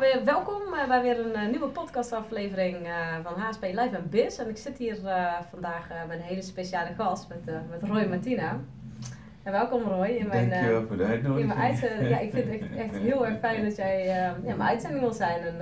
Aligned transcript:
Weer, 0.00 0.24
welkom 0.24 0.62
uh, 0.72 0.88
bij 0.88 1.02
weer 1.02 1.18
een 1.18 1.44
uh, 1.44 1.50
nieuwe 1.50 1.66
podcastaflevering 1.66 2.86
uh, 2.86 3.16
van 3.22 3.32
HSP 3.40 3.62
Live 3.62 3.96
en 3.96 4.08
Biz. 4.10 4.38
En 4.38 4.48
ik 4.48 4.56
zit 4.56 4.78
hier 4.78 4.96
vandaag 5.50 5.88
met 6.08 6.18
een 6.18 6.24
hele 6.24 6.42
speciale 6.42 6.94
gast, 6.94 7.28
met, 7.28 7.54
met 7.70 7.90
Roy 7.90 8.06
Martina. 8.06 8.60
En 9.42 9.52
welkom 9.52 9.82
Roy. 9.82 10.06
In 10.06 10.26
mijn, 10.26 10.50
Dankjewel 10.50 10.86
voor 10.86 10.96
de 10.96 11.04
uitnodiging. 11.04 11.52
In 11.52 11.58
mijn 11.58 12.08
ja, 12.08 12.18
ik 12.18 12.32
vind 12.32 12.44
het 12.50 12.60
echt, 12.60 12.76
echt 12.76 12.96
heel 12.96 13.26
erg 13.26 13.38
fijn 13.38 13.64
dat 13.68 13.76
jij 13.76 14.06
ja, 14.06 14.36
mijn 14.42 14.62
uitzending 14.62 15.02
wil 15.02 15.12
zijn. 15.12 15.40
En 15.40 15.56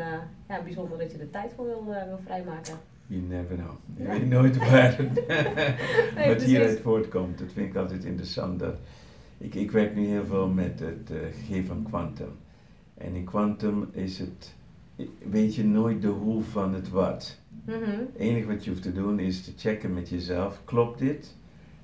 ja, 0.48 0.62
bijzonder 0.62 0.98
dat 0.98 1.12
je 1.12 1.18
er 1.18 1.30
tijd 1.30 1.52
voor 1.56 1.64
wil, 1.64 1.84
wil 1.84 2.20
vrijmaken. 2.24 2.74
You 3.06 3.22
never 3.22 3.56
know. 3.56 3.76
Je 3.96 4.04
weet 4.04 4.28
nooit 4.28 4.58
waar 4.58 4.96
nee, 6.14 6.28
wat 6.34 6.42
hieruit 6.42 6.80
voortkomt. 6.80 7.38
Dat 7.38 7.52
vind 7.52 7.68
ik 7.68 7.76
altijd 7.76 8.04
interessant. 8.04 8.58
Dat 8.58 8.78
ik, 9.38 9.54
ik 9.54 9.70
werk 9.70 9.94
nu 9.94 10.06
heel 10.06 10.24
veel 10.24 10.48
met 10.48 10.80
het 10.80 11.10
gegeven 11.32 11.66
van 11.66 11.82
quantum. 11.82 12.36
En 12.94 13.14
in 13.14 13.24
quantum 13.24 13.88
is 13.92 14.18
het, 14.18 14.54
weet 15.30 15.54
je 15.54 15.64
nooit 15.64 16.02
de 16.02 16.08
hoe 16.08 16.42
van 16.42 16.74
het 16.74 16.88
wat. 16.88 17.38
Mhm. 17.64 17.80
Het 17.80 18.16
enige 18.16 18.46
wat 18.46 18.64
je 18.64 18.70
hoeft 18.70 18.82
te 18.82 18.92
doen 18.92 19.18
is 19.18 19.42
te 19.42 19.52
checken 19.56 19.94
met 19.94 20.08
jezelf, 20.08 20.60
klopt 20.64 20.98
dit? 20.98 21.36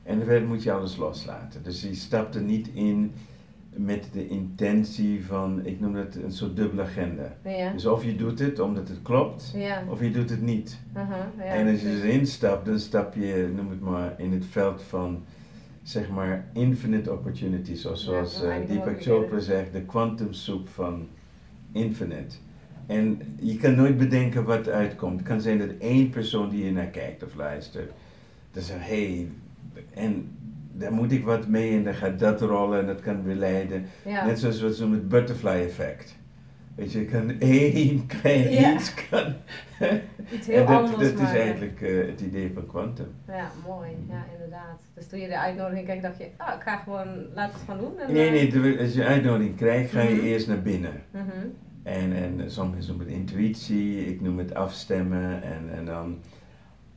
En 0.03 0.25
verder 0.25 0.49
moet 0.49 0.63
je 0.63 0.73
alles 0.73 0.97
loslaten. 0.97 1.63
Dus 1.63 1.83
je 1.83 1.95
stapt 1.95 2.35
er 2.35 2.43
niet 2.43 2.69
in 2.73 3.13
met 3.79 4.09
de 4.13 4.29
intentie 4.29 5.25
van, 5.25 5.67
ik 5.67 5.81
noem 5.81 5.95
het 5.95 6.17
een 6.17 6.33
soort 6.33 6.57
dubbele 6.57 6.83
agenda. 6.83 7.37
Ja. 7.45 7.73
Dus 7.73 7.87
of 7.87 8.05
je 8.05 8.17
doet 8.17 8.39
het 8.39 8.59
omdat 8.59 8.89
het 8.89 9.03
klopt, 9.03 9.53
ja. 9.55 9.85
of 9.89 10.01
je 10.01 10.11
doet 10.11 10.31
het 10.31 10.43
niet. 10.43 10.79
Uh 10.97 11.09
ja, 11.37 11.45
en 11.45 11.69
als 11.71 11.81
je 11.81 12.03
erin 12.03 12.27
stapt, 12.27 12.67
dan 12.67 12.79
stap 12.79 13.15
je, 13.15 13.53
noem 13.57 13.71
het 13.71 13.81
maar, 13.81 14.15
in 14.21 14.33
het 14.33 14.47
veld 14.47 14.83
van 14.83 15.25
zeg 15.89 16.09
maar 16.09 16.45
infinite 16.53 17.13
opportunities. 17.13 17.81
Zoals, 17.81 18.05
zoals 18.05 18.43
uh, 18.43 18.55
Deepak 18.67 19.03
Chopra 19.03 19.39
zegt, 19.39 19.73
de 19.73 19.83
quantum 19.83 20.33
soup 20.33 20.69
van 20.69 21.09
infinite. 21.73 22.37
En 22.87 23.21
je 23.41 23.57
kan 23.57 23.75
nooit 23.75 23.97
bedenken 23.97 24.45
wat 24.45 24.69
uitkomt. 24.69 25.19
Het 25.19 25.29
kan 25.29 25.41
zijn 25.41 25.59
dat 25.59 25.71
één 25.79 26.11
persoon 26.11 26.49
die 26.49 26.65
je 26.65 26.73
naar 26.73 26.87
kijkt 26.87 27.23
of 27.23 27.35
luistert, 27.35 27.93
dan 28.51 28.63
zegt, 28.63 28.81
hé, 28.81 28.87
hey, 28.87 29.29
en 29.95 30.31
daar 30.73 30.93
moet 30.93 31.13
ik 31.13 31.25
wat 31.25 31.49
mee 31.49 31.77
en 31.77 31.85
dan 31.85 31.95
gaat 31.95 32.19
dat 32.19 32.41
rollen 32.41 32.81
en 32.81 32.87
dat 32.87 33.01
kan 33.01 33.23
weer 33.23 33.35
leiden. 33.35 33.85
Net 34.05 34.39
zoals 34.39 34.63
wat 34.63 34.75
ze 34.75 34.81
noemen 34.81 34.99
het 34.99 35.09
butterfly 35.09 35.49
effect. 35.49 36.17
Weet 36.79 36.93
je, 36.93 37.05
kan 37.05 37.31
één 37.39 38.07
klein 38.21 38.51
ja. 38.51 38.75
iets 38.75 38.95
kan. 38.95 39.35
Iets 40.35 40.47
heel 40.47 40.67
dat, 40.67 40.77
anders 40.77 41.13
Dat 41.13 41.21
is 41.21 41.33
eigenlijk 41.35 41.81
uh, 41.81 42.07
het 42.07 42.21
idee 42.21 42.51
van 42.55 42.67
quantum. 42.67 43.07
Ja, 43.27 43.51
mooi. 43.67 43.91
Ja, 44.09 44.25
inderdaad. 44.33 44.79
Dus 44.95 45.07
toen 45.07 45.19
je 45.19 45.29
de 45.29 45.39
uitnodiging 45.39 45.87
kreeg, 45.87 46.03
dacht 46.03 46.19
je, 46.19 46.29
ah, 46.37 46.55
ik 46.55 46.63
ga 46.63 46.77
gewoon, 46.77 47.27
laat 47.35 47.53
het 47.53 47.63
gewoon 47.67 47.81
doen. 47.81 47.99
En, 47.99 48.13
nee, 48.13 48.31
nee, 48.31 48.51
de, 48.51 48.77
als 48.81 48.95
je 48.95 49.05
uitnodiging 49.05 49.57
krijgt, 49.57 49.91
ga 49.91 50.01
je 50.01 50.11
mm 50.11 50.19
-hmm. 50.19 50.27
eerst 50.27 50.49
naar 50.49 50.63
binnen. 50.63 51.03
Mm 51.11 51.21
-hmm. 51.21 51.53
En, 51.83 52.13
en 52.13 52.51
sommigen 52.51 52.87
noemen 52.87 53.07
het 53.07 53.15
intuïtie, 53.15 54.07
ik 54.07 54.21
noem 54.21 54.39
het 54.39 54.55
afstemmen. 54.55 55.43
En, 55.43 55.71
en 55.75 55.85
dan 55.85 56.19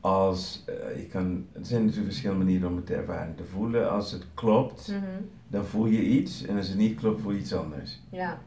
als, 0.00 0.64
uh, 0.68 0.96
je 0.96 1.06
kan, 1.06 1.46
er 1.52 1.66
zijn 1.66 1.80
natuurlijk 1.80 2.08
verschillende 2.08 2.44
manieren 2.44 2.68
om 2.68 2.76
het 2.76 2.86
te 2.86 2.94
ervaren 2.94 3.34
te 3.34 3.44
voelen. 3.44 3.90
Als 3.90 4.12
het 4.12 4.26
klopt, 4.34 4.88
mm 4.88 4.94
-hmm. 4.94 5.28
dan 5.48 5.64
voel 5.64 5.86
je 5.86 6.02
iets. 6.02 6.46
En 6.46 6.56
als 6.56 6.68
het 6.68 6.78
niet 6.78 6.98
klopt, 6.98 7.20
voel 7.20 7.32
je 7.32 7.38
iets 7.38 7.54
anders. 7.54 8.00
Ja. 8.10 8.38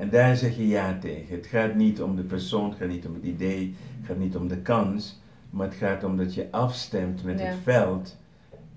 En 0.00 0.10
daar 0.10 0.36
zeg 0.36 0.56
je 0.56 0.68
ja 0.68 0.98
tegen. 1.00 1.34
Het 1.36 1.46
gaat 1.46 1.74
niet 1.74 2.02
om 2.02 2.16
de 2.16 2.22
persoon, 2.22 2.68
het 2.68 2.78
gaat 2.78 2.88
niet 2.88 3.06
om 3.06 3.14
het 3.14 3.24
idee, 3.24 3.74
het 3.98 4.06
gaat 4.06 4.18
niet 4.18 4.36
om 4.36 4.48
de 4.48 4.58
kans, 4.58 5.20
maar 5.50 5.66
het 5.66 5.76
gaat 5.76 6.04
om 6.04 6.16
dat 6.16 6.34
je 6.34 6.48
afstemt 6.50 7.24
met 7.24 7.40
het 7.40 7.54
veld. 7.62 8.16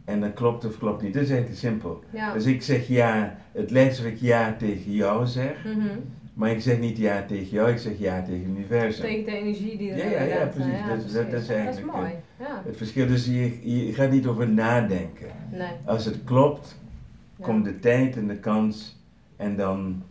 En 0.05 0.19
dan 0.19 0.33
klopt 0.33 0.65
of 0.65 0.77
klopt 0.77 1.01
niet. 1.01 1.13
Dat 1.13 1.23
is 1.23 1.29
eigenlijk 1.29 1.59
simpel. 1.59 2.03
Dus 2.33 2.45
ik 2.45 2.61
zeg 2.61 2.87
ja, 2.87 3.37
het 3.51 3.71
lijkt 3.71 3.89
alsof 3.89 4.05
ik 4.05 4.19
ja 4.19 4.55
tegen 4.57 4.91
jou 4.91 5.27
zeg, 5.27 5.65
mm 5.65 5.71
-hmm. 5.71 5.99
maar 6.33 6.51
ik 6.51 6.61
zeg 6.61 6.79
niet 6.79 6.97
ja 6.97 7.25
tegen 7.25 7.49
jou, 7.49 7.69
ik 7.71 7.77
zeg 7.77 7.99
ja 7.99 8.21
tegen 8.21 8.39
het 8.39 8.49
universum. 8.49 9.05
Tegen 9.05 9.25
de 9.25 9.37
energie 9.37 9.77
die 9.77 9.91
er 9.91 9.97
ja, 9.97 10.21
ja, 10.21 10.21
ja, 10.21 10.45
precies. 10.45 10.71
Ja, 10.71 10.87
dat, 10.87 10.95
precies. 10.95 11.13
Dat, 11.13 11.31
dat, 11.31 11.41
is 11.41 11.49
eigenlijk 11.49 11.91
dat 11.91 11.95
is 11.95 12.01
mooi. 12.01 12.55
het 12.65 12.77
verschil. 12.77 13.07
Dus 13.07 13.25
je, 13.25 13.85
je 13.85 13.93
gaat 13.93 14.11
niet 14.11 14.27
over 14.27 14.49
nadenken. 14.49 15.27
Nee. 15.51 15.71
Als 15.85 16.05
het 16.05 16.23
klopt, 16.23 16.79
komt 17.41 17.65
de 17.65 17.79
tijd 17.79 18.15
en 18.15 18.27
de 18.27 18.37
kans 18.37 19.01
en 19.35 19.55
dan 19.55 20.03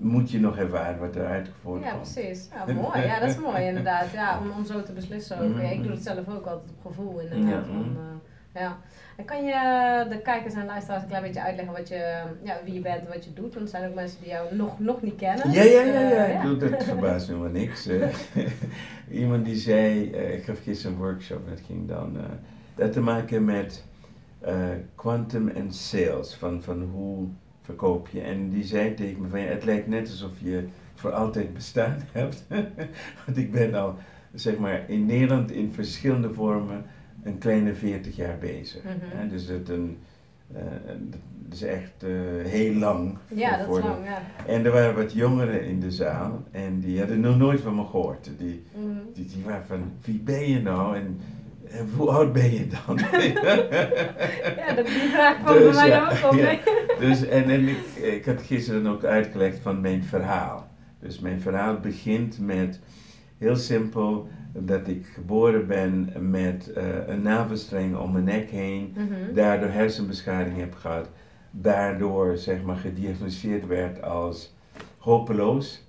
moet 0.00 0.30
je 0.30 0.40
nog 0.40 0.56
ervaren 0.56 0.98
wat 0.98 1.16
eruit 1.16 1.48
voortkomt. 1.62 1.92
Ja, 1.92 1.96
precies. 2.12 2.48
Ja, 2.54 2.72
mooi. 2.82 3.00
Ja, 3.00 3.20
dat 3.20 3.28
is 3.28 3.38
mooi 3.38 3.64
inderdaad. 3.64 4.10
Ja, 4.12 4.38
om, 4.38 4.50
om 4.50 4.64
zo 4.64 4.82
te 4.82 4.92
beslissen 4.92 5.38
ook. 5.38 5.56
Ja, 5.56 5.68
ik 5.68 5.82
doe 5.82 5.92
het 5.92 6.02
zelf 6.02 6.28
ook 6.28 6.46
altijd 6.46 6.70
op 6.70 6.86
gevoel 6.86 7.20
inderdaad. 7.20 7.66
Ja. 7.66 7.72
Om, 7.72 7.96
uh, 7.96 8.62
ja. 8.62 8.76
En 9.16 9.24
kan 9.24 9.44
je 9.44 10.06
de 10.08 10.20
kijkers 10.22 10.54
en 10.54 10.66
luisteraars 10.66 11.02
een 11.02 11.08
klein 11.08 11.22
beetje 11.22 11.42
uitleggen 11.42 11.74
wat 11.74 11.88
je, 11.88 12.22
ja, 12.42 12.56
wie 12.64 12.74
je 12.74 12.80
bent 12.80 13.00
en 13.00 13.12
wat 13.12 13.24
je 13.24 13.32
doet? 13.32 13.54
Want 13.54 13.64
er 13.64 13.68
zijn 13.68 13.88
ook 13.88 13.94
mensen 13.94 14.20
die 14.20 14.30
jou 14.30 14.54
nog, 14.54 14.78
nog 14.78 15.02
niet 15.02 15.16
kennen. 15.16 15.50
Ja, 15.50 15.62
ja, 15.62 15.80
ja. 15.80 16.00
ja. 16.00 16.28
Uh, 16.28 16.34
ik 16.34 16.42
doe, 16.42 16.70
dat 16.70 16.84
verbaast 16.94 17.28
me 17.28 17.36
maar 17.36 17.50
niks. 17.50 17.88
Iemand 19.10 19.44
die 19.44 19.56
zei, 19.56 20.10
uh, 20.10 20.34
ik 20.34 20.44
gaf 20.44 20.62
gisteren 20.62 20.96
een 20.96 21.02
workshop 21.02 21.46
en 21.46 21.50
het 21.50 21.62
ging 21.66 21.88
dan, 21.88 22.16
dat 22.74 22.92
te 22.92 23.00
maken 23.00 23.44
met 23.44 23.84
quantum 24.94 25.48
en 25.48 25.72
sales. 25.72 26.34
Van, 26.34 26.62
van 26.62 26.82
hoe 26.82 27.28
verkoop 27.70 28.08
je. 28.08 28.20
En 28.20 28.50
die 28.50 28.64
zei 28.64 28.94
tegen 28.94 29.22
me 29.22 29.28
van 29.28 29.40
ja, 29.40 29.46
het 29.46 29.64
lijkt 29.64 29.86
net 29.86 30.08
alsof 30.08 30.32
je 30.38 30.64
voor 30.94 31.12
altijd 31.12 31.54
bestaan 31.54 31.96
hebt. 32.12 32.44
Want 33.26 33.36
ik 33.36 33.52
ben 33.52 33.74
al, 33.74 33.94
zeg 34.34 34.58
maar, 34.58 34.84
in 34.88 35.06
Nederland 35.06 35.50
in 35.50 35.72
verschillende 35.72 36.32
vormen 36.32 36.84
een 37.22 37.38
kleine 37.38 37.74
40 37.74 38.16
jaar 38.16 38.38
bezig. 38.38 38.82
Mm 38.82 39.28
dus 39.28 39.46
het 39.46 39.68
een, 39.68 39.98
uh, 40.52 40.58
dat 41.38 41.52
is 41.52 41.62
echt 41.62 42.04
uh, 42.04 42.10
heel 42.44 42.74
lang. 42.74 43.16
Ja, 43.34 43.56
dat 43.56 43.76
is 43.76 43.84
lang, 43.84 44.04
ja. 44.04 44.22
En 44.46 44.64
er 44.64 44.72
waren 44.72 44.94
wat 44.94 45.12
jongeren 45.12 45.64
in 45.64 45.80
de 45.80 45.90
zaal 45.90 46.42
en 46.50 46.80
die 46.80 46.98
hadden 46.98 47.20
nog 47.20 47.38
nooit 47.38 47.60
van 47.60 47.74
me 47.74 47.84
gehoord. 47.84 48.30
Die, 48.38 48.62
mm 48.76 49.00
die, 49.14 49.26
die 49.26 49.44
waren 49.44 49.66
van, 49.66 49.92
wie 50.04 50.18
ben 50.18 50.48
je 50.48 50.60
nou? 50.60 50.96
En 50.96 51.20
en 51.70 51.90
hoe 51.96 52.10
oud 52.10 52.32
ben 52.32 52.52
je 52.52 52.66
dan? 52.66 52.98
ja, 54.56 54.74
dat 54.74 54.86
die 54.86 55.08
vraag 55.12 55.42
kwam 55.42 55.58
dus, 55.58 55.76
bij 55.76 55.88
mij 55.88 56.02
ook 56.02 56.32
op. 56.32 56.38
Ja, 56.38 56.58
dus, 56.98 57.26
en, 57.26 57.44
en 57.44 57.68
ik, 57.68 57.86
ik 57.94 58.24
had 58.24 58.42
gisteren 58.42 58.86
ook 58.86 59.04
uitgelegd 59.04 59.58
van 59.58 59.80
mijn 59.80 60.04
verhaal. 60.04 60.68
Dus 61.00 61.18
mijn 61.18 61.40
verhaal 61.40 61.80
begint 61.80 62.38
met 62.38 62.80
heel 63.38 63.56
simpel 63.56 64.28
dat 64.52 64.88
ik 64.88 65.06
geboren 65.14 65.66
ben 65.66 66.12
met 66.30 66.72
uh, 66.76 66.84
een 67.06 67.22
navelstreng 67.22 67.96
om 67.96 68.12
mijn 68.12 68.24
nek 68.24 68.50
heen, 68.50 68.94
mm 68.96 69.08
-hmm. 69.08 69.34
daardoor 69.34 69.68
hersenbeschadiging 69.68 70.58
heb 70.58 70.74
gehad, 70.74 71.08
daardoor 71.50 72.36
zeg 72.36 72.62
maar 72.62 72.76
gediagnosticeerd 72.76 73.66
werd 73.66 74.02
als 74.02 74.54
hopeloos. 74.98 75.82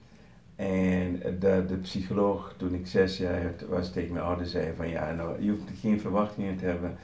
En 0.61 1.19
de, 1.39 1.63
de 1.67 1.77
psycholoog, 1.81 2.53
toen 2.57 2.73
ik 2.73 2.87
zes 2.87 3.17
jaar 3.17 3.53
was, 3.69 3.91
tegen 3.91 4.13
mijn 4.13 4.25
ouders 4.25 4.51
zei 4.51 4.71
van 4.75 4.89
ja, 4.89 5.11
nou, 5.11 5.43
je 5.43 5.49
hoeft 5.49 5.63
geen 5.81 5.99
verwachtingen 5.99 6.57
te 6.57 6.65
hebben. 6.65 6.95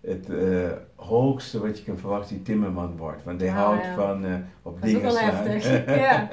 Het 0.00 0.28
uh, 0.28 0.68
hoogste 0.94 1.60
wat 1.60 1.78
je 1.78 1.84
kan 1.84 1.98
verwachten, 1.98 2.36
die 2.36 2.44
timmerman 2.44 2.96
wordt. 2.96 3.24
Want 3.24 3.40
hij 3.40 3.50
ah, 3.50 3.56
houdt 3.56 3.86
van 3.96 4.24
uh, 4.24 4.34
op 4.62 4.80
dat 4.80 4.90
dingen 4.90 5.10
slaan. 5.10 5.60
ja. 5.98 6.28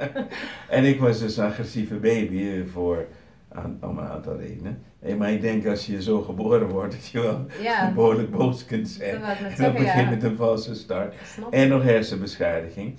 en 0.68 0.84
ik 0.84 1.00
was 1.00 1.18
dus 1.18 1.36
een 1.36 1.44
agressieve 1.44 1.94
baby 1.94 2.42
eh, 2.42 2.66
voor 2.72 3.06
aan, 3.48 3.78
om 3.82 3.98
een 3.98 4.08
aantal 4.08 4.36
redenen. 4.36 4.82
Hey, 4.98 5.16
maar 5.16 5.32
ik 5.32 5.40
denk 5.40 5.66
als 5.66 5.86
je 5.86 6.02
zo 6.02 6.22
geboren 6.22 6.68
wordt, 6.68 6.94
dat 6.94 7.08
je 7.08 7.20
wel 7.20 7.46
ja. 7.62 7.90
behoorlijk 7.94 8.30
boos 8.30 8.64
kunt 8.64 8.88
zijn. 8.88 9.20
Dat 9.56 9.58
en 9.58 9.72
begint 9.72 10.10
met 10.10 10.22
een 10.22 10.36
valse 10.36 10.74
start. 10.74 11.14
En 11.50 11.68
nog 11.68 11.82
hersenbeschadiging. 11.82 12.94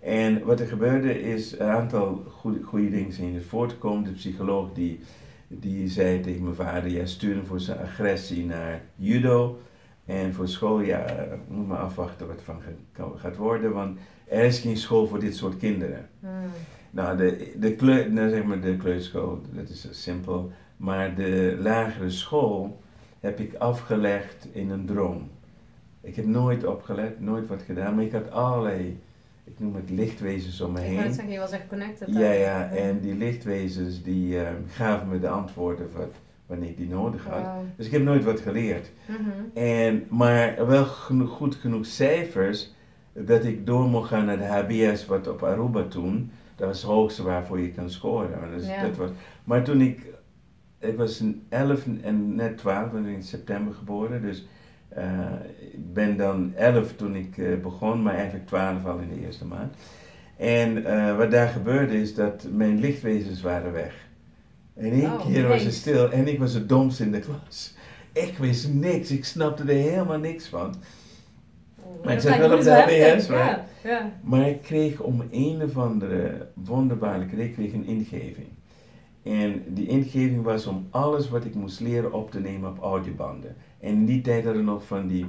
En 0.00 0.44
wat 0.44 0.60
er 0.60 0.66
gebeurde 0.66 1.20
is 1.20 1.58
een 1.58 1.68
aantal 1.68 2.24
goede, 2.28 2.62
goede 2.62 2.90
dingen 2.90 3.12
zijn 3.12 3.34
er 3.34 3.42
voortgekomen. 3.42 4.04
De 4.04 4.10
psycholoog 4.10 4.72
die, 4.72 5.00
die 5.48 5.88
zei 5.88 6.20
tegen 6.20 6.42
mijn 6.42 6.54
vader, 6.54 6.90
jij 6.90 7.06
stuurde 7.06 7.44
voor 7.44 7.60
zijn 7.60 7.78
agressie 7.78 8.44
naar 8.44 8.82
judo. 8.96 9.58
En 10.04 10.34
voor 10.34 10.48
school, 10.48 10.80
ja, 10.80 11.26
moet 11.48 11.68
maar 11.68 11.78
afwachten 11.78 12.26
wat 12.26 12.42
van 12.42 12.60
gaat 13.16 13.36
worden, 13.36 13.72
want 13.72 13.98
er 14.28 14.44
is 14.44 14.58
geen 14.58 14.76
school 14.76 15.06
voor 15.06 15.20
dit 15.20 15.36
soort 15.36 15.56
kinderen. 15.56 16.08
Hmm. 16.20 16.30
Nou, 16.90 17.16
de, 17.16 17.52
de, 17.58 17.74
kleur, 17.74 18.12
nou 18.12 18.30
zeg 18.30 18.44
maar 18.44 18.60
de 18.60 18.76
kleuterschool, 18.76 19.40
dat 19.50 19.68
is 19.68 19.88
simpel. 19.90 20.52
Maar 20.76 21.14
de 21.14 21.56
lagere 21.60 22.10
school 22.10 22.80
heb 23.20 23.40
ik 23.40 23.54
afgelegd 23.54 24.48
in 24.52 24.70
een 24.70 24.86
droom. 24.86 25.30
Ik 26.00 26.16
heb 26.16 26.26
nooit 26.26 26.64
opgelet, 26.64 27.20
nooit 27.20 27.46
wat 27.46 27.62
gedaan, 27.62 27.94
maar 27.94 28.04
ik 28.04 28.12
had 28.12 28.30
allerlei 28.30 28.98
ik 29.50 29.58
noem 29.58 29.74
het 29.74 29.90
lichtwezens 29.90 30.60
om 30.60 30.72
me 30.72 30.80
heen. 30.80 31.04
Ik 31.04 31.12
zeggen, 31.12 31.32
je 31.32 31.38
was 31.38 31.50
echt 31.50 31.66
connected. 31.66 32.08
Ja, 32.10 32.30
ja, 32.30 32.70
en 32.70 33.00
die 33.00 33.14
lichtwezens 33.14 34.02
die 34.02 34.34
uh, 34.34 34.48
gaven 34.66 35.08
me 35.08 35.18
de 35.18 35.28
antwoorden 35.28 35.88
wat, 35.96 36.14
wanneer 36.46 36.68
ik 36.68 36.76
die 36.76 36.88
nodig 36.88 37.24
had. 37.26 37.46
Dus 37.76 37.86
ik 37.86 37.92
heb 37.92 38.02
nooit 38.02 38.24
wat 38.24 38.40
geleerd. 38.40 38.90
Mhm. 39.06 39.58
en, 39.58 40.06
maar 40.08 40.66
wel 40.66 40.84
genoeg, 40.84 41.30
goed 41.30 41.54
genoeg 41.54 41.86
cijfers 41.86 42.72
dat 43.12 43.44
ik 43.44 43.66
door 43.66 43.88
mocht 43.88 44.08
gaan 44.08 44.24
naar 44.24 44.38
de 44.38 44.44
HBS, 44.44 45.06
wat 45.06 45.28
op 45.28 45.42
Aruba 45.42 45.82
toen, 45.82 46.30
dat 46.56 46.68
was 46.68 46.82
het 46.82 46.90
hoogste 46.90 47.22
waarvoor 47.22 47.60
je 47.60 47.70
kan 47.70 47.90
scoren. 47.90 48.50
Dus 48.56 48.66
dat 48.82 48.96
was, 48.96 49.10
maar 49.44 49.64
toen 49.64 49.80
ik, 49.80 50.06
ik 50.78 50.96
was 50.96 51.22
11 51.48 51.86
en 52.02 52.34
net 52.34 52.58
12, 52.58 52.90
ben 52.90 53.06
in 53.06 53.22
september 53.22 53.74
geboren, 53.74 54.22
dus 54.22 54.46
ik 55.72 55.92
ben 55.94 56.16
dan 56.16 56.52
11 56.56 56.92
toen 56.96 57.16
ik 57.16 57.36
uh, 57.36 57.60
begon, 57.62 58.02
maar 58.02 58.14
eigenlijk 58.14 58.46
12 58.46 58.84
al 58.84 58.98
in 58.98 59.08
de 59.08 59.26
eerste 59.26 59.44
maand. 59.44 59.74
En 60.36 60.84
eh, 60.84 61.16
wat 61.16 61.30
daar 61.30 61.48
gebeurde 61.48 62.00
is 62.00 62.14
dat 62.14 62.46
mijn 62.52 62.78
lichtwezens 62.80 63.40
waren 63.42 63.72
weg. 63.72 63.94
En 64.74 64.90
één 64.90 65.04
Oh, 65.12 65.26
keer 65.26 65.48
was 65.48 65.62
het 65.62 65.74
stil 65.74 66.10
en 66.10 66.28
ik 66.28 66.38
was 66.38 66.52
het 66.54 66.68
domst 66.68 67.00
in 67.00 67.12
de 67.12 67.18
klas. 67.18 67.74
Ik 68.12 68.38
wist 68.38 68.72
niks, 68.72 69.10
ik 69.10 69.24
snapte 69.24 69.62
er 69.62 69.68
helemaal 69.68 70.18
niks 70.18 70.46
van. 70.48 70.74
Oh, 71.82 72.04
Maar 72.04 72.12
ik 72.14 72.20
zat 72.20 72.36
wel 72.36 72.52
op 72.56 72.62
zo 72.62 72.74
de. 72.74 72.80
HBS, 73.14 73.26
maar- 73.28 73.38
Ja, 73.38 73.64
ja. 73.84 74.12
Maar 74.22 74.48
ik 74.48 74.62
kreeg 74.62 75.00
om 75.00 75.22
een 75.30 75.62
of 75.62 75.76
andere 75.76 76.46
wonderbaarlijke 76.54 77.34
reden 77.36 77.48
ik 77.50 77.54
kreeg 77.56 77.72
een 77.72 77.86
ingeving. 77.86 78.48
En 79.22 79.62
die 79.68 79.86
ingeving 79.86 80.42
was 80.42 80.66
om 80.66 80.86
alles 80.90 81.28
wat 81.28 81.44
ik 81.44 81.54
moest 81.54 81.80
leren 81.80 82.12
op 82.12 82.30
te 82.30 82.40
nemen 82.40 82.70
op 82.70 82.78
audiobanden. 82.82 83.56
En 83.80 83.88
in 83.90 84.06
die 84.06 84.20
tijd 84.20 84.44
hadden 84.44 84.64
we 84.64 84.70
nog 84.70 84.86
van 84.86 85.06
die, 85.06 85.26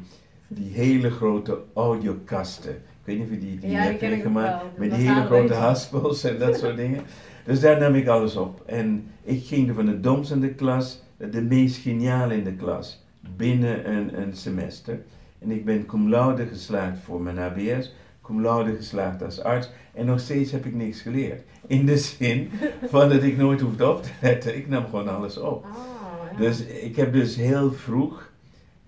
die 0.47 0.71
hele 0.71 1.09
grote 1.09 1.59
audiokasten. 1.73 2.71
Ik 2.71 3.07
weet 3.07 3.17
niet 3.17 3.25
of 3.25 3.33
je 3.33 3.39
die, 3.39 3.59
die 3.59 3.69
Ja, 3.69 3.81
hebt 3.81 4.01
meegemaakt. 4.01 4.63
Met 4.77 4.91
die 4.91 5.07
hele 5.07 5.25
grote 5.25 5.53
haspels 5.53 6.23
en 6.23 6.39
dat 6.39 6.57
soort 6.57 6.75
dingen. 6.75 7.01
Dus 7.45 7.59
daar 7.59 7.79
nam 7.79 7.95
ik 7.95 8.07
alles 8.07 8.35
op. 8.35 8.61
En 8.65 9.07
ik 9.23 9.45
ging 9.45 9.69
er 9.69 9.75
van 9.75 9.85
de 9.85 9.99
domste 9.99 10.33
in 10.33 10.39
de 10.39 10.53
klas, 10.53 11.03
de 11.17 11.41
meest 11.41 11.75
geniale 11.77 12.35
in 12.37 12.43
de 12.43 12.53
klas. 12.53 13.03
Binnen 13.35 13.91
een, 13.91 14.21
een 14.21 14.35
semester. 14.35 15.01
En 15.39 15.51
ik 15.51 15.65
ben 15.65 15.85
cum 15.85 16.09
laude 16.09 16.45
geslaagd 16.45 16.97
voor 17.03 17.21
mijn 17.21 17.37
HBS, 17.37 17.93
cum 18.21 18.41
laude 18.41 18.75
geslaagd 18.75 19.23
als 19.23 19.43
arts. 19.43 19.69
En 19.93 20.05
nog 20.05 20.19
steeds 20.19 20.51
heb 20.51 20.65
ik 20.65 20.73
niks 20.75 21.01
geleerd. 21.01 21.43
In 21.67 21.85
de 21.85 21.97
zin 21.97 22.49
van 22.87 23.09
dat 23.09 23.23
ik 23.23 23.37
nooit 23.37 23.61
hoefde 23.61 23.89
op 23.89 24.03
te 24.03 24.09
letten. 24.21 24.55
Ik 24.57 24.67
nam 24.67 24.85
gewoon 24.85 25.15
alles 25.15 25.37
op. 25.37 25.65
Ja. 25.65 26.37
Dus 26.37 26.61
ik 26.65 26.95
heb 26.95 27.13
dus 27.13 27.35
heel 27.35 27.71
vroeg, 27.71 28.30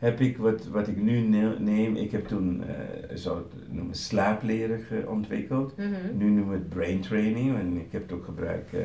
heb 0.03 0.19
ik 0.19 0.37
wat, 0.37 0.67
wat 0.67 0.87
ik 0.87 1.01
nu 1.01 1.19
ne- 1.19 1.59
neem, 1.59 1.95
ik 1.95 2.11
heb 2.11 2.27
toen, 2.27 2.63
eh 2.63 3.15
zo 3.15 3.35
het 3.35 3.71
noemen, 3.73 3.95
slaapleren 3.95 5.07
ontwikkeld. 5.07 5.77
Mhm. 5.77 6.17
Nu 6.17 6.25
noemen 6.25 6.49
we 6.49 6.53
het 6.53 6.69
brain 6.69 7.01
training 7.01 7.57
en 7.57 7.77
ik 7.77 7.91
heb 7.91 8.01
het 8.01 8.11
ook 8.11 8.25
gebruikt 8.25 8.73
eh, 8.73 8.79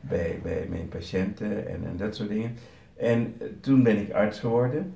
bij, 0.00 0.38
bij 0.42 0.66
mijn 0.70 0.88
patiënten 0.88 1.68
en, 1.68 1.84
en 1.84 1.96
dat 1.96 2.16
soort 2.16 2.28
dingen. 2.28 2.54
En 2.96 3.34
eh, 3.38 3.46
toen 3.60 3.82
ben 3.82 3.98
ik 3.98 4.12
arts 4.12 4.40
geworden 4.40 4.92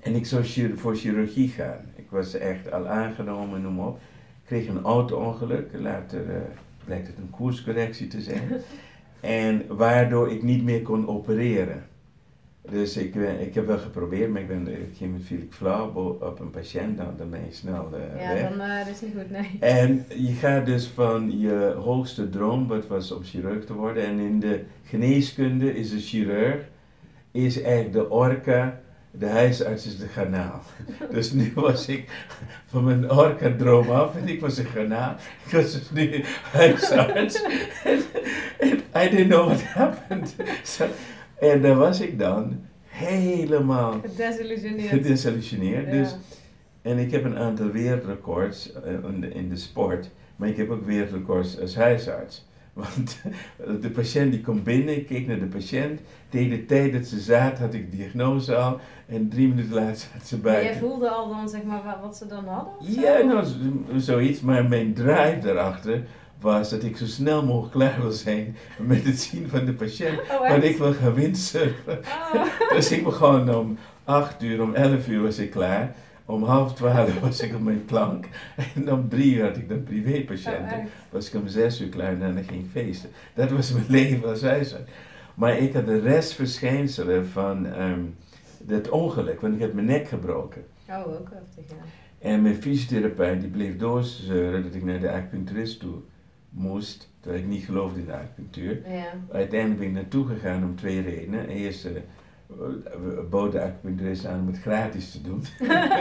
en 0.00 0.14
ik 0.14 0.26
zou 0.26 0.44
voor 0.74 0.96
chirurgie 0.96 1.48
gaan. 1.48 1.84
Ik 1.96 2.10
was 2.10 2.34
echt 2.34 2.72
al 2.72 2.86
aangenomen, 2.86 3.62
noem 3.62 3.74
maar 3.74 3.86
op. 3.86 3.96
Ik 3.96 4.46
kreeg 4.46 4.68
een 4.68 4.82
auto-ongeluk, 4.82 5.70
later 5.72 6.30
eh, 6.30 6.40
blijkt 6.84 7.06
het 7.06 7.16
een 7.16 7.30
koerscorrectie 7.30 8.06
te 8.06 8.20
zijn. 8.20 8.48
en 9.20 9.76
waardoor 9.76 10.32
ik 10.32 10.42
niet 10.42 10.64
meer 10.64 10.82
kon 10.82 11.08
opereren. 11.08 11.90
Dus 12.70 12.96
ik, 12.96 13.12
ben, 13.12 13.40
ik 13.40 13.54
heb 13.54 13.66
wel 13.66 13.78
geprobeerd, 13.78 14.30
maar 14.30 14.40
ik, 14.40 14.48
ben, 14.48 14.68
ik 14.68 14.96
ging 14.96 15.24
viel 15.24 15.38
ik 15.38 15.52
flauw 15.52 16.18
op 16.20 16.40
een 16.40 16.50
patiënt, 16.50 16.96
dan, 16.96 17.14
dan 17.16 17.30
ben 17.30 17.40
je 17.40 17.54
snel 17.54 17.88
eh, 17.92 18.22
Ja, 18.22 18.34
weg. 18.34 18.48
dan 18.48 18.60
eh, 18.60 18.78
dat 18.78 18.94
is 18.94 19.00
niet 19.00 19.12
goed, 19.16 19.30
nee. 19.30 19.56
En 19.60 20.04
je 20.08 20.32
gaat 20.32 20.66
dus 20.66 20.86
van 20.86 21.38
je 21.38 21.74
hoogste 21.78 22.28
droom, 22.28 22.66
wat 22.68 22.86
was 22.86 23.12
om 23.12 23.22
chirurg 23.22 23.64
te 23.64 23.74
worden, 23.74 24.04
en 24.04 24.18
in 24.18 24.40
de 24.40 24.60
geneeskunde 24.84 25.74
is 25.74 25.90
de 25.90 26.00
chirurg, 26.00 26.60
is 27.30 27.62
eigenlijk 27.62 27.92
de 27.92 28.10
orka, 28.10 28.80
de 29.10 29.26
huisarts 29.26 29.86
is 29.86 29.98
de 29.98 30.06
garnaal. 30.06 30.62
Dus 31.10 31.32
nu 31.32 31.52
was 31.54 31.88
ik 31.88 32.08
van 32.66 32.84
mijn 32.84 33.10
orka-droom 33.10 33.90
af 33.90 34.16
en 34.16 34.28
ik 34.28 34.40
was 34.40 34.58
een 34.58 34.64
garnaal. 34.64 35.16
Ik 35.46 35.52
was 35.52 35.72
dus 35.72 35.90
nu 35.90 36.24
huisarts. 36.52 37.42
I 38.94 39.08
didn't 39.08 39.28
know 39.28 39.46
what 39.46 39.62
happened. 39.62 40.34
So, 40.62 40.86
en 41.50 41.62
daar 41.62 41.74
was 41.76 42.00
ik 42.00 42.18
dan 42.18 42.60
helemaal 42.86 43.92
Gedesillusioneerd. 44.00 44.88
gedesillusioneerd. 44.88 45.86
Ja. 45.86 45.92
Dus 45.92 46.16
en 46.82 46.98
ik 46.98 47.10
heb 47.10 47.24
een 47.24 47.36
aantal 47.38 47.70
wereldrecords 47.70 48.72
eh, 48.72 48.92
in, 48.92 49.20
de, 49.20 49.28
in 49.28 49.48
de 49.48 49.56
sport, 49.56 50.10
maar 50.36 50.48
ik 50.48 50.56
heb 50.56 50.70
ook 50.70 50.84
wereldrecords 50.86 51.60
als 51.60 51.74
huisarts. 51.76 52.50
Want 52.72 53.22
de 53.80 53.90
patiënt 53.90 54.32
die 54.32 54.40
komt 54.40 54.64
binnen, 54.64 54.96
ik 54.96 55.06
keek 55.06 55.26
naar 55.26 55.38
de 55.38 55.46
patiënt, 55.46 56.00
tegen 56.28 56.50
de 56.50 56.64
tijd 56.66 56.92
dat 56.92 57.04
ze 57.06 57.20
zaten 57.20 57.64
had 57.64 57.74
ik 57.74 57.90
de 57.90 57.96
diagnose 57.96 58.54
al 58.56 58.80
en 59.06 59.28
drie 59.28 59.48
minuten 59.48 59.74
later 59.74 59.96
zat 60.18 60.26
ze 60.26 60.36
Maar 60.42 60.52
jij 60.52 60.62
buiten. 60.62 60.80
voelde 60.80 61.08
al 61.10 61.28
dan 61.28 61.48
zeg 61.48 61.62
maar 61.62 61.82
wa- 61.84 61.98
wat 62.02 62.16
ze 62.16 62.26
dan 62.26 62.44
hadden? 62.44 62.72
Ja, 63.00 63.22
nou, 63.22 63.46
zoiets, 63.96 64.40
maar 64.40 64.68
mijn 64.68 64.94
drive 64.94 65.38
daarachter 65.42 66.02
was 66.42 66.70
dat 66.70 66.82
ik 66.82 66.96
zo 66.96 67.06
snel 67.06 67.44
mogelijk 67.44 67.72
klaar 67.72 68.00
wil 68.00 68.10
zijn 68.10 68.56
met 68.78 69.04
het 69.04 69.20
zien 69.20 69.48
van 69.48 69.64
de 69.64 69.72
patiënt. 69.72 70.20
Oh, 70.30 70.48
Want 70.48 70.64
ik 70.64 70.76
wil 70.78 70.92
gaan 70.92 71.14
windsurfen. 71.14 71.98
Oh. 72.34 72.44
Dus 72.76 72.90
ik 72.92 73.04
begon 73.04 73.54
om 73.54 73.78
8 74.04 74.42
uur, 74.42 74.62
om 74.62 74.74
11 74.74 75.08
uur 75.08 75.22
was 75.22 75.38
ik 75.38 75.50
klaar. 75.50 75.94
Om 76.26 76.42
half 76.44 76.74
12 76.74 77.20
was 77.20 77.40
ik 77.40 77.54
op 77.54 77.60
mijn 77.60 77.84
plank. 77.84 78.26
En 78.74 78.92
om 78.92 79.08
3 79.08 79.34
uur 79.34 79.42
had 79.44 79.56
ik 79.56 79.68
dan 79.68 79.78
Oh, 79.78 79.84
privépatiënten. 79.84 80.80
echt? 80.80 80.90
was 81.10 81.28
ik 81.32 81.40
om 81.40 81.48
6 81.48 81.80
uur 81.80 81.88
klaar 81.88 82.12
en 82.20 82.34
dan 82.34 82.44
ging 82.44 82.64
ik 82.64 82.70
feesten. 82.72 83.10
Dat 83.34 83.50
was 83.50 83.72
mijn 83.72 83.84
leven 83.98 84.28
als 84.28 84.42
huisarts. 84.42 84.90
Maar 85.34 85.58
ik 85.58 85.72
had 85.72 85.86
de 85.86 86.00
restverschijnselen 86.00 87.26
van 87.28 87.66
ehm 87.66 88.00
dat 88.64 88.88
ongeluk, 88.88 89.40
want 89.40 89.54
ik 89.54 89.60
heb 89.60 89.74
mijn 89.74 89.86
nek 89.86 90.08
gebroken. 90.08 90.64
Oh, 90.88 91.06
ook 91.06 91.28
heftig, 91.32 91.76
ja. 91.76 92.28
En 92.28 92.42
mijn 92.42 92.54
fysiotherapeut 92.54 93.40
die 93.40 93.50
bleef 93.50 93.76
doorzeuren 93.76 94.62
dat 94.62 94.74
ik 94.74 94.84
naar 94.84 95.00
de 95.00 95.10
acupuncturist 95.10 95.80
toe 95.80 95.94
moest, 96.52 97.08
terwijl 97.20 97.42
ik 97.42 97.48
niet 97.48 97.64
geloofde 97.64 98.00
in 98.00 98.06
de 98.06 98.12
acupunctuur. 98.12 98.82
Ja. 98.88 99.12
Uiteindelijk 99.32 99.80
ben 99.80 99.88
ik 99.88 99.94
naartoe 99.94 100.26
gegaan 100.26 100.64
om 100.64 100.76
twee 100.76 101.00
redenen. 101.00 101.48
Eerst 101.48 101.84
eh, 101.84 101.92
bood 103.30 103.52
de 103.52 103.62
acupuncturist 103.62 104.26
aan 104.26 104.40
om 104.40 104.46
het 104.46 104.60
gratis 104.60 105.10
te 105.10 105.22
doen. 105.22 105.44
ja, 105.68 105.98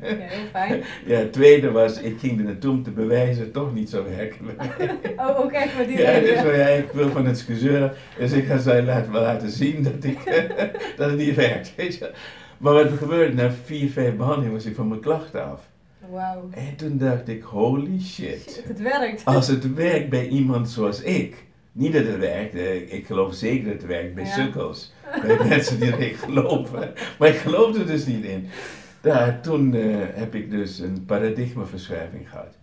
heel 0.00 0.46
fijn. 0.50 0.82
Ja, 1.06 1.18
het 1.18 1.32
tweede 1.32 1.70
was, 1.70 2.00
ik 2.00 2.18
ging 2.18 2.38
er 2.38 2.44
naartoe 2.44 2.70
om 2.70 2.82
te 2.82 2.90
bewijzen 2.90 3.36
dat 3.36 3.44
het 3.44 3.52
toch 3.52 3.74
niet 3.74 3.90
zou 3.90 4.04
werken. 4.04 4.46
Oh, 5.16 5.40
ook 5.40 5.52
echt 5.52 5.76
met 5.76 5.86
die 5.86 5.98
Ja, 5.98 6.20
dus 6.20 6.40
zo, 6.40 6.52
ja, 6.52 6.66
ik 6.66 6.90
wil 6.92 7.08
van 7.08 7.24
het 7.26 7.34
excuseur, 7.34 7.96
dus 8.18 8.32
ik 8.32 8.46
ga 8.46 8.58
zij 8.58 8.82
laten, 8.82 9.12
laten 9.12 9.50
zien 9.50 9.82
dat, 9.82 10.04
ik, 10.04 10.48
dat 10.96 11.10
het 11.10 11.18
niet 11.18 11.34
werkt. 11.34 11.74
Weet 11.76 11.96
je. 11.96 12.10
Maar 12.58 12.72
wat 12.72 12.90
er 12.90 12.96
gebeurde, 12.96 13.34
na 13.34 13.50
vier, 13.50 13.90
vijf 13.90 14.16
behandelingen 14.16 14.52
was 14.52 14.64
ik 14.64 14.74
van 14.74 14.88
mijn 14.88 15.00
klachten 15.00 15.44
af. 15.44 15.68
Wauw. 16.14 16.48
En 16.50 16.76
toen 16.76 16.98
dacht 16.98 17.28
ik, 17.28 17.42
holy 17.42 18.00
shit. 18.00 18.40
Shit, 18.50 18.64
het 18.66 18.80
werkt. 18.80 19.24
Als 19.24 19.46
het 19.48 19.74
werkt 19.74 20.08
bij 20.10 20.28
iemand 20.28 20.68
zoals 20.68 21.00
ik, 21.02 21.44
niet 21.72 21.92
dat 21.92 22.06
het 22.06 22.18
werkt, 22.18 22.54
ik 22.92 23.06
geloof 23.06 23.34
zeker 23.34 23.64
dat 23.64 23.72
het 23.72 23.86
werkt 23.86 24.14
bij 24.14 24.24
Ja. 24.24 24.30
sukkels, 24.30 24.92
bij 25.22 25.38
mensen 25.48 25.80
die 25.80 25.92
erin 25.96 26.14
geloven, 26.14 26.92
maar 27.18 27.28
ik 27.28 27.36
geloof 27.36 27.76
er 27.78 27.86
dus 27.86 28.06
niet 28.06 28.24
in. 28.24 28.46
Daar, 29.00 29.40
toen 29.40 29.74
eh, 29.74 29.82
heb 29.98 30.34
ik 30.34 30.50
dus 30.50 30.78
een 30.78 31.04
paradigmaverschuiving 31.04 32.30
gehad. 32.30 32.56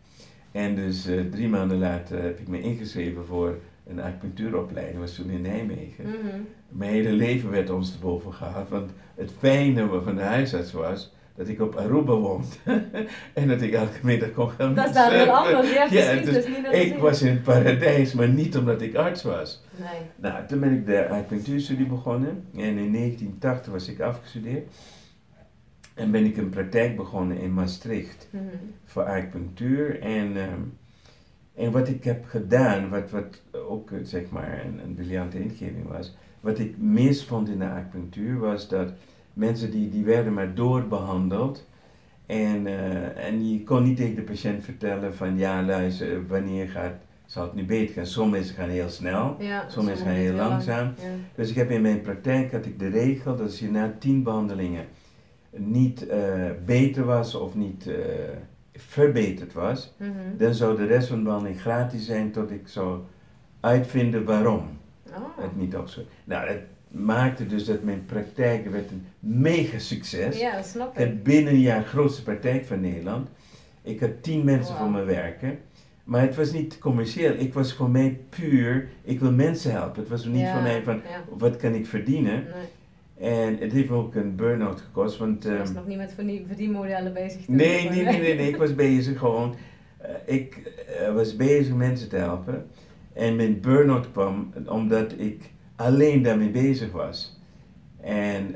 En 0.52 0.76
dus 0.76 1.08
eh, 1.08 1.20
drie 1.32 1.48
maanden 1.48 1.78
later 1.78 2.22
heb 2.24 2.40
ik 2.40 2.48
me 2.48 2.62
ingeschreven 2.62 3.26
voor 3.26 3.58
een 3.88 4.02
acupunctuuropleiding, 4.02 5.00
dat 5.00 5.08
was 5.08 5.16
toen 5.16 5.30
in 5.30 5.42
Nijmegen. 5.42 6.04
Mhm. 6.06 6.40
Mijn 6.70 6.92
hele 6.92 7.12
leven 7.12 7.52
werd 7.52 7.70
ons 7.70 7.92
te 7.92 8.00
boven 8.00 8.34
gehaald, 8.34 8.70
want 8.70 8.92
het 9.16 9.32
fijne 9.40 10.02
van 10.04 10.16
de 10.16 10.22
huisarts 10.22 10.72
was 10.72 11.14
dat 11.42 11.50
ik 11.50 11.62
op 11.62 11.76
Aruba 11.76 12.14
woonde 12.16 12.46
en 13.34 13.48
dat 13.48 13.62
ik 13.62 13.74
elke 13.74 14.00
middag 14.04 14.32
kon 14.32 14.50
gaan 14.50 14.76
Dat 14.76 14.86
is 14.88 14.94
daar 14.94 15.12
heel 15.12 15.26
windsurfen. 15.26 15.56
anders. 15.58 15.90
Ja, 15.92 16.16
dus 16.32 16.48
niet 16.48 16.74
ik 16.94 16.98
was 16.98 17.22
in 17.22 17.32
het 17.32 17.44
paradijs, 17.44 18.14
maar 18.14 18.30
niet 18.30 18.58
omdat 18.58 18.82
ik 18.82 18.96
arts 18.96 19.24
was. 19.24 19.64
Nee. 19.76 20.00
Nou, 20.16 20.48
toen 20.48 20.60
ben 20.60 20.72
ik 20.72 20.86
de 20.86 21.08
acupunctuurstudie 21.10 21.86
begonnen 21.86 22.30
en 22.56 22.78
in 22.78 22.92
1980 22.94 23.72
was 23.72 23.88
ik 23.88 24.00
afgestudeerd. 24.00 24.68
En 25.94 26.12
ben 26.12 26.26
ik 26.26 26.38
een 26.38 26.50
praktijk 26.50 26.96
begonnen 26.96 27.38
in 27.38 27.54
Maastricht 27.54 28.28
Mhm. 28.32 28.44
voor 28.86 29.04
acupunctuur. 29.04 30.00
En, 30.02 30.38
ehm, 30.38 30.62
en 31.56 31.72
wat 31.72 31.88
ik 31.88 32.04
heb 32.04 32.26
gedaan, 32.26 32.90
wat, 32.90 33.10
wat 33.10 33.42
ook 33.68 33.92
eh, 33.92 33.98
zeg 34.04 34.30
maar 34.30 34.62
een, 34.66 34.80
een 34.84 34.94
briljante 34.94 35.40
ingeving 35.40 35.88
was, 35.88 36.16
wat 36.40 36.60
ik 36.60 36.78
mis 36.78 37.26
vond 37.26 37.50
in 37.50 37.60
de 37.60 37.66
acupunctuur 37.70 38.40
was 38.40 38.68
dat 38.68 38.92
mensen 39.34 39.72
die, 39.72 39.90
die 39.90 40.04
werden 40.06 40.34
maar 40.34 40.54
doorbehandeld. 40.54 41.68
En, 42.26 42.68
eh, 42.68 43.26
en 43.28 43.52
je 43.52 43.64
kon 43.64 43.84
niet 43.84 43.98
tegen 43.98 44.16
de 44.16 44.22
patiënt 44.22 44.64
vertellen 44.64 45.16
van 45.16 45.38
ja 45.38 45.64
luister, 45.64 46.28
wanneer 46.28 46.68
gaat, 46.70 46.94
zal 47.26 47.44
het 47.44 47.54
nu 47.54 47.66
beter 47.66 47.94
gaan. 47.96 48.06
Sommige 48.06 48.38
mensen 48.38 48.56
gaan 48.56 48.70
heel 48.70 48.90
snel, 48.90 49.36
Ja, 49.40 49.60
sommige 49.70 49.86
mensen 49.96 50.06
gaan 50.06 50.16
heel 50.16 50.34
langzaam. 50.34 50.86
Ja. 50.86 51.08
Dus 51.36 51.50
ik 51.50 51.56
heb 51.56 51.70
in 51.72 51.82
mijn 51.82 52.02
praktijk 52.02 52.52
had 52.52 52.66
ik 52.66 52.80
de 52.80 52.88
regel 52.90 53.36
dat 53.36 53.46
als 53.46 53.60
je 53.60 53.72
na 53.72 53.94
tien 54.00 54.24
behandelingen 54.24 54.86
niet 55.56 56.08
eh, 56.08 56.20
beter 56.66 57.06
was 57.06 57.36
of 57.36 57.56
niet 57.56 57.88
eh, 57.88 57.96
verbeterd 58.76 59.54
was, 59.54 59.94
Mhm. 59.98 60.10
dan 60.38 60.54
zou 60.54 60.78
de 60.78 60.86
rest 60.86 61.08
van 61.08 61.18
de 61.18 61.24
behandeling 61.24 61.62
gratis 61.62 62.06
zijn 62.06 62.32
tot 62.32 62.52
ik 62.52 62.68
zou 62.68 63.00
uitvinden 63.60 64.24
waarom 64.26 64.64
Oh. 65.10 65.44
het 65.44 65.56
niet 65.58 65.76
opschoot. 65.76 66.06
Nou, 66.24 66.50
maakte 66.92 67.46
dus 67.46 67.66
dat 67.66 67.84
mijn 67.84 68.06
praktijk 68.06 68.72
werd 68.72 68.92
een 68.92 69.06
mega 69.20 69.80
succes. 69.80 70.40
Ja, 70.40 70.56
dat 70.56 70.66
snap 70.66 70.98
Ik 70.98 71.00
ik. 71.00 71.08
had 71.08 71.24
binnen 71.24 71.54
een 71.54 71.60
jaar 71.60 71.80
de 71.80 71.86
grootste 71.88 72.24
praktijk 72.24 72.66
van 72.66 72.82
Nederland. 72.82 73.30
Ik 73.82 74.00
had 74.00 74.24
tien 74.24 74.44
mensen 74.44 74.76
voor 74.76 74.90
me 74.92 75.04
werken. 75.04 75.60
Maar 76.04 76.22
het 76.22 76.36
was 76.36 76.52
niet 76.52 76.78
commercieel. 76.78 77.34
Ik 77.38 77.54
was 77.54 77.74
voor 77.74 77.90
mij 77.90 78.20
puur, 78.30 78.88
ik 79.04 79.20
wil 79.20 79.32
mensen 79.32 79.72
helpen. 79.72 80.00
Het 80.02 80.10
was 80.10 80.26
niet 80.26 80.40
Ja, 80.40 80.54
voor 80.54 80.62
mij 80.62 80.84
van, 80.84 80.96
Ja. 80.96 81.24
wat 81.38 81.58
kan 81.58 81.74
ik 81.74 81.86
verdienen? 81.86 82.44
Nee, 83.20 83.30
En 83.32 83.58
het 83.58 83.72
heeft 83.72 83.90
me 83.90 83.96
ook 83.96 84.16
een 84.16 84.36
burn-out 84.36 84.82
gekost, 84.82 85.18
want... 85.18 85.44
je 85.44 85.58
was 85.58 85.68
ehm, 85.68 85.76
nog 85.78 85.88
niet 85.88 85.98
met 85.98 86.14
verdien- 86.14 86.46
verdienmodellen 86.48 87.14
bezig. 87.14 87.48
nee, 87.48 87.90
nee, 87.90 88.04
nee, 88.04 88.20
nee, 88.20 88.36
nee, 88.36 88.48
ik 88.48 88.56
was 88.56 88.76
bezig 88.76 89.20
gewoon 89.20 89.56
ik 90.26 90.72
was 91.14 91.36
bezig 91.36 91.74
mensen 91.74 92.10
te 92.10 92.16
helpen 92.16 92.68
en 93.14 93.36
mijn 93.36 93.60
burn-out 93.60 94.12
kwam 94.12 94.54
omdat 94.66 95.14
ik 95.18 95.50
alleen 95.82 96.22
daarmee 96.22 96.50
bezig 96.50 96.92
was. 96.92 97.40
En 98.02 98.56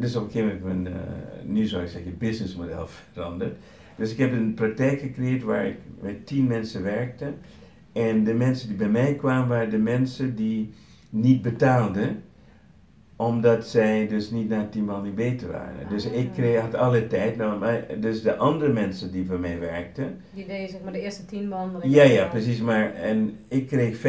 dus 0.00 0.16
op 0.16 0.24
een 0.24 0.30
gegeven 0.30 0.58
moment 0.58 0.82
mijn, 0.82 0.96
nu 1.44 1.64
zou 1.64 1.82
ik 1.82 1.88
zeggen, 1.88 2.18
businessmodel 2.18 2.86
veranderd. 3.12 3.56
Dus 3.96 4.12
ik 4.12 4.18
heb 4.18 4.32
een 4.32 4.54
praktijk 4.54 5.00
gecreëerd 5.00 5.42
waar 5.42 5.66
ik 5.66 5.76
met 6.00 6.26
tien 6.26 6.46
mensen 6.46 6.82
werkte. 6.82 7.32
En 7.92 8.24
de 8.24 8.34
mensen 8.34 8.68
die 8.68 8.76
bij 8.76 8.88
mij 8.88 9.14
kwamen 9.14 9.48
waren 9.48 9.70
de 9.70 9.78
mensen 9.78 10.34
die 10.34 10.72
niet 11.10 11.42
betaalden 11.42 12.22
omdat 13.16 13.66
zij 13.66 14.06
dus 14.08 14.30
niet 14.30 14.48
naar 14.48 14.68
tien 14.68 14.84
man 14.84 15.02
niet 15.02 15.14
beter 15.14 15.48
waren. 15.48 15.88
Dus 15.88 16.04
ik 16.04 16.28
ah. 16.28 16.34
kreeg, 16.34 16.60
had 16.60 16.74
alle 16.74 17.06
tijd. 17.06 17.36
Nou, 17.36 17.58
maar, 17.58 17.86
dus 18.00 18.22
de 18.22 18.36
andere 18.36 18.72
mensen 18.72 19.12
die 19.12 19.26
voor 19.26 19.40
mij 19.40 19.58
werkten. 19.58 20.20
Die 20.34 20.46
deden 20.46 20.68
zeg 20.68 20.82
maar 20.82 20.92
de 20.92 21.00
eerste 21.00 21.24
tien 21.24 21.48
man. 21.48 21.70
Ja, 21.82 22.02
ja, 22.02 22.26
precies. 22.26 22.60
Maar, 22.60 22.94
en 22.94 23.38
ik 23.48 23.66
kreeg 23.66 23.96
50% 23.96 24.00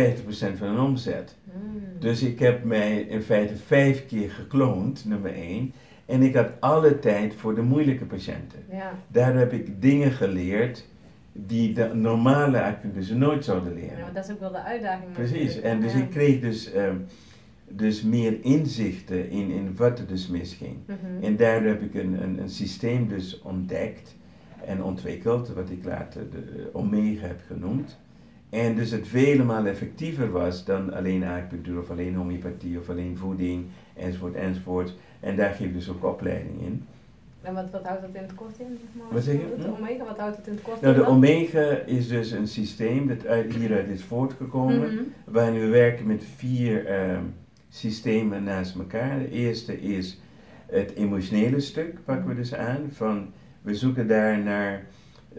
van 0.57 0.67
hun 0.67 0.79
omzet. 0.79 1.35
Hmm. 1.51 1.99
Dus 1.99 2.21
ik 2.21 2.39
heb 2.39 2.63
mij 2.63 2.99
in 2.99 3.21
feite 3.21 3.55
vijf 3.55 4.05
keer 4.05 4.29
gekloond, 4.29 5.05
nummer 5.05 5.33
één. 5.33 5.73
En 6.05 6.21
ik 6.21 6.35
had 6.35 6.49
alle 6.59 6.99
tijd 6.99 7.35
voor 7.35 7.55
de 7.55 7.61
moeilijke 7.61 8.05
patiënten. 8.05 8.59
Ja. 8.71 8.93
Daar 9.07 9.35
heb 9.35 9.53
ik 9.53 9.81
dingen 9.81 10.11
geleerd 10.11 10.85
die 11.31 11.73
de 11.73 11.93
normale 11.93 12.61
acupunctuur 12.61 13.17
nooit 13.17 13.45
zouden 13.45 13.73
leren. 13.73 13.97
Ja, 13.97 14.11
dat 14.13 14.25
is 14.25 14.31
ook 14.31 14.39
wel 14.39 14.51
de 14.51 14.63
uitdaging. 14.63 15.11
Precies, 15.11 15.61
en 15.61 15.81
dus 15.81 15.93
ik 15.93 16.09
kreeg 16.09 16.39
dus, 16.39 16.71
ehm, 16.71 16.95
dus 17.67 18.01
meer 18.01 18.37
inzichten 18.41 19.29
in, 19.29 19.51
in 19.51 19.75
wat 19.75 19.99
er 19.99 20.07
dus 20.07 20.27
misging. 20.27 20.77
Mm 20.87 21.23
En 21.23 21.35
daar 21.35 21.63
heb 21.63 21.81
ik 21.81 21.93
een, 21.93 22.23
een, 22.23 22.39
een 22.41 22.49
systeem 22.49 23.07
dus 23.07 23.41
ontdekt 23.41 24.15
en 24.65 24.83
ontwikkeld, 24.83 25.53
wat 25.53 25.69
ik 25.69 25.83
later 25.85 26.29
de 26.29 26.69
Omega 26.73 27.27
heb 27.27 27.41
genoemd. 27.47 27.97
En 28.49 28.75
dus 28.75 28.91
het 28.91 29.07
vele 29.07 29.43
malen 29.43 29.71
effectiever 29.71 30.31
was 30.31 30.65
dan 30.65 30.93
alleen 30.93 31.23
acupunctuur 31.23 31.79
of 31.79 31.89
alleen 31.89 32.15
homeopathie 32.15 32.79
of 32.79 32.89
alleen 32.89 33.17
voeding 33.17 33.65
enzovoort 33.93 34.35
enzovoort. 34.35 34.93
En 35.19 35.35
daar 35.35 35.53
geef 35.53 35.67
ik 35.67 35.73
dus 35.73 35.89
ook 35.89 36.03
opleiding 36.03 36.61
in. 36.61 36.85
En 37.41 37.53
wat, 37.53 37.69
wat 37.71 37.85
houdt 37.85 38.01
dat 38.01 38.09
in 38.13 38.21
het 38.21 38.35
kort 38.35 38.59
in? 38.59 38.79
Zeg 38.81 39.01
maar? 39.01 39.13
Wat 39.13 39.23
zeg 39.23 39.33
je? 39.33 39.55
De 39.57 39.63
hm? 39.63 39.69
omega, 39.69 40.05
wat 40.05 40.17
houdt 40.17 40.37
het 40.37 40.47
in 40.47 40.53
het 40.53 40.61
kort 40.61 40.81
nou, 40.81 40.95
De 40.95 41.05
omega 41.05 41.69
is 41.85 42.07
dus 42.07 42.31
een 42.31 42.47
systeem 42.47 43.07
dat 43.07 43.25
uit, 43.25 43.53
hieruit 43.53 43.87
is 43.87 44.03
voortgekomen, 44.03 44.91
mm 44.91 44.97
-hmm. 44.97 45.13
waarin 45.25 45.59
we 45.59 45.67
werken 45.67 46.07
met 46.07 46.23
vier 46.35 46.85
ehm, 46.85 47.23
systemen 47.69 48.43
naast 48.43 48.75
elkaar. 48.75 49.19
De 49.19 49.29
eerste 49.29 49.81
is 49.81 50.19
het 50.65 50.93
emotionele 50.93 51.59
stuk, 51.59 51.97
pakken 52.03 52.27
we 52.27 52.35
dus 52.35 52.53
aan, 52.53 52.89
van 52.91 53.33
we 53.61 53.75
zoeken 53.75 54.07
daar 54.07 54.39
naar 54.39 54.85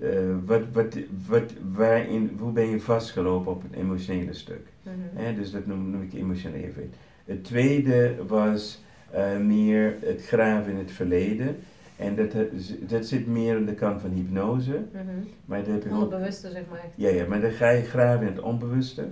uh, 0.02 0.34
wat, 0.44 0.62
wat, 0.72 0.96
wat, 1.26 1.52
waarin, 1.72 2.36
hoe 2.38 2.52
ben 2.52 2.68
je 2.68 2.80
vastgelopen 2.80 3.52
op 3.52 3.62
het 3.62 3.72
emotionele 3.72 4.32
stuk. 4.32 4.66
Mm 4.82 5.34
dus 5.36 5.50
dat 5.50 5.66
noem, 5.66 5.90
noem 5.90 6.02
ik 6.02 6.12
emotioneel 6.12 6.62
even. 6.62 6.90
Het 7.24 7.44
tweede 7.44 8.14
was 8.26 8.82
uh, 9.14 9.38
meer 9.38 9.96
het 10.00 10.26
graven 10.26 10.72
in 10.72 10.78
het 10.78 10.90
verleden. 10.90 11.56
En 11.96 12.14
dat, 12.14 12.32
dat 12.80 13.06
zit 13.06 13.26
meer 13.26 13.56
aan 13.56 13.64
de 13.64 13.74
kant 13.74 14.00
van 14.00 14.10
hypnose. 14.10 14.70
Mm 14.70 14.88
-hmm. 14.92 15.28
maar 15.44 15.58
dat 15.58 15.66
heb 15.66 15.82
je 15.82 15.90
Onbewuste, 15.90 16.50
zeg 16.50 16.62
maar. 16.70 16.84
Ja, 16.94 17.08
ja, 17.08 17.26
maar 17.26 17.40
dan 17.40 17.50
ga 17.50 17.70
je 17.70 17.82
graven 17.82 18.26
in 18.26 18.32
het 18.32 18.42
onbewuste. 18.42 19.08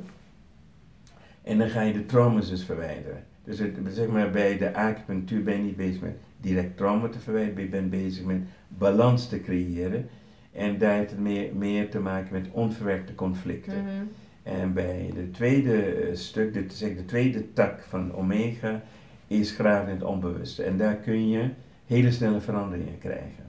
En 1.42 1.58
dan 1.58 1.68
ga 1.68 1.82
je 1.82 1.92
de 1.92 2.06
trauma's 2.06 2.48
dus 2.48 2.64
verwijderen. 2.64 3.24
Dus 3.44 3.58
het, 3.58 3.74
zeg 3.88 4.08
maar, 4.08 4.30
bij 4.30 4.58
de 4.58 4.74
acupunctuur 4.74 5.42
ben 5.42 5.56
je 5.56 5.62
niet 5.62 5.76
bezig 5.76 6.00
met 6.00 6.16
direct 6.40 6.76
trauma 6.76 7.08
te 7.08 7.18
verwijderen, 7.18 7.62
je 7.62 7.68
bent 7.68 7.90
bezig 7.90 8.24
met 8.24 8.40
balans 8.68 9.28
te 9.28 9.40
creëren. 9.40 10.08
En 10.56 10.78
daar 10.78 10.96
heeft 10.96 11.10
het 11.10 11.20
meer, 11.20 11.54
meer 11.54 11.90
te 11.90 12.00
maken 12.00 12.32
met 12.32 12.46
onverwerkte 12.50 13.14
conflicten. 13.14 13.80
Mm 13.80 13.86
-hmm. 13.86 14.08
En 14.42 14.72
bij 14.72 15.10
de 15.14 15.30
tweede 15.30 15.82
eh, 15.82 16.14
stuk, 16.14 16.52
dit 16.52 16.72
is 16.72 16.78
de 16.78 17.04
tweede 17.04 17.52
tak 17.52 17.80
van 17.88 18.14
Omega, 18.14 18.82
is 19.26 19.50
graven 19.50 19.88
in 19.88 19.94
het 19.94 20.04
onbewuste. 20.04 20.62
En 20.62 20.76
daar 20.76 20.94
kun 20.94 21.28
je 21.28 21.48
hele 21.86 22.10
snelle 22.10 22.40
veranderingen 22.40 22.98
krijgen. 22.98 23.44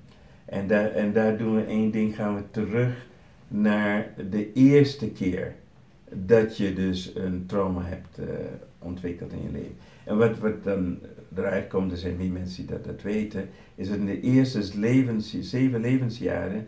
En 0.45 0.67
daar, 0.67 0.91
en 0.91 1.13
daar 1.13 1.37
doen 1.37 1.55
we 1.55 1.63
één 1.63 1.91
ding, 1.91 2.15
gaan 2.15 2.35
we 2.35 2.41
terug 2.51 3.07
naar 3.47 4.13
de 4.29 4.53
eerste 4.53 5.11
keer 5.11 5.55
dat 6.09 6.57
je 6.57 6.73
dus 6.73 7.11
een 7.15 7.45
trauma 7.45 7.81
hebt 7.83 8.19
uh, 8.19 8.25
ontwikkeld 8.79 9.31
in 9.31 9.43
je 9.43 9.51
leven. 9.51 9.75
En 10.03 10.17
wat, 10.17 10.37
wat 10.37 10.63
dan 10.63 10.99
eruit 11.35 11.67
komt, 11.67 11.91
er 11.91 11.97
zijn 11.97 12.17
meer 12.17 12.31
mensen 12.31 12.65
die 12.65 12.75
dat, 12.75 12.85
dat 12.85 13.01
weten, 13.01 13.49
is 13.75 13.89
dat 13.89 13.97
in 13.97 14.05
de 14.05 14.21
eerste 14.21 14.79
levens, 14.79 15.39
zeven 15.39 15.81
levensjaren 15.81 16.67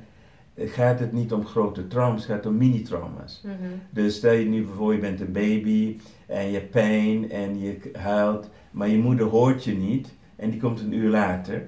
gaat 0.66 1.00
het 1.00 1.12
niet 1.12 1.34
om 1.34 1.46
grote 1.46 1.88
trauma's, 1.88 2.28
het 2.28 2.32
gaat 2.32 2.46
om 2.46 2.58
mini-trauma's. 2.58 3.42
Mm 3.46 3.54
Dus 3.90 4.16
stel 4.16 4.34
je 4.34 4.46
nu 4.46 4.66
voor, 4.76 4.94
je 4.94 5.00
bent 5.00 5.20
een 5.20 5.32
baby 5.32 5.98
en 6.26 6.48
je 6.48 6.54
hebt 6.54 6.72
pijn 6.72 7.32
en 7.32 7.60
je 7.60 7.78
huilt, 7.94 8.50
maar 8.72 8.88
je 8.88 8.98
moeder 8.98 9.26
hoort 9.26 9.64
je 9.64 9.74
niet 9.74 10.14
en 10.36 10.50
die 10.50 10.60
komt 10.60 10.80
een 10.80 10.94
uur 10.94 11.10
later. 11.10 11.68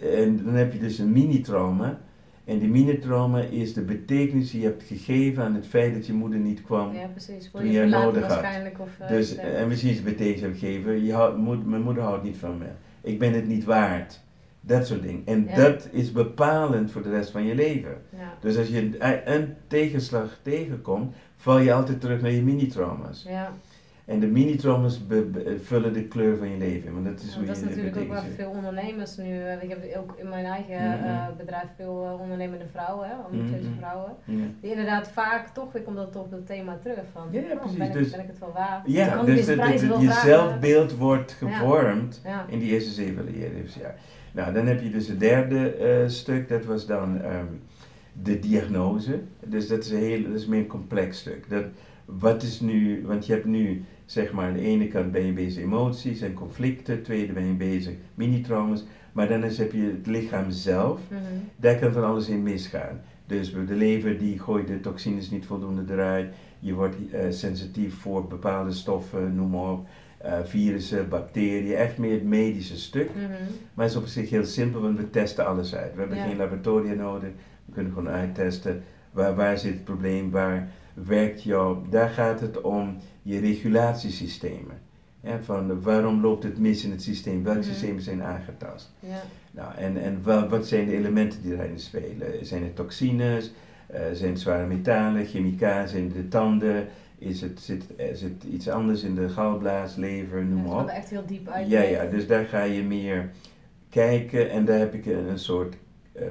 En 0.00 0.44
dan 0.44 0.54
heb 0.54 0.72
je 0.72 0.78
dus 0.78 0.98
een 0.98 1.12
mini-trauma. 1.12 2.00
En 2.44 2.58
die 2.58 2.68
mini-trauma 2.68 3.40
is 3.40 3.74
de 3.74 3.80
betekenis 3.80 4.50
die 4.50 4.60
je 4.60 4.66
hebt 4.66 4.82
gegeven 4.82 5.44
aan 5.44 5.54
het 5.54 5.66
feit 5.66 5.94
dat 5.94 6.06
je 6.06 6.12
moeder 6.12 6.38
niet 6.38 6.62
kwam 6.62 6.94
ja, 6.94 7.06
precies. 7.06 7.50
toen 7.50 7.66
je, 7.66 7.72
je 7.72 7.84
nodig 7.84 8.26
had. 8.26 8.44
Of, 8.78 8.88
uh, 9.00 9.08
dus, 9.08 9.36
en 9.36 9.68
misschien 9.68 9.90
is 9.90 9.96
de 9.96 10.02
betekenis 10.02 10.40
heb 10.40 10.52
gegeven, 10.58 11.04
je 11.04 11.12
houdt, 11.12 11.66
mijn 11.66 11.82
moeder 11.82 12.02
houdt 12.02 12.22
niet 12.22 12.36
van 12.36 12.58
me. 12.58 12.66
Ik 13.00 13.18
ben 13.18 13.32
het 13.32 13.46
niet 13.46 13.64
waard. 13.64 14.20
Dat 14.64 14.86
soort 14.86 15.02
dingen. 15.02 15.22
En 15.24 15.48
dat 15.54 15.88
is 15.90 16.12
bepalend 16.12 16.90
voor 16.90 17.02
de 17.02 17.10
rest 17.10 17.30
van 17.30 17.44
je 17.44 17.54
leven. 17.54 18.02
Ja. 18.10 18.34
Dus 18.40 18.56
als 18.56 18.68
je 18.68 18.78
een, 18.78 19.32
een, 19.32 19.54
tegenslag 19.66 20.38
tegenkomt, 20.42 21.14
val 21.36 21.58
je 21.58 21.72
altijd 21.72 22.00
terug 22.00 22.20
naar 22.20 22.30
je 22.30 22.42
mini-trauma's. 22.42 23.24
Ja. 23.28 23.52
En 24.04 24.20
de 24.20 24.26
mini-trauma's 24.26 25.00
vullen 25.62 25.92
de 25.92 26.04
kleur 26.04 26.36
van 26.36 26.50
je 26.50 26.56
leven. 26.56 26.92
Want 26.92 27.04
dat 27.04 27.20
is, 27.20 27.34
hoe 27.34 27.44
dat 27.44 27.56
is 27.56 27.62
natuurlijk 27.62 27.96
ook 27.96 28.08
wel 28.08 28.22
veel 28.36 28.50
ondernemers 28.50 29.16
nu. 29.16 29.42
Eh, 29.42 29.62
ik 29.62 29.68
heb 29.68 29.96
ook 29.96 30.14
in 30.16 30.28
mijn 30.28 30.44
eigen 30.44 30.98
uh, 31.04 31.26
bedrijf 31.36 31.66
veel 31.76 32.04
uh, 32.04 32.20
ondernemende 32.20 32.64
vrouwen, 32.72 33.08
ambitieuze 33.24 33.68
mm 33.68 33.76
vrouwen. 33.78 34.16
Die 34.60 34.70
inderdaad 34.70 35.08
vaak 35.08 35.48
toch 35.48 35.72
weer 35.72 35.82
komt 35.82 35.96
dat 35.96 36.16
op 36.16 36.30
het 36.30 36.46
thema 36.46 36.78
terug. 36.82 37.04
Van, 37.12 37.28
ja, 37.30 37.40
ja 37.40 37.52
oh, 37.52 37.60
precies. 37.60 37.78
ben, 37.78 37.86
ik, 37.86 37.92
dus, 37.92 38.10
ben 38.10 38.20
ik 38.20 38.26
het 38.26 38.38
wel 38.38 38.52
waard? 38.52 38.82
Ja, 38.86 39.22
dus, 39.22 39.46
dus 39.46 40.00
je 40.00 40.20
zelfbeeld 40.24 40.96
wordt 40.96 41.32
gevormd 41.32 42.22
in 42.48 42.58
die 42.58 42.70
eerste 42.70 42.90
zeven 42.90 43.24
levensjaar. 43.24 43.94
Nou, 44.32 44.52
dan 44.52 44.66
heb 44.66 44.82
je 44.82 44.90
dus 44.90 45.08
het 45.08 45.20
derde 45.20 45.76
uh, 45.80 46.08
stuk, 46.08 46.48
dat 46.48 46.64
was 46.64 46.86
dan 46.86 47.24
um, 47.24 47.60
de 48.22 48.38
diagnose. 48.38 49.20
Dus 49.46 49.68
dat 49.68 49.84
is 49.84 49.90
een 49.90 49.98
heel, 49.98 50.22
dat 50.22 50.34
is 50.34 50.46
meer 50.46 50.60
een 50.60 50.66
complex 50.66 51.18
stuk. 51.18 51.48
Dat, 51.48 51.64
wat 52.04 52.42
is 52.42 52.60
nu, 52.60 53.02
want 53.06 53.26
je 53.26 53.32
hebt 53.32 53.44
nu, 53.44 53.84
zeg 54.04 54.32
maar, 54.32 54.46
aan 54.46 54.52
de 54.52 54.60
ene 54.60 54.88
kant 54.88 55.12
ben 55.12 55.26
je 55.26 55.32
bezig 55.32 55.62
emoties 55.62 56.20
en 56.20 56.34
conflicten, 56.34 57.02
tweede 57.02 57.32
ben 57.32 57.46
je 57.46 57.52
bezig 57.52 57.94
mini-trauma's, 58.14 58.84
maar 59.12 59.28
dan 59.28 59.44
is, 59.44 59.58
heb 59.58 59.72
je 59.72 59.94
het 59.96 60.06
lichaam 60.06 60.50
zelf, 60.50 61.00
mm 61.10 61.16
-hmm. 61.16 61.48
daar 61.56 61.78
kan 61.78 61.92
van 61.92 62.04
alles 62.04 62.28
in 62.28 62.42
misgaan. 62.42 63.00
Dus 63.26 63.52
de 63.52 63.74
lever 63.74 64.18
die 64.18 64.38
gooit 64.38 64.66
de 64.66 64.80
toxines 64.80 65.30
niet 65.30 65.46
voldoende 65.46 65.92
eruit, 65.92 66.34
je 66.58 66.74
wordt 66.74 66.96
uh, 67.14 67.20
sensitief 67.30 67.94
voor 67.94 68.26
bepaalde 68.26 68.72
stoffen, 68.72 69.34
noem 69.34 69.50
maar 69.50 69.72
op 69.72 69.86
uh, 70.24 70.32
virussen, 70.44 71.08
bacteriën, 71.08 71.74
echt 71.74 71.98
meer 71.98 72.12
het 72.12 72.24
medische 72.24 72.78
stuk. 72.78 73.10
Mhm. 73.14 73.26
Maar 73.74 73.84
het 73.84 73.94
is 73.94 74.00
op 74.00 74.06
zich 74.06 74.30
heel 74.30 74.44
simpel, 74.44 74.80
want 74.80 74.98
we 74.98 75.10
testen 75.10 75.46
alles 75.46 75.74
uit. 75.74 75.94
We 75.94 76.00
hebben 76.00 76.18
geen 76.18 76.36
laboratoria 76.36 76.94
nodig, 76.94 77.30
we 77.64 77.72
kunnen 77.72 77.92
gewoon 77.92 78.08
uittesten 78.08 78.82
waar, 79.10 79.34
waar 79.34 79.58
zit 79.58 79.72
het 79.72 79.84
probleem, 79.84 80.30
waar 80.30 80.68
werkt 80.94 81.42
jouw, 81.42 81.82
daar 81.90 82.08
gaat 82.08 82.40
het 82.40 82.60
om 82.60 82.96
je 83.22 83.38
regulatiesystemen. 83.38 84.80
Ja, 85.20 85.38
van 85.42 85.82
waarom 85.82 86.20
loopt 86.20 86.42
het 86.42 86.58
mis 86.58 86.84
in 86.84 86.90
het 86.90 87.02
systeem, 87.02 87.42
welke 87.42 87.58
mhm. 87.58 87.68
systemen 87.68 88.02
zijn 88.02 88.22
aangetast. 88.22 88.90
Ja. 89.00 89.22
Nou, 89.50 89.74
en 89.74 90.02
en 90.02 90.22
wat, 90.22 90.48
wat 90.48 90.66
zijn 90.66 90.86
de 90.86 90.96
elementen 90.96 91.42
die 91.42 91.56
daarin 91.56 91.78
spelen? 91.78 92.46
Zijn 92.46 92.62
het 92.62 92.76
toxines, 92.76 93.52
uh, 93.94 94.00
zijn 94.12 94.30
het 94.30 94.40
zware 94.40 94.66
metalen, 94.66 95.26
chemicaliën, 95.26 95.88
zijn 95.88 96.12
de 96.12 96.28
tanden, 96.28 96.88
is 97.22 97.40
het, 97.40 97.60
zit, 97.60 97.84
zit 98.12 98.44
iets 98.44 98.68
anders 98.68 99.02
in 99.02 99.14
de 99.14 99.28
galblaas, 99.28 99.96
lever, 99.96 100.44
noem 100.44 100.62
maar 100.62 100.82
op. 100.82 100.88
echt 100.88 101.10
heel 101.10 101.26
diep 101.26 101.48
uit. 101.48 101.68
Ja, 101.68 101.82
ja, 101.82 102.04
dus 102.04 102.26
daar 102.26 102.44
ga 102.44 102.62
je 102.62 102.82
meer 102.82 103.30
kijken 103.88 104.50
en 104.50 104.64
daar 104.64 104.78
heb 104.78 104.94
ik 104.94 105.06
een, 105.06 105.28
een 105.28 105.38
soort 105.38 105.76
uh, 106.16 106.22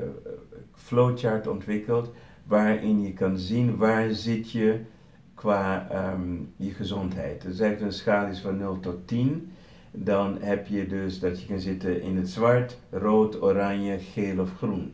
flowchart 0.74 1.48
ontwikkeld 1.48 2.12
waarin 2.44 3.02
je 3.02 3.14
kan 3.14 3.38
zien 3.38 3.78
waar 3.78 4.10
zit 4.10 4.52
je 4.52 4.80
qua 5.34 5.88
um, 6.14 6.54
je 6.56 6.72
gezondheid. 6.72 7.42
Dus 7.42 7.60
eigenlijk 7.60 7.92
een 7.92 7.98
schaal 7.98 8.28
is 8.28 8.40
van 8.40 8.58
0 8.58 8.80
tot 8.80 9.08
10. 9.08 9.52
Dan 9.92 10.38
heb 10.40 10.68
je 10.68 10.88
dus 10.88 11.20
dat 11.20 11.42
je 11.42 11.48
kan 11.48 11.60
zitten 11.60 12.02
in 12.02 12.18
het 12.18 12.30
zwart, 12.30 12.78
rood, 12.90 13.42
oranje, 13.42 14.00
geel 14.00 14.40
of 14.40 14.58
groen. 14.58 14.94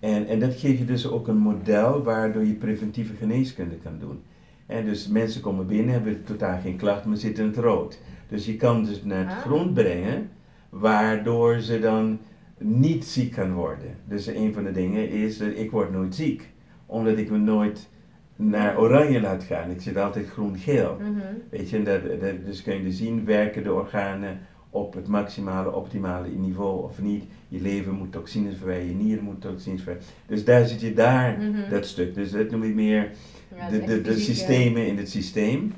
En, 0.00 0.26
en 0.26 0.40
dat 0.40 0.54
geeft 0.54 0.78
je 0.78 0.84
dus 0.84 1.08
ook 1.08 1.28
een 1.28 1.36
model 1.36 2.02
waardoor 2.02 2.44
je 2.44 2.52
preventieve 2.52 3.14
geneeskunde 3.14 3.76
kan 3.76 3.98
doen. 3.98 4.22
En 4.66 4.84
dus 4.84 5.08
mensen 5.08 5.40
komen 5.40 5.66
binnen, 5.66 5.92
hebben 5.92 6.24
totaal 6.24 6.60
geen 6.60 6.76
klachten, 6.76 7.08
maar 7.08 7.18
zitten 7.18 7.44
in 7.44 7.50
het 7.50 7.58
rood. 7.58 7.98
Dus 8.28 8.46
je 8.46 8.56
kan 8.56 8.84
dus 8.84 9.02
naar 9.04 9.18
het 9.18 9.36
ah. 9.36 9.38
groen 9.38 9.72
brengen, 9.72 10.30
waardoor 10.68 11.60
ze 11.60 11.80
dan 11.80 12.18
niet 12.58 13.04
ziek 13.04 13.32
kan 13.32 13.52
worden. 13.52 13.96
Dus 14.04 14.26
een 14.26 14.52
van 14.54 14.64
de 14.64 14.72
dingen 14.72 15.10
is, 15.10 15.38
dat 15.38 15.48
ik 15.54 15.70
word 15.70 15.92
nooit 15.92 16.14
ziek 16.14 16.48
omdat 16.86 17.18
ik 17.18 17.30
me 17.30 17.38
nooit 17.38 17.88
naar 18.36 18.78
oranje 18.78 19.20
laat 19.20 19.42
gaan. 19.42 19.70
Ik 19.70 19.80
zit 19.80 19.96
altijd 19.96 20.28
groen-geel. 20.28 20.96
Mhm. 21.00 21.20
Weet 21.50 21.70
je, 21.70 21.76
en 21.76 21.84
dat, 21.84 22.02
dat, 22.20 22.44
dus 22.44 22.62
kun 22.62 22.82
je 22.82 22.92
zien, 22.92 23.24
werken 23.24 23.62
de 23.62 23.72
organen 23.72 24.38
op 24.70 24.94
het 24.94 25.06
maximale, 25.08 25.72
optimale 25.72 26.28
niveau 26.28 26.82
of 26.82 27.02
niet. 27.02 27.24
Je 27.48 27.60
lever 27.60 27.92
moet 27.92 28.12
toxines 28.12 28.56
verwijderen, 28.56 28.96
je 28.98 29.04
nieren 29.04 29.24
moeten 29.24 29.50
toxines 29.50 29.82
verwijderen. 29.82 30.14
Dus 30.26 30.44
daar 30.44 30.66
zit 30.66 30.80
je 30.80 30.92
daar, 30.92 31.38
Mhm. 31.38 31.70
dat 31.70 31.86
stuk. 31.86 32.14
Dus 32.14 32.30
dat 32.30 32.50
noem 32.50 32.62
ik 32.62 32.74
meer 32.74 33.10
Ja, 33.56 33.68
de, 33.70 33.76
het 33.80 34.06
is 34.06 34.14
de, 34.16 34.20
systemen 34.20 34.86
in 34.86 34.96
het 34.98 35.10
systeem. 35.10 35.72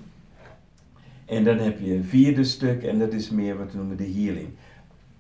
En 1.26 1.44
dan 1.44 1.58
heb 1.58 1.80
je 1.80 1.94
een 1.94 2.04
vierde 2.04 2.44
stuk 2.44 2.82
en 2.82 2.98
dat 2.98 3.12
is 3.12 3.30
meer 3.30 3.56
wat 3.58 3.70
we 3.72 3.76
noemen 3.78 3.96
de 3.96 4.12
healing. 4.12 4.48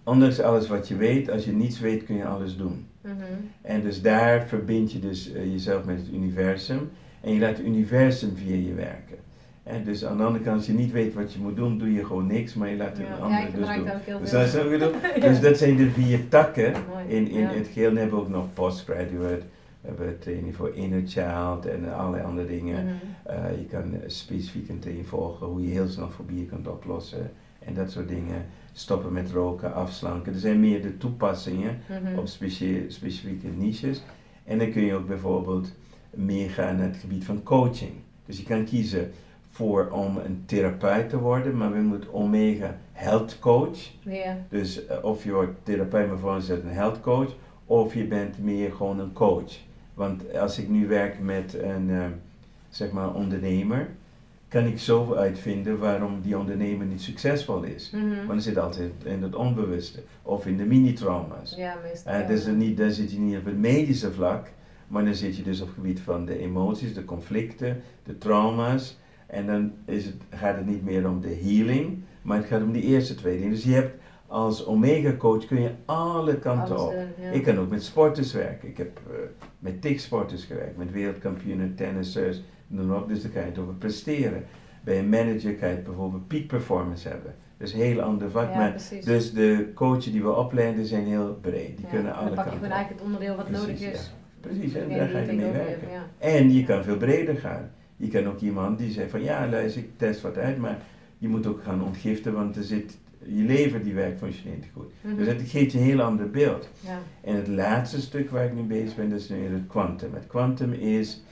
Ondanks 0.04 0.40
alles 0.40 0.68
wat 0.68 0.88
je 0.88 0.96
weet, 0.96 1.30
als 1.30 1.44
je 1.44 1.52
niets 1.52 1.80
weet 1.80 2.04
kun 2.04 2.16
je 2.16 2.24
alles 2.26 2.56
doen. 2.56 2.86
mhm. 3.00 3.14
En 3.62 3.82
dus 3.82 4.02
daar 4.02 4.46
verbind 4.46 4.92
je 4.92 4.98
dus 4.98 5.32
eh, 5.32 5.44
jezelf 5.52 5.84
met 5.84 5.96
het 5.96 6.08
universum 6.12 6.90
en 7.20 7.32
je 7.32 7.40
laat 7.40 7.56
het 7.56 7.66
universum 7.66 8.36
via 8.36 8.54
je 8.56 8.74
werken. 8.74 9.16
En 9.62 9.84
dus 9.84 10.04
aan 10.04 10.16
de 10.16 10.22
andere 10.22 10.44
kant, 10.44 10.56
als 10.56 10.66
je 10.66 10.72
niet 10.72 10.92
weet 10.92 11.14
wat 11.14 11.32
je 11.32 11.38
moet 11.38 11.56
doen, 11.56 11.78
doe 11.78 11.92
je 11.92 12.04
gewoon 12.04 12.26
niks, 12.26 12.54
maar 12.54 12.68
je 12.68 12.76
laat 12.76 12.96
Ja. 12.96 13.02
een 13.02 13.08
Ja, 13.10 13.16
ander 13.16 13.38
ik 13.40 13.54
dus 13.54 13.66
doen. 13.66 13.86
heel 14.04 14.20
Dus 14.20 14.30
dat 14.30 14.46
is 14.46 14.52
bedoel. 14.68 14.90
Ja. 15.20 15.28
Dus 15.28 15.40
dat 15.40 15.58
zijn 15.58 15.76
de 15.76 15.90
vier 15.90 16.28
takken 16.28 16.72
in, 17.06 17.28
in 17.30 17.40
ja. 17.40 17.48
het 17.48 17.66
geheel. 17.72 17.88
Dan 17.88 17.98
hebben 17.98 18.18
we 18.18 18.24
ook 18.24 18.30
nog 18.30 18.52
postgraduate, 18.54 19.42
we 19.80 19.88
hebben 19.88 20.18
training 20.18 20.54
voor 20.54 20.74
inner 20.74 21.02
child 21.06 21.66
en 21.66 21.94
allerlei 21.94 22.24
andere 22.24 22.46
dingen. 22.46 22.84
Mhm. 22.84 22.94
Eh, 23.22 23.58
je 23.58 23.64
kan 23.64 23.94
eh, 23.94 24.00
specifiek 24.06 24.68
een 24.68 24.78
training 24.78 25.06
volgen 25.06 25.46
hoe 25.46 25.62
je 25.62 25.68
heel 25.68 25.88
snel 25.88 26.08
fobieën 26.10 26.48
kunt 26.48 26.68
oplossen 26.68 27.30
en 27.58 27.74
dat 27.74 27.90
soort 27.90 28.08
dingen. 28.08 28.46
Stoppen 28.72 29.12
met 29.12 29.30
roken, 29.30 29.74
afslanken. 29.74 30.32
Er 30.32 30.38
zijn 30.38 30.60
meer 30.60 30.82
de 30.82 30.96
toepassingen 30.96 31.78
Mhm. 32.02 32.18
op 32.18 32.26
specie- 32.26 32.84
specifieke 32.90 33.46
niches. 33.56 34.02
En 34.44 34.58
dan 34.58 34.70
kun 34.70 34.82
je 34.82 34.94
ook 34.94 35.06
bijvoorbeeld 35.06 35.72
meer 36.10 36.50
gaan 36.50 36.76
naar 36.76 36.86
het 36.86 36.96
gebied 36.96 37.24
van 37.24 37.42
coaching. 37.42 37.92
Dus 38.26 38.36
je 38.38 38.42
kan 38.44 38.64
kiezen 38.64 39.10
voor 39.50 39.88
om 39.90 40.16
een 40.16 40.42
therapeut 40.46 41.08
te 41.08 41.18
worden, 41.18 41.56
maar 41.56 41.72
we 41.72 41.78
moeten 41.78 42.12
Omega 42.14 42.76
Health 42.92 43.38
Coach. 43.38 43.78
Dus 44.48 44.86
eh, 44.86 45.04
of 45.04 45.24
je 45.24 45.32
wordt 45.32 45.52
therapeut, 45.62 46.08
maar 46.08 46.18
voor 46.18 46.34
ons 46.34 46.42
is 46.42 46.48
het 46.48 46.62
een 46.62 46.70
health 46.70 47.00
coach, 47.00 47.34
of 47.66 47.94
je 47.94 48.04
bent 48.04 48.38
meer 48.38 48.72
gewoon 48.72 48.98
een 48.98 49.12
coach. 49.12 49.58
Want 49.98 50.34
als 50.34 50.58
ik 50.58 50.68
nu 50.68 50.86
werk 50.86 51.20
met 51.20 51.54
een 51.54 51.90
eh, 51.90 52.04
zeg 52.68 52.90
maar 52.90 53.14
ondernemer, 53.14 53.88
kan 54.48 54.64
ik 54.64 54.78
zoveel 54.78 55.16
uitvinden 55.16 55.78
waarom 55.78 56.20
die 56.20 56.38
ondernemer 56.38 56.86
niet 56.86 57.02
succesvol 57.02 57.62
is. 57.62 57.90
Mhm. 57.90 58.16
Want 58.16 58.28
dan 58.28 58.40
zit 58.40 58.58
altijd 58.58 58.92
in 59.04 59.22
het 59.22 59.34
onbewuste 59.34 60.02
of 60.22 60.46
in 60.46 60.56
de 60.56 60.64
mini-trauma's. 60.64 61.54
Ja, 61.56 61.76
meestal. 61.82 62.12
Eh, 62.12 62.18
wel, 62.18 62.26
dus 62.26 62.46
niet, 62.46 62.76
dan 62.76 62.90
zit 62.90 63.12
je 63.12 63.18
niet 63.18 63.36
op 63.36 63.44
het 63.44 63.58
medische 63.58 64.12
vlak, 64.12 64.50
maar 64.88 65.04
dan 65.04 65.14
zit 65.14 65.36
je 65.36 65.42
dus 65.42 65.60
op 65.60 65.66
het 65.66 65.76
gebied 65.76 66.00
van 66.00 66.24
de 66.24 66.38
emoties, 66.38 66.94
de 66.94 67.04
conflicten, 67.04 67.82
de 68.02 68.18
trauma's. 68.18 68.98
En 69.26 69.46
dan 69.46 69.72
is 69.84 70.04
het, 70.04 70.16
gaat 70.30 70.56
het 70.56 70.66
niet 70.66 70.84
meer 70.84 71.08
om 71.08 71.20
de 71.20 71.40
healing, 71.42 72.02
maar 72.22 72.36
het 72.36 72.46
gaat 72.46 72.62
om 72.62 72.72
die 72.72 72.82
eerste 72.82 73.14
twee 73.14 73.36
dingen. 73.36 73.52
Dus 73.52 73.64
je 73.64 73.72
hebt 73.72 74.00
als 74.28 74.66
omega-coach 74.66 75.46
kun 75.46 75.60
je 75.60 75.70
alle 75.84 76.38
kanten 76.38 76.76
Alles 76.76 76.86
op. 76.86 76.92
doen, 76.92 77.24
ja. 77.24 77.30
Ik 77.30 77.42
kan 77.42 77.58
ook 77.58 77.70
met 77.70 77.82
sporters 77.84 78.32
werken. 78.32 78.68
Ik 78.68 78.76
heb 78.76 79.00
eh, 79.10 79.14
met 79.58 79.82
TIC-sporters 79.82 80.44
gewerkt, 80.44 80.76
met 80.76 80.92
wereldkampioenen, 80.92 81.74
tennissers, 81.74 82.42
noem 82.66 82.86
maar 82.86 82.96
op. 82.96 83.08
Dus 83.08 83.22
dan 83.22 83.32
kan 83.32 83.42
je 83.42 83.48
het 83.48 83.58
over 83.58 83.74
presteren. 83.74 84.44
Bij 84.84 84.98
een 84.98 85.08
manager 85.08 85.54
kan 85.54 85.68
je 85.68 85.76
bijvoorbeeld 85.76 86.26
peak 86.28 86.46
performance 86.46 87.08
hebben. 87.08 87.34
Dat 87.56 87.68
is 87.68 87.74
een 87.74 87.80
heel 87.80 88.00
ander 88.00 88.30
vak. 88.30 88.50
Ja, 88.52 88.56
maar 88.58 88.70
precies. 88.70 89.04
dus 89.04 89.32
de 89.32 89.70
coaches 89.74 90.12
die 90.12 90.22
we 90.22 90.34
opleiden 90.34 90.86
zijn 90.86 91.06
heel 91.06 91.38
breed. 91.40 91.76
Die 91.76 91.86
Ja, 91.86 91.92
kunnen 91.92 92.12
en 92.12 92.18
alle 92.18 92.26
dan 92.26 92.34
pak 92.34 92.44
je 92.44 92.50
kanten 92.50 92.70
eigenlijk 92.70 93.00
het 93.00 93.10
onderdeel 93.10 93.36
wat 93.36 93.46
Precies, 93.46 93.66
nodig 93.66 93.80
is. 93.92 94.12
Precies, 94.40 94.74
en 94.74 94.88
daar 94.88 95.08
ga 95.08 95.18
je 95.18 95.32
mee 95.32 95.52
werken. 95.52 95.88
En 96.18 96.52
je 96.52 96.64
kan 96.64 96.84
veel 96.84 96.96
breder 96.96 97.36
gaan. 97.36 97.70
Je 97.96 98.08
kan 98.08 98.26
ook 98.28 98.40
iemand 98.40 98.78
die 98.78 98.90
zegt 98.90 99.10
van 99.10 99.22
ja, 99.22 99.48
luister, 99.48 99.82
ik 99.82 99.88
test 99.96 100.20
wat 100.20 100.36
uit, 100.38 100.58
maar 100.58 100.78
je 101.18 101.28
moet 101.28 101.46
ook 101.46 101.62
gaan 101.62 101.82
ontgiften, 101.84 102.32
want 102.32 102.56
er 102.56 102.62
zit, 102.62 102.98
je 103.28 103.42
lever 103.42 103.82
die 103.82 103.94
werkt 103.94 104.18
functioneert 104.18 104.66
goed. 104.72 104.92
Mhm. 105.00 105.16
Dus 105.16 105.26
dat 105.26 105.36
geeft 105.48 105.72
je 105.72 105.78
een 105.78 105.84
heel 105.84 106.02
ander 106.02 106.30
beeld. 106.30 106.68
Ja. 106.80 106.98
En 107.20 107.34
het 107.36 107.48
laatste 107.48 108.00
stuk 108.00 108.30
waar 108.30 108.44
ik 108.44 108.54
nu 108.54 108.62
bezig 108.62 108.96
ben, 108.96 109.10
dat 109.10 109.20
is 109.20 109.28
nu 109.28 109.36
het 109.36 109.66
quantum. 109.66 110.14
Het 110.14 110.26
quantum 110.26 110.72
is, 110.72 111.22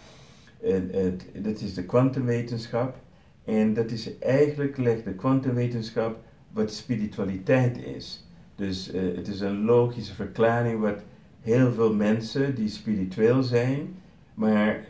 het, 0.61 1.25
dat 1.35 1.61
is 1.61 1.75
de 1.75 1.85
kwantumwetenschap. 1.85 2.97
En 3.45 3.75
dat 3.75 3.91
is 3.91 4.19
eigenlijk, 4.19 4.77
legt 4.77 5.05
de 5.05 5.15
kwantumwetenschap 5.15 6.19
wat 6.53 6.73
spiritualiteit 6.73 7.79
is. 7.79 8.25
Dus 8.55 8.91
eh, 8.93 9.03
het 9.17 9.29
is 9.29 9.41
een 9.41 9.65
logische 9.65 10.15
verklaring 10.15 10.81
wat 10.81 11.03
heel 11.41 11.73
veel 11.73 11.95
mensen 11.95 12.55
die 12.55 12.69
spiritueel 12.69 13.43
zijn, 13.43 13.95
maar 14.35 14.69
eh, 14.69 14.81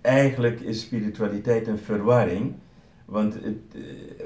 eigenlijk 0.00 0.60
is 0.60 0.80
spiritualiteit 0.80 1.66
een 1.66 1.78
verwarring. 1.78 2.52
Want 3.14 3.34
het, 3.34 3.44
eh, 3.74 3.80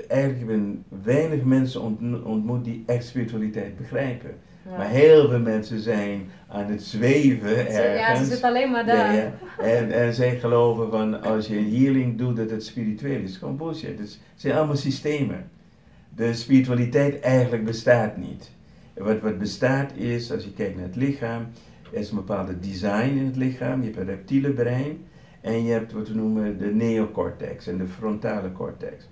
eigenlijk 0.08 0.38
hebben 0.38 0.84
weinig 1.02 1.42
mensen 1.44 1.80
ont- 1.82 2.24
ontmoet 2.24 2.64
die 2.64 2.82
echt 2.86 3.04
spiritualiteit 3.06 3.76
begrijpen. 3.76 4.30
Ja. 4.70 4.76
Maar 4.76 4.88
heel 4.88 5.28
veel 5.28 5.40
mensen 5.40 5.78
zijn 5.80 6.22
aan 6.48 6.64
het 6.64 6.82
zweven 6.82 7.48
Ze- 7.48 7.54
Ja, 7.56 7.70
ze 7.72 7.80
ergens. 7.80 8.28
zit 8.28 8.42
alleen 8.42 8.70
maar 8.70 8.86
daar. 8.86 9.14
Ja, 9.14 9.22
ja. 9.22 9.32
En, 9.64 9.90
en 9.92 10.14
zij 10.14 10.38
geloven 10.38 10.90
van 10.90 11.22
als 11.22 11.46
je 11.46 11.56
een 11.58 11.74
healing 11.74 12.18
doet 12.18 12.36
dat 12.36 12.50
het 12.50 12.64
spiritueel 12.64 13.20
is. 13.20 13.36
Gewoon 13.36 13.56
bullshit. 13.56 13.98
Het 13.98 14.18
zijn 14.34 14.54
allemaal 14.56 14.76
systemen. 14.76 15.50
De 16.16 16.34
spiritualiteit 16.34 17.20
eigenlijk 17.20 17.64
bestaat 17.64 18.16
niet. 18.16 18.50
Wat, 18.96 19.20
wat 19.20 19.38
bestaat 19.38 19.92
is, 19.96 20.32
als 20.32 20.44
je 20.44 20.52
kijkt 20.52 20.76
naar 20.76 20.84
het 20.86 20.96
lichaam, 20.96 21.46
er 21.92 21.98
is 21.98 22.10
een 22.10 22.16
bepaalde 22.16 22.58
design 22.60 23.16
in 23.18 23.24
het 23.26 23.36
lichaam. 23.36 23.78
Je 23.80 23.86
hebt 23.86 23.98
een 23.98 24.06
reptiele 24.06 24.50
brein 24.50 24.98
en 25.40 25.64
je 25.64 25.72
hebt 25.72 25.92
wat 25.92 26.08
we 26.08 26.14
noemen 26.14 26.58
de 26.58 26.74
neocortex 26.74 27.66
en 27.66 27.78
de 27.78 27.86
frontale 27.86 28.52
cortex. 28.52 29.08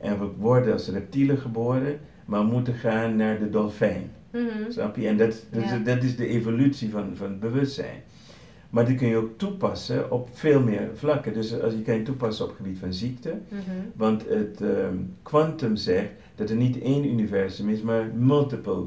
En 0.00 0.18
we 0.18 0.26
worden 0.38 0.72
als 0.72 0.88
reptielen 0.88 1.38
geboren, 1.38 1.98
maar 2.24 2.44
moeten 2.44 2.74
gaan 2.74 3.16
naar 3.16 3.38
de 3.38 3.50
dolfijn. 3.50 4.10
Mhm. 4.32 4.70
Snap 4.70 4.96
je? 4.96 5.06
En 5.08 5.16
dat, 5.16 5.44
dat, 5.50 5.62
Ja. 5.62 5.74
is, 5.76 5.84
dat 5.84 6.02
is 6.02 6.16
de 6.16 6.26
evolutie 6.26 6.90
van, 6.90 7.10
van 7.16 7.26
het 7.28 7.40
bewustzijn. 7.40 8.02
Maar 8.70 8.86
die 8.86 8.96
kun 8.96 9.08
je 9.08 9.16
ook 9.16 9.38
toepassen 9.38 10.10
op 10.10 10.28
veel 10.32 10.60
meer 10.62 10.88
vlakken. 10.94 11.34
Dus 11.34 11.60
als 11.60 11.72
je 11.72 11.82
kan 11.82 11.94
je 11.94 12.02
toepassen 12.02 12.44
op 12.44 12.50
het 12.50 12.60
gebied 12.60 12.78
van 12.78 12.92
ziekte. 12.92 13.34
Mhm. 13.48 13.60
Want 13.96 14.28
het 14.28 14.60
ehm, 14.60 14.96
kwantum 15.22 15.76
zegt 15.76 16.10
dat 16.34 16.50
er 16.50 16.56
niet 16.56 16.80
één 16.80 17.04
universum 17.08 17.68
is, 17.68 17.82
maar 17.82 18.06
multiple. 18.14 18.84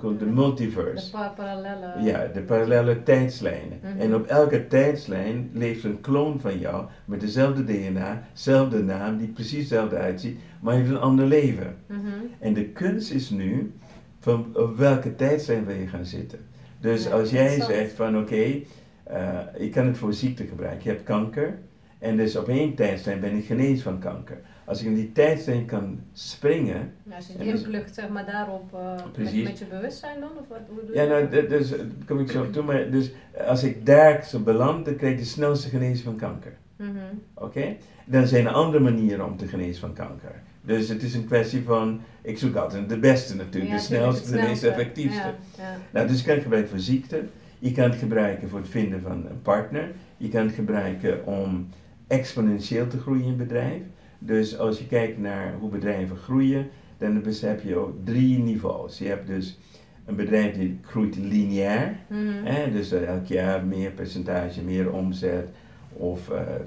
De, 0.00 0.16
de 0.16 0.24
De 0.24 0.30
multiverse. 0.30 1.10
pa- 1.10 1.32
parallelle. 1.36 2.02
Ja, 2.02 2.26
de 2.34 2.40
parallele 2.40 3.02
tijdslijnen. 3.02 3.78
Mhm. 3.82 4.00
En 4.00 4.14
op 4.14 4.26
elke 4.26 4.66
tijdslijn 4.66 5.50
leeft 5.52 5.84
een 5.84 6.00
kloon 6.00 6.40
van 6.40 6.58
jou 6.58 6.84
met 7.04 7.20
dezelfde 7.20 7.64
DNA, 7.64 8.22
dezelfde 8.32 8.82
naam, 8.82 9.16
die 9.18 9.28
precies 9.28 9.58
hetzelfde 9.58 9.96
uitziet, 9.96 10.38
maar 10.60 10.74
heeft 10.74 10.90
een 10.90 10.98
ander 11.00 11.26
leven. 11.26 11.76
Mhm. 11.86 12.00
En 12.38 12.52
de 12.54 12.64
kunst 12.64 13.10
is 13.12 13.30
nu 13.30 13.72
van 14.20 14.46
op 14.54 14.76
welke 14.76 15.14
tijdslijn 15.14 15.64
wil 15.64 15.76
je 15.76 15.86
gaan 15.86 16.06
zitten. 16.06 16.38
Dus 16.80 17.04
Ja, 17.04 17.10
als 17.10 17.30
jij 17.30 17.60
zegt 17.60 17.92
van 17.92 18.18
oké, 18.18 18.60
eh, 19.04 19.38
ik 19.56 19.72
kan 19.72 19.86
het 19.86 19.98
voor 19.98 20.12
ziekte 20.14 20.44
gebruiken. 20.44 20.82
Je 20.84 20.88
hebt 20.90 21.02
kanker 21.02 21.58
en 21.98 22.16
dus 22.16 22.36
op 22.36 22.48
één 22.48 22.74
tijdslijn 22.74 23.20
ben 23.20 23.34
ik 23.36 23.44
genezen 23.44 23.82
van 23.82 23.98
kanker. 23.98 24.38
Als 24.64 24.80
ik 24.80 24.86
in 24.86 24.94
die 24.94 25.12
tijdslijn 25.12 25.64
kan 25.66 26.00
springen, 26.12 26.92
Ja, 27.02 27.16
als 27.16 27.26
je 27.26 27.38
die 27.38 27.52
dus- 27.52 27.94
zeg 27.94 28.08
maar 28.08 28.26
daarop 28.26 28.74
uh, 28.74 28.94
met, 29.16 29.44
met 29.44 29.58
je 29.58 29.64
bewustzijn 29.64 30.20
dan? 30.20 30.30
Of 30.40 30.48
wat, 30.48 30.58
hoe 30.68 30.84
doe 30.86 30.94
je 30.94 31.00
ja, 31.00 31.08
nou, 31.08 31.28
dat? 31.28 31.48
dus, 31.48 31.70
daar 31.70 31.78
kom 32.06 32.20
ik 32.20 32.30
zo 32.30 32.42
op 32.42 32.52
toe, 32.52 32.62
maar 32.62 32.90
dus 32.90 33.10
als 33.46 33.62
ik 33.62 33.86
daar 33.86 34.24
zo 34.24 34.40
beland, 34.40 34.84
dan 34.84 34.96
krijg 34.96 35.12
ik 35.12 35.18
de 35.18 35.24
snelste 35.24 35.68
genezing 35.68 36.04
van 36.04 36.16
kanker. 36.16 36.56
Mhm. 36.76 36.88
Oké? 37.34 37.76
Dan 38.04 38.26
zijn 38.26 38.46
er 38.46 38.52
andere 38.52 38.82
manieren 38.82 39.26
om 39.26 39.36
te 39.36 39.46
genezen 39.46 39.80
van 39.80 39.92
kanker. 39.92 40.42
Dus 40.60 40.88
het 40.88 41.02
is 41.02 41.14
een 41.14 41.26
kwestie 41.26 41.62
van, 41.62 42.00
ik 42.22 42.38
zoek 42.38 42.56
altijd 42.56 42.88
de 42.88 42.98
beste 42.98 43.36
natuurlijk, 43.36 43.72
Ja, 43.72 43.78
de 43.78 43.82
snelste, 43.82 44.30
de 44.30 44.40
meest 44.40 44.62
effectiefste. 44.62 45.20
Ja, 45.20 45.34
ja. 45.58 45.76
Nou, 45.90 46.06
dus 46.06 46.18
je 46.18 46.24
kan 46.24 46.34
het 46.34 46.42
gebruiken 46.42 46.70
voor 46.70 46.80
ziekte. 46.80 47.22
Je 47.58 47.72
kan 47.72 47.84
het 47.90 47.98
gebruiken 47.98 48.48
voor 48.48 48.58
het 48.58 48.68
vinden 48.68 49.00
van 49.02 49.26
een 49.30 49.42
partner. 49.42 49.90
Je 50.16 50.28
kan 50.28 50.46
het 50.46 50.54
gebruiken 50.54 51.26
om 51.26 51.68
exponentieel 52.06 52.86
te 52.86 52.98
groeien 52.98 53.24
in 53.24 53.30
een 53.30 53.36
bedrijf. 53.36 53.82
Dus 54.26 54.58
als 54.58 54.78
je 54.78 54.86
kijkt 54.86 55.18
naar 55.18 55.54
hoe 55.60 55.70
bedrijven 55.70 56.16
groeien, 56.16 56.68
dan 56.98 57.22
heb 57.40 57.62
je 57.62 57.76
ook 57.76 57.94
drie 58.04 58.38
niveaus. 58.38 58.98
Je 58.98 59.06
hebt 59.06 59.26
dus 59.26 59.58
een 60.04 60.16
bedrijf 60.16 60.54
die 60.54 60.78
groeit 60.82 61.16
lineair. 61.16 61.96
Mhm. 62.08 62.44
Hè, 62.44 62.70
dus 62.70 62.92
eh, 62.92 63.08
elk 63.08 63.26
jaar 63.26 63.64
meer 63.64 63.90
percentage, 63.90 64.62
meer 64.62 64.92
omzet 64.92 65.48
of 65.92 66.30
eh, 66.30 66.40
eh, 66.40 66.60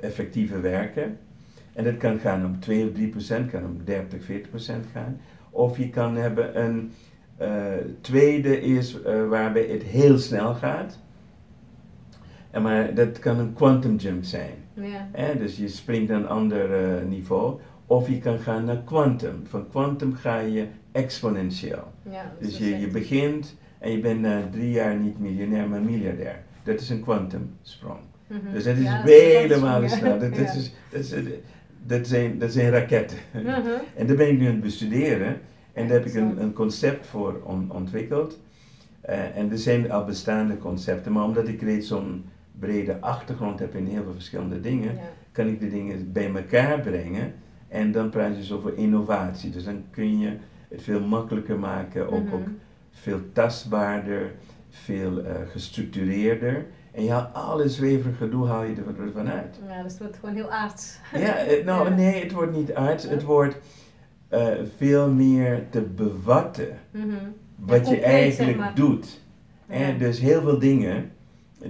effectiever 0.00 0.62
werken. 0.62 1.18
En 1.72 1.84
dat 1.84 1.96
kan 1.96 2.18
gaan 2.18 2.44
om 2.44 2.60
2 2.60 2.86
of 2.86 2.92
3 2.92 3.08
procent, 3.08 3.50
kan 3.50 3.64
om 3.64 3.80
30, 3.84 4.24
40 4.24 4.50
procent 4.50 4.86
gaan. 4.92 5.20
Of 5.50 5.78
je 5.78 5.90
kan 5.90 6.16
hebben 6.16 6.64
een 6.64 6.92
tweede 8.00 8.60
is 8.60 8.98
waarbij 9.28 9.66
het 9.66 9.82
heel 9.82 10.18
snel 10.18 10.54
gaat. 10.54 10.98
En 12.50 12.62
maar 12.62 12.94
dat 12.94 13.18
kan 13.18 13.38
een 13.38 13.52
quantum 13.52 13.96
jump 13.96 14.24
zijn. 14.24 14.63
Ja. 14.74 15.32
Dus 15.38 15.56
je 15.56 15.68
springt 15.68 16.08
naar 16.08 16.18
een 16.20 16.28
ander 16.28 16.72
eh, 16.84 17.04
niveau. 17.08 17.60
Of 17.86 18.08
je 18.08 18.18
kan 18.18 18.38
gaan 18.38 18.64
naar 18.64 18.82
quantum. 18.84 19.42
Van 19.46 19.68
quantum 19.70 20.14
ga 20.14 20.38
je 20.38 20.66
exponentieel. 20.92 21.92
Ja, 22.10 22.32
Dus 22.40 22.58
je, 22.58 22.78
je 22.78 22.86
begint 22.88 23.56
en 23.78 23.90
je 23.90 23.98
bent 24.00 24.20
na 24.20 24.42
drie 24.50 24.70
jaar 24.70 24.96
niet 24.96 25.18
miljonair, 25.20 25.68
maar 25.68 25.80
miljardair. 25.80 26.42
Dat 26.62 26.80
is 26.80 26.90
een 26.90 27.00
quantumsprong. 27.02 27.98
Mhm. 28.26 28.52
Dus 28.52 28.64
dat 28.64 28.76
is 28.76 28.88
vele 29.04 29.48
wel 29.48 29.60
malen 29.60 29.90
sneller. 29.90 30.30
Dat, 30.30 30.38
is, 30.38 30.72
dat, 30.90 31.00
is, 31.00 31.14
dat, 31.86 32.06
zijn, 32.06 32.38
dat 32.38 32.52
zijn 32.52 32.70
raketten. 32.70 33.18
Mhm. 33.32 33.48
En 33.96 34.06
daar 34.06 34.16
ben 34.16 34.28
ik 34.28 34.38
nu 34.38 34.46
aan 34.46 34.52
het 34.52 34.60
bestuderen. 34.60 35.40
En 35.72 35.88
daar 35.88 35.96
heb 35.98 36.06
ik 36.06 36.14
een, 36.14 36.42
een 36.42 36.52
concept 36.52 37.06
voor 37.06 37.40
on- 37.44 37.70
ontwikkeld. 37.72 38.38
Eh, 39.00 39.36
en 39.36 39.50
er 39.50 39.58
zijn 39.58 39.90
al 39.90 40.04
bestaande 40.04 40.58
concepten, 40.58 41.12
maar 41.12 41.24
omdat 41.24 41.48
ik 41.48 41.62
reeds 41.62 41.88
zo'n 41.88 42.24
brede 42.58 43.00
achtergrond 43.00 43.58
heb 43.58 43.74
in 43.74 43.86
heel 43.86 44.02
veel 44.02 44.12
verschillende 44.12 44.60
dingen, 44.60 44.94
Ja. 44.94 45.00
kan 45.32 45.46
ik 45.46 45.60
de 45.60 45.70
dingen 45.70 46.12
bij 46.12 46.34
elkaar 46.34 46.80
brengen. 46.80 47.34
En 47.68 47.92
dan 47.92 48.10
praat 48.10 48.30
je 48.32 48.36
dus 48.38 48.52
over 48.52 48.76
innovatie. 48.76 49.50
Dus 49.50 49.64
dan 49.64 49.82
kun 49.90 50.18
je 50.18 50.36
het 50.68 50.82
veel 50.82 51.00
makkelijker 51.00 51.58
maken, 51.58 52.10
ook, 52.12 52.24
Mhm. 52.24 52.34
ook 52.34 52.46
veel 52.90 53.20
tastbaarder, 53.32 54.30
veel 54.70 55.22
eh, 55.24 55.34
gestructureerder. 55.50 56.66
En 56.92 57.04
je 57.04 57.10
haalt 57.10 57.34
alle 57.34 57.68
zweverig 57.68 58.16
gedoe 58.16 58.46
haal 58.46 58.62
je 58.64 58.74
er- 58.74 59.04
ervan 59.04 59.28
uit. 59.28 59.60
Ja, 59.68 59.82
dus 59.82 59.92
het 59.92 60.00
wordt 60.00 60.16
gewoon 60.18 60.34
heel 60.34 60.50
aards. 60.50 60.98
Ja, 61.12 61.36
eh, 61.36 61.64
nou 61.66 61.88
Ja. 61.88 61.94
nee, 61.94 62.22
het 62.22 62.32
wordt 62.32 62.52
niet 62.56 62.74
arts. 62.74 63.08
Het 63.08 63.22
wordt 63.22 63.56
eh, 64.28 64.46
veel 64.76 65.10
meer 65.10 65.62
te 65.70 65.80
bevatten 65.80 66.68
Mhm. 66.90 67.06
wat 67.56 67.88
je 67.88 68.00
eigenlijk 68.00 68.50
zeg 68.50 68.56
maar. 68.56 68.74
doet. 68.74 69.20
Ja. 69.68 69.74
En 69.74 69.98
dus 69.98 70.20
heel 70.20 70.42
veel 70.42 70.58
dingen 70.58 71.10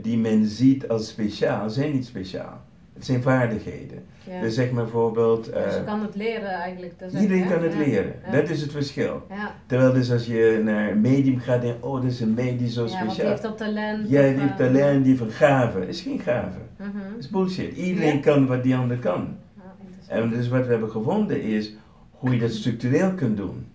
die 0.03 0.19
men 0.19 0.47
ziet 0.47 0.89
als 0.89 1.09
speciaal, 1.09 1.71
zijn 1.71 1.93
niet 1.93 2.07
speciaal. 2.07 2.61
Het 2.95 3.05
zijn 3.05 3.23
vaardigheden. 3.23 4.03
Ja. 4.31 4.41
Dus 4.41 4.55
zeg 4.55 4.71
maar 4.71 4.83
bijvoorbeeld, 4.83 5.49
eh, 5.51 5.65
dus 5.65 5.75
je 5.75 5.85
kan 5.85 6.01
het 6.03 6.15
leren 6.15 6.49
eigenlijk. 6.51 6.93
iedereen 7.21 7.49
kan 7.49 7.63
het 7.63 7.73
Ja. 7.73 7.79
leren. 7.79 8.13
Ja. 8.27 8.31
Dat 8.33 8.49
is 8.49 8.61
het 8.61 8.71
verschil. 8.73 9.23
Ja, 9.29 9.55
Terwijl 9.67 9.93
dus 9.93 10.13
als 10.13 10.27
je 10.27 10.61
naar 10.65 10.91
een 10.91 11.01
medium 11.01 11.39
gaat, 11.39 11.61
denk 11.63 11.85
oh, 11.85 11.95
dat 11.95 12.05
is 12.11 12.21
een 12.21 12.35
medium 12.35 12.69
zo 12.69 12.85
ja 12.85 12.89
want 12.89 13.01
die 13.01 13.09
speciaal. 13.11 13.31
heeft 13.31 13.43
dat 13.43 13.57
talent. 13.59 14.09
Jij 14.09 14.29
of, 14.29 14.33
die 14.35 14.41
heeft 14.41 14.61
eh, 14.61 14.67
talent, 14.67 15.05
die 15.05 15.19
gave. 15.31 15.87
is 15.89 16.01
geen 16.01 16.19
gave. 16.21 16.59
Dat 16.79 16.87
is 17.19 17.29
bullshit. 17.31 17.77
Iedereen 17.77 18.15
Ja. 18.17 18.21
kan 18.21 18.47
wat 18.47 18.63
die 18.63 18.77
ander 18.77 18.97
kan. 18.99 19.37
Ja. 19.57 20.15
En 20.15 20.29
dus 20.31 20.49
wat 20.49 20.65
we 20.65 20.71
hebben 20.71 20.91
gevonden 20.91 21.43
is 21.43 21.75
hoe 22.11 22.31
je 22.35 22.39
dat 22.41 22.51
structureel 22.53 23.13
kunt 23.15 23.37
doen. 23.37 23.67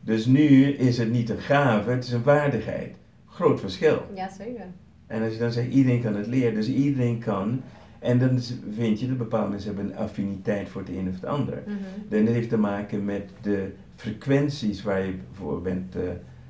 Dus 0.00 0.26
nu 0.26 0.64
is 0.72 0.98
het 0.98 1.10
niet 1.10 1.30
een 1.30 1.38
gave, 1.38 1.90
het 1.90 2.04
is 2.04 2.12
een 2.12 2.22
vaardigheid. 2.22 2.94
Groot 3.26 3.60
verschil. 3.60 4.02
Ja, 4.14 4.28
zeker. 4.38 4.64
En 5.10 5.22
als 5.22 5.32
je 5.32 5.38
dan 5.38 5.52
zegt, 5.52 5.68
iedereen 5.72 6.02
kan 6.02 6.14
het 6.16 6.26
leren, 6.26 6.54
dus 6.54 6.68
iedereen 6.68 7.18
kan. 7.18 7.60
En 7.98 8.18
dan 8.18 8.40
vind 8.74 9.00
je 9.00 9.08
dat 9.08 9.18
bepaalde 9.18 9.48
mensen 9.50 9.74
hebben 9.74 9.92
een 9.92 9.98
affiniteit 9.98 10.68
voor 10.68 10.80
het 10.80 10.90
een 10.90 11.08
of 11.08 11.14
het 11.14 11.24
ander. 11.24 11.62
Mhm. 11.66 12.14
En 12.14 12.24
dat 12.24 12.34
heeft 12.34 12.48
te 12.48 12.58
maken 12.58 13.04
met 13.04 13.22
de 13.42 13.70
frequenties 13.96 14.82
waar 14.82 15.04
je 15.06 15.14
voor 15.32 15.62
bent. 15.62 15.96
eh, 15.96 16.02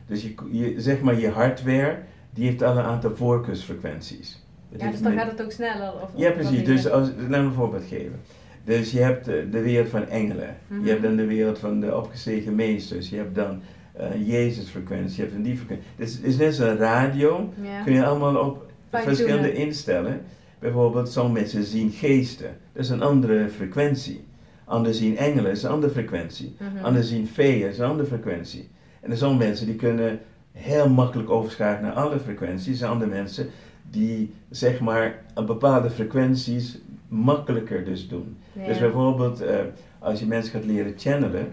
dus 0.07 0.23
je, 0.23 0.35
je, 0.51 0.75
zeg 0.81 1.01
maar 1.01 1.20
je 1.20 1.29
hardware, 1.29 1.99
die 2.31 2.46
heeft 2.46 2.62
al 2.62 2.79
een 2.79 2.85
aantal 2.85 3.16
voorkeursfrequenties. 3.16 4.44
Dat 4.70 4.81
Ja, 4.81 4.90
dus 4.90 5.01
dan 5.01 5.14
met- 5.14 5.23
gaat 5.23 5.31
het 5.31 5.42
ook 5.42 5.53
sneller. 5.53 5.92
Of, 6.03 6.11
ja, 6.14 6.31
precies. 6.31 6.64
Dus 6.64 6.88
als, 6.88 7.09
laat 7.18 7.29
me 7.29 7.37
een 7.37 7.53
voorbeeld 7.53 7.85
geven. 7.88 8.20
Dus 8.64 8.90
je 8.92 9.01
hebt 9.01 9.29
eh, 9.29 9.35
de 9.51 9.61
wereld 9.62 9.88
van 9.88 10.07
engelen. 10.09 10.57
Mhm. 10.66 10.85
Je 10.85 10.90
hebt 10.90 11.03
dan 11.03 11.16
de 11.16 11.27
wereld 11.27 11.59
van 11.59 11.81
de 11.81 11.96
opgestegen 11.96 12.55
meesters. 12.55 13.09
Je 13.11 13.16
hebt 13.16 13.35
dan 13.35 13.61
eh 14.00 14.28
Jezus-frequentie. 14.28 15.16
Je 15.16 15.22
hebt 15.22 15.32
dan 15.32 15.42
die 15.42 15.56
frequentie. 15.56 15.86
Dus 15.96 16.12
het 16.12 16.24
is 16.24 16.36
net 16.36 16.54
zo'n 16.54 16.76
radio. 16.76 17.52
Kun 17.84 17.92
je 17.92 18.04
allemaal 18.04 18.36
op 18.36 18.66
verschillende 18.90 19.52
instellen. 19.52 20.20
Bijvoorbeeld, 20.58 21.08
sommige 21.08 21.40
mensen 21.40 21.64
zien 21.64 21.90
geesten. 21.90 22.56
Dat 22.72 22.84
is 22.84 22.90
een 22.90 23.02
andere 23.02 23.48
frequentie. 23.48 24.24
Anderen 24.64 24.94
zien 24.94 25.16
engelen, 25.16 25.44
dat 25.44 25.52
is 25.52 25.62
een 25.62 25.70
andere 25.70 25.92
frequentie. 25.92 26.54
Mhm. 26.58 26.84
Anderen 26.84 27.06
zien 27.06 27.26
feeën, 27.26 27.60
dat 27.60 27.70
is 27.70 27.78
een 27.78 27.88
andere 27.88 28.08
frequentie. 28.08 28.68
En 29.00 29.10
er 29.10 29.16
zijn 29.16 29.36
mensen 29.36 29.66
die 29.66 29.74
kunnen 29.74 30.20
heel 30.52 30.88
makkelijk 30.88 31.30
overschakelen 31.30 31.94
naar 31.94 32.04
alle 32.04 32.20
frequenties. 32.20 32.66
Er 32.66 32.74
zijn 32.74 32.90
andere 32.90 33.10
mensen 33.10 33.48
die 33.90 34.34
zeg 34.50 34.80
maar 34.80 35.22
aan 35.34 35.46
bepaalde 35.46 35.90
frequenties 35.90 36.78
makkelijker 37.08 37.84
dus 37.84 38.08
doen. 38.08 38.36
Dus 38.66 38.78
bijvoorbeeld 38.78 39.40
eh, 39.40 39.56
als 39.98 40.20
je 40.20 40.26
mensen 40.26 40.52
gaat 40.52 40.64
leren 40.64 40.92
channelen. 40.96 41.52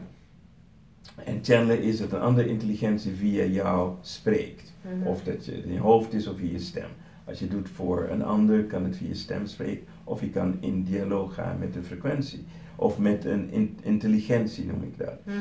En 1.16 1.40
channelen 1.42 1.82
is 1.82 1.98
dat 1.98 2.12
een 2.12 2.20
andere 2.20 2.48
intelligentie 2.50 3.12
via 3.12 3.44
jou 3.46 3.92
spreekt. 4.02 4.74
Mhm. 4.82 5.08
Of 5.08 5.24
dat 5.24 5.46
je 5.46 5.52
in 5.52 5.74
je 5.74 5.80
hoofd 5.80 6.14
is 6.14 6.28
of 6.28 6.38
via 6.38 6.52
je 6.52 6.60
stem. 6.60 6.90
Als 7.26 7.40
je 7.40 7.46
het 7.46 7.54
doet 7.54 7.70
voor 7.70 8.08
een 8.12 8.24
ander, 8.24 8.64
kan 8.64 8.84
het 8.84 8.98
via 8.98 9.08
je 9.08 9.16
stem 9.16 9.46
spreken. 9.48 9.86
Of 10.04 10.22
je 10.22 10.30
kan 10.30 10.58
in 10.60 10.84
dialoog 10.84 11.34
gaan 11.34 11.60
met 11.60 11.76
een 11.76 11.84
frequentie. 11.84 12.46
Of 12.76 12.98
met 12.98 13.26
een 13.26 13.52
in- 13.52 13.78
intelligentie 13.84 14.66
noem 14.66 14.84
ik 14.84 14.98
dat. 14.98 15.26
Mhm. 15.26 15.38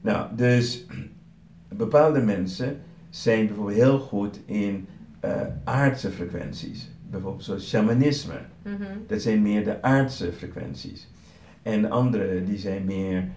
Nou, 0.00 0.36
dus 0.36 0.86
bepaalde 1.68 2.20
mensen 2.20 2.80
zijn 3.10 3.46
bijvoorbeeld 3.46 3.76
heel 3.78 3.98
goed 3.98 4.40
in 4.44 4.86
eh, 5.20 5.40
aardse 5.64 6.10
frequenties. 6.10 6.90
Bijvoorbeeld 7.10 7.44
zoals 7.44 7.68
shamanisme. 7.68 8.40
Mhm. 8.62 8.82
Dat 9.06 9.22
zijn 9.22 9.42
meer 9.42 9.64
de 9.64 9.82
aardse 9.82 10.32
frequenties. 10.32 11.08
En 11.62 11.90
andere 11.90 12.44
die 12.44 12.58
zijn 12.58 12.84
meer 12.84 13.28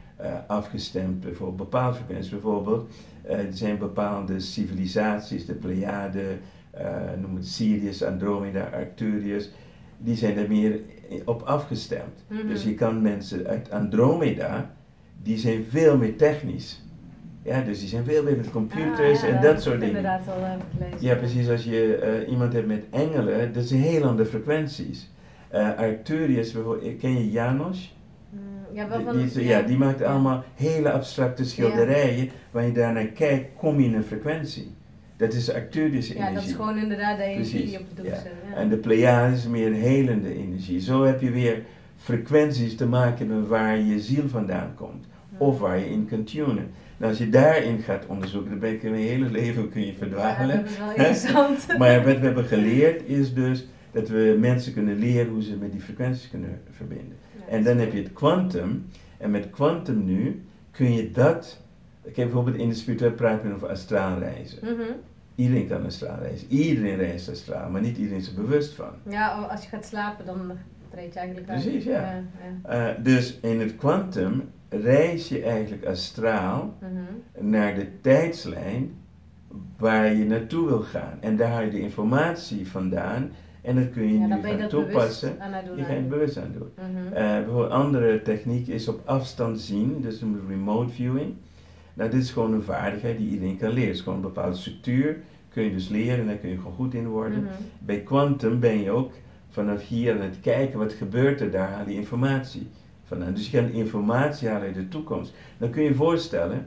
afgestemd 0.48 1.26
voor 1.34 1.56
bepaalde 1.56 1.96
frequenties. 1.98 2.30
Bijvoorbeeld, 2.32 2.90
eh, 3.22 3.40
er 3.40 3.48
zijn 3.52 3.78
bepaalde 3.78 4.40
civilisaties, 4.40 5.46
de 5.46 5.54
Pleiade, 5.54 6.24
eh, 6.72 6.86
noem 7.22 7.36
het 7.36 7.48
Sirius, 7.48 8.04
Andromeda, 8.04 8.70
Arcturus, 8.74 9.52
die 9.98 10.16
zijn 10.16 10.38
er 10.38 10.48
meer 10.48 10.80
op 11.26 11.42
afgestemd. 11.42 12.24
Mhm. 12.28 12.48
Dus 12.48 12.64
je 12.64 12.74
kan 12.74 13.02
mensen 13.02 13.48
uit 13.48 13.72
Andromeda, 13.72 14.72
die 15.24 15.38
zijn 15.38 15.66
veel 15.70 15.98
meer 15.98 16.18
technisch. 16.18 16.82
Ja, 17.42 17.62
dus 17.62 17.80
die 17.80 17.88
zijn 17.88 18.04
veel 18.06 18.24
meer 18.24 18.36
met 18.38 18.52
computers 18.52 19.18
Ah, 19.18 19.22
ja, 19.22 19.28
en 19.28 19.34
heb 19.34 19.42
dat 19.44 19.54
ik 19.54 19.60
soort 19.60 19.80
dingen. 19.80 19.96
inderdaad 19.96 20.28
al 20.28 20.46
even 20.46 20.62
gelezen. 20.78 21.08
Ja, 21.08 21.16
precies. 21.16 21.50
Als 21.50 21.64
je 21.64 21.96
eh, 21.96 22.32
iemand 22.32 22.54
hebt 22.54 22.68
met 22.68 22.84
engelen, 22.90 23.54
dat 23.54 23.64
zijn 23.66 23.82
heel 23.82 24.04
andere 24.04 24.30
frequenties. 24.30 25.10
Eh 25.50 25.78
Arcturus, 25.78 26.52
bijvoorbeeld, 26.52 26.98
ken 26.98 27.14
je 27.14 27.32
Janos? 27.32 27.97
Ja, 28.78 28.88
wel 28.88 28.98
Die, 28.98 29.06
van... 29.06 29.40
die, 29.40 29.46
ja, 29.48 29.62
die 29.62 29.78
maakt 29.78 30.02
allemaal 30.02 30.44
hele 30.56 30.92
abstracte 30.92 31.46
schilderijen. 31.46 32.30
Waar 32.52 32.66
je 32.66 32.72
daarnaar 32.72 33.06
kijkt, 33.06 33.50
kom 33.58 33.80
je 33.80 33.86
in 33.88 33.94
een 33.94 34.04
frequentie. 34.04 34.72
Dat 35.16 35.34
is 35.34 35.54
Arcturus 35.54 36.10
energie. 36.10 36.18
Ja, 36.18 36.34
dat 36.34 36.44
is 36.44 36.54
gewoon 36.54 36.78
inderdaad 36.78 37.18
de 37.18 37.24
energie 37.24 37.66
die 37.66 37.80
op 37.80 37.86
de 37.96 38.02
doek 38.02 38.14
zit. 38.14 38.32
Ja. 38.52 38.56
En 38.56 38.70
de 38.70 38.78
Pleiade 38.78 39.34
is 39.36 39.48
meer 39.48 39.74
helende 39.74 40.36
energie. 40.36 40.80
Zo 40.80 41.06
heb 41.06 41.22
je 41.22 41.32
weer 41.32 41.62
frequenties 41.98 42.76
te 42.76 42.88
maken 42.88 43.28
met 43.28 43.48
waar 43.48 43.78
je 43.80 44.00
ziel 44.00 44.28
vandaan 44.28 44.74
komt. 44.76 45.06
Of 45.38 45.60
waar 45.60 45.80
je 45.80 45.90
in 45.90 46.06
kunt 46.06 46.28
tunen. 46.28 46.70
Nou, 46.98 47.12
als 47.12 47.18
je 47.18 47.30
daarin 47.30 47.80
gaat 47.80 48.06
onderzoeken, 48.06 48.50
dan 48.50 48.60
ben 48.60 48.82
in 48.82 48.92
mijn 48.92 49.04
hele 49.04 49.30
leven 49.30 49.70
kun 49.70 49.82
je 49.82 49.88
Ja, 49.88 49.94
verdwalen. 49.98 50.56
dat 50.56 50.66
is 50.66 50.78
wel 50.78 50.90
interessant. 50.90 51.68
Maar 51.78 52.04
wat 52.04 52.20
we 52.20 52.26
hebben 52.26 52.46
geleerd 52.46 53.02
is 53.06 53.34
dus 53.34 53.68
dat 53.92 54.10
we 54.10 54.38
mensen 54.40 54.74
kunnen 54.74 54.98
leren 55.00 55.32
hoe 55.32 55.44
ze 55.44 55.56
met 55.56 55.72
die 55.72 55.82
frequenties 55.82 56.30
kunnen 56.30 56.62
verbinden. 56.72 57.18
En 57.50 57.64
dan 57.64 57.78
heb 57.78 57.94
je 57.94 57.98
het 58.04 58.14
kwantum. 58.14 58.86
En 59.18 59.32
met 59.32 59.50
kwantum 59.50 60.06
nu 60.06 60.46
kun 60.72 60.94
je 60.94 61.12
dat. 61.12 61.62
Ik 62.04 62.16
heb 62.16 62.26
bijvoorbeeld 62.26 62.58
in 62.58 62.70
de 62.70 62.76
spirituele 62.76 63.14
praat 63.14 63.44
men 63.44 63.54
over 63.54 63.68
astraalreizen. 63.70 64.60
Mhm. 64.62 64.92
Iedereen 65.36 65.68
kan 65.68 65.86
astraal 65.86 66.20
reizen. 66.22 66.48
Iedereen 66.52 66.96
reist 66.96 67.30
astraal, 67.30 67.70
maar 67.70 67.82
niet 67.82 67.98
iedereen 67.98 68.20
is 68.20 68.28
er 68.28 68.34
bewust 68.34 68.74
van. 68.74 68.90
Ja, 69.10 69.28
als 69.32 69.64
je 69.64 69.70
gaat 69.70 69.86
slapen, 69.86 70.26
dan 70.26 70.52
treed 70.90 71.14
je 71.14 71.20
eigenlijk 71.20 71.50
uit. 71.50 71.62
Precies, 71.64 71.84
ja. 71.84 72.24
ja. 72.64 72.90
Eh, 72.90 73.04
dus 73.04 73.40
in 73.42 73.60
het 73.60 73.76
kwantum 73.76 74.44
reis 74.70 75.28
je 75.30 75.42
eigenlijk 75.44 75.86
astraal 75.86 76.74
Mhm. 76.80 77.50
naar 77.50 77.76
de 77.76 78.02
tijdslijn 78.02 78.92
waar 79.78 80.14
je 80.14 80.26
naartoe 80.26 80.68
wil 80.68 80.82
gaan. 80.82 81.18
En 81.20 81.36
daar 81.36 81.50
haal 81.52 81.62
je 81.62 81.70
de 81.72 81.80
informatie 81.80 82.68
vandaan. 82.68 83.32
En 83.62 83.76
dat 83.76 83.92
kun 83.92 84.04
je 84.04 84.20
Ja, 84.20 84.28
nu 84.28 84.48
je 84.48 84.58
gaan 84.58 84.70
toepassen. 84.70 85.42
aan. 85.42 85.52
Je 85.76 85.84
gaat 85.84 85.96
het 85.96 86.10
bewust 86.10 86.38
aan 86.38 86.54
doen. 86.58 86.70
Bijvoorbeeld 87.14 87.66
een 87.66 87.78
andere 87.78 88.22
techniek 88.22 88.68
is 88.68 88.88
op 88.88 89.02
afstand 89.06 89.60
zien, 89.60 90.02
dus 90.02 90.20
we 90.20 90.28
remote 90.48 90.94
viewing. 90.94 91.34
Nou, 91.94 92.10
dit 92.10 92.22
is 92.22 92.32
gewoon 92.32 92.54
een 92.54 92.64
vaardigheid 92.64 93.18
die 93.18 93.30
iedereen 93.30 93.58
kan 93.58 93.70
leren. 93.70 93.88
Het 93.88 93.96
is 93.96 94.02
gewoon 94.02 94.18
een 94.18 94.24
bepaalde 94.34 94.56
structuur, 94.56 95.18
kun 95.50 95.64
je 95.64 95.72
dus 95.72 95.88
leren 95.90 96.20
en 96.20 96.26
daar 96.28 96.36
kun 96.36 96.50
je 96.50 96.56
gewoon 96.58 96.74
goed 96.74 96.94
in 96.94 97.08
worden. 97.08 97.44
Mhm. 97.44 97.52
Bij 97.80 98.00
quantum 98.02 98.60
ben 98.60 98.82
je 98.82 98.92
ook 98.92 99.12
vanaf 99.50 99.88
hier 99.88 100.14
aan 100.14 100.22
het 100.22 100.40
kijken 100.42 100.80
wat 100.80 100.94
gebeurt 100.94 101.42
er 101.42 101.52
daar, 101.52 101.72
haal 101.72 101.86
die 101.86 101.96
informatie 101.96 102.68
vandaan. 103.04 103.34
Dus 103.34 103.50
je 103.50 103.58
kan 103.62 103.70
informatie 103.70 104.48
halen 104.48 104.66
uit 104.66 104.76
de 104.76 104.88
toekomst. 104.88 105.34
Dan 105.58 105.70
kun 105.70 105.84
je 105.84 105.90
je 105.90 105.96
voorstellen 105.96 106.66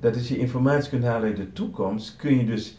dat 0.00 0.14
als 0.14 0.28
je 0.28 0.38
informatie 0.38 0.90
kunt 0.90 1.04
halen 1.04 1.28
uit 1.28 1.36
de 1.36 1.52
toekomst, 1.52 2.16
kun 2.16 2.36
je 2.38 2.44
dus 2.44 2.78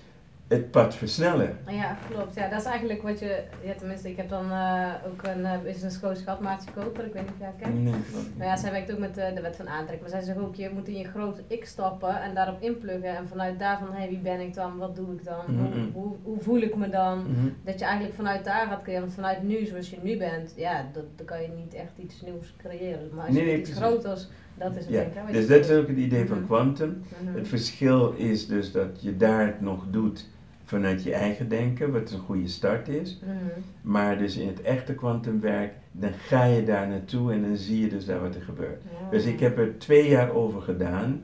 het 0.51 0.71
pad 0.71 0.95
versnellen. 0.95 1.57
Ja, 1.67 1.97
klopt. 2.09 2.35
Ja, 2.35 2.49
dat 2.49 2.59
is 2.59 2.65
eigenlijk 2.65 3.01
wat 3.01 3.19
je... 3.19 3.43
Ja, 3.63 3.73
tenminste, 3.73 4.09
ik 4.09 4.17
heb 4.17 4.29
dan 4.29 4.51
eh, 4.51 4.87
ook 5.11 5.23
een 5.23 5.45
eh, 5.45 5.59
business 5.63 5.99
coach 5.99 6.23
gehad, 6.23 6.39
Maartje 6.39 6.71
Koper. 6.71 7.05
Ik 7.05 7.13
weet 7.13 7.21
niet 7.21 7.31
of 7.31 7.37
jij 7.39 7.47
haar 7.47 7.55
kent. 7.61 7.83
Nee, 7.83 7.93
klopt. 8.11 8.37
Nou 8.37 8.49
ja, 8.49 8.55
zij 8.57 8.71
werkt 8.71 8.91
ook 8.91 8.97
met 8.97 9.17
eh, 9.17 9.35
de 9.35 9.41
wet 9.41 9.55
van 9.55 9.67
aantrekking. 9.69 10.01
Maar 10.01 10.09
zij 10.09 10.21
zegt 10.21 10.37
ook, 10.39 10.55
je 10.55 10.69
moet 10.73 10.87
in 10.87 10.97
je 10.97 11.03
grote 11.07 11.41
ik 11.47 11.65
stappen 11.65 12.21
en 12.21 12.33
daarop 12.35 12.61
inpluggen. 12.61 13.17
En 13.17 13.27
vanuit 13.27 13.59
daarvan, 13.59 13.93
hé, 13.93 14.07
wie 14.09 14.17
ben 14.19 14.39
ik 14.39 14.53
dan? 14.53 14.77
Wat 14.77 14.95
doe 14.95 15.13
ik 15.13 15.23
dan? 15.23 15.43
Mhm. 15.47 15.61
Hoe, 15.61 15.71
hoe, 15.93 16.15
hoe 16.23 16.39
voel 16.39 16.61
ik 16.61 16.75
me 16.75 16.89
dan? 16.89 17.17
Mhm. 17.19 17.47
Dat 17.63 17.79
je 17.79 17.85
eigenlijk 17.85 18.15
vanuit 18.15 18.45
daar 18.45 18.67
gaat 18.67 18.81
creëren. 18.81 19.01
Want 19.01 19.13
vanuit 19.13 19.43
nu, 19.43 19.65
zoals 19.65 19.89
je 19.89 19.97
nu 20.01 20.17
bent, 20.17 20.53
ja, 20.55 20.85
dat, 20.93 21.03
dan 21.15 21.25
kan 21.25 21.41
je 21.41 21.47
niet 21.47 21.73
echt 21.73 21.97
iets 21.97 22.21
nieuws 22.21 22.55
creëren. 22.57 23.09
Maar 23.13 23.25
als 23.25 23.33
Nee, 23.35 23.43
je 23.45 23.49
nee, 23.51 23.59
iets 23.59 23.69
precies. 23.69 23.87
groters, 23.87 24.27
dat 24.55 24.75
is 24.75 24.85
het 24.85 24.93
Ja, 24.93 25.03
denk 25.13 25.31
dus 25.31 25.47
dat 25.47 25.59
is 25.69 25.71
ook 25.71 25.87
het 25.87 25.97
idee 25.97 26.27
van 26.27 26.37
Mhm. 26.37 26.45
quantum. 26.45 27.03
Het 27.25 27.47
verschil 27.47 28.11
is 28.11 28.47
dus 28.47 28.71
dat 28.71 29.01
je 29.01 29.17
daar 29.17 29.45
het 29.45 29.61
nog 29.61 29.85
doet 29.89 30.29
vanuit 30.71 31.03
je 31.03 31.13
eigen 31.13 31.49
denken, 31.49 31.91
wat 31.91 32.11
een 32.11 32.19
goede 32.19 32.47
start 32.47 32.87
is. 32.87 33.19
Mhm. 33.23 33.33
Maar 33.81 34.17
dus 34.17 34.37
in 34.37 34.47
het 34.47 34.61
echte 34.61 34.93
kwantumwerk, 34.93 35.73
dan 35.91 36.13
ga 36.13 36.43
je 36.43 36.63
daar 36.63 36.87
naartoe 36.87 37.31
en 37.31 37.41
dan 37.41 37.55
zie 37.55 37.81
je 37.81 37.89
dus 37.89 38.05
daar 38.05 38.21
wat 38.21 38.35
er 38.35 38.41
gebeurt. 38.41 38.81
Ja. 38.83 39.09
Dus 39.09 39.25
ik 39.25 39.39
heb 39.39 39.57
er 39.57 39.77
twee 39.77 40.09
jaar 40.09 40.33
over 40.33 40.61
gedaan 40.61 41.23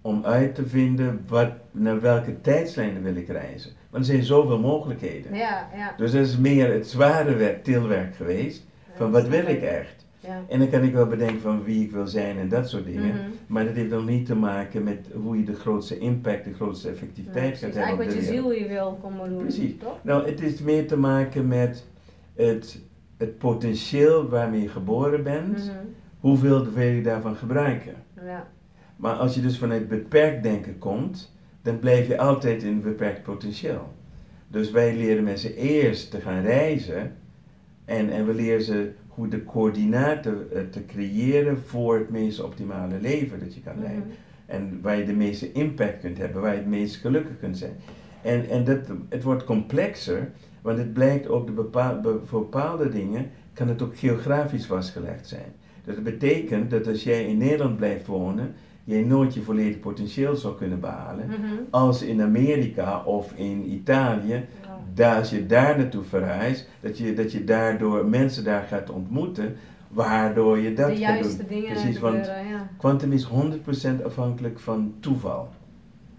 om 0.00 0.24
uit 0.24 0.54
te 0.54 0.66
vinden 0.66 1.24
wat, 1.28 1.50
naar 1.70 2.00
welke 2.00 2.40
tijdslijnen 2.40 3.02
wil 3.02 3.16
ik 3.16 3.28
reizen. 3.28 3.70
Want 3.90 4.04
er 4.04 4.12
zijn 4.12 4.24
zoveel 4.24 4.58
mogelijkheden. 4.58 5.34
Ja, 5.34 5.68
ja. 5.76 5.94
Dus 5.96 6.12
dat 6.12 6.26
is 6.26 6.36
meer 6.36 6.72
het 6.72 6.88
zware 6.88 7.34
werk, 7.34 7.64
tilwerk 7.64 8.14
geweest. 8.16 8.66
Van 8.94 9.10
wat 9.10 9.28
wil 9.28 9.46
ik 9.46 9.62
echt? 9.62 10.03
Ja. 10.26 10.44
En 10.48 10.58
dan 10.58 10.70
kan 10.70 10.82
ik 10.82 10.92
wel 10.92 11.06
bedenken 11.06 11.40
van 11.40 11.64
wie 11.64 11.84
ik 11.84 11.90
wil 11.90 12.06
zijn 12.06 12.38
en 12.38 12.48
dat 12.48 12.68
soort 12.68 12.84
dingen. 12.84 13.14
Mhm. 13.14 13.30
Maar 13.46 13.64
dat 13.64 13.74
heeft 13.74 13.90
nog 13.90 14.06
niet 14.06 14.26
te 14.26 14.34
maken 14.34 14.82
met 14.82 15.08
hoe 15.22 15.38
je 15.38 15.44
de 15.44 15.54
grootste 15.54 15.98
impact, 15.98 16.44
de 16.44 16.54
grootste 16.54 16.88
effectiviteit 16.88 17.52
gaat 17.52 17.60
hebben 17.60 17.82
Eigenlijk 17.82 18.10
wat 18.12 18.20
je 18.20 18.32
ziel 18.32 18.52
je 18.52 18.68
wil 18.68 18.98
komen 19.02 19.28
doen, 19.28 19.38
Precies. 19.38 19.78
toch? 19.78 19.98
Nou, 20.02 20.26
het 20.26 20.40
is 20.40 20.60
meer 20.60 20.86
te 20.86 20.96
maken 20.96 21.48
met 21.48 21.84
het, 22.34 22.80
het 23.16 23.38
potentieel 23.38 24.28
waarmee 24.28 24.62
je 24.62 24.68
geboren 24.68 25.22
bent. 25.22 25.58
Mhm. 25.58 25.76
Hoeveel 26.20 26.70
wil 26.72 26.86
je 26.86 27.02
daarvan 27.02 27.36
gebruiken? 27.36 27.94
Ja. 28.24 28.48
Maar 28.96 29.14
als 29.14 29.34
je 29.34 29.40
dus 29.40 29.58
vanuit 29.58 29.88
beperkt 29.88 30.42
denken 30.42 30.78
komt, 30.78 31.32
dan 31.62 31.78
blijf 31.78 32.06
je 32.06 32.18
altijd 32.18 32.62
in 32.62 32.82
beperkt 32.82 33.22
potentieel. 33.22 33.92
Dus 34.48 34.70
wij 34.70 34.96
leren 34.96 35.24
mensen 35.24 35.54
eerst 35.54 36.10
te 36.10 36.20
gaan 36.20 36.42
reizen 36.42 37.16
en, 37.84 38.10
en 38.10 38.26
we 38.26 38.34
leren 38.34 38.62
ze 38.62 38.92
hoe 39.14 39.28
de 39.28 39.44
coördinaten 39.44 40.46
eh, 40.52 40.62
te 40.70 40.84
creëren 40.86 41.58
voor 41.58 41.98
het 41.98 42.10
meest 42.10 42.42
optimale 42.42 43.00
leven 43.00 43.38
dat 43.38 43.54
je 43.54 43.60
kan 43.60 43.80
leiden. 43.80 44.04
Mhm. 44.06 44.12
En 44.46 44.78
waar 44.82 44.98
je 44.98 45.04
de 45.04 45.14
meeste 45.14 45.52
impact 45.52 46.00
kunt 46.00 46.18
hebben, 46.18 46.42
waar 46.42 46.52
je 46.52 46.58
het 46.58 46.68
meest 46.68 46.96
gelukkig 46.96 47.38
kunt 47.38 47.58
zijn. 47.58 47.76
En, 48.22 48.48
en 48.48 48.64
dat, 48.64 48.78
het 49.08 49.22
wordt 49.22 49.44
complexer, 49.44 50.30
want 50.62 50.78
het 50.78 50.92
blijkt 50.92 51.28
ook 51.28 51.46
de 51.46 51.52
bepaal, 51.52 52.00
be- 52.00 52.20
voor 52.24 52.40
bepaalde 52.40 52.88
dingen 52.88 53.30
kan 53.52 53.68
het 53.68 53.82
ook 53.82 53.96
geografisch 53.96 54.66
vastgelegd 54.66 55.28
zijn. 55.28 55.52
Dus 55.84 55.94
dat 55.94 56.04
betekent 56.04 56.70
dat 56.70 56.86
als 56.86 57.04
jij 57.04 57.24
in 57.26 57.38
Nederland 57.38 57.76
blijft 57.76 58.06
wonen, 58.06 58.54
jij 58.84 59.02
nooit 59.02 59.34
je 59.34 59.42
volledige 59.42 59.78
potentieel 59.78 60.36
zou 60.36 60.56
kunnen 60.56 60.80
behalen. 60.80 61.26
Mhm. 61.26 61.36
Als 61.70 62.02
in 62.02 62.22
Amerika 62.22 63.02
of 63.04 63.32
in 63.32 63.72
Italië, 63.72 64.32
Ja. 64.32 64.46
daar, 64.94 65.16
als 65.18 65.30
je 65.30 65.46
daar 65.46 65.78
naartoe 65.78 66.04
verhuist, 66.04 66.68
dat 66.80 66.98
je, 66.98 67.14
dat 67.14 67.32
je 67.32 67.44
daardoor 67.44 68.06
mensen 68.06 68.44
daar 68.44 68.62
gaat 68.62 68.90
ontmoeten, 68.90 69.56
waardoor 69.88 70.58
je 70.58 70.72
dat 70.74 70.88
de 70.88 70.98
juiste 70.98 71.46
dingen 71.46 71.72
Precies, 71.72 71.98
want 71.98 72.26
ja. 72.26 72.68
Quantum 72.76 73.12
is 73.12 73.24
100% 73.24 74.04
afhankelijk 74.04 74.60
van 74.60 74.94
toeval. 75.00 75.48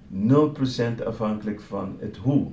0% 0.09 1.05
afhankelijk 1.05 1.61
van 1.61 1.95
het 1.99 2.17
hoe. 2.17 2.47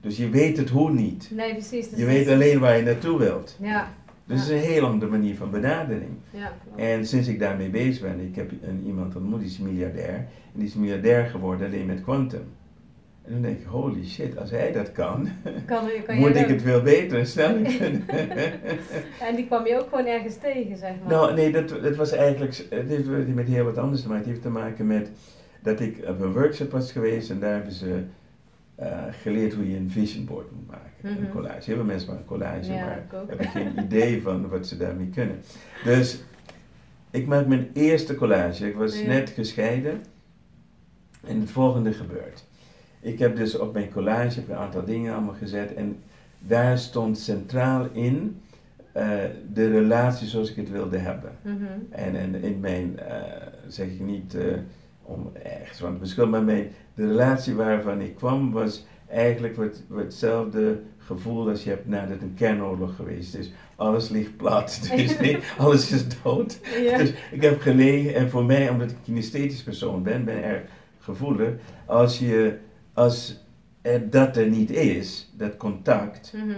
Dus 0.00 0.16
je 0.16 0.28
weet 0.28 0.56
het 0.56 0.68
hoe 0.68 0.92
niet. 0.92 1.30
Nee, 1.34 1.52
precies. 1.52 1.88
dus 1.90 1.98
Je 1.98 2.04
weet 2.04 2.28
alleen 2.28 2.58
waar 2.60 2.76
je 2.76 2.82
naartoe 2.82 3.18
wilt. 3.18 3.56
Ja, 3.60 3.88
Dus 4.28 4.40
het 4.40 4.48
is 4.48 4.62
een 4.62 4.70
heel 4.70 4.86
andere 4.86 5.10
manier 5.10 5.36
van 5.36 5.50
benadering. 5.50 6.10
En 6.76 7.06
sinds 7.06 7.28
ik 7.28 7.38
daarmee 7.38 7.70
bezig 7.70 8.02
ben, 8.02 8.20
ik 8.20 8.36
heb 8.36 8.50
een, 8.62 8.82
iemand 8.86 9.16
ontmoet, 9.16 9.40
die 9.40 9.48
is 9.48 9.58
miljardair. 9.58 10.14
En 10.14 10.54
die 10.54 10.66
is 10.66 10.74
miljardair 10.74 11.26
geworden 11.26 11.66
alleen 11.66 11.86
met 11.86 12.02
quantum. 12.02 12.44
En 13.24 13.32
dan 13.32 13.42
denk 13.42 13.58
ik, 13.58 13.66
holy 13.66 14.04
shit, 14.04 14.38
als 14.38 14.50
hij 14.50 14.72
dat 14.72 14.92
kan, 14.92 15.28
Kan, 15.66 15.88
kan 16.06 16.16
moet 16.16 16.36
ik 16.36 16.48
het 16.48 16.62
veel 16.62 16.82
beter 16.82 17.18
en 17.18 17.26
sneller 17.26 17.62
kunnen. 17.78 18.04
En 19.28 19.36
die 19.36 19.46
kwam 19.46 19.66
je 19.66 19.80
ook 19.80 19.88
gewoon 19.88 20.06
ergens 20.06 20.36
tegen, 20.36 20.76
zeg 20.76 20.92
maar. 21.00 21.10
Nou, 21.10 21.34
nee, 21.34 21.52
dat, 21.52 21.68
dat 21.68 21.96
was 21.96 22.12
eigenlijk, 22.12 22.66
het 22.70 22.88
heeft 22.88 23.34
met 23.34 23.48
heel 23.48 23.64
wat 23.64 23.78
anders 23.78 24.02
te 24.02 24.08
maken. 24.08 24.22
Het 24.22 24.32
heeft 24.32 24.42
te 24.42 24.50
maken 24.50 24.86
met 24.86 25.10
dat 25.62 25.80
ik 25.80 25.98
op 26.08 26.20
een 26.20 26.32
workshop 26.32 26.70
was 26.70 26.92
geweest 26.92 27.30
en 27.30 27.40
daar 27.40 27.52
hebben 27.52 27.72
ze 27.72 28.04
eh, 28.78 29.02
geleerd 29.22 29.54
hoe 29.54 29.70
je 29.70 29.76
een 29.76 29.90
vision 29.90 30.24
board 30.24 30.50
moet 30.52 30.66
maken. 30.66 30.86
Een 31.02 31.22
Mhm. 31.22 31.30
collage. 31.30 31.62
Heel 31.64 31.74
veel 31.76 31.84
mensen 31.84 32.08
maken 32.08 32.22
een 32.22 32.28
collage, 32.28 32.72
Ja, 32.72 32.84
maar 32.84 33.04
hebben 33.26 33.46
geen 33.46 33.78
idee 33.84 34.22
van 34.22 34.48
wat 34.48 34.66
ze 34.66 34.76
daarmee 34.76 35.08
kunnen. 35.08 35.36
Dus 35.84 36.20
ik 37.10 37.26
maak 37.26 37.46
mijn 37.46 37.70
eerste 37.72 38.14
collage. 38.14 38.68
Ik 38.68 38.76
was 38.76 39.00
Ja. 39.00 39.06
net 39.06 39.30
gescheiden 39.30 40.00
en 41.26 41.40
het 41.40 41.50
volgende 41.50 41.92
gebeurt. 41.92 42.44
Ik 43.00 43.18
heb 43.18 43.36
dus 43.36 43.58
op 43.58 43.72
mijn 43.72 43.90
collage 43.92 44.40
een 44.48 44.54
aantal 44.56 44.84
dingen 44.84 45.14
allemaal 45.14 45.34
gezet 45.34 45.74
en 45.74 45.96
daar 46.38 46.78
stond 46.78 47.18
centraal 47.18 47.88
in 47.92 48.40
eh, 48.92 49.18
de 49.52 49.68
relatie 49.70 50.26
zoals 50.28 50.50
ik 50.50 50.56
het 50.56 50.70
wilde 50.70 50.96
hebben. 50.96 51.30
Mhm. 51.42 51.64
En, 51.90 52.16
en 52.16 52.34
in 52.42 52.60
mijn, 52.60 52.98
eh, 52.98 53.22
zeg 53.68 53.86
ik 53.86 54.00
niet 54.00 54.36
om 55.02 55.30
ergens 55.42 55.78
van 55.78 55.92
te 55.92 55.98
beschuldigen, 55.98 56.44
maar 56.44 56.54
mijn, 56.54 56.68
de 56.98 57.06
relatie 57.06 57.54
waarvan 57.54 58.00
ik 58.00 58.14
kwam 58.14 58.52
was 58.52 58.86
eigenlijk 59.08 59.56
wat, 59.56 59.82
wat 59.88 60.02
hetzelfde 60.04 60.80
gevoel 60.98 61.48
als 61.48 61.64
je 61.64 61.70
hebt 61.70 61.88
nadat 61.88 62.22
een 62.22 62.34
kernoorlog 62.34 62.96
geweest 62.96 63.34
is. 63.34 63.50
Alles 63.76 64.08
ligt 64.08 64.36
plat, 64.36 64.80
dus 64.96 65.18
nee, 65.18 65.38
alles 65.58 65.92
is 65.92 66.04
dood. 66.22 66.58
Ja. 66.82 66.98
Dus 66.98 67.12
ik 67.30 67.42
heb 67.42 67.60
gelegen 67.60 68.14
en 68.14 68.30
voor 68.30 68.44
mij, 68.44 68.68
omdat 68.68 68.90
ik 68.90 68.96
een 68.96 69.02
kinesthetisch 69.04 69.62
persoon 69.62 70.02
ben, 70.02 70.24
ben 70.24 70.42
erg 70.44 70.62
gevoelig. 70.98 71.48
Als, 71.86 72.18
je, 72.18 72.56
als 72.92 73.44
er, 73.82 74.10
dat 74.10 74.36
er 74.36 74.48
niet 74.48 74.70
is, 74.70 75.32
dat 75.36 75.56
contact, 75.56 76.32
Mhm. 76.36 76.54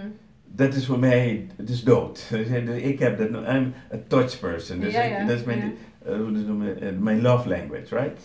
dat 0.46 0.74
is 0.74 0.86
voor 0.86 0.98
mij, 0.98 1.46
het 1.56 1.68
is 1.68 1.84
dood. 1.84 2.28
Dus 2.64 2.82
ik 2.82 2.98
heb 2.98 3.18
dat, 3.18 3.28
I'm 3.30 3.72
a 3.94 3.98
touch 4.06 4.40
person. 4.40 4.80
Dus 4.80 4.92
Ja, 4.92 5.02
ik- 5.02 5.26
dat 5.28 5.36
is 5.38 5.44
mijn, 5.44 5.74
eh, 6.04 6.88
mijn 6.98 7.20
love 7.22 7.48
language, 7.48 7.96
right? 7.96 8.20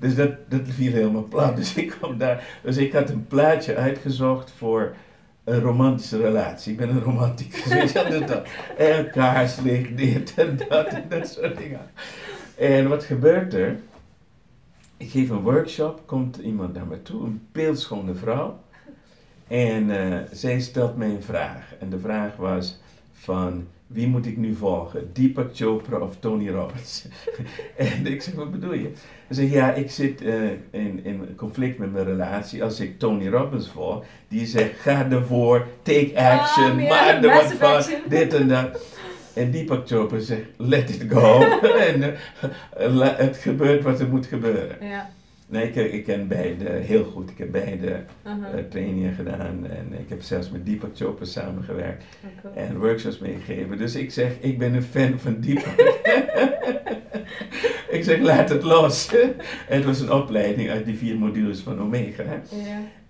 Dus 0.00 0.14
dat, 0.14 0.30
dat 0.48 0.60
viel 0.64 0.92
helemaal 0.92 1.24
plat. 1.24 1.56
Dus 1.60 1.74
ik 1.74 1.88
kwam 1.88 2.18
daar, 2.18 2.58
dus 2.62 2.76
ik 2.76 2.92
had 2.92 3.10
een 3.10 3.26
plaatje 3.26 3.76
uitgezocht 3.76 4.52
voor 4.56 4.94
een 5.44 5.60
romantische 5.60 6.18
relatie. 6.18 6.72
Ik 6.72 6.78
ben 6.78 6.88
een 6.88 7.02
weet 7.68 7.92
je 7.92 7.92
wel, 7.92 8.10
dus 8.10 8.26
dat. 8.28 8.46
En 8.76 9.10
kaarslicht, 9.10 9.96
dit 9.96 10.34
en 10.36 10.58
dat 10.68 10.86
en 10.86 11.04
dat 11.08 11.28
soort 11.28 11.56
dingen. 11.56 11.90
En 12.56 12.88
wat 12.88 13.04
gebeurt 13.04 13.54
er? 13.54 13.76
Ik 14.96 15.10
geef 15.10 15.30
een 15.30 15.40
workshop, 15.40 16.02
komt 16.06 16.36
iemand 16.36 16.74
naar 16.74 16.86
me 16.86 17.02
toe, 17.02 17.24
een 17.24 17.42
beeldschone 17.52 18.14
vrouw. 18.14 18.60
En 19.48 19.90
eh, 19.90 20.18
zij 20.32 20.60
stelt 20.60 20.96
mij 20.96 21.08
een 21.08 21.22
vraag. 21.22 21.74
En 21.78 21.90
de 21.90 21.98
vraag 21.98 22.36
was 22.36 22.80
van, 23.12 23.66
wie 23.92 24.06
moet 24.06 24.26
ik 24.26 24.36
nu 24.36 24.54
volgen? 24.54 25.10
Deepak 25.12 25.50
Chopra 25.54 25.98
of 25.98 26.16
Tony 26.20 26.48
Robbins? 26.50 27.04
en 27.76 28.06
ik 28.06 28.22
zeg, 28.22 28.34
wat 28.34 28.50
bedoel 28.50 28.72
je? 28.74 28.90
Ze 29.28 29.34
zegt, 29.34 29.52
ja, 29.52 29.72
ik 29.72 29.90
zit 29.90 30.22
eh, 30.22 30.50
in, 30.70 31.04
in 31.04 31.34
conflict 31.36 31.78
met 31.78 31.92
mijn 31.92 32.04
relatie. 32.04 32.64
Als 32.64 32.80
ik 32.80 32.98
Tony 32.98 33.28
Robbins 33.28 33.68
volg, 33.68 34.04
die 34.28 34.46
zegt, 34.46 34.78
ga 34.78 35.10
ervoor, 35.10 35.66
take 35.82 36.12
action, 36.18 36.70
Ah, 36.70 36.80
ja, 36.82 36.88
maak 36.88 37.24
er 37.24 37.34
wat 37.34 37.52
van, 37.52 37.74
action. 37.74 38.00
dit 38.08 38.34
en 38.34 38.48
dat. 38.48 38.86
En 39.34 39.50
Deepak 39.50 39.88
Chopra 39.88 40.18
zegt, 40.18 40.46
let 40.56 40.90
it 40.90 41.04
go. 41.12 41.40
en 41.88 42.02
eh, 42.76 43.16
het 43.16 43.36
gebeurt 43.36 43.82
wat 43.82 44.00
er 44.00 44.08
moet 44.08 44.26
gebeuren. 44.26 44.76
Ja. 44.80 45.10
Nee, 45.50 45.72
ik, 45.72 45.92
ik 45.92 46.04
ken 46.04 46.28
beide 46.28 46.68
heel 46.68 47.04
goed. 47.04 47.30
Ik 47.30 47.38
heb 47.38 47.52
beide 47.52 48.00
eh, 48.24 48.32
trainingen 48.68 49.14
gedaan 49.14 49.66
en 49.66 50.00
ik 50.00 50.08
heb 50.08 50.22
zelfs 50.22 50.50
met 50.50 50.66
Deepak 50.66 50.96
Chopra 50.96 51.24
samengewerkt 51.24 52.04
Cool. 52.42 52.54
en 52.54 52.78
workshops 52.78 53.18
meegegeven. 53.18 53.78
Dus 53.78 53.94
ik 53.94 54.10
zeg, 54.10 54.32
ik 54.40 54.58
ben 54.58 54.74
een 54.74 54.82
fan 54.82 55.18
van 55.18 55.40
Deepak. 55.40 55.78
ik 57.96 58.04
zeg, 58.04 58.20
laat 58.20 58.48
het 58.48 58.62
los. 58.62 59.10
het 59.66 59.84
was 59.84 60.00
een 60.00 60.12
opleiding 60.12 60.70
uit 60.70 60.84
die 60.84 60.96
vier 60.96 61.16
modules 61.16 61.60
van 61.60 61.80
Omega. 61.80 62.22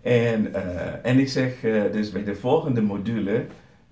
En, 0.02 0.54
eh, 0.54 1.10
en 1.10 1.18
ik 1.18 1.28
zeg, 1.28 1.64
eh, 1.64 1.82
dus 1.92 2.10
bij 2.10 2.24
de 2.24 2.34
volgende 2.34 2.82
module 2.82 3.44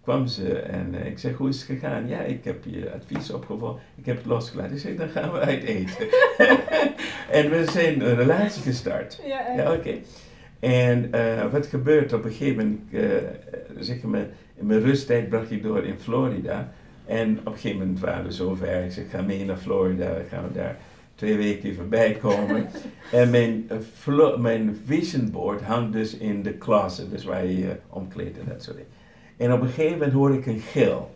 kwam 0.08 0.26
ze 0.26 0.58
en 0.58 0.94
eh, 0.94 1.06
ik 1.06 1.18
zeg, 1.18 1.36
hoe 1.36 1.48
is 1.48 1.56
het 1.56 1.66
gegaan? 1.66 2.08
Ja, 2.08 2.20
ik 2.20 2.44
heb 2.44 2.64
je 2.64 2.92
advies 2.92 3.30
opgevolgd, 3.30 3.80
ik 3.94 4.06
heb 4.06 4.16
het 4.16 4.26
losgelaten. 4.26 4.72
Ik 4.72 4.78
zeg, 4.78 4.96
dan 4.96 5.08
gaan 5.08 5.32
we 5.32 5.38
uit 5.38 5.62
eten. 5.62 6.08
en 7.38 7.50
we 7.50 7.64
zijn 7.70 8.00
een 8.00 8.14
relatie 8.14 8.62
gestart. 8.62 9.20
Ja, 9.56 9.72
oké. 9.72 9.94
En 10.60 11.12
eh, 11.12 11.52
wat 11.52 11.66
gebeurt 11.66 12.12
op 12.12 12.24
een 12.24 12.30
gegeven 12.30 12.56
moment, 12.56 12.80
eh, 12.92 13.82
zeg 13.82 14.02
maar, 14.02 14.26
in 14.54 14.66
mijn 14.66 14.80
rusttijd 14.80 15.28
bracht 15.28 15.50
ik 15.50 15.62
door 15.62 15.84
in 15.84 15.98
Florida. 15.98 16.72
En 17.06 17.38
op 17.38 17.46
een 17.46 17.52
gegeven 17.52 17.78
moment 17.78 18.00
waren 18.00 18.24
we 18.24 18.32
zover, 18.32 18.84
ik 18.84 18.92
zeg, 18.92 19.10
ga 19.10 19.22
mee 19.22 19.44
naar 19.44 19.56
Florida, 19.56 20.14
dan 20.14 20.24
gaan 20.30 20.48
we 20.48 20.52
daar 20.52 20.76
twee 21.14 21.36
weken 21.36 21.70
even 21.70 21.88
bij 21.88 22.12
komen. 22.12 22.68
en 23.12 23.30
mijn, 23.30 23.70
mijn 24.38 24.80
vision 24.84 25.30
board 25.30 25.62
hangt 25.62 25.92
dus 25.92 26.16
in 26.16 26.42
de 26.42 26.58
closet, 26.58 27.10
dus 27.10 27.24
waar 27.24 27.44
je 27.46 27.58
je 27.58 27.76
omkleedt 27.88 28.38
en 28.38 28.44
dat 28.48 28.62
soort 28.62 28.76
dingen. 28.76 28.97
En 29.38 29.52
op 29.52 29.60
een 29.60 29.68
gegeven 29.68 29.92
moment 29.92 30.12
hoor 30.12 30.34
ik 30.34 30.46
een 30.46 30.60
gil. 30.60 31.14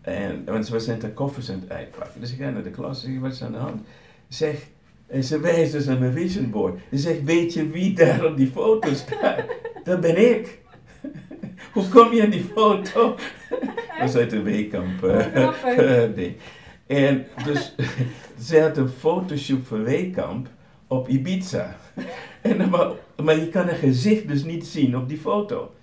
En, 0.00 0.44
want 0.44 0.66
ze 0.66 0.72
was 0.72 0.86
net 0.86 1.00
de 1.00 1.12
koffers 1.12 1.50
aan 1.50 1.60
het 1.60 1.70
uitpakken. 1.70 2.20
Dus 2.20 2.32
ik 2.32 2.38
ga 2.38 2.50
naar 2.50 2.62
de 2.62 2.70
klas 2.70 3.04
en 3.04 3.12
zeg, 3.12 3.20
wat 3.20 3.32
is 3.32 3.42
aan 3.42 3.52
de 3.52 3.58
hand? 3.58 3.82
Zeg, 4.28 4.66
en 5.06 5.24
ze 5.24 5.40
wijst 5.40 5.72
dus 5.72 5.84
naar 5.84 5.98
mijn 5.98 6.12
vision 6.12 6.50
board. 6.50 6.80
Ze 6.90 6.98
zegt, 6.98 7.24
weet 7.24 7.52
je 7.52 7.68
wie 7.68 7.94
daar 7.94 8.24
op 8.24 8.36
die 8.36 8.50
foto 8.50 8.94
staat? 8.94 9.44
Dat 9.84 10.00
ben 10.00 10.30
ik. 10.30 10.58
Hoe 11.72 11.88
kom 11.88 12.12
je 12.12 12.22
aan 12.22 12.30
die 12.30 12.44
foto? 12.54 13.16
Dat 13.98 14.08
is 14.08 14.16
uit 14.16 14.32
een 14.32 14.42
weekamp 14.42 15.04
eh, 15.04 16.02
eh, 16.02 16.14
ding. 16.14 16.36
En 16.86 17.26
dus, 17.44 17.74
ze 18.40 18.60
had 18.60 18.76
een 18.76 18.88
fotoshoot 18.88 19.66
van 19.66 19.84
Weekamp 19.84 20.48
op 20.86 21.08
Ibiza. 21.08 21.76
En 22.40 22.70
maar 22.70 22.90
maar 23.22 23.36
je 23.38 23.48
kan 23.48 23.68
een 23.68 23.76
gezicht 23.76 24.28
dus 24.28 24.44
niet 24.44 24.66
zien 24.66 24.96
op 24.96 25.08
die 25.08 25.18
foto. 25.18 25.74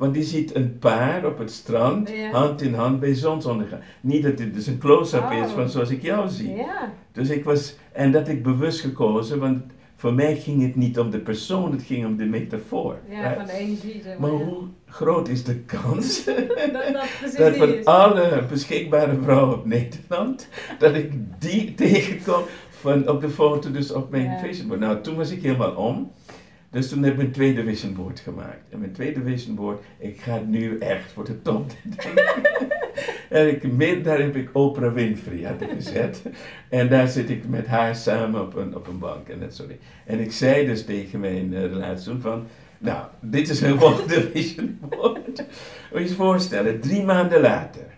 Want 0.00 0.16
je 0.16 0.22
ziet 0.22 0.54
een 0.54 0.78
paar 0.78 1.26
op 1.26 1.38
het 1.38 1.50
strand, 1.50 2.10
hand 2.32 2.62
in 2.62 2.74
hand 2.74 3.00
bij 3.00 3.14
zonsondergang. 3.14 3.82
Niet 4.00 4.22
dat 4.22 4.36
dit 4.36 4.54
dus 4.54 4.66
een 4.66 4.78
close-up 4.78 5.30
is 5.30 5.50
van 5.50 5.62
oh. 5.62 5.68
zoals 5.68 5.90
ik 5.90 6.02
jou 6.02 6.28
zie. 6.28 6.54
Ja. 6.54 6.92
Dus 7.12 7.30
ik 7.30 7.44
was, 7.44 7.76
en 7.92 8.12
dat 8.12 8.28
ik 8.28 8.42
bewust 8.42 8.80
gekozen, 8.80 9.38
want 9.38 9.62
voor 9.96 10.14
mij 10.14 10.36
ging 10.36 10.62
het 10.62 10.76
niet 10.76 10.98
om 10.98 11.10
de 11.10 11.18
persoon, 11.18 11.72
het 11.72 11.82
ging 11.82 12.06
om 12.06 12.16
de 12.16 12.24
metafoor. 12.24 12.98
Ja, 13.08 13.34
van 13.34 13.46
de 13.46 13.52
energie. 13.52 14.02
Zeg 14.02 14.18
maar, 14.18 14.30
maar 14.30 14.40
hoe 14.40 14.62
groot 14.86 15.28
is 15.28 15.44
de 15.44 15.56
kans 15.56 16.24
dat, 16.24 16.36
dat, 16.36 17.36
dat 17.36 17.56
van 17.56 17.84
alle 17.84 18.44
beschikbare 18.48 19.18
vrouwen 19.22 19.58
op 19.58 19.66
Nederland, 19.66 20.48
dat 20.78 20.94
ik 20.94 21.12
die 21.38 21.74
tegenkom 21.84 22.42
van, 22.70 23.08
op 23.08 23.20
de 23.20 23.30
foto, 23.30 23.70
dus 23.70 23.92
op 23.92 24.10
mijn 24.10 24.54
ja. 24.68 24.74
Nou, 24.76 25.00
toen 25.00 25.16
was 25.16 25.30
ik 25.30 25.42
helemaal 25.42 25.74
om. 25.74 26.12
Dus 26.70 26.88
toen 26.88 27.02
heb 27.02 27.12
ik 27.12 27.18
mijn 27.18 27.32
tweede 27.32 27.64
vision 27.64 27.94
board 27.94 28.20
gemaakt. 28.20 28.68
En 28.68 28.78
mijn 28.78 28.92
tweede 28.92 29.22
vision 29.22 29.54
board, 29.54 29.82
ik 29.98 30.20
ga 30.20 30.42
nu 30.46 30.78
echt 30.78 31.12
voor 31.12 31.24
de 31.24 31.42
top. 31.42 31.70
en 33.28 33.48
ik, 33.48 34.04
daar 34.04 34.18
heb 34.18 34.36
ik 34.36 34.50
Oprah 34.52 34.92
Winfrey 34.92 35.42
had 35.42 35.60
ik 35.60 35.70
gezet. 35.70 36.22
en 36.68 36.88
daar 36.88 37.08
zit 37.08 37.30
ik 37.30 37.48
met 37.48 37.66
haar 37.66 37.96
samen 37.96 38.42
op 38.42 38.56
een, 38.56 38.76
op 38.76 38.86
een 38.86 38.98
bank 38.98 39.28
en 39.28 39.40
dat. 39.40 39.64
En 40.06 40.20
ik 40.20 40.32
zei 40.32 40.66
dus 40.66 40.84
tegen 40.84 41.20
mijn 41.20 41.52
uh, 41.52 41.60
relatie 41.60 42.12
van, 42.20 42.46
nou, 42.78 43.06
dit 43.20 43.48
is 43.48 43.60
mijn 43.60 43.78
volgende 43.80 44.30
vision 44.30 44.78
board. 44.88 45.26
Moet 45.92 46.02
je 46.02 46.08
je 46.08 46.14
voorstellen, 46.14 46.80
drie 46.80 47.02
maanden 47.02 47.40
later 47.40 47.90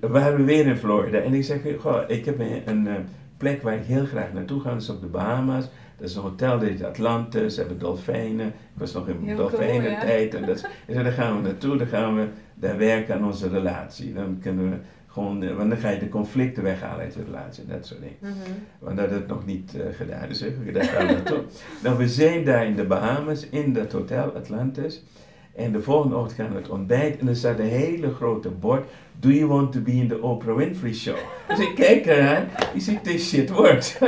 waren 0.00 0.36
we 0.36 0.44
weer 0.44 0.66
in 0.66 0.76
Florida. 0.76 1.18
En 1.18 1.34
ik 1.34 1.44
zeg, 1.44 1.60
goh, 1.78 2.00
ik 2.06 2.24
heb 2.24 2.38
een, 2.38 2.62
een 2.64 2.86
eh, 2.86 2.94
plek 3.36 3.62
waar 3.62 3.74
ik 3.74 3.84
heel 3.84 4.04
graag 4.04 4.32
naartoe 4.32 4.60
ga, 4.60 4.72
dat 4.72 4.82
is 4.82 4.88
op 4.88 5.00
de 5.00 5.06
Bahama's. 5.06 5.68
Dat 5.98 6.08
is 6.08 6.14
een 6.14 6.22
hotel, 6.22 6.58
dat 6.58 6.68
heet 6.68 6.84
Atlantis, 6.84 7.54
ze 7.54 7.60
hebben 7.60 7.78
dolfijnen. 7.78 8.46
Ik 8.46 8.54
was 8.74 8.92
nog 8.92 9.08
in 9.08 9.36
dolfijnen 9.36 10.00
tijd. 10.00 10.34
En 10.34 10.46
dat, 10.46 10.58
zei, 10.58 11.02
daar 11.02 11.12
gaan 11.12 11.36
we 11.36 11.42
naartoe, 11.42 11.76
dan 11.76 11.86
gaan 11.86 12.16
we 12.16 12.28
daar 12.54 12.78
werken 12.78 13.14
aan 13.14 13.24
onze 13.24 13.48
relatie. 13.48 14.12
Dan 14.12 14.38
kunnen 14.40 14.70
we 14.70 14.76
gewoon, 15.06 15.42
eh, 15.42 15.56
want 15.56 15.70
dan 15.70 15.78
ga 15.78 15.90
je 15.90 15.98
de 15.98 16.08
conflicten 16.08 16.62
weghalen 16.62 17.04
uit 17.04 17.14
de 17.14 17.24
relatie 17.24 17.64
en 17.64 17.70
dat 17.70 17.86
soort 17.86 18.00
dingen. 18.00 18.16
Mm 18.20 18.28
-hmm. 18.28 18.54
Want 18.78 18.96
dat 18.96 19.10
het 19.10 19.26
nog 19.26 19.46
niet 19.46 19.74
uh, 19.76 19.82
gedaan 19.92 20.28
is, 20.28 20.38
daar 20.72 20.84
gaan 20.84 21.06
we 21.06 21.12
naartoe. 21.12 21.42
nou, 21.82 21.98
we 21.98 22.08
zijn 22.08 22.44
daar 22.44 22.66
in 22.66 22.76
de 22.76 22.84
Bahamas, 22.84 23.48
in 23.48 23.72
dat 23.72 23.92
hotel 23.92 24.32
Atlantis. 24.32 25.02
En 25.58 25.72
de 25.72 25.82
volgende 25.82 26.16
ochtend 26.16 26.40
gaan 26.40 26.50
we 26.50 26.56
het 26.56 26.68
ontbijt 26.68 27.18
en 27.18 27.28
er 27.28 27.36
staat 27.36 27.58
een 27.58 27.66
hele 27.66 28.14
grote 28.14 28.48
bord. 28.48 28.88
Do 29.18 29.28
you 29.28 29.46
want 29.46 29.72
to 29.72 29.80
be 29.80 29.92
in 29.92 30.08
the 30.08 30.22
Oprah 30.22 30.56
Winfrey 30.56 30.94
Show? 30.94 31.16
Dus 31.48 31.58
ik 31.58 31.74
kijk 31.74 32.06
eraan, 32.06 32.48
je 32.74 32.80
ziet, 32.80 33.04
this 33.04 33.28
shit 33.28 33.50
works. 33.50 33.98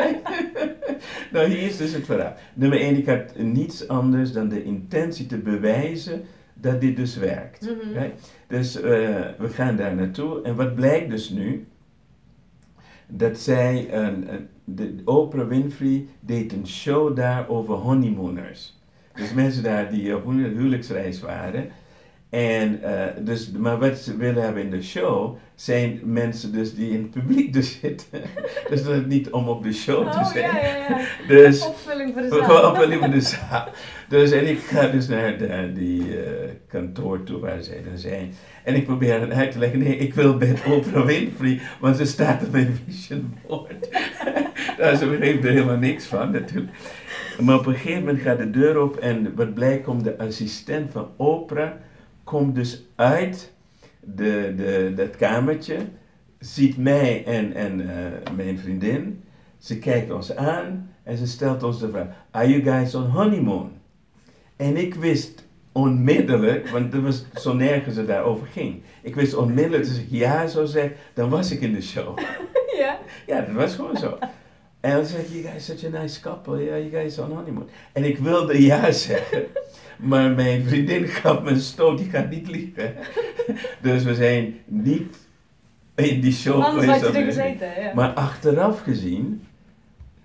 nou, 1.32 1.48
hier 1.48 1.62
is 1.62 1.76
dus 1.76 1.92
het 1.92 2.04
verhaal. 2.04 2.34
Nummer 2.54 2.80
1, 2.80 2.96
ik 2.96 3.06
had 3.06 3.36
niets 3.36 3.88
anders 3.88 4.32
dan 4.32 4.48
de 4.48 4.64
intentie 4.64 5.26
te 5.26 5.38
bewijzen 5.38 6.22
dat 6.54 6.80
dit 6.80 6.96
dus 6.96 7.16
werkt. 7.16 7.60
Mhm. 7.60 8.08
Dus 8.46 8.76
uh, 8.76 8.82
we 9.38 9.48
gaan 9.48 9.76
daar 9.76 9.94
naartoe. 9.94 10.42
En 10.42 10.56
wat 10.56 10.74
blijkt 10.74 11.10
dus 11.10 11.30
nu? 11.30 11.66
Dat 13.06 13.38
zij, 13.38 13.92
een, 13.92 14.28
de 14.64 14.94
Oprah 15.04 15.48
Winfrey 15.48 16.06
deed 16.20 16.52
een 16.52 16.66
show 16.66 17.16
daar 17.16 17.48
over 17.48 17.74
honeymooners. 17.74 18.79
Dus 19.20 19.32
mensen 19.32 19.62
daar 19.62 19.90
die 19.90 20.16
op 20.16 20.24
huwelijksreis 20.26 21.20
waren. 21.20 21.70
En, 22.30 22.80
uh, 22.82 23.04
dus, 23.20 23.50
maar 23.50 23.78
wat 23.78 23.98
ze 23.98 24.16
willen 24.16 24.42
hebben 24.42 24.62
in 24.62 24.70
de 24.70 24.82
show 24.82 25.36
zijn 25.54 26.00
mensen 26.04 26.52
dus 26.52 26.74
die 26.74 26.90
in 26.90 27.02
het 27.02 27.10
publiek 27.10 27.52
dus 27.52 27.78
zitten. 27.80 28.20
dus 28.68 28.82
dat 28.82 28.94
het 28.94 29.06
niet 29.06 29.30
om 29.30 29.48
op 29.48 29.62
de 29.62 29.72
show 29.72 30.06
oh, 30.06 30.22
te 30.22 30.30
zijn. 30.32 30.54
Ja, 30.54 30.66
ja, 30.66 30.86
ja. 30.88 31.00
Dus, 31.28 31.66
opvulling 31.66 32.12
voor 32.12 32.22
de 32.22 32.28
zaal. 32.28 32.70
opvulling 32.70 33.00
voor 33.00 33.10
de 33.10 33.20
zaal. 33.20 33.68
Dus 34.08 34.30
en 34.30 34.48
ik 34.48 34.58
ga 34.58 34.86
dus 34.86 35.08
naar 35.08 35.38
de, 35.38 35.72
die 35.74 36.00
uh, 36.00 36.24
kantoor 36.68 37.22
toe 37.22 37.40
waar 37.40 37.62
zij 37.62 37.82
dan 37.88 37.98
zijn. 37.98 38.34
En 38.64 38.74
ik 38.74 38.84
probeer 38.84 39.20
het 39.20 39.30
uit 39.30 39.52
te 39.52 39.58
leggen. 39.58 39.78
Nee, 39.78 39.96
ik 39.96 40.14
wil 40.14 40.36
bij 40.36 40.54
Oprah 40.66 41.06
Winfrey, 41.06 41.60
want 41.80 41.96
ze 41.96 42.04
staat 42.04 42.42
op 42.42 42.52
mijn 42.52 42.80
vision 42.86 43.34
board. 43.46 43.88
Daar 44.80 44.96
ze 44.96 45.06
begreep 45.06 45.44
er 45.44 45.50
helemaal 45.50 45.76
niks 45.76 46.04
van 46.04 46.30
natuurlijk. 46.30 46.72
Maar 47.40 47.58
op 47.58 47.66
een 47.66 47.74
gegeven 47.74 47.98
moment 47.98 48.20
gaat 48.20 48.38
de 48.38 48.50
deur 48.50 48.80
op 48.80 48.96
en 48.96 49.34
wat 49.34 49.54
blijkt 49.54 49.84
komt 49.84 50.04
de 50.04 50.18
assistent 50.18 50.92
van 50.92 51.08
Oprah 51.16 51.70
komt 52.24 52.54
dus 52.54 52.84
uit 52.94 53.52
de, 54.00 54.54
de, 54.56 54.92
dat 54.96 55.16
kamertje, 55.16 55.76
ziet 56.38 56.76
mij 56.76 57.24
en, 57.24 57.54
en 57.54 57.80
uh, 57.80 57.88
mijn 58.36 58.58
vriendin. 58.58 59.24
Ze 59.58 59.78
kijkt 59.78 60.10
ons 60.10 60.36
aan 60.36 60.90
en 61.02 61.16
ze 61.16 61.26
stelt 61.26 61.62
ons 61.62 61.80
de 61.80 61.90
vraag: 61.90 62.06
Are 62.30 62.48
you 62.48 62.62
guys 62.62 62.94
on 62.94 63.10
honeymoon? 63.10 63.72
En 64.56 64.76
ik 64.76 64.94
wist 64.94 65.46
onmiddellijk, 65.72 66.68
want 66.68 66.94
er 66.94 67.02
was 67.02 67.24
zo 67.34 67.52
nergens 67.54 67.96
het 67.96 68.06
daarover 68.06 68.46
ging. 68.46 68.82
Ik 69.02 69.14
wist 69.14 69.34
onmiddellijk, 69.34 69.88
als 69.88 69.98
ik 69.98 70.06
ja 70.08 70.46
zou 70.46 70.66
zeggen, 70.66 70.96
dan 71.14 71.30
was 71.30 71.50
ik 71.50 71.60
in 71.60 71.72
de 71.72 71.82
show. 71.82 72.18
Ja? 72.76 72.98
Ja, 73.26 73.40
dat 73.40 73.54
was 73.54 73.74
gewoon 73.74 73.96
zo. 73.96 74.18
En 74.80 74.96
dan 74.96 75.04
zeg 75.04 75.20
ik, 75.20 75.28
you 75.28 75.42
guys 75.42 75.64
such 75.64 75.84
a 75.84 76.00
nice 76.00 76.20
couple, 76.20 76.64
yeah, 76.64 76.78
you 76.78 76.90
guys 76.90 77.18
on 77.18 77.30
honeymoon. 77.30 77.68
En 77.92 78.04
ik 78.04 78.18
wilde 78.18 78.62
ja 78.62 78.90
zeggen. 79.08 79.42
Maar 79.96 80.30
mijn 80.30 80.64
vriendin 80.64 81.06
gaf 81.08 81.42
me 81.42 81.50
een 81.50 81.60
stoot, 81.60 81.98
die 81.98 82.10
gaat 82.10 82.30
niet 82.30 82.50
liegen. 82.50 82.94
dus 83.82 84.02
we 84.02 84.14
zijn 84.14 84.58
niet 84.66 85.16
in 85.94 86.20
die 86.20 86.32
show 86.32 86.62
Anders 86.62 86.84
geweest. 86.84 87.04
had 87.04 87.12
je 87.12 87.18
er 87.18 87.24
gezeten, 87.24 87.82
ja. 87.82 87.94
Maar 87.94 88.12
achteraf 88.12 88.80
gezien 88.80 89.42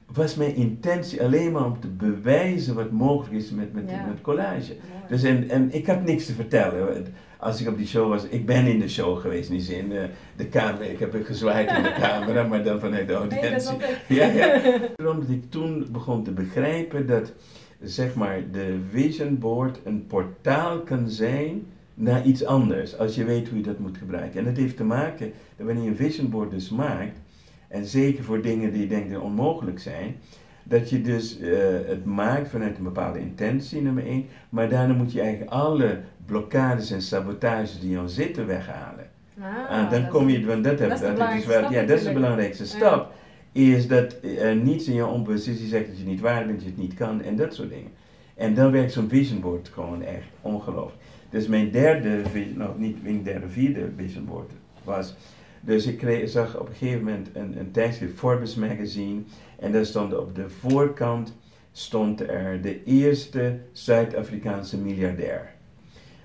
was 0.06 0.36
mijn 0.36 0.56
intentie 0.56 1.24
alleen 1.24 1.52
maar 1.52 1.66
om 1.66 1.80
te 1.80 1.88
bewijzen 1.88 2.76
wat 2.76 2.92
mogelijk 2.92 3.34
is 3.44 3.52
met, 3.52 3.74
met, 3.74 3.86
met 3.86 4.22
collage. 4.22 4.76
Dus 5.08 5.24
en, 5.24 5.50
en 5.50 5.74
ik 5.74 5.88
had 5.88 6.04
niks 6.04 6.26
te 6.26 6.34
vertellen. 6.34 7.14
Als 7.46 7.62
ik 7.62 7.68
op 7.68 7.78
die 7.78 7.88
show 7.88 8.10
was, 8.10 8.24
ik 8.24 8.46
ben 8.46 8.66
in 8.66 8.80
de 8.80 8.90
show 8.90 9.20
geweest, 9.20 9.50
niet 9.50 9.70
in 9.70 9.90
de, 9.90 10.10
de 10.36 10.50
camera, 10.50 10.84
ik 10.84 11.00
heb 11.00 11.26
gezwaaid 11.26 11.70
in 11.78 11.84
de 11.84 11.94
camera, 12.02 12.44
maar 12.44 12.64
dan 12.64 12.80
vanuit 12.80 13.08
de 13.08 13.14
audiëntie. 13.14 13.78
ja, 14.20 14.26
ja. 14.26 14.62
Omdat 15.12 15.30
ik 15.30 15.50
toen 15.50 15.88
begon 15.92 16.24
te 16.24 16.32
begrijpen 16.32 17.08
dat 17.08 17.34
zeg 17.82 18.16
maar, 18.16 18.42
de 18.52 18.80
vision 18.90 19.40
board 19.40 19.80
een 19.84 20.08
portaal 20.08 20.80
kan 20.80 21.10
zijn 21.10 21.66
naar 21.94 22.26
iets 22.26 22.46
anders, 22.46 22.98
als 22.98 23.16
je 23.16 23.24
weet 23.24 23.48
hoe 23.48 23.58
je 23.58 23.64
dat 23.64 23.80
moet 23.80 23.98
gebruiken. 23.98 24.40
En 24.40 24.46
dat 24.46 24.58
heeft 24.58 24.78
te 24.78 24.84
maken 24.84 25.32
dat 25.58 25.66
wanneer 25.66 25.84
je 25.84 25.90
een 25.90 25.96
vision 25.96 26.30
board 26.30 26.52
dus 26.52 26.70
maakt, 26.70 27.20
en 27.68 27.86
zeker 27.86 28.24
voor 28.24 28.42
dingen 28.42 28.72
die 28.72 28.82
je 28.82 28.88
denkt 28.88 29.12
dat 29.12 29.22
onmogelijk 29.22 29.80
zijn, 29.80 30.16
dat 30.64 30.90
je 30.90 31.02
dus 31.02 31.40
uh, 31.40 31.58
het 31.86 32.06
maakt 32.06 32.50
vanuit 32.50 32.78
een 32.78 32.84
bepaalde 32.84 33.20
intentie, 33.20 33.82
nummer 33.82 34.06
één, 34.06 34.26
maar 34.50 34.70
daarna 34.70 34.94
moet 34.94 35.12
je 35.12 35.22
eigenlijk 35.22 35.52
alle 35.52 36.00
blokkades 36.26 36.92
en 36.92 37.02
sabotages 37.02 37.80
die 37.80 37.98
al 37.98 38.08
zitten 38.08 38.48
weghalen. 38.48 39.10
Ah, 39.40 39.84
uh, 39.84 39.92
dan 39.92 40.08
kom 40.08 40.30
je, 40.30 40.46
want 40.46 40.64
dat, 40.64 40.78
dat, 40.78 40.90
dat, 40.90 41.18
dat 41.18 41.34
is 41.34 41.46
wel, 41.46 41.72
ja, 41.72 41.84
dat 41.84 41.98
is 41.98 42.04
de 42.04 42.14
belangrijkste 42.14 42.66
stap 42.66 43.14
is 43.52 43.88
dat 43.88 44.16
er 44.40 44.56
niets 44.56 44.88
in 44.88 44.94
je 44.94 45.06
onbewust 45.06 45.46
die 45.46 45.68
zegt 45.68 45.88
dat 45.88 45.98
je 45.98 46.06
niet 46.06 46.20
waar 46.20 46.46
bent, 46.46 46.58
dat 46.58 46.64
je 46.64 46.70
het 46.70 46.80
niet 46.80 46.94
kan 46.94 47.22
en 47.22 47.36
dat 47.36 47.54
soort 47.54 47.70
dingen. 47.70 47.92
En 48.34 48.54
dan 48.54 48.72
werkt 48.72 48.92
zo'n 48.92 49.10
vision 49.10 49.40
board 49.40 49.70
gewoon 49.70 50.04
echt 50.04 50.28
ongelooflijk. 50.42 51.02
Dus 51.30 51.48
mijn 51.48 51.72
derde, 51.72 52.22
nog 52.56 52.78
niet 52.78 53.04
mijn 53.04 53.24
derde, 53.24 53.48
vierde 53.48 53.90
vision 53.96 54.26
board 54.26 54.52
was. 54.84 55.16
Dus 55.62 55.86
ik 55.86 55.98
kreeg, 55.98 56.30
zag 56.30 56.60
op 56.60 56.68
een 56.70 56.76
gegeven 56.76 57.04
moment 57.04 57.30
een, 57.34 57.60
een 57.60 57.72
tijdschrift, 57.72 58.18
Forbes 58.18 58.56
magazine, 58.56 59.22
en 59.60 59.72
daar 59.72 59.86
stond 59.86 60.18
op 60.18 60.36
de 60.36 60.50
voorkant 60.50 61.36
stond 61.72 62.22
er 62.22 62.62
de 62.62 62.84
eerste 62.84 63.60
Zuid-Afrikaanse 63.72 64.78
miljardair. 64.78 65.55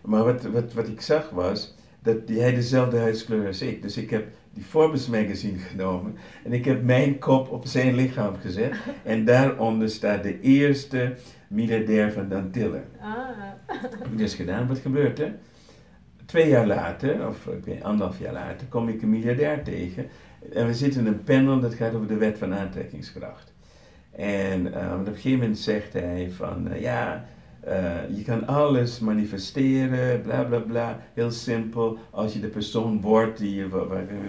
Maar 0.03 0.25
wat, 0.25 0.43
wat, 0.43 0.73
wat 0.73 0.89
ik 0.89 1.01
zag 1.01 1.31
was 1.31 1.75
dat 2.03 2.17
hij 2.27 2.55
dezelfde 2.55 2.99
huidskleur 2.99 3.47
als 3.47 3.63
ik. 3.63 3.83
Dus 3.83 3.97
ik 3.97 4.11
heb 4.11 4.29
die 4.53 4.65
Forbes 4.65 5.09
magazine 5.09 5.59
genomen 5.71 6.17
en 6.45 6.53
ik 6.53 6.65
heb 6.65 6.83
mijn 6.83 7.19
kop 7.19 7.51
op 7.51 7.67
zijn 7.67 7.95
lichaam 7.95 8.37
gezet 8.37 8.75
en 9.03 9.25
daaronder 9.25 9.91
staat 9.91 10.23
de 10.23 10.41
eerste 10.41 11.15
miljardair 11.49 12.13
van 12.13 12.29
Dantille. 12.29 12.83
Ah. 13.01 13.09
Heb 13.67 14.07
ik 14.11 14.19
dus 14.19 14.35
gedaan. 14.35 14.67
Wat 14.67 14.79
gebeurt 14.79 15.19
er? 15.19 15.35
Twee 16.25 16.49
jaar 16.49 16.67
later, 16.67 17.29
of 17.29 17.49
anderhalf 17.83 18.19
jaar 18.19 18.33
later, 18.33 18.67
kom 18.67 18.89
ik 18.89 19.03
een 19.03 19.11
miljardair 19.11 19.63
tegen 19.65 20.07
en 20.53 20.67
we 20.67 20.75
zitten 20.75 21.01
in 21.01 21.07
een 21.07 21.25
panel 21.25 21.61
dat 21.61 21.75
gaat 21.75 21.95
over 21.95 22.07
de 22.07 22.17
wet 22.17 22.39
van 22.39 22.55
aantrekkingskracht. 22.55 23.53
En 24.11 24.67
uh, 24.67 24.99
op 25.01 25.07
een 25.07 25.15
gegeven 25.15 25.39
moment 25.39 25.59
zegt 25.59 25.93
hij 25.93 26.31
van, 26.31 26.69
uh, 26.73 26.81
ja, 26.81 27.25
uh, 27.69 28.17
je 28.17 28.23
kan 28.23 28.47
alles 28.47 28.99
manifesteren, 28.99 30.23
bla 30.23 30.45
bla 30.45 30.59
bla, 30.59 31.01
heel 31.15 31.31
simpel, 31.31 31.99
als 32.11 32.33
je 32.33 32.41
de 32.41 32.49
persoon 32.49 33.01
wordt 33.01 33.39
die 33.39 33.55
je 33.55 33.69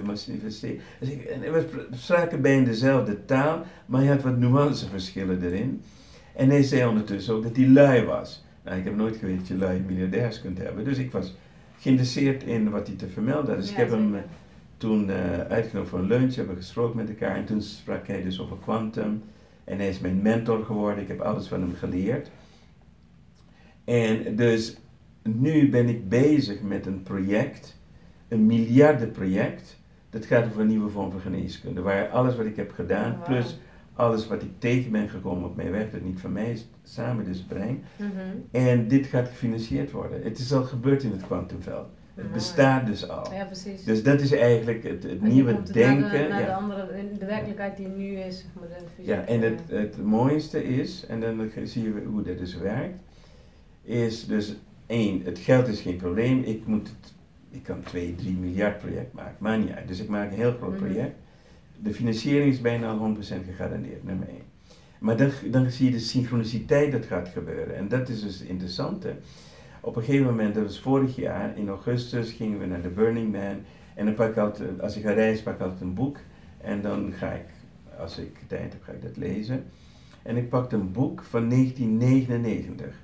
manifesteren. 0.06 0.80
Dus 1.00 1.10
ik, 1.10 1.24
en 1.24 1.40
we 1.40 1.88
spraken 1.92 2.42
bijna 2.42 2.66
dezelfde 2.66 3.26
taal, 3.26 3.66
maar 3.86 4.02
hij 4.02 4.10
had 4.10 4.22
wat 4.22 4.38
nuanceverschillen 4.38 5.44
erin. 5.44 5.82
En 6.36 6.50
hij 6.50 6.64
zei 6.64 6.86
ondertussen 6.86 7.34
ook 7.34 7.44
dat 7.44 7.56
hij 7.56 7.68
lui 7.68 8.06
was. 8.06 8.44
Nou, 8.64 8.78
ik 8.78 8.84
heb 8.84 8.96
nooit 8.96 9.16
geweten 9.16 9.38
dat 9.40 9.48
je 9.48 9.58
lui 9.58 9.84
miljardairs 9.88 10.42
kunt 10.42 10.58
hebben, 10.58 10.84
dus 10.84 10.98
ik 10.98 11.12
was 11.12 11.36
geïnteresseerd 11.80 12.44
in 12.44 12.70
wat 12.70 12.88
hij 12.88 12.96
te 12.96 13.08
vermelden 13.08 13.50
had. 13.50 13.62
Dus 13.62 13.70
ik 13.70 13.78
heb 13.78 13.90
hem 13.90 14.16
uh, 14.16 14.22
toen 14.78 15.10
uh, 15.10 15.40
uitgenodigd 15.40 15.90
voor 15.90 16.00
een 16.00 16.08
lunch, 16.08 16.36
hebben 16.36 16.56
gesproken 16.56 16.98
met 16.98 17.10
elkaar 17.10 17.36
en 17.36 17.46
toen 17.46 17.62
sprak 17.62 18.08
hij 18.08 18.24
dus 18.24 18.40
over 18.40 18.58
quantum. 18.58 19.24
En 19.64 19.78
hij 19.78 19.90
is 19.90 20.00
mijn 20.00 20.22
mentor 20.22 20.66
geworden, 20.66 21.04
ik 21.04 21.08
heb 21.08 21.20
alles 21.20 21.48
van 21.48 21.62
hem 21.62 21.76
geleerd. 21.76 22.30
En 23.86 24.36
dus 24.36 24.78
nu 25.24 25.70
ben 25.70 25.88
ik 25.90 26.10
bezig 26.10 26.62
met 26.62 26.86
een 26.86 27.04
project, 27.04 27.78
een 28.28 28.46
miljardenproject. 28.46 29.80
Dat 30.10 30.26
gaat 30.26 30.46
over 30.46 30.62
een 30.62 30.68
nieuwe 30.68 30.90
vorm 30.90 31.12
van 31.12 31.20
geneeskunde. 31.20 31.82
Waar 31.82 32.08
alles 32.10 32.36
wat 32.36 32.46
ik 32.46 32.56
heb 32.56 32.72
gedaan, 32.72 33.16
Wow. 33.16 33.26
plus 33.26 33.60
alles 33.94 34.28
wat 34.28 34.42
ik 34.42 34.50
tegen 34.58 34.92
ben 34.92 35.10
gekomen 35.10 35.50
op 35.50 35.56
mijn 35.56 35.72
weg, 35.72 35.92
dat 35.92 36.02
niet 36.02 36.20
van 36.20 36.32
mij 36.32 36.52
is, 36.52 36.68
samen 36.84 37.26
dus 37.26 37.42
brein. 37.44 37.84
Mhm. 37.96 38.10
En 38.52 38.88
dit 38.88 39.06
gaat 39.06 39.28
gefinancierd 39.28 39.92
worden. 39.92 40.24
Het 40.24 40.40
is 40.40 40.54
al 40.54 40.64
gebeurd 40.64 41.04
in 41.04 41.12
het 41.12 41.22
kwantumveld. 41.26 41.88
Het 42.16 42.32
bestaat 42.34 42.86
dus 42.86 43.10
al. 43.10 43.34
Ja, 43.34 43.46
precies. 43.46 43.84
Dus 43.84 44.04
dat 44.04 44.22
is 44.22 44.32
eigenlijk 44.32 44.84
het, 44.84 45.22
nieuwe 45.22 45.52
naar 45.52 45.66
de- 45.66 45.74
denken. 45.74 46.30
Naar 46.30 46.40
de, 46.42 46.46
ja. 46.48 46.54
andere, 46.56 46.88
de 47.20 47.26
werkelijkheid 47.26 47.78
die 47.78 47.88
nu 47.88 48.14
is. 48.16 48.38
zeg 48.38 48.48
maar, 48.60 48.68
de 48.68 48.86
fysieke- 48.96 49.12
ja, 49.12 49.26
en 49.26 49.42
het, 49.42 49.60
het 49.68 50.04
mooiste 50.04 50.64
is, 50.64 51.06
en 51.08 51.20
dan 51.20 51.50
zie 51.64 51.84
je 51.84 52.04
hoe 52.06 52.22
dat 52.24 52.38
dus 52.38 52.58
werkt, 52.58 53.00
is 53.84 54.26
dus 54.26 54.56
één, 54.86 55.22
het 55.24 55.40
geld 55.40 55.68
is 55.68 55.82
geen 55.82 55.96
probleem. 55.96 56.44
Ik 56.44 56.66
moet 56.66 56.88
het, 56.88 57.14
ik 57.50 57.64
kan 57.64 57.82
2, 57.84 58.16
3 58.16 58.34
miljard 58.34 58.78
project 58.80 59.14
maken, 59.14 59.36
maar 59.40 59.58
niet 59.58 59.72
uit. 59.72 59.88
Dus 59.88 60.00
ik 60.00 60.08
maak 60.10 60.32
een 60.32 60.38
heel 60.38 60.54
groot 60.58 60.76
Mhm. 60.80 60.84
project. 60.84 61.16
De 61.80 61.94
financiering 61.94 62.54
is 62.54 62.62
bijna 62.62 62.90
al 62.92 62.98
100% 62.98 63.46
gegarandeerd, 63.46 64.04
nummer 64.04 64.28
één. 64.28 64.42
Maar 65.00 65.18
dan, 65.18 65.30
dan 65.52 65.72
zie 65.72 65.86
je 65.86 65.92
de 65.92 66.00
synchroniciteit 66.00 66.92
dat 66.92 67.06
gaat 67.06 67.28
gebeuren. 67.28 67.76
En 67.76 67.88
dat 67.88 68.10
is 68.10 68.22
dus 68.22 68.40
het 68.40 68.48
interessante. 68.48 69.16
Op 69.82 69.96
een 69.96 70.04
gegeven 70.04 70.26
moment, 70.26 70.56
dat 70.56 70.64
was 70.64 70.80
vorig 70.80 71.16
jaar, 71.16 71.58
in 71.58 71.70
augustus, 71.70 72.32
gingen 72.32 72.60
we 72.60 72.66
naar 72.66 72.82
de 72.82 72.90
Burning 72.90 73.32
Man. 73.32 73.58
En 73.96 74.06
dan 74.06 74.14
pak 74.14 74.30
ik 74.30 74.38
altijd, 74.38 74.82
als 74.82 74.98
ik 74.98 75.04
ga 75.04 75.12
reizen, 75.12 75.44
pak 75.44 75.54
ik 75.54 75.62
altijd 75.62 75.82
een 75.82 75.94
boek. 75.94 76.18
En 76.58 76.82
dan 76.82 77.14
ga 77.14 77.32
ik, 77.32 77.46
als 78.00 78.18
ik 78.18 78.38
tijd 78.48 78.74
heb, 78.74 78.84
ga 78.84 78.92
ik 78.92 79.02
dat 79.02 79.18
lezen. 79.18 79.64
En 80.24 80.38
ik 80.38 80.50
pakte 80.50 80.76
een 80.76 80.92
boek 80.92 81.24
van 81.24 81.50
1999. 81.50 83.01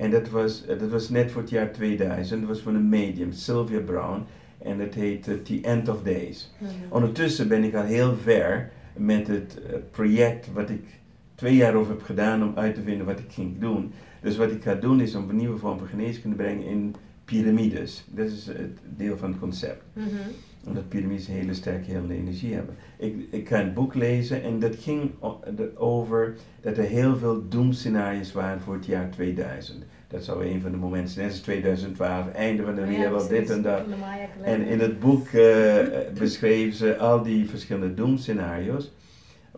En 0.00 0.10
dat 0.10 0.28
was, 0.28 0.66
eh, 0.66 0.78
dat 0.78 0.90
was 0.90 1.08
net 1.08 1.30
voor 1.30 1.40
het 1.40 1.50
jaar 1.50 1.72
2000. 1.72 2.40
Dat 2.40 2.48
was 2.48 2.60
van 2.60 2.74
een 2.74 2.88
medium, 2.88 3.32
Sylvia 3.32 3.80
Brown. 3.80 4.22
En 4.58 4.78
dat 4.78 4.94
heet 4.94 5.28
eh, 5.28 5.34
The 5.34 5.60
End 5.62 5.88
of 5.88 6.02
Days. 6.02 6.52
Mhm. 6.58 6.70
Ondertussen 6.88 7.48
ben 7.48 7.64
ik 7.64 7.74
al 7.74 7.84
heel 7.84 8.16
ver 8.16 8.70
met 8.96 9.26
het 9.26 9.58
eh, 9.62 9.74
project 9.90 10.52
wat 10.52 10.70
ik 10.70 10.84
twee 11.34 11.54
jaar 11.54 11.74
over 11.74 11.92
heb 11.92 12.02
gedaan 12.02 12.42
om 12.42 12.52
uit 12.54 12.74
te 12.74 12.82
vinden 12.82 13.06
wat 13.06 13.18
ik 13.18 13.32
ging 13.32 13.58
doen. 13.58 13.92
Dus 14.22 14.36
wat 14.36 14.50
ik 14.50 14.62
ga 14.62 14.74
doen 14.74 15.00
is 15.00 15.14
om 15.14 15.28
een 15.28 15.36
nieuwe 15.36 15.58
vorm 15.58 15.78
van 15.78 15.88
geneeskunde 15.88 16.36
te 16.36 16.42
brengen 16.42 16.66
in 16.66 16.94
piramides. 17.24 18.04
Dat 18.08 18.26
is 18.26 18.46
het 18.46 18.78
deel 18.96 19.16
van 19.16 19.30
het 19.30 19.40
concept. 19.40 19.82
Mhm. 19.92 20.06
Omdat 20.66 20.88
piramides 20.88 21.28
een 21.28 21.34
hele 21.34 21.54
sterke 21.54 21.90
helende 21.90 22.14
energie 22.14 22.54
hebben. 22.54 22.74
Ik, 22.96 23.14
ik 23.30 23.48
ga 23.48 23.60
een 23.60 23.72
boek 23.72 23.94
lezen 23.94 24.42
en 24.42 24.58
dat 24.58 24.76
ging 24.76 25.10
over 25.74 26.34
dat 26.60 26.76
er 26.76 26.84
heel 26.84 27.16
veel 27.16 27.48
doemscenario's 27.48 28.32
waren 28.32 28.60
voor 28.60 28.74
het 28.74 28.86
jaar 28.86 29.10
2000. 29.10 29.84
Dat 30.08 30.24
zou 30.24 30.46
een 30.46 30.60
van 30.60 30.70
de 30.70 30.76
momenten 30.76 31.12
zijn, 31.12 31.26
net 31.26 31.34
als 31.34 31.42
2012, 31.42 32.32
einde 32.32 32.62
van 32.62 32.74
de 32.74 32.80
Ja, 32.80 32.86
wereld, 32.86 33.28
dit 33.28 33.50
en 33.50 33.62
dat. 33.62 33.82
En 34.42 34.66
in 34.66 34.80
het 34.80 35.00
boek 35.00 35.28
eh, 35.28 35.76
beschreven 36.18 36.76
ze 36.76 36.98
al 36.98 37.22
die 37.22 37.48
verschillende 37.48 37.94
doemscenario's. 37.94 38.92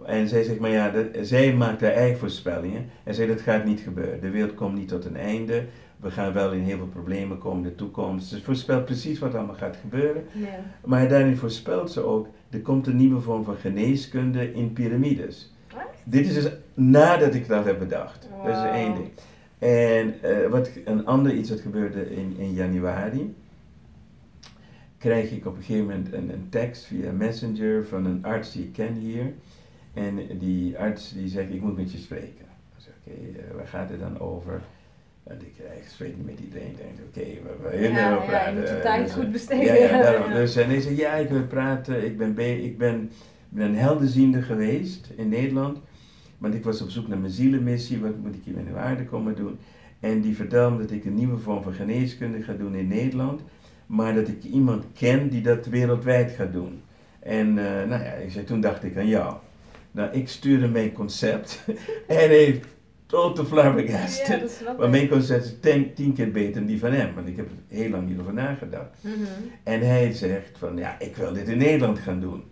En 0.04 0.28
zij 0.28 0.42
zegt, 0.42 0.60
maar 0.60 0.70
ja, 0.70 0.90
dat, 0.90 1.06
zij 1.20 1.54
maakt 1.54 1.80
haar 1.80 1.92
eigen 1.92 2.18
voorspellingen. 2.18 2.90
En 3.04 3.14
zei, 3.14 3.28
dat 3.28 3.40
gaat 3.40 3.64
niet 3.64 3.80
gebeuren. 3.80 4.20
De 4.20 4.30
wereld 4.30 4.54
komt 4.54 4.74
niet 4.74 4.88
tot 4.88 5.04
een 5.04 5.16
einde. 5.16 5.64
We 6.02 6.10
gaan 6.10 6.32
wel 6.32 6.52
in 6.52 6.62
heel 6.62 6.76
veel 6.76 6.86
problemen 6.86 7.38
komen 7.38 7.62
in 7.62 7.68
de 7.68 7.74
toekomst. 7.74 8.28
Ze 8.28 8.42
voorspelt 8.42 8.84
precies 8.84 9.18
wat 9.18 9.34
allemaal 9.34 9.54
gaat 9.54 9.76
gebeuren. 9.76 10.24
Ja. 10.32 10.48
Maar 10.84 11.08
daarin 11.08 11.36
voorspelt 11.36 11.90
ze 11.90 12.00
ook, 12.00 12.26
er 12.50 12.60
komt 12.60 12.86
een 12.86 12.96
nieuwe 12.96 13.20
vorm 13.20 13.44
van 13.44 13.56
geneeskunde 13.56 14.52
in 14.52 14.72
piramides. 14.72 15.52
Dit 16.04 16.26
is 16.26 16.34
dus 16.34 16.52
nadat 16.74 17.34
ik 17.34 17.48
dat 17.48 17.64
heb 17.64 17.78
bedacht. 17.78 18.28
Dat 18.44 18.56
is 18.56 18.70
één 18.70 18.94
ding. 18.94 19.08
En 19.58 20.22
eh, 20.22 20.48
wat, 20.48 20.70
een 20.84 21.06
ander 21.06 21.34
iets 21.34 21.48
dat 21.48 21.60
gebeurde 21.60 22.14
in, 22.14 22.34
in 22.38 22.52
januari, 22.52 23.34
krijg 24.98 25.30
ik 25.30 25.46
op 25.46 25.56
een 25.56 25.62
gegeven 25.62 25.86
moment 25.86 26.12
een, 26.12 26.32
een 26.32 26.46
tekst 26.48 26.84
via 26.84 27.12
Messenger 27.12 27.86
van 27.86 28.04
een 28.04 28.24
arts 28.24 28.52
die 28.52 28.62
ik 28.62 28.72
ken 28.72 28.94
hier. 28.94 29.32
En 29.94 30.38
die 30.38 30.78
arts 30.78 31.12
die 31.12 31.28
zegt, 31.28 31.50
ik 31.50 31.60
moet 31.60 31.76
met 31.76 31.92
je 31.92 31.98
spreken. 31.98 32.46
Ik 32.76 32.82
zeg, 32.82 32.92
oké, 33.06 33.38
eh, 33.38 33.54
waar 33.54 33.66
gaat 33.66 33.90
het 33.90 34.00
dan 34.00 34.20
over? 34.20 34.62
En 35.24 35.38
ik, 35.40 35.54
ik 35.76 35.88
spreek 35.88 36.16
niet 36.16 36.26
met 36.26 36.38
iedereen. 36.44 36.68
Ik 36.70 36.76
denk, 36.76 36.90
oké, 37.06 37.42
waar 37.48 37.62
waar 37.62 37.80
je 37.82 37.88
Ja, 37.88 38.10
nou 38.10 38.20
ja, 38.22 38.26
praten? 38.28 38.54
je 38.54 38.60
moet 38.60 38.68
je 38.68 38.80
tijd 38.80 39.04
dus, 39.04 39.12
goed 39.12 39.24
eh, 39.24 39.30
besteden. 39.30 39.64
Ja, 39.64 39.74
ja, 39.74 40.02
daarom. 40.02 40.32
Dus, 40.32 40.56
en 40.56 40.68
hij 40.68 40.80
zei, 40.80 40.96
ja, 40.96 41.14
ik 41.14 41.28
wil 41.28 41.46
praten. 41.46 42.04
Ik 42.04 42.18
ben, 42.18 42.34
be- 42.34 42.62
ik 42.62 42.78
ben, 42.78 43.10
ben 43.48 43.66
een 43.66 43.76
helderziende 43.76 44.42
geweest 44.42 45.08
in 45.16 45.28
Nederland. 45.28 45.78
Want 46.38 46.54
ik 46.54 46.64
was 46.64 46.82
op 46.82 46.90
zoek 46.90 47.08
naar 47.08 47.18
mijn 47.18 47.32
zielenmissie. 47.32 48.00
Wat 48.00 48.16
moet 48.22 48.34
ik 48.34 48.40
hier 48.44 48.54
met 48.54 48.66
de 48.66 48.72
waarde 48.72 49.04
komen 49.04 49.34
doen? 49.36 49.58
En 50.00 50.20
die 50.20 50.36
vertelde 50.36 50.76
me 50.76 50.82
dat 50.82 50.90
ik 50.90 51.04
een 51.04 51.14
nieuwe 51.14 51.38
vorm 51.38 51.62
van 51.62 51.72
geneeskunde 51.72 52.42
ga 52.42 52.52
doen 52.52 52.74
in 52.74 52.88
Nederland. 52.88 53.40
Maar 53.86 54.14
dat 54.14 54.28
ik 54.28 54.44
iemand 54.44 54.84
ken 54.98 55.28
die 55.28 55.42
dat 55.42 55.66
wereldwijd 55.66 56.30
gaat 56.30 56.52
doen. 56.52 56.82
En 57.20 57.48
eh, 57.58 57.88
nou 57.88 58.02
ja, 58.04 58.12
ik 58.12 58.30
zei, 58.30 58.44
toen 58.44 58.60
dacht 58.60 58.84
ik 58.84 58.96
aan 58.96 59.08
jou. 59.08 59.34
Nou, 59.90 60.12
ik 60.12 60.28
stuurde 60.28 60.68
mijn 60.68 60.92
concept. 60.92 61.64
en 62.06 62.16
hij 62.16 62.28
heeft 62.28 62.66
totaal 63.12 63.44
flabbergasted. 63.44 64.26
Ja, 64.26 64.36
dat 64.36 64.50
snap 64.50 64.76
Maar 64.76 64.86
ik. 64.86 64.92
mijn 64.92 65.08
concept 65.08 65.44
is 65.44 65.54
ten, 65.60 65.94
tien 65.94 66.12
keer 66.12 66.30
beter 66.30 66.52
dan 66.54 66.66
die 66.66 66.78
van 66.78 66.92
hem. 66.92 67.14
Want 67.14 67.28
ik 67.28 67.36
heb 67.36 67.46
er 67.46 67.76
heel 67.76 67.90
lang 67.90 68.08
hierover 68.08 68.32
nagedacht. 68.34 68.98
Mhm. 69.00 69.14
En 69.62 69.80
hij 69.80 70.12
zegt 70.12 70.58
van, 70.58 70.76
ja, 70.76 70.98
ik 70.98 71.16
wil 71.16 71.32
dit 71.32 71.48
in 71.48 71.58
Nederland 71.58 71.98
gaan 71.98 72.20
doen. 72.20 72.42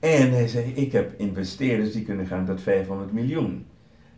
En 0.00 0.30
hij 0.32 0.48
zegt, 0.48 0.66
ik 0.74 0.92
heb 0.92 1.12
investeerders 1.16 1.92
die 1.92 2.02
kunnen 2.04 2.26
gaan 2.26 2.46
tot 2.46 2.60
500 2.60 3.12
miljoen. 3.12 3.66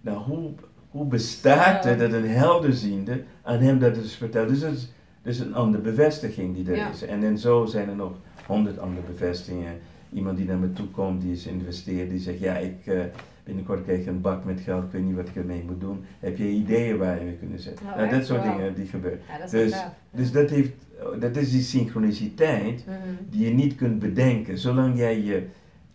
Nou, 0.00 0.18
hoe, 0.18 0.50
hoe 0.90 1.06
bestaat 1.06 1.84
het 1.84 2.00
Ja. 2.00 2.06
dat 2.06 2.12
een 2.22 2.28
helderziende 2.28 3.22
aan 3.42 3.58
hem 3.60 3.78
dat 3.78 3.94
dus 3.94 4.14
vertelt? 4.14 4.48
Dus 4.48 4.60
dat 4.60 4.72
is, 4.72 4.92
dus 5.22 5.38
een 5.38 5.54
andere 5.54 5.82
bevestiging 5.82 6.54
die 6.54 6.70
er 6.70 6.76
Ja. 6.76 6.90
is. 6.90 7.02
En, 7.02 7.24
en 7.24 7.38
zo 7.38 7.64
zijn 7.64 7.88
er 7.88 7.96
nog 7.96 8.12
honderd 8.46 8.78
andere 8.78 9.06
bevestigingen. 9.06 9.78
Iemand 10.12 10.36
die 10.36 10.46
naar 10.46 10.56
me 10.58 10.72
toe 10.72 10.86
komt, 10.86 11.20
die 11.22 11.32
is 11.32 11.46
investeerd, 11.46 12.10
die 12.10 12.18
zegt, 12.20 12.38
ja, 12.38 12.56
ik... 12.56 12.76
eh, 12.86 12.98
Binnenkort 13.46 13.82
krijg 13.84 14.00
ik 14.00 14.06
een 14.06 14.20
bak 14.20 14.44
met 14.44 14.60
geld, 14.60 14.84
ik 14.84 14.90
weet 14.90 15.04
niet 15.04 15.14
wat 15.14 15.28
ik 15.28 15.36
ermee 15.36 15.62
moet 15.66 15.80
doen. 15.80 16.04
Heb 16.20 16.36
je 16.36 16.48
ideeën 16.48 16.96
waar 16.98 17.18
je 17.18 17.24
mee 17.24 17.36
kunnen 17.36 17.58
zetten? 17.58 17.86
Oh, 17.86 17.96
nou, 17.96 18.10
dat 18.10 18.26
soort 18.26 18.42
dingen 18.42 18.74
die 18.74 18.86
gebeuren. 18.86 19.20
Ja, 19.28 19.38
dat 19.38 19.52
is 19.52 19.70
Dus, 19.70 19.84
dus 20.10 20.32
dat, 20.32 20.50
heeft, 20.50 20.72
dat 21.20 21.36
is 21.36 21.50
die 21.50 21.60
synchroniciteit 21.62 22.84
Mhm. 22.86 22.96
die 23.30 23.44
je 23.48 23.54
niet 23.54 23.74
kunt 23.74 23.98
bedenken. 23.98 24.58
Zolang 24.58 24.96
jij 24.98 25.20
je 25.22 25.46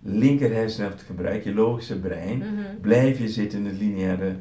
linker 0.02 0.54
hersenhelft 0.54 1.02
gebruikt, 1.02 1.44
je 1.44 1.54
logische 1.54 2.00
brein, 2.00 2.38
Mhm. 2.38 2.48
blijf 2.82 3.20
je 3.20 3.30
zitten 3.30 3.60
in 3.60 3.66
het 3.66 3.78
lineaire 3.80 4.36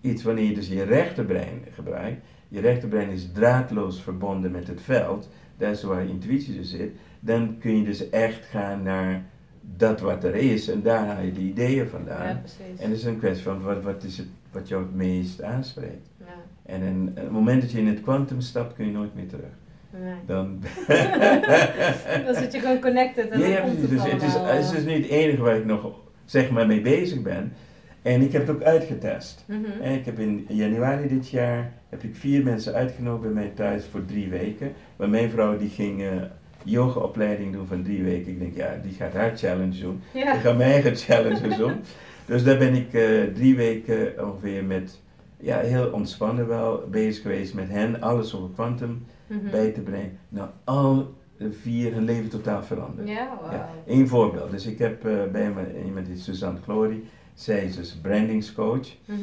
iets. 0.00 0.22
Wanneer 0.22 0.44
je 0.44 0.54
dus 0.54 0.68
je 0.68 0.82
rechterbrein 0.82 1.62
gebruikt, 1.74 2.24
je 2.48 2.60
rechterbrein 2.60 3.08
is 3.10 3.32
draadloos 3.32 4.02
verbonden 4.02 4.50
met 4.50 4.66
het 4.66 4.80
veld, 4.82 5.28
daar 5.56 5.70
is 5.70 5.82
waar 5.82 6.02
je 6.02 6.08
intuïtie 6.08 6.54
dus 6.56 6.70
zit, 6.70 6.90
dan 7.20 7.56
kun 7.58 7.76
je 7.76 7.84
dus 7.84 8.10
echt 8.10 8.44
gaan 8.44 8.82
naar 8.82 9.24
dat 9.76 10.00
wat 10.00 10.24
er 10.24 10.34
is 10.34 10.68
en 10.68 10.82
daar 10.82 11.06
haal 11.06 11.22
je 11.22 11.32
de 11.32 11.40
ideeën 11.40 11.88
vandaan. 11.88 12.26
Ja, 12.26 12.42
precies. 12.42 12.80
En 12.80 12.90
het 12.90 12.98
is 12.98 13.04
een 13.04 13.18
kwestie 13.18 13.44
van 13.44 13.62
wat, 13.62 13.82
wat 13.82 14.02
is 14.02 14.18
het 14.18 14.26
wat 14.52 14.68
jou 14.68 14.82
het 14.82 14.94
meest 14.94 15.42
aanspreekt. 15.42 16.08
Ja. 16.18 16.24
En 16.62 16.82
een, 16.82 17.10
het 17.14 17.30
moment 17.30 17.60
dat 17.60 17.70
je 17.70 17.78
in 17.78 17.86
het 17.86 18.00
kwantum 18.00 18.40
stapt, 18.40 18.74
kun 18.74 18.86
je 18.86 18.92
nooit 18.92 19.14
meer 19.14 19.28
terug. 19.28 19.50
Nee. 19.90 20.14
Dan 20.26 20.58
Dan 22.26 22.34
zit 22.34 22.52
je 22.52 22.58
gewoon 22.60 22.80
connected 22.80 23.28
en 23.28 23.40
Ja, 23.40 23.56
dan 23.56 23.66
komt 23.66 23.80
het 23.80 23.90
Dus 23.90 24.02
het 24.02 24.22
is, 24.22 24.34
het 24.34 24.64
is 24.64 24.70
dus 24.70 24.84
niet 24.84 25.02
het 25.02 25.08
enige 25.08 25.42
waar 25.42 25.56
ik 25.56 25.64
nog 25.64 26.00
zeg 26.24 26.50
maar 26.50 26.66
mee 26.66 26.80
bezig 26.80 27.22
ben. 27.22 27.52
En 28.02 28.22
ik 28.22 28.32
heb 28.32 28.46
het 28.46 28.56
ook 28.56 28.62
uitgetest. 28.62 29.44
Mhm. 29.46 29.82
En 29.82 29.92
ik 29.92 30.04
heb 30.04 30.18
in 30.18 30.46
januari 30.48 31.08
dit 31.08 31.28
jaar 31.28 31.72
heb 31.88 32.02
ik 32.02 32.16
vier 32.16 32.44
mensen 32.44 32.74
uitgenodigd 32.74 33.22
bij 33.22 33.42
mij 33.42 33.52
thuis 33.54 33.84
voor 33.86 34.04
drie 34.04 34.28
weken. 34.28 34.72
Maar 34.96 35.08
mijn 35.08 35.30
vrouw 35.30 35.58
die 35.58 35.68
ging 35.68 36.02
eh 36.02 36.10
yogaopleiding 36.64 37.52
doen 37.52 37.66
van 37.66 37.82
drie 37.82 38.02
weken. 38.02 38.32
Ik 38.32 38.38
denk, 38.38 38.56
ja, 38.56 38.78
die 38.82 38.92
gaat 38.92 39.12
haar 39.12 39.36
challenge 39.36 39.80
doen. 39.80 40.00
Ja. 40.14 40.34
Ik 40.34 40.40
ga 40.40 40.52
mijn 40.52 40.70
eigen 40.72 40.96
challenges 40.96 41.56
doen. 41.64 41.72
Dus 42.26 42.44
daar 42.44 42.58
ben 42.58 42.74
ik 42.74 42.94
eh, 42.94 43.22
drie 43.34 43.56
weken 43.56 44.26
ongeveer 44.28 44.64
met, 44.64 45.00
ja, 45.36 45.58
heel 45.58 45.90
ontspannen 45.92 46.48
wel 46.48 46.84
bezig 46.90 47.22
geweest 47.22 47.54
met 47.54 47.68
hen. 47.68 48.00
Alles 48.00 48.34
over 48.36 48.48
quantum 48.54 49.04
Mhm. 49.26 49.50
bij 49.50 49.70
te 49.70 49.80
brengen. 49.80 50.18
Nou, 50.28 50.48
al 50.64 51.14
vier 51.50 51.92
hun 51.92 52.04
leven 52.04 52.28
totaal 52.28 52.62
veranderd. 52.62 53.08
Ja. 53.08 53.38
Ja, 53.50 53.68
één 53.86 54.08
voorbeeld. 54.08 54.50
Dus 54.50 54.66
ik 54.66 54.78
heb 54.78 55.04
eh, 55.06 55.12
bij 55.32 55.50
me 55.50 55.84
iemand 55.84 56.06
die 56.06 56.16
Suzanne 56.16 56.58
Glory. 56.62 57.02
Zij 57.34 57.64
is 57.64 57.76
dus 57.76 57.98
brandingscoach. 58.02 58.88
Mhm. 59.04 59.18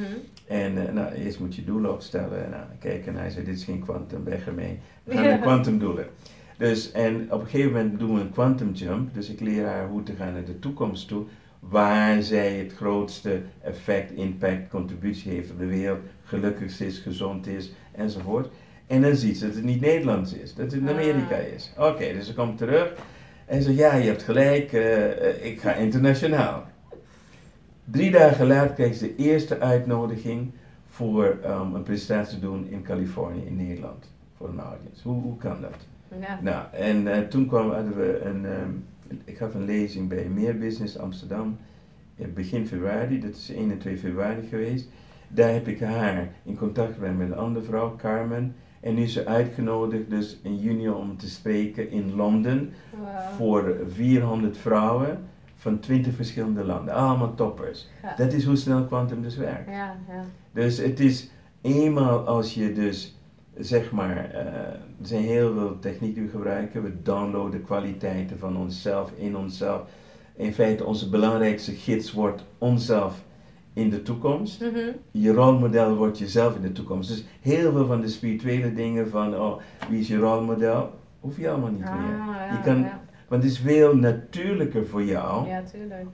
En 0.47 0.87
eh, 0.87 0.93
nou, 0.93 1.13
eerst 1.13 1.39
moet 1.39 1.55
je 1.55 1.63
doelen 1.63 1.91
opstellen. 1.93 2.43
En 2.43 2.49
nou, 2.49 2.63
kijken 2.79 3.13
en 3.13 3.19
hij 3.19 3.29
zei, 3.29 3.45
dit 3.45 3.55
is 3.55 3.63
geen 3.63 3.79
quantum, 3.83 4.23
weg 4.23 4.47
ermee. 4.47 4.79
We 5.03 5.13
gaan 5.13 5.23
Ja. 5.23 5.29
naar 5.29 5.39
quantum 5.39 5.79
doelen. 5.79 6.05
Dus, 6.60 6.91
en 6.91 7.32
op 7.32 7.41
een 7.41 7.47
gegeven 7.47 7.72
moment 7.72 7.99
doen 7.99 8.16
we 8.16 8.22
een 8.22 8.32
quantum 8.32 8.72
jump. 8.72 9.14
Dus 9.14 9.30
ik 9.30 9.39
leer 9.39 9.66
haar 9.66 9.88
hoe 9.88 10.03
te 10.03 10.14
gaan 10.14 10.34
naar 10.34 10.45
de 10.45 10.60
toekomst 10.60 11.07
toe. 11.07 11.24
Waar 11.60 12.24
zij 12.24 12.53
het 12.53 12.74
grootste 12.74 13.41
effect, 13.62 14.12
impact, 14.12 14.70
contributie 14.70 15.32
heeft 15.32 15.51
op 15.51 15.60
de 15.60 15.66
wereld. 15.66 15.99
Gelukkig 16.24 16.80
is, 16.80 16.97
gezond 16.97 17.47
is, 17.47 17.72
enzovoort. 17.91 18.49
En 18.88 19.01
dan 19.01 19.16
ziet 19.16 19.38
ze 19.38 19.45
dat 19.45 19.55
het 19.55 19.64
niet 19.64 19.82
Nederlands 19.82 20.34
is, 20.34 20.55
dat 20.55 20.66
het 20.66 20.82
in 20.82 20.88
Ah. 20.88 20.93
Amerika 20.93 21.36
is. 21.36 21.74
Oké, 21.78 22.14
dus 22.14 22.26
ze 22.26 22.34
komt 22.34 22.57
terug. 22.57 22.93
En 23.45 23.62
ze 23.62 23.68
zegt, 23.68 23.78
ja, 23.78 23.95
je 23.95 24.07
hebt 24.07 24.24
gelijk, 24.24 24.74
eh, 24.74 25.28
eh, 25.28 25.45
ik 25.45 25.62
ga 25.62 25.74
internationaal. 25.74 26.66
Drie 27.84 28.12
dagen 28.12 28.47
later 28.47 28.74
kreeg 28.74 28.95
ze 28.95 29.05
de 29.05 29.24
eerste 29.24 29.60
uitnodiging 29.60 30.51
voor 30.89 31.38
um, 31.45 31.76
een 31.76 31.84
presentatie 31.84 32.39
te 32.39 32.45
doen 32.45 32.68
in 32.70 32.84
Californië, 32.84 33.41
in 33.45 33.55
Nederland, 33.55 34.12
voor 34.38 34.49
een 34.49 34.60
audience. 34.60 35.07
Hoe, 35.07 35.22
hoe 35.22 35.38
kan 35.38 35.62
dat? 35.62 35.88
Ja. 36.20 36.39
Nou, 36.41 36.66
en 36.72 37.07
uh, 37.07 37.18
toen 37.18 37.47
kwam, 37.47 37.72
hadden 37.72 37.97
we 37.97 38.22
een, 38.24 38.45
um, 38.45 38.86
ik 39.26 39.38
gaf 39.38 39.53
een 39.53 39.66
lezing 39.66 40.10
bij 40.10 40.26
Meer 40.26 40.57
Business 40.57 40.97
Amsterdam, 40.97 41.57
begin 42.34 42.68
februari, 42.68 43.20
dat 43.20 43.36
is 43.36 43.49
1 43.49 43.72
en 43.72 43.78
2 43.78 43.97
februari 43.97 44.47
geweest. 44.47 44.88
Daar 45.28 45.53
heb 45.53 45.68
ik 45.68 45.80
haar 45.80 46.28
in 46.43 46.57
contact 46.57 46.93
gebracht 46.93 47.18
met 47.18 47.28
een 47.28 47.38
andere 47.38 47.66
vrouw, 47.66 47.95
Carmen. 47.95 48.55
En 48.80 48.93
nu 48.95 49.01
is 49.01 49.14
ze 49.14 49.26
uitgenodigd 49.26 50.10
dus 50.10 50.39
in 50.43 50.57
juni 50.57 50.89
om 50.89 51.18
te 51.18 51.30
spreken 51.30 51.91
in 51.91 52.16
Londen 52.16 52.74
Wow. 52.91 53.07
voor 53.38 53.76
400 53.88 54.57
vrouwen 54.57 55.20
van 55.55 55.80
20 55.80 56.14
verschillende 56.16 56.64
landen. 56.64 56.93
Allemaal 56.93 57.36
toppers. 57.36 57.88
Ja. 58.03 58.16
Dat 58.16 58.34
is 58.34 58.45
hoe 58.45 58.55
snel 58.55 58.86
Quantum 58.86 59.22
dus 59.22 59.36
werkt. 59.38 59.70
Ja, 59.70 59.95
ja. 60.07 60.24
Dus 60.51 60.78
het 60.78 60.99
is 60.99 61.30
eenmaal 61.62 62.28
als 62.28 62.53
je 62.53 62.74
dus, 62.74 63.18
zeg 63.60 63.91
maar, 63.91 64.18
eh, 64.34 64.45
er 64.45 64.80
zijn 65.01 65.24
heel 65.24 65.53
veel 65.53 65.80
technieken 65.80 66.22
die 66.22 66.32
we 66.32 66.38
gebruiken. 66.38 66.84
We 66.84 67.01
downloaden 67.03 67.64
kwaliteiten 67.64 68.39
van 68.39 68.57
onszelf 68.57 69.12
in 69.18 69.38
onszelf. 69.38 69.82
In 70.36 70.53
feite, 70.53 70.86
onze 70.86 71.10
belangrijkste 71.10 71.72
gids 71.72 72.12
wordt 72.12 72.43
onszelf 72.57 73.24
in 73.74 73.89
de 73.89 74.01
toekomst. 74.01 74.62
Mhm. 74.62 74.80
Je 75.12 75.34
rolmodel 75.34 75.95
wordt 75.95 76.18
jezelf 76.18 76.55
in 76.55 76.62
de 76.62 76.72
toekomst. 76.72 77.10
Dus 77.10 77.24
heel 77.41 77.72
veel 77.72 77.86
van 77.86 78.01
de 78.01 78.07
spirituele 78.07 78.74
dingen 78.74 79.10
van, 79.10 79.36
oh, 79.36 79.57
wie 79.89 79.99
is 79.99 80.07
je 80.07 80.18
rolmodel? 80.18 80.91
Hoef 81.20 81.38
je 81.38 81.49
allemaal 81.49 81.72
niet 81.72 81.84
Ah, 81.86 81.93
meer. 82.01 82.18
ja, 82.18 82.51
Je 82.51 82.62
kan, 82.64 82.80
ja. 82.80 82.99
Want 83.28 83.43
het 83.43 83.51
is 83.51 83.60
veel 83.60 83.95
natuurlijker 83.95 84.86
voor 84.86 85.03
jou 85.03 85.47
ja, 85.47 85.64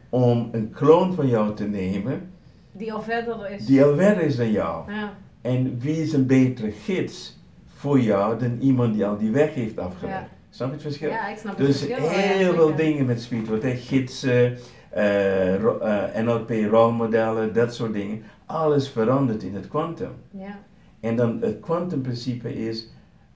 om 0.09 0.49
een 0.51 0.69
kloon 0.71 1.13
van 1.13 1.27
jou 1.27 1.55
te 1.55 1.63
nemen 1.67 2.29
Die 2.71 2.93
al 2.93 3.01
verder 3.01 3.49
is. 3.51 3.65
die 3.65 3.83
al 3.83 3.95
verder 3.95 4.23
is 4.23 4.35
dan 4.35 4.51
jou. 4.51 4.91
Ja, 4.91 5.13
En 5.45 5.79
wie 5.79 6.01
is 6.01 6.13
een 6.13 6.25
betere 6.25 6.71
gids 6.71 7.37
voor 7.65 7.99
jou 7.99 8.39
dan 8.39 8.57
iemand 8.59 8.93
die 8.93 9.05
al 9.05 9.17
die 9.17 9.31
weg 9.31 9.53
heeft 9.53 9.77
afgelegd? 9.77 10.17
Ja. 10.17 10.27
Snap 10.49 10.67
je 10.67 10.73
het 10.73 10.81
verschil? 10.81 11.09
ja, 11.09 11.27
ik 11.27 11.37
snap 11.37 11.57
het 11.57 11.65
dus 11.67 11.77
verschil 11.77 12.03
ja, 12.03 12.09
heel 12.09 12.53
veel 12.53 12.75
dingen 12.75 13.05
met 13.05 13.21
spiritualiteit, 13.21 13.79
gidsen, 13.79 14.57
eh, 14.89 15.53
eh, 15.55 16.25
NLP 16.25 16.49
rolmodellen, 16.69 17.53
dat 17.53 17.75
soort 17.75 17.93
dingen. 17.93 18.23
Alles 18.45 18.89
verandert 18.89 19.43
in 19.43 19.55
het 19.55 19.67
kwantum. 19.67 20.11
Ja, 20.31 20.59
En 20.99 21.15
dan 21.15 21.41
het 21.41 21.59
kwantumprincipe 21.59 22.53
is, 22.53 22.89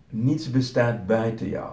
niets 0.10 0.52
bestaat 0.52 1.06
buiten 1.06 1.50
jou. 1.50 1.72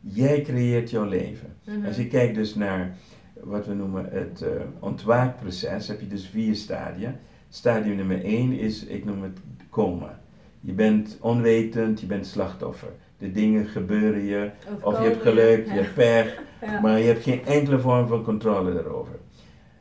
Jij 0.00 0.42
creëert 0.42 0.90
jouw 0.90 1.04
leven. 1.04 1.56
Mhm. 1.64 1.86
Als 1.86 1.96
je 1.96 2.06
kijkt 2.06 2.34
dus 2.34 2.54
naar 2.54 2.96
wat 3.40 3.66
we 3.66 3.74
noemen 3.74 4.08
het 4.10 4.42
eh, 4.42 4.50
ontwaakproces, 4.78 5.88
heb 5.88 6.00
je 6.00 6.06
dus 6.06 6.26
vier 6.26 6.54
stadia. 6.54 7.14
Stadium 7.52 7.96
nummer 7.96 8.24
één 8.24 8.52
is, 8.52 8.84
ik 8.84 9.04
noem 9.04 9.22
het 9.22 9.38
coma. 9.70 10.20
Je 10.60 10.72
bent 10.72 11.18
onwetend, 11.20 12.00
je 12.00 12.06
bent 12.06 12.26
slachtoffer. 12.26 12.92
De 13.18 13.32
dingen 13.32 13.66
gebeuren 13.66 14.22
je, 14.24 14.50
of 14.82 14.98
je 14.98 15.04
hebt 15.04 15.22
geluk, 15.22 15.66
je 15.66 15.72
hebt 15.72 15.94
pech, 15.94 16.34
Ja. 16.60 16.80
maar 16.80 16.98
je 16.98 17.06
hebt 17.06 17.22
geen 17.22 17.44
enkele 17.44 17.78
vorm 17.78 18.06
van 18.06 18.22
controle 18.22 18.74
daarover. 18.74 19.14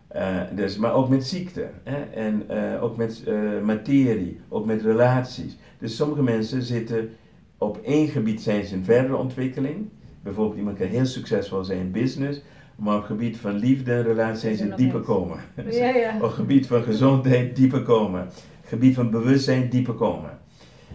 Eh, 0.08 0.42
dus, 0.56 0.78
maar 0.78 0.94
ook 0.94 1.10
met 1.10 1.26
ziekte, 1.26 1.70
hè? 1.84 2.02
en 2.02 2.44
eh, 2.48 2.84
ook 2.84 2.98
met 2.98 3.24
eh, 3.24 3.36
materie, 3.64 4.40
ook 4.50 4.66
met 4.66 4.82
relaties. 4.82 5.58
Dus 5.78 5.96
sommige 5.96 6.24
mensen 6.24 6.62
zitten 6.62 7.10
op 7.58 7.80
één 7.84 8.08
gebied 8.08 8.42
zijn 8.42 8.66
ze 8.66 8.76
in 8.76 8.84
verdere 8.84 9.16
ontwikkeling. 9.16 9.90
Bijvoorbeeld 10.24 10.58
iemand 10.58 10.78
kan 10.78 10.88
heel 10.88 11.06
succesvol 11.06 11.64
zijn 11.64 11.80
in 11.80 11.92
business, 11.92 12.42
maar 12.80 12.96
op 12.96 13.02
het 13.02 13.12
gebied 13.12 13.38
van 13.38 13.54
liefde 13.56 13.94
en 13.94 14.04
relatie 14.04 14.40
zijn 14.40 14.56
ze 14.56 14.76
dieper 14.76 15.00
komen. 15.02 15.38
Ja, 15.72 15.90
ja. 15.90 16.16
Op 16.16 16.22
het 16.22 16.32
gebied 16.32 16.68
van 16.68 16.84
gezondheid 16.84 17.56
dieper 17.56 17.82
komen. 17.82 18.28
Gebied 18.64 18.96
van 18.96 19.10
bewustzijn 19.12 19.70
dieper 19.70 19.94
komen. 19.94 20.38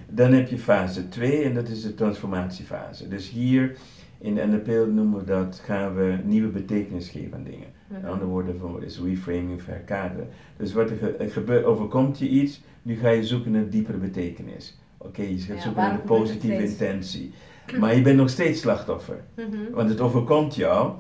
Dan 0.09 0.33
heb 0.33 0.49
je 0.49 0.59
fase 0.59 1.09
2 1.09 1.43
en 1.45 1.55
dat 1.55 1.69
is 1.69 1.83
de 1.83 1.95
transformatiefase. 1.95 3.09
Dus 3.09 3.31
hier 3.31 3.77
in 4.21 4.35
NLP 4.35 4.67
noemen 4.67 5.19
we 5.19 5.25
dat, 5.25 5.61
gaan 5.65 5.95
we 5.95 6.17
nieuwe 6.25 6.49
betekenis 6.49 7.09
geven 7.09 7.35
aan 7.35 7.45
dingen. 7.45 7.67
Met 7.89 8.05
andere 8.05 8.27
woorden 8.31 8.59
van, 8.59 8.83
is 8.83 9.01
reframing 9.05 9.55
of 9.55 9.67
herkaderen. 9.67 10.29
Dus 10.57 10.73
wat 10.73 10.91
er, 10.91 10.97
ge- 10.97 11.29
gebeurt, 11.29 11.65
overkomt 11.65 12.19
je 12.19 12.29
iets, 12.29 12.63
nu 12.83 12.97
ga 12.97 13.09
je 13.11 13.25
zoeken 13.25 13.51
naar 13.51 13.69
diepere 13.69 13.99
betekenis. 13.99 14.79
Oké, 14.99 15.23
je 15.23 15.39
gaat 15.39 15.63
zoeken 15.63 15.83
naar 15.83 15.91
de 15.91 15.97
het 15.97 16.05
positieve 16.05 16.63
intentie. 16.71 17.33
Maar 17.79 17.95
je 17.97 18.03
bent 18.03 18.17
nog 18.17 18.31
steeds 18.31 18.61
slachtoffer. 18.61 19.21
Mhm. 19.37 19.47
Want 19.73 19.89
het 19.89 20.01
overkomt 20.01 20.55
jou. 20.55 20.93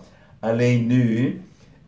Alleen 0.44 0.86
nu 0.86 1.40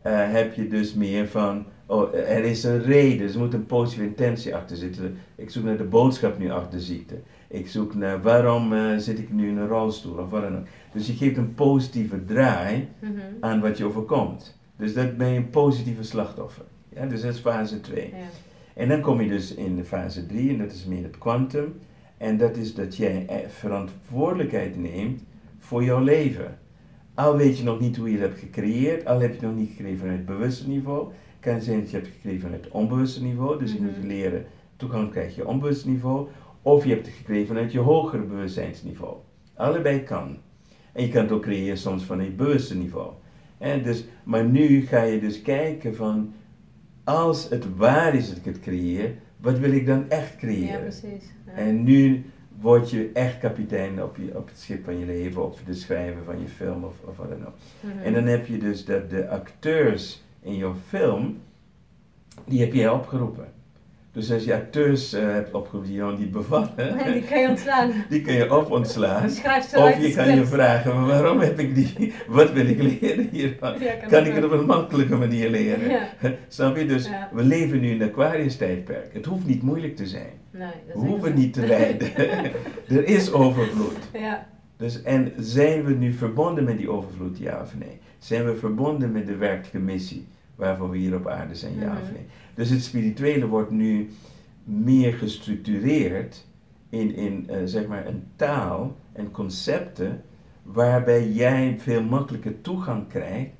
eh, 0.02 0.32
heb 0.32 0.54
je 0.54 0.68
dus 0.68 0.94
meer 0.94 1.28
van, 1.28 1.64
oh, 1.86 2.14
er 2.14 2.44
is 2.44 2.64
een 2.64 2.82
reden, 2.82 3.18
dus 3.18 3.34
er 3.34 3.40
moet 3.40 3.54
een 3.54 3.66
positieve 3.66 4.06
intentie 4.08 4.54
achter 4.54 4.76
zitten. 4.76 5.16
Ik 5.34 5.50
zoek 5.50 5.64
naar 5.64 5.76
de 5.76 5.84
boodschap 5.84 6.38
nu 6.38 6.50
achter 6.50 6.70
de 6.78 6.84
ziekte. 6.84 7.14
Ik 7.48 7.68
zoek 7.68 7.94
naar 7.94 8.22
waarom 8.22 8.72
eh, 8.72 8.96
zit 8.96 9.18
ik 9.18 9.32
nu 9.32 9.48
in 9.48 9.56
een 9.56 9.68
rolstoel 9.68 10.16
of 10.18 10.30
wat 10.30 10.42
dan 10.42 10.56
ook. 10.56 10.66
Dus 10.92 11.06
je 11.06 11.12
geeft 11.12 11.36
een 11.36 11.54
positieve 11.54 12.24
draai 12.24 12.88
Mhm. 12.98 13.10
aan 13.40 13.60
wat 13.60 13.78
je 13.78 13.84
overkomt. 13.84 14.58
Dus 14.76 14.94
dat 14.94 15.16
ben 15.16 15.28
je 15.28 15.36
een 15.36 15.50
positieve 15.50 16.02
slachtoffer. 16.02 16.64
Ja, 16.88 17.06
dus 17.06 17.20
dat 17.22 17.34
is 17.34 17.40
fase 17.40 17.80
2. 17.80 18.08
Ja. 18.08 18.16
En 18.74 18.88
dan 18.88 19.00
kom 19.00 19.20
je 19.20 19.28
dus 19.28 19.54
in 19.54 19.76
de 19.76 19.84
fase 19.84 20.26
3 20.26 20.50
en 20.50 20.58
dat 20.58 20.72
is 20.72 20.84
meer 20.84 21.02
het 21.02 21.18
kwantum. 21.18 21.74
En 22.18 22.36
dat 22.36 22.56
is 22.56 22.74
dat 22.74 22.96
jij 22.96 23.24
eh, 23.28 23.36
verantwoordelijkheid 23.48 24.76
neemt 24.78 25.22
voor 25.58 25.84
jouw 25.84 26.00
leven. 26.00 26.58
Al 27.16 27.36
weet 27.36 27.58
je 27.58 27.64
nog 27.64 27.80
niet 27.80 27.96
hoe 27.96 28.10
je 28.10 28.18
het 28.18 28.28
hebt 28.28 28.40
gecreëerd, 28.40 29.06
al 29.06 29.20
heb 29.20 29.28
je 29.30 29.36
het 29.36 29.44
nog 29.46 29.54
niet 29.56 29.68
gekregen 29.70 29.98
vanuit 29.98 30.16
het 30.16 30.26
bewuste 30.26 30.68
niveau. 30.68 31.12
kan 31.40 31.60
zijn 31.60 31.80
dat 31.80 31.90
je 31.90 31.96
hebt 31.96 32.08
gekregen 32.08 32.40
vanuit 32.40 32.64
het 32.64 32.72
onbewuste 32.72 33.22
niveau, 33.22 33.58
dus 33.58 33.72
je 33.72 33.80
moet 33.82 33.98
Mhm. 33.98 34.06
leren 34.06 34.44
toegang 34.76 35.10
krijg 35.10 35.36
je 35.36 35.46
onbewuste 35.46 35.88
niveau. 35.88 36.28
Of 36.62 36.84
je 36.84 36.90
hebt 36.90 37.06
het 37.06 37.14
gekregen 37.14 37.46
vanuit 37.46 37.72
je 37.72 37.78
hogere 37.78 38.22
bewustzijnsniveau. 38.22 39.16
Allebei 39.54 40.02
kan. 40.02 40.36
En 40.92 41.02
je 41.02 41.08
kan 41.08 41.22
het 41.22 41.32
ook 41.32 41.42
creëren 41.42 41.76
soms 41.78 42.02
van 42.04 42.20
het 42.20 42.36
bewuste 42.36 42.76
niveau. 42.76 43.10
En 43.58 43.82
dus, 43.82 44.04
maar 44.24 44.44
nu 44.44 44.80
ga 44.86 45.02
je 45.02 45.20
dus 45.20 45.42
kijken 45.42 45.94
van, 45.96 46.32
als 47.04 47.48
het 47.48 47.76
waar 47.76 48.14
is 48.14 48.28
dat 48.28 48.36
ik 48.36 48.44
het 48.44 48.60
creëer, 48.60 49.14
wat 49.36 49.58
wil 49.58 49.72
ik 49.72 49.86
dan 49.86 50.08
echt 50.08 50.32
ja, 50.32 50.38
creëren? 50.38 50.80
precies. 50.80 51.32
Ja. 51.46 51.52
En 51.52 51.82
nu 51.84 52.24
word 52.60 52.90
je 52.90 53.10
echt 53.12 53.38
kapitein 53.38 54.02
op, 54.02 54.16
je, 54.16 54.36
op 54.36 54.48
het 54.48 54.58
schip 54.58 54.84
van 54.84 54.98
je 54.98 55.06
leven, 55.06 55.44
of 55.44 55.62
de 55.62 55.74
schrijver 55.74 56.24
van 56.24 56.40
je 56.40 56.48
film 56.48 56.84
of, 56.84 56.94
of 57.04 57.16
wat 57.16 57.28
dan 57.28 57.46
ook. 57.46 57.54
Mhm. 57.80 57.98
En 57.98 58.12
dan 58.12 58.24
heb 58.24 58.46
je 58.46 58.58
dus 58.58 58.84
dat 58.84 59.10
de 59.10 59.28
acteurs 59.28 60.22
in 60.40 60.56
jouw 60.56 60.74
film, 60.88 61.40
die 62.44 62.60
heb 62.60 62.72
jij 62.72 62.88
opgeroepen. 62.88 63.52
Dus 64.16 64.32
als 64.32 64.44
je 64.44 64.54
acteurs 64.54 65.12
eh, 65.12 65.22
hebt 65.22 65.52
opgeroepen 65.54 65.88
die 65.90 65.98
jou 65.98 66.18
niet 66.18 66.30
bevallen, 66.32 66.70
die 67.12 67.22
kan 67.22 67.40
je 67.40 67.48
ontslaan. 67.48 67.92
die 68.08 68.20
kun 68.20 68.34
je 68.34 68.56
of 68.56 68.70
ontslaan. 68.70 69.24
Of 69.24 69.42
je 70.00 70.12
kan 70.14 70.34
je 70.36 70.46
vragen, 70.46 70.94
maar 70.94 71.06
waarom 71.06 71.40
heb 71.40 71.58
ik 71.58 71.74
die, 71.74 72.12
wat 72.28 72.52
wil 72.52 72.66
ik 72.66 72.82
leren 72.82 73.28
hiervan? 73.32 73.74
Ja, 73.80 73.92
Kan 74.08 74.26
ik 74.26 74.34
het 74.34 74.44
op 74.44 74.50
een 74.50 74.66
makkelijke 74.66 75.16
manier 75.16 75.50
leren? 75.50 75.88
Ja. 75.90 76.08
Snap 76.48 76.76
je? 76.76 76.86
Dus 76.86 77.06
Ja. 77.08 77.28
we 77.32 77.42
leven 77.42 77.80
nu 77.80 77.90
in 77.90 78.00
een 78.00 78.08
Aquarius 78.08 78.56
tijdperk. 78.56 79.12
Het 79.12 79.24
hoeft 79.26 79.46
niet 79.46 79.62
moeilijk 79.62 79.96
te 79.96 80.06
zijn. 80.06 80.30
Nee, 80.50 80.68
dat 80.86 81.02
We 81.02 81.08
hoeven 81.08 81.34
niet 81.34 81.52
te 81.52 81.66
lijden. 81.66 82.16
er 82.88 83.04
is 83.04 83.32
overvloed. 83.32 83.98
Dus, 84.76 85.02
en 85.02 85.32
zijn 85.38 85.84
we 85.84 85.92
nu 85.92 86.12
verbonden 86.12 86.64
met 86.64 86.78
die 86.78 86.90
overvloed, 86.90 87.38
ja 87.38 87.60
of 87.62 87.74
nee? 87.78 87.98
Zijn 88.18 88.44
we 88.44 88.56
verbonden 88.56 89.12
met 89.12 89.26
de 89.26 89.36
werkelijke 89.36 89.78
missie 89.78 90.26
waarvoor 90.54 90.90
we 90.90 90.96
hier 90.96 91.14
op 91.14 91.26
aarde 91.28 91.54
zijn, 91.54 91.72
ja 91.80 91.90
of 91.90 92.02
Mhm. 92.02 92.12
nee? 92.12 92.26
Dus 92.56 92.70
het 92.70 92.82
spirituele 92.82 93.46
wordt 93.46 93.70
nu 93.70 94.10
meer 94.64 95.12
gestructureerd 95.12 96.44
in, 96.88 97.14
in 97.14 97.48
eh, 97.48 97.56
zeg 97.64 97.86
maar 97.86 98.06
een 98.06 98.22
taal 98.36 98.96
en 99.12 99.30
concepten 99.30 100.22
waarbij 100.62 101.28
jij 101.28 101.76
veel 101.78 102.02
makkelijker 102.02 102.60
toegang 102.60 103.08
krijgt 103.08 103.50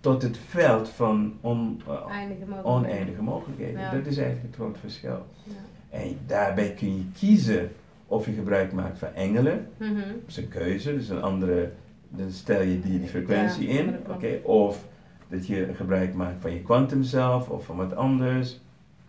tot 0.00 0.22
het 0.22 0.38
veld 0.48 0.88
van 0.88 1.34
on, 1.40 1.80
eh, 1.86 1.86
mogelijkheden. 1.86 2.64
oneindige 2.64 3.22
mogelijkheden. 3.22 3.80
Ja. 3.80 3.90
Dat 3.94 4.06
is 4.06 4.16
eigenlijk 4.16 4.46
het 4.46 4.54
grote 4.56 4.78
verschil. 4.80 5.26
Ja. 5.44 5.98
En 5.98 6.16
daarbij 6.26 6.72
kun 6.74 6.96
je 6.96 7.04
kiezen 7.18 7.70
of 8.06 8.26
je 8.26 8.32
gebruik 8.32 8.72
maakt 8.72 8.98
van 8.98 9.08
engelen, 9.14 9.66
Mhm. 9.76 9.94
dat 9.94 10.28
is 10.28 10.36
een 10.36 10.48
keuze, 10.48 10.94
dus 10.94 11.08
een 11.08 11.22
andere, 11.22 11.70
dan 12.08 12.30
stel 12.30 12.60
je 12.62 12.80
die, 12.80 12.98
die 12.98 13.08
frequentie 13.08 13.68
Ja, 13.72 13.78
in, 13.78 13.96
oké, 14.08 14.38
of 14.42 14.86
dat 15.32 15.46
je 15.46 15.68
gebruik 15.74 16.14
maakt 16.14 16.40
van 16.40 16.52
je 16.52 16.62
kwantum 16.62 17.02
zelf 17.02 17.48
of 17.48 17.64
van 17.64 17.76
wat 17.76 17.96
anders. 17.96 18.60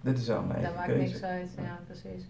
Dat 0.01 0.17
is 0.17 0.29
allemaal 0.29 0.47
Dat 0.47 0.55
eigen 0.57 0.75
maakt 0.75 0.87
keuze. 0.87 1.01
niks 1.03 1.23
uit, 1.23 1.49
ja 1.57 1.79
precies. 1.87 2.25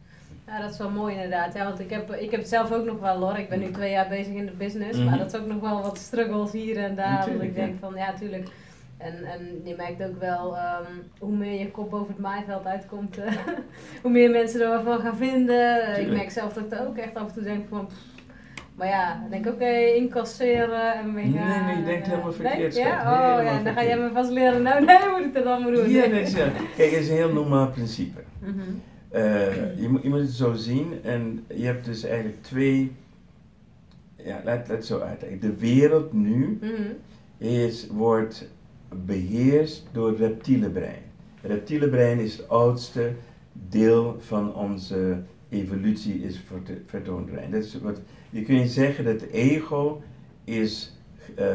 Ja, 0.48 0.62
dat 0.62 0.72
is 0.72 0.78
wel 0.78 0.90
mooi 0.90 1.14
inderdaad. 1.16 1.54
Ja, 1.54 1.64
want 1.64 1.80
ik 1.80 1.90
heb, 1.90 2.14
ik 2.14 2.32
heb 2.32 2.40
het 2.40 2.50
zelf 2.50 2.72
ook 2.72 2.86
nog 2.86 3.00
wel 3.00 3.20
hoor. 3.22 3.38
Ik 3.38 3.50
ben 3.50 3.60
nu 3.60 3.72
twee 3.72 3.92
jaar 3.92 4.08
bezig 4.08 4.34
in 4.34 4.46
de 4.46 4.52
business, 4.52 4.98
Mhm. 4.98 5.10
maar 5.10 5.18
dat 5.18 5.34
is 5.34 5.40
ook 5.40 5.48
nog 5.48 5.60
wel 5.62 5.82
wat 5.82 5.98
struggles 5.98 6.52
hier 6.52 6.78
en 6.78 6.96
daar. 6.96 7.12
Natuurlijk, 7.12 7.40
dat 7.40 7.50
ik 7.50 7.58
ja. 7.58 7.66
denk 7.66 7.80
van 7.80 7.94
ja, 7.96 8.14
tuurlijk. 8.14 8.48
En, 8.98 9.24
en 9.24 9.62
je 9.64 9.76
merkt 9.78 10.04
ook 10.04 10.20
wel 10.20 10.58
ehm, 10.58 10.92
hoe 11.20 11.36
meer 11.36 11.60
je 11.60 11.72
kop 11.72 11.90
boven 11.90 12.08
het 12.14 12.22
maaiveld 12.22 12.66
uitkomt, 12.66 13.18
hoe 14.02 14.12
meer 14.12 14.30
mensen 14.32 14.62
er 14.62 14.70
wel 14.70 14.84
van 14.84 15.00
gaan 15.00 15.16
vinden. 15.18 16.00
Ik 16.02 16.08
merk 16.10 16.32
zelf 16.32 16.54
dat 16.54 16.64
ik 16.64 16.72
er 16.72 16.88
ook 16.88 16.98
echt 16.98 17.16
af 17.16 17.28
en 17.28 17.34
toe 17.34 17.44
denk 17.44 17.68
van. 17.70 17.86
pff, 17.88 17.96
maar 18.76 18.88
ja, 18.88 19.20
dan 19.22 19.30
denk 19.30 19.46
ik 19.46 19.54
oké, 19.54 19.76
incasseren 19.96 20.94
en 20.94 21.14
Nee, 21.14 21.32
gaan. 21.32 21.66
nee, 21.66 21.78
je 21.78 21.84
denkt 21.84 22.04
en, 22.06 22.10
helemaal 22.10 22.32
eh, 22.32 22.36
verkeerd, 22.40 22.74
nee? 22.76 22.84
Ja, 22.84 23.00
oh 23.02 23.20
Helemaal 23.38 23.54
ja, 23.58 23.64
dan 23.64 23.74
ga 23.74 23.84
jij 23.84 23.98
me 23.98 24.10
vast 24.14 24.32
leren. 24.32 24.62
Nou, 24.62 24.84
nee, 24.86 24.98
moet 25.18 25.26
ik 25.26 25.34
dat 25.34 25.46
allemaal 25.46 25.72
doen. 25.72 25.90
Ja, 25.90 26.04
is, 26.04 26.32
ja. 26.34 26.48
Kijk, 26.76 26.92
het 26.92 27.00
is 27.02 27.10
een 27.10 27.16
heel 27.16 27.34
normaal 27.34 27.70
principe. 27.70 28.20
Mhm. 28.40 28.60
Uh, 29.16 29.80
je, 29.82 29.88
moet, 29.90 30.04
je 30.04 30.10
moet 30.10 30.20
het 30.20 30.30
zo 30.32 30.54
zien 30.54 30.94
en 31.04 31.46
je 31.56 31.66
hebt 31.66 31.86
dus 31.86 32.04
eigenlijk 32.04 32.44
twee, 32.44 32.92
ja, 34.16 34.34
laat, 34.44 34.46
laat 34.46 34.68
het 34.68 34.86
zo 34.86 35.00
uitleggen. 35.00 35.40
De 35.40 35.56
wereld 35.56 36.14
nu 36.14 36.58
Mhm. 36.62 36.82
is, 37.38 37.88
wordt 37.92 38.50
beheerst 39.06 39.88
door 39.92 40.08
het 40.10 40.20
reptiele 40.20 40.70
brein. 40.70 41.02
Het 41.42 41.52
reptiele 41.52 41.90
brein 41.90 42.20
is 42.20 42.38
het 42.38 42.50
oudste 42.50 43.12
deel 43.54 44.18
van 44.20 44.56
onze 44.56 45.18
evolutie, 45.50 46.24
is 46.24 46.44
vertoond 46.86 47.26
brein. 47.26 47.52
Dat 47.52 47.64
is 47.64 47.80
wat, 47.82 48.00
je 48.34 48.42
kunt 48.44 48.70
zeggen 48.70 49.06
dat 49.06 49.22
ego 49.22 50.02
is, 50.44 50.98
eh, 51.36 51.48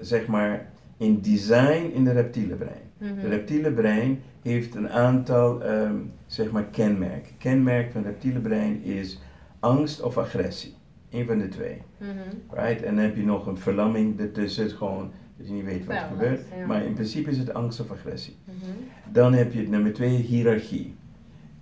zeg 0.00 0.26
maar, 0.26 0.70
in 0.96 1.20
design 1.20 1.90
in 1.94 2.06
het 2.06 2.16
reptiele 2.16 2.54
brein. 2.54 2.82
Mhm. 2.98 3.16
Het 3.16 3.28
reptiele 3.28 3.72
brein 3.72 4.20
heeft 4.42 4.74
een 4.74 4.90
aantal 4.90 5.62
ehm, 5.62 5.96
zeg 6.26 6.50
maar 6.50 6.64
kenmerken. 6.64 7.32
Kenmerk 7.38 7.92
van 7.92 8.04
het 8.04 8.10
reptiele 8.10 8.40
brein 8.40 8.82
is 8.82 9.20
angst 9.60 10.02
of 10.02 10.18
agressie. 10.18 10.74
Een 11.10 11.26
van 11.26 11.38
de 11.38 11.48
twee. 11.48 11.82
Mhm. 11.98 12.10
Right? 12.50 12.82
En 12.82 12.94
dan 12.94 13.04
heb 13.04 13.16
je 13.16 13.24
nog 13.24 13.46
een 13.46 13.58
verlamming 13.58 14.20
ertussen, 14.20 14.70
gewoon 14.70 15.10
dat 15.36 15.46
je 15.46 15.52
niet 15.52 15.64
weet 15.64 15.84
wat 15.84 15.96
er 15.96 16.02
gebeurt. 16.02 16.40
ja. 16.58 16.66
Maar 16.66 16.84
in 16.84 16.94
principe 16.94 17.30
is 17.30 17.38
het 17.38 17.54
angst 17.54 17.80
of 17.80 17.90
agressie. 17.90 18.36
Mhm. 18.44 18.54
Dan 19.12 19.32
heb 19.32 19.52
je 19.52 19.58
het 19.58 19.68
nummer 19.68 19.92
twee, 19.92 20.16
hiërarchie. 20.16 20.94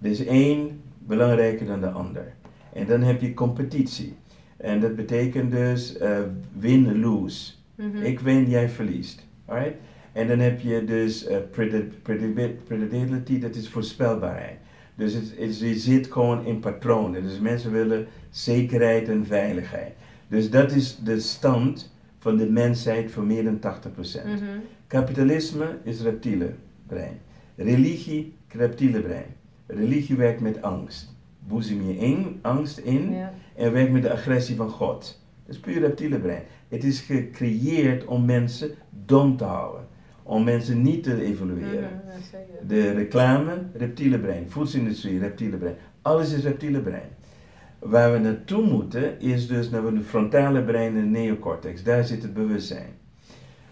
Er 0.03 0.11
is 0.11 0.25
één 0.25 0.81
belangrijker 0.99 1.67
dan 1.67 1.81
de 1.81 1.91
ander. 1.91 2.35
En 2.73 2.87
dan 2.87 3.03
heb 3.03 3.21
je 3.21 3.35
competitie. 3.35 4.17
En 4.61 4.81
dat 4.81 4.97
betekent 4.97 5.51
dus 5.51 5.97
eh, 5.99 6.19
win-lose. 6.59 7.53
Mhm. 7.75 7.97
Ik 8.03 8.21
win, 8.21 8.49
jij 8.49 8.69
verliest. 8.69 9.27
Alright? 9.45 9.75
En 10.13 10.29
dan 10.29 10.39
heb 10.39 10.61
je 10.61 10.85
dus 10.85 11.27
eh, 11.27 11.37
predict- 11.51 12.03
predict- 12.03 12.65
predictability, 12.65 13.39
dat 13.39 13.55
is 13.55 13.69
voorspelbaarheid. 13.69 14.57
Dus 14.95 15.13
het, 15.15 15.33
het, 15.39 15.59
je 15.59 15.75
zit 15.79 16.07
gewoon 16.13 16.45
in 16.45 16.59
patronen. 16.61 17.23
Dus 17.23 17.39
mensen 17.41 17.73
willen 17.73 18.07
zekerheid 18.31 19.09
en 19.09 19.27
veiligheid. 19.27 19.93
Dus 20.29 20.51
dat 20.51 20.73
is 20.73 20.99
de 21.05 21.21
stand 21.21 21.93
van 22.19 22.37
de 22.37 22.47
mensheid 22.51 23.11
voor 23.11 23.25
meer 23.25 23.45
dan 23.45 23.59
80%. 23.59 23.61
Mhm. 24.25 24.45
Kapitalisme 24.87 25.67
is 25.85 26.01
reptiele 26.01 26.55
brein. 26.87 27.19
Religie, 27.57 28.35
reptiele 28.49 29.01
brein. 29.01 29.27
Religie 29.67 30.17
werkt 30.17 30.41
met 30.41 30.63
angst. 30.63 31.15
Boezem 31.49 31.83
je 31.89 31.97
in, 31.99 32.39
angst 32.43 32.79
in 32.79 33.13
Ja. 33.13 33.33
En 33.61 33.73
werkt 33.73 33.93
met 33.93 34.03
de 34.03 34.13
agressie 34.13 34.57
van 34.57 34.71
God. 34.71 35.21
Dat 35.47 35.55
is 35.55 35.61
puur 35.61 35.81
reptiele 35.81 36.19
brein. 36.19 36.43
Het 36.69 36.85
is 36.85 37.01
gecreëerd 37.01 38.05
om 38.05 38.25
mensen 38.25 38.71
dom 38.91 39.37
te 39.37 39.45
houden. 39.45 39.87
Om 40.23 40.45
mensen 40.45 40.83
niet 40.83 41.03
te 41.03 41.23
evolueren. 41.23 42.01
Mhm, 42.05 42.11
ja. 42.37 42.67
De 42.67 42.91
reclame, 42.91 43.63
reptiele 43.75 44.19
brein. 44.19 44.51
Voedselindustrie, 44.51 45.19
reptiele 45.19 45.57
brein. 45.57 45.77
Alles 46.03 46.33
is 46.33 46.43
reptiele 46.43 46.81
brein. 46.81 47.09
Waar 47.79 48.13
we 48.13 48.19
naartoe 48.19 48.67
moeten 48.67 49.21
is 49.21 49.49
dus 49.49 49.71
naar 49.71 49.95
de 49.95 50.03
frontale 50.03 50.63
brein 50.63 50.97
en 50.97 51.13
de 51.13 51.19
neocortex. 51.19 51.83
Daar 51.83 52.05
zit 52.05 52.23
het 52.23 52.35
bewustzijn. 52.35 52.93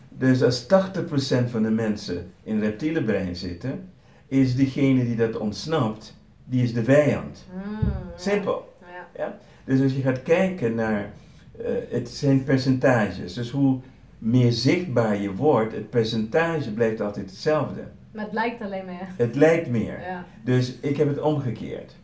Dus 0.09 0.43
als 0.43 0.67
80% 0.67 1.51
van 1.51 1.63
de 1.63 1.71
mensen 1.71 2.31
in 2.43 2.55
het 2.55 2.65
reptiele 2.65 3.05
brein 3.05 3.37
zitten, 3.37 3.91
is 4.27 4.57
diegene 4.57 5.05
die 5.05 5.17
dat 5.17 5.37
ontsnapt, 5.37 6.17
die 6.45 6.63
is 6.63 6.73
de 6.73 6.85
vijand. 6.85 7.47
Mm, 7.55 7.89
ja. 7.89 8.13
Simpel. 8.17 8.77
Ja. 9.17 9.39
Dus 9.69 9.81
als 9.83 9.95
je 9.95 10.01
gaat 10.03 10.23
kijken 10.23 10.75
naar, 10.75 11.11
eh, 11.59 11.67
het 11.91 12.09
zijn 12.09 12.45
percentages. 12.45 13.35
Dus 13.35 13.51
hoe 13.51 13.79
meer 14.19 14.53
zichtbaar 14.53 15.21
je 15.21 15.35
wordt, 15.35 15.73
het 15.75 15.91
percentage 15.91 16.73
blijft 16.73 17.01
altijd 17.01 17.31
hetzelfde. 17.31 17.81
Maar 18.13 18.25
het 18.25 18.33
lijkt 18.33 18.63
alleen 18.63 18.85
maar. 18.85 19.09
Het 19.17 19.35
lijkt 19.35 19.69
meer. 19.71 20.01
Ja. 20.01 20.25
Dus 20.45 20.79
ik 20.81 20.97
heb 20.97 21.09
het 21.09 21.21
omgekeerd. 21.21 21.97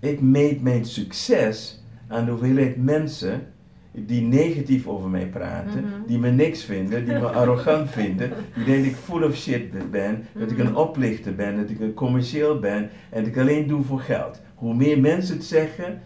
Ik 0.00 0.20
meet 0.20 0.62
mijn 0.62 0.84
succes 0.84 1.82
aan 2.08 2.24
de 2.24 2.30
hoeveelheid 2.30 2.76
mensen 2.84 3.46
die 3.94 4.22
negatief 4.22 4.86
over 4.86 5.08
mij 5.10 5.26
praten, 5.26 5.84
Mhm. 5.84 5.92
die 6.06 6.18
me 6.18 6.30
niks 6.30 6.64
vinden, 6.64 7.04
die 7.04 7.14
me 7.14 7.26
arrogant 7.26 7.90
vinden, 7.90 8.30
die 8.54 8.64
denken 8.64 8.82
dat 8.84 8.92
ik 8.92 8.98
full 8.98 9.22
of 9.22 9.36
shit 9.36 9.90
ben, 9.90 10.26
dat 10.34 10.50
ik 10.50 10.56
Mhm. 10.56 10.66
een 10.66 10.76
oplichter 10.76 11.34
ben, 11.34 11.56
dat 11.56 11.70
ik 11.70 11.80
een 11.80 11.94
commercieel 11.94 12.58
ben 12.58 12.90
en 13.10 13.24
dat 13.24 13.26
ik 13.26 13.38
alleen 13.38 13.66
doe 13.66 13.82
voor 13.84 14.00
geld. 14.00 14.40
Hoe 14.54 14.74
meer 14.74 15.00
mensen 15.00 15.36
het 15.36 15.44
zeggen, 15.44 16.00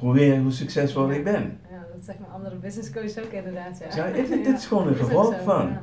hoe, 0.00 0.14
meer, 0.14 0.38
hoe 0.40 0.50
succesvol 0.52 1.10
ik 1.10 1.24
ben. 1.24 1.58
Ja, 1.70 1.86
dat 1.94 2.04
zegt 2.04 2.18
mijn 2.18 2.32
andere 2.32 2.56
business 2.56 2.90
coach 2.92 3.24
ook 3.24 3.32
inderdaad. 3.32 3.80
Ja. 3.94 4.10
Dit- 4.10 4.44
dit 4.44 4.56
is 4.58 4.66
gewoon 4.66 4.88
een 4.88 4.94
gevolg 4.94 5.34
van. 5.44 5.76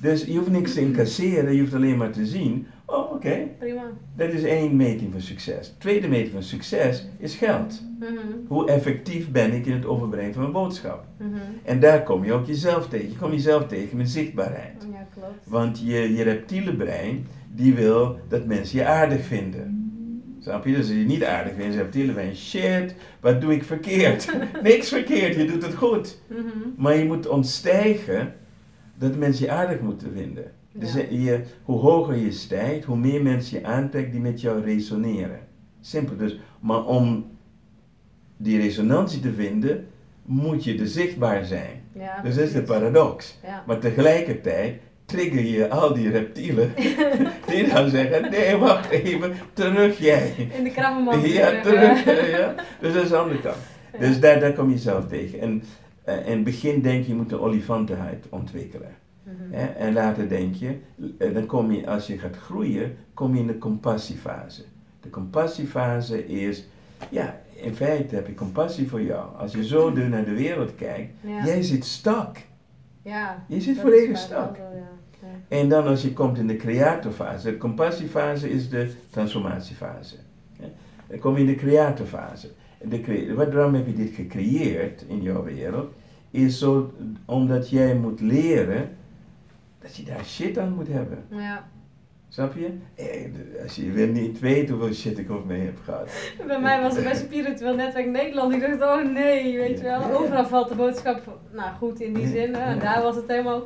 Dus 0.00 0.24
je 0.24 0.36
hoeft 0.36 0.50
niks 0.50 0.74
te 0.74 0.80
incasseren, 0.80 1.52
je 1.54 1.60
hoeft 1.60 1.74
alleen 1.74 1.96
maar 1.96 2.10
te 2.10 2.26
zien, 2.26 2.66
oh 2.86 3.12
oké, 3.12 3.38
Prima. 3.58 3.82
dat 4.16 4.28
is 4.28 4.42
één 4.42 4.76
meting 4.76 5.12
van 5.12 5.20
succes. 5.20 5.74
Tweede 5.78 6.08
meting 6.08 6.32
van 6.32 6.42
succes 6.42 7.06
is 7.18 7.34
geld. 7.34 7.82
Mhm, 8.00 8.08
Hoe 8.48 8.68
effectief 8.70 9.30
ben 9.30 9.52
ik 9.52 9.66
in 9.66 9.72
het 9.72 9.86
overbrengen 9.86 10.32
van 10.32 10.42
mijn 10.42 10.54
boodschap? 10.54 11.04
mhm. 11.18 11.30
En 11.64 11.80
daar 11.80 12.02
kom 12.02 12.24
je 12.24 12.32
ook 12.32 12.46
jezelf 12.46 12.88
tegen. 12.88 13.08
Je 13.10 13.16
komt 13.16 13.32
jezelf 13.32 13.66
tegen 13.66 13.96
met 13.96 14.08
zichtbaarheid. 14.10 14.86
Ja, 14.92 15.06
klopt. 15.14 15.46
Want 15.48 15.78
je, 15.80 16.14
je 16.14 16.22
reptiele 16.22 16.74
brein, 16.76 17.26
die 17.54 17.74
wil 17.74 18.18
dat 18.28 18.44
mensen 18.46 18.78
je 18.78 18.84
aardig 18.86 19.24
vinden. 19.24 19.85
Snap 20.46 20.64
je? 20.64 20.70
Dus 20.70 20.88
als 20.88 20.88
je 20.88 21.04
niet 21.04 21.24
aardig 21.24 21.54
vindt, 21.54 21.74
is 21.74 21.80
reptiele 21.80 22.12
brein, 22.12 22.36
shit, 22.36 22.94
wat 23.20 23.40
doe 23.40 23.52
ik 23.52 23.64
verkeerd? 23.64 24.32
Niks 24.62 24.88
verkeerd, 24.88 25.34
je 25.34 25.44
doet 25.44 25.62
het 25.62 25.74
goed. 25.74 26.20
Mhm. 26.26 26.40
Maar 26.76 26.96
je 26.96 27.04
moet 27.04 27.28
ontstijgen 27.28 28.34
dat 28.94 29.16
mensen 29.16 29.44
je 29.44 29.52
aardig 29.52 29.80
moeten 29.80 30.12
vinden. 30.12 30.52
Dus 30.72 30.92
je, 30.92 31.40
hoe 31.62 31.78
hoger 31.78 32.16
je 32.16 32.32
stijgt, 32.32 32.84
hoe 32.84 32.96
meer 32.96 33.22
mensen 33.22 33.60
je 33.60 33.66
aantrekt 33.66 34.12
die 34.12 34.20
met 34.20 34.40
jou 34.40 34.62
resoneren. 34.62 35.40
Simpel. 35.80 36.16
Dus, 36.16 36.38
maar 36.60 36.84
om 36.84 37.30
die 38.36 38.60
resonantie 38.60 39.20
te 39.20 39.32
vinden, 39.32 39.86
moet 40.22 40.64
je 40.64 40.78
er 40.78 40.86
zichtbaar 40.86 41.44
zijn. 41.44 41.82
Ja, 41.92 42.22
Dus 42.22 42.34
dat 42.34 42.44
is 42.44 42.52
de 42.52 42.62
paradox. 42.62 43.38
Ja. 43.42 43.64
Maar 43.66 43.78
tegelijkertijd 43.78 44.80
trigger 45.06 45.44
je 45.44 45.68
al 45.68 45.94
die 45.94 46.10
reptielen 46.10 46.72
die 47.50 47.68
dan 47.68 47.90
zeggen, 47.90 48.30
nee 48.30 48.56
wacht 48.56 48.90
even, 48.90 49.34
terug 49.52 49.98
jij. 49.98 50.32
In 50.56 50.64
de 50.64 50.70
krabbenmand. 50.70 51.26
Ja, 51.26 51.62
terug. 51.62 52.04
Ja. 52.30 52.54
Dus 52.80 52.92
dat 52.94 53.02
is 53.02 53.08
de 53.08 53.16
andere 53.16 53.40
kant. 53.40 53.56
Dus 53.98 54.20
daar, 54.20 54.40
daar 54.40 54.52
kom 54.52 54.70
je 54.70 54.78
zelf 54.78 55.06
tegen. 55.06 55.40
En 55.40 55.62
eh, 56.04 56.26
in 56.26 56.32
het 56.32 56.44
begin 56.44 56.80
denk 56.80 57.02
je, 57.02 57.08
je 57.08 57.14
moet 57.14 57.32
een 57.32 57.40
olifantenhuid 57.40 58.26
ontwikkelen. 58.30 58.94
Mhm. 59.22 59.34
Hè? 59.50 59.66
En 59.66 59.92
later 59.92 60.28
denk 60.28 60.54
je, 60.54 60.76
eh, 61.18 61.34
dan 61.34 61.46
kom 61.46 61.72
je, 61.72 61.86
als 61.86 62.06
je 62.06 62.18
gaat 62.18 62.36
groeien, 62.36 62.96
kom 63.14 63.34
je 63.34 63.40
in 63.40 63.46
de 63.46 63.58
compassiefase. 63.58 64.62
De 65.00 65.10
compassiefase 65.10 66.26
is, 66.26 66.68
ja, 67.08 67.40
in 67.54 67.74
feite 67.74 68.14
heb 68.14 68.26
je 68.26 68.34
compassie 68.34 68.88
voor 68.88 69.02
jou. 69.02 69.36
Als 69.38 69.52
je 69.52 69.66
zo 69.66 69.92
door 69.92 70.08
naar 70.08 70.24
de 70.24 70.34
wereld 70.34 70.74
kijkt, 70.74 71.12
Ja. 71.20 71.44
jij 71.44 71.62
zit 71.62 71.84
stak. 71.84 72.36
Ja. 73.06 73.44
Je 73.48 73.60
zit 73.60 73.78
volledig 73.80 74.16
stak. 74.18 74.56
En 75.48 75.68
dan 75.68 75.86
als 75.86 76.02
je 76.02 76.12
komt 76.12 76.38
in 76.38 76.46
de 76.46 76.56
creatorfase, 76.56 77.50
de 77.50 77.56
compassiefase 77.56 78.50
is 78.50 78.68
de 78.68 78.92
transformatiefase. 79.10 80.16
Dan 81.08 81.18
kom 81.18 81.34
je 81.34 81.40
in 81.40 81.46
de 81.46 81.54
creatorfase. 81.54 82.50
De 82.84 83.00
cre- 83.00 83.34
wat- 83.34 83.52
waarom 83.52 83.74
heb 83.74 83.86
je 83.86 83.94
dit 83.94 84.14
gecreëerd 84.14 85.04
in 85.08 85.22
jouw 85.22 85.42
wereld? 85.44 85.92
Is 86.30 86.58
zo 86.58 86.92
omdat 87.24 87.70
jij 87.70 87.94
moet 87.94 88.20
leren 88.20 88.88
dat 89.78 89.96
je 89.96 90.04
daar 90.04 90.24
shit 90.24 90.58
aan 90.58 90.72
moet 90.74 90.88
hebben. 90.88 91.24
Ja. 91.30 91.68
Snap 92.36 92.54
je? 92.54 92.70
Eh, 92.94 93.62
Als 93.62 93.76
je 93.76 93.90
weer 93.90 94.06
niet 94.08 94.40
weet 94.40 94.68
hoeveel 94.68 94.92
shit 94.92 95.18
ik 95.18 95.30
over 95.30 95.46
me 95.46 95.54
heb 95.54 95.78
gehad. 95.84 96.10
Bij 96.46 96.60
mij 96.60 96.80
was 96.80 96.94
het 96.94 97.04
bij 97.04 97.14
Spiritueel 97.14 97.74
Netwerk 97.74 98.06
Nederland. 98.06 98.52
Ik 98.52 98.60
dacht, 98.60 98.82
oh 98.82 99.12
nee, 99.12 99.58
weet 99.58 99.78
je 99.78 99.84
wel. 99.84 100.20
Overal 100.20 100.46
valt 100.46 100.68
de 100.68 100.74
boodschap, 100.74 101.38
nou 101.52 101.74
goed 101.76 102.00
in 102.00 102.14
die 102.14 102.26
zin. 102.26 102.54
En 102.54 102.78
daar 102.78 103.02
was 103.02 103.16
het 103.16 103.24
helemaal... 103.26 103.62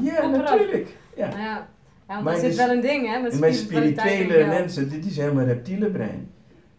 Ja, 0.00 0.26
natuurlijk. 0.26 0.96
Ja. 1.16 1.28
Nou 1.28 1.40
ja, 1.40 1.46
ja 1.46 1.68
want 2.06 2.24
Maar 2.24 2.36
zit 2.36 2.50
is- 2.50 2.56
wel 2.56 2.70
een 2.70 2.80
ding 2.80 3.06
hè, 3.08 3.20
met 3.20 3.54
spirituele 3.54 4.46
mensen, 4.46 4.90
dit 4.90 5.06
is 5.06 5.16
helemaal 5.16 5.44
reptiele 5.44 5.90
brein. 5.90 6.30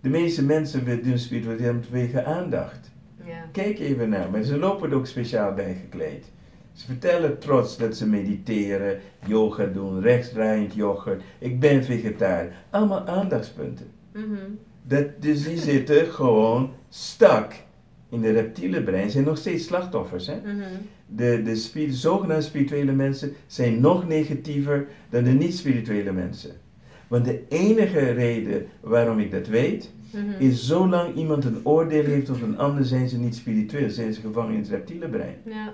De 0.01 0.09
meeste 0.09 0.45
mensen 0.45 0.83
willen 0.83 1.03
doen 1.03 1.17
spiritualiteit 1.17 1.85
vanwege 1.85 2.23
aandacht. 2.23 2.91
Ja. 3.25 3.45
Kijk 3.51 3.79
even 3.79 4.09
naar, 4.09 4.29
maar 4.31 4.43
ze 4.43 4.57
lopen 4.57 4.89
er 4.89 4.95
ook 4.95 5.07
speciaal 5.07 5.53
bij 5.53 5.77
gekleed. 5.81 6.31
Ze 6.73 6.85
vertellen 6.85 7.39
trots 7.39 7.77
dat 7.77 7.95
ze 7.97 8.07
mediteren, 8.07 8.99
yoga 9.25 9.65
doen, 9.65 10.01
rechtsdraaiend 10.01 10.73
yoghurt. 10.73 11.21
Ik 11.39 11.59
ben 11.59 11.83
vegetariër. 11.83 12.51
Allemaal 12.69 13.05
aandachtspunten. 13.07 13.85
Mhm. 14.13 14.23
Dat, 14.87 15.05
dus 15.19 15.43
die 15.43 15.57
zitten 15.57 16.05
gewoon 16.05 16.71
stak 16.89 17.53
in 18.09 18.21
de 18.21 18.31
reptiele 18.31 18.83
brein. 18.83 19.09
Zijn 19.09 19.23
nog 19.23 19.37
steeds 19.37 19.65
slachtoffers. 19.65 20.27
Hè? 20.27 20.35
Mhm. 20.35 20.63
De, 21.07 21.41
de 21.43 21.55
spirituele 22.41 22.91
mensen 22.91 23.33
zijn 23.47 23.81
nog 23.81 24.07
negatiever 24.07 24.87
dan 25.09 25.23
de 25.23 25.31
niet-spirituele 25.31 26.11
mensen. 26.11 26.51
Want 27.07 27.25
de 27.25 27.41
enige 27.49 27.99
reden 27.99 28.65
waarom 28.81 29.19
ik 29.19 29.31
dat 29.31 29.47
weet, 29.47 29.91
Mhm. 30.13 30.41
is 30.41 30.67
zolang 30.67 31.15
iemand 31.15 31.45
een 31.45 31.59
oordeel 31.63 32.03
heeft 32.03 32.29
over 32.29 32.43
een 32.47 32.57
ander, 32.57 32.85
zijn 32.85 33.09
ze 33.09 33.19
niet 33.19 33.35
spiritueel, 33.35 33.89
zijn 33.89 34.13
ze 34.13 34.21
gevangen 34.21 34.53
in 34.53 34.59
het 34.59 34.69
reptiele 34.69 35.07
brein. 35.09 35.35
Ja. 35.45 35.73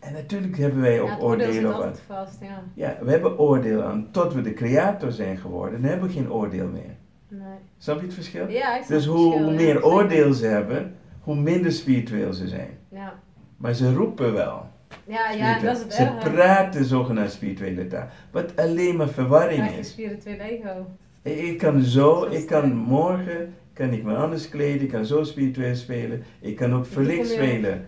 En 0.00 0.12
natuurlijk 0.12 0.56
hebben 0.56 0.80
wij 0.80 1.00
ook 1.00 1.08
ja, 1.08 1.18
oordeel 1.18 1.82
aan. 1.84 1.94
vast, 2.06 2.38
ja. 2.40 2.62
Ja, 2.74 2.98
we 3.02 3.10
hebben 3.10 3.38
oordeel 3.38 3.82
aan 3.82 4.08
tot 4.10 4.34
we 4.34 4.40
de 4.40 4.52
creator 4.52 5.12
zijn 5.12 5.36
geworden, 5.36 5.80
dan 5.80 5.90
hebben 5.90 6.08
we 6.08 6.14
geen 6.14 6.32
oordeel 6.32 6.66
meer. 6.68 6.94
Nee. 7.28 7.58
Snap 7.78 7.98
je 8.00 8.04
het 8.04 8.14
verschil? 8.14 8.48
Ja, 8.48 8.76
ik 8.76 8.84
snap 8.84 8.96
Dus 8.98 9.06
hoe 9.06 9.30
verschil, 9.30 9.50
ja, 9.50 9.56
meer 9.56 9.74
zeker. 9.74 9.84
oordeel 9.84 10.32
ze 10.32 10.46
hebben, 10.46 10.94
hoe 11.20 11.36
minder 11.36 11.72
spiritueel 11.72 12.32
ze 12.32 12.48
zijn. 12.48 12.78
Ja, 12.88 13.14
Maar 13.56 13.74
ze 13.74 13.94
roepen 13.94 14.32
wel. 14.32 14.68
ja, 15.06 15.30
ja 15.30 15.58
dat 15.58 15.76
is 15.76 15.82
het 15.82 15.92
ze 15.92 16.12
praten 16.30 16.84
zogenaamd 16.84 17.30
spirituele 17.32 17.86
taal. 17.86 18.06
Wat 18.30 18.56
alleen 18.56 18.96
maar 18.96 19.08
verwarring 19.08 19.70
is. 19.70 19.90
spiritueel 19.90 20.38
ego. 20.38 20.86
Ik 21.22 21.58
kan 21.58 21.82
zo, 21.82 22.24
ik 22.24 22.46
kan 22.46 22.74
morgen, 22.74 23.54
kan 23.80 23.92
ik 23.92 24.04
me 24.04 24.14
anders 24.16 24.48
kleden, 24.48 24.82
ik 24.82 24.88
kan 24.88 25.04
zo 25.04 25.22
spiritueel 25.24 25.74
spelen. 25.74 26.22
Ik 26.40 26.56
kan 26.56 26.74
ook 26.74 26.86
verlicht 26.86 27.28
spelen. 27.30 27.86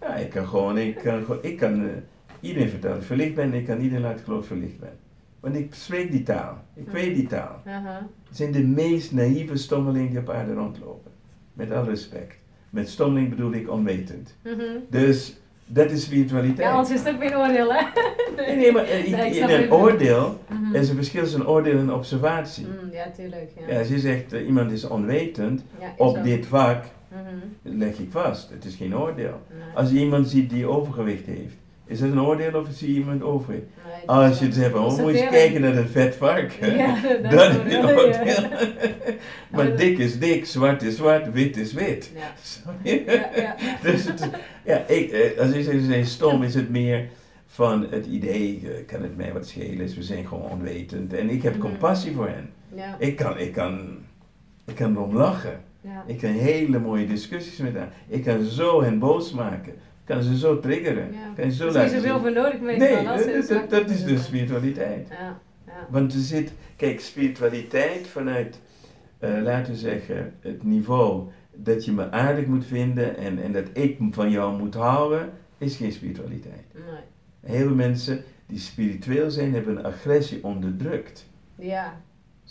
Ja, 0.00 0.14
ik 0.14 0.30
kan 0.30 0.46
gewoon, 0.46 0.78
ik 0.78 0.96
kan, 0.96 1.24
ik 1.42 1.56
kan 1.56 1.82
eh, 1.84 1.90
iedereen 2.40 2.68
vertellen 2.68 2.94
dat 2.94 3.02
ik 3.02 3.08
verlicht 3.08 3.34
ben, 3.34 3.54
ik 3.54 3.66
kan 3.66 3.80
iedereen 3.80 4.02
laten 4.04 4.24
geloven 4.24 4.48
dat 4.48 4.58
ik 4.58 4.62
verlicht 4.62 4.80
ben. 4.80 4.98
Want 5.40 5.56
ik 5.56 5.74
spreek 5.74 6.10
die 6.10 6.22
taal, 6.22 6.64
ik 6.74 6.86
Ja. 6.86 6.92
weet 6.92 7.14
die 7.14 7.26
taal. 7.26 7.62
Aha. 7.66 8.08
Het 8.28 8.36
zijn 8.36 8.52
de 8.52 8.62
meest 8.62 9.12
naïeve 9.12 9.56
stommelingen 9.56 10.10
die 10.10 10.18
op 10.18 10.30
aarde 10.30 10.54
rondlopen. 10.54 11.10
Met 11.52 11.70
alle 11.70 11.88
respect. 11.88 12.36
Met 12.70 12.88
stommeling 12.88 13.30
bedoel 13.30 13.52
ik 13.52 13.70
onwetend. 13.70 14.36
Mhm. 14.44 14.62
Dus 14.90 15.40
dat 15.72 15.90
is 15.90 16.02
spiritualiteit. 16.04 16.68
Ja, 16.68 16.70
anders 16.70 16.90
is 16.90 16.98
het 17.04 17.14
ook 17.14 17.20
weer 17.20 17.32
een 17.32 17.38
oordeel, 17.38 17.72
hè? 17.72 17.80
Nee, 18.36 18.56
nee, 18.56 18.72
maar 18.72 18.84
eh, 18.84 19.10
Nee, 19.16 19.30
in 19.38 19.48
een 19.50 19.72
oordeel 19.72 20.40
Mhm. 20.48 20.74
is 20.74 20.88
een 20.88 20.94
verschil 20.96 21.22
tussen 21.22 21.48
oordeel 21.48 21.78
en 21.78 21.92
observatie. 21.92 22.66
Mm, 22.66 22.92
ja, 22.92 23.10
tuurlijk. 23.16 23.50
Ja. 23.66 23.72
Ja, 23.72 23.78
als 23.78 23.88
je 23.88 23.98
zegt 23.98 24.32
uh, 24.32 24.46
iemand 24.46 24.72
is 24.72 24.84
onwetend 24.88 25.64
Ja, 25.80 25.86
is 25.86 25.92
op 25.96 26.16
ook. 26.16 26.24
dit 26.24 26.46
vak, 26.46 26.84
Mhm. 27.08 27.78
leg 27.78 27.98
ik 27.98 28.10
vast. 28.10 28.50
Het 28.50 28.64
is 28.64 28.74
geen 28.74 28.96
oordeel. 28.96 29.40
Nee. 29.50 29.60
Als 29.74 29.90
je 29.90 29.98
iemand 29.98 30.28
ziet 30.28 30.50
die 30.50 30.66
overgewicht 30.66 31.26
heeft, 31.26 31.56
is 31.92 31.98
dat 31.98 32.10
een 32.10 32.20
oordeel 32.20 32.60
of 32.60 32.68
zie 32.72 32.88
je 32.92 32.98
iemand? 32.98 33.48
Nee, 33.48 33.60
dat 34.06 34.16
Als 34.16 34.38
je 34.38 34.44
het 34.44 34.56
hebt, 34.56 34.74
oh, 34.74 34.98
moet 34.98 35.18
je 35.18 35.26
kijken 35.30 35.60
naar 35.60 35.76
een 35.76 35.88
vet 35.88 36.14
varken. 36.16 36.76
Ja, 36.76 36.96
dat 37.02 37.30
Dan 37.30 37.40
is 37.50 37.56
het 37.56 37.72
een 37.72 37.84
oordeel, 37.84 38.24
ja. 38.26 38.48
maar 39.50 39.76
dik 39.76 39.98
is 39.98 40.18
dik, 40.18 40.46
zwart 40.46 40.82
is 40.82 40.96
zwart, 40.96 41.32
wit 41.32 41.56
is 41.56 41.72
wit. 41.72 42.10
Ja. 42.14 42.32
Dus 43.82 44.04
het, 44.04 44.28
ja, 44.64 44.76
ik, 44.86 45.10
eh, 45.10 45.40
als 45.40 45.50
ik 45.50 45.64
zeg, 45.64 45.74
ze 45.74 45.84
zijn 45.84 46.06
stom, 46.06 46.42
is 46.42 46.54
het 46.54 46.70
meer 46.70 47.08
van 47.46 47.86
het 47.90 48.06
idee, 48.06 48.60
eh, 48.64 48.86
kan 48.86 49.02
het 49.02 49.16
mij 49.16 49.32
wat 49.32 49.46
schelen, 49.46 49.80
is, 49.80 49.94
we 49.96 50.02
zijn 50.02 50.26
gewoon 50.26 50.50
onwetend. 50.50 51.12
En 51.14 51.30
ik 51.30 51.42
heb 51.42 51.52
Mhm. 51.56 51.62
compassie 51.62 52.12
voor 52.12 52.28
hen. 52.28 52.50
Ja, 52.74 52.96
Ik 52.98 53.16
kan, 53.16 53.38
ik 53.38 53.52
kan, 53.52 53.96
ik 54.66 54.74
kan 54.74 54.96
erom 54.96 55.16
lachen. 55.16 55.60
Ik 56.06 56.18
kan 56.18 56.30
hele 56.30 56.78
mooie 56.78 57.06
discussies 57.06 57.56
met 57.56 57.72
hen. 57.74 57.88
Ik 58.08 58.24
kan 58.24 58.44
zo 58.44 58.82
hen 58.82 58.98
boos 58.98 59.32
maken. 59.32 59.72
Kan 60.12 60.22
ze 60.22 60.38
zo 60.38 60.60
triggeren. 60.60 61.12
Ja. 61.12 61.32
Kan 61.34 61.44
je 61.44 61.52
zo 61.52 61.62
Er 61.62 61.68
is 61.68 61.74
laten 61.74 62.00
zoveel 62.00 62.32
nodig 62.32 62.60
meestal. 62.60 63.02
Nee, 63.02 63.36
dat, 63.36 63.48
dat, 63.48 63.70
dat 63.70 63.90
is 63.90 64.04
dus 64.04 64.24
spiritualiteit. 64.24 65.08
Ja, 65.10 65.40
ja. 65.66 65.86
Want 65.90 66.12
er 66.12 66.20
zit, 66.20 66.52
kijk, 66.76 67.00
spiritualiteit 67.00 68.06
vanuit, 68.06 68.60
eh, 69.18 69.30
laten 69.42 69.72
we 69.72 69.78
zeggen, 69.78 70.34
het 70.40 70.62
niveau 70.62 71.28
dat 71.54 71.84
je 71.84 71.92
me 71.92 72.10
aardig 72.10 72.46
moet 72.46 72.66
vinden 72.66 73.16
en, 73.16 73.42
en 73.42 73.52
dat 73.52 73.64
ik 73.72 73.98
van 74.10 74.30
jou 74.30 74.58
moet 74.58 74.74
houden, 74.74 75.30
is 75.58 75.76
geen 75.76 75.92
spiritualiteit. 75.92 76.64
Nee. 76.74 77.54
Heel 77.56 77.66
veel 77.66 77.76
mensen 77.76 78.24
die 78.46 78.58
spiritueel 78.58 79.30
zijn, 79.30 79.54
hebben 79.54 79.76
een 79.76 79.84
agressie 79.84 80.44
onderdrukt. 80.44 81.26
Ja. 81.56 82.00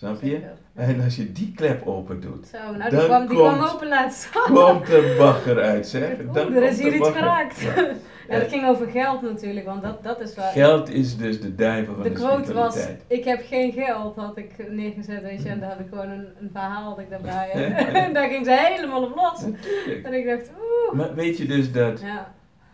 Snap 0.02 0.22
je? 0.22 0.30
zeker. 0.30 0.52
En 0.76 1.02
als 1.04 1.16
je 1.16 1.32
die 1.32 1.52
klep 1.56 1.88
open 1.88 2.22
doet, 2.22 2.48
Zo, 2.48 2.58
nou 2.58 2.90
die 2.90 3.00
Dan 3.00 3.06
kwam, 3.06 3.28
die 3.28 3.38
komt- 3.38 3.58
kwam 3.58 3.70
open 3.76 3.88
laatst. 3.88 4.30
komt 4.54 4.90
er 4.90 5.18
bagger 5.18 5.62
uit, 5.62 5.88
zeg. 5.88 6.20
Oeh, 6.26 6.34
Dan 6.34 6.54
er 6.54 6.64
is 6.64 6.80
hier 6.80 6.94
iets 6.96 7.10
geraakt. 7.10 7.60
Ja. 7.62 7.74
Ja, 8.30 8.40
dat 8.40 8.50
ging 8.50 8.68
over 8.68 8.88
geld 8.88 9.22
natuurlijk, 9.22 9.66
want 9.66 9.82
dat, 9.82 10.04
dat 10.04 10.20
is 10.22 10.36
waar. 10.36 10.52
Geld 10.52 10.90
is 10.90 11.18
dus 11.18 11.42
de 11.42 11.56
duivel 11.56 11.94
van 11.94 12.04
de 12.04 12.10
de, 12.10 12.16
quote 12.16 12.54
was, 12.54 12.88
ik 13.08 13.24
heb 13.24 13.42
geen 13.46 13.72
geld, 13.72 14.16
had 14.16 14.38
ik 14.38 14.70
neergezet, 14.70 15.22
weet 15.22 15.44
je, 15.44 15.50
en 15.50 15.60
daar 15.60 15.70
had 15.70 15.80
ik 15.80 15.86
gewoon 15.90 16.10
een, 16.10 16.28
een 16.40 16.50
verhaal 16.54 16.84
had 16.90 17.00
ik 17.00 17.10
daarbij. 17.10 17.52
En 18.06 18.14
daar 18.14 18.30
ging 18.30 18.46
ze 18.46 18.52
helemaal 18.52 19.04
op 19.04 19.16
los. 19.16 19.42
Natuurlijk. 19.46 20.06
En 20.06 20.14
ik 20.14 20.26
dacht, 20.26 20.50
oeh. 20.50 20.98
Maar 20.98 21.16
weet 21.16 21.38
je 21.38 21.46
dus 21.46 21.72
dat 21.72 22.00
Ja, 22.02 22.34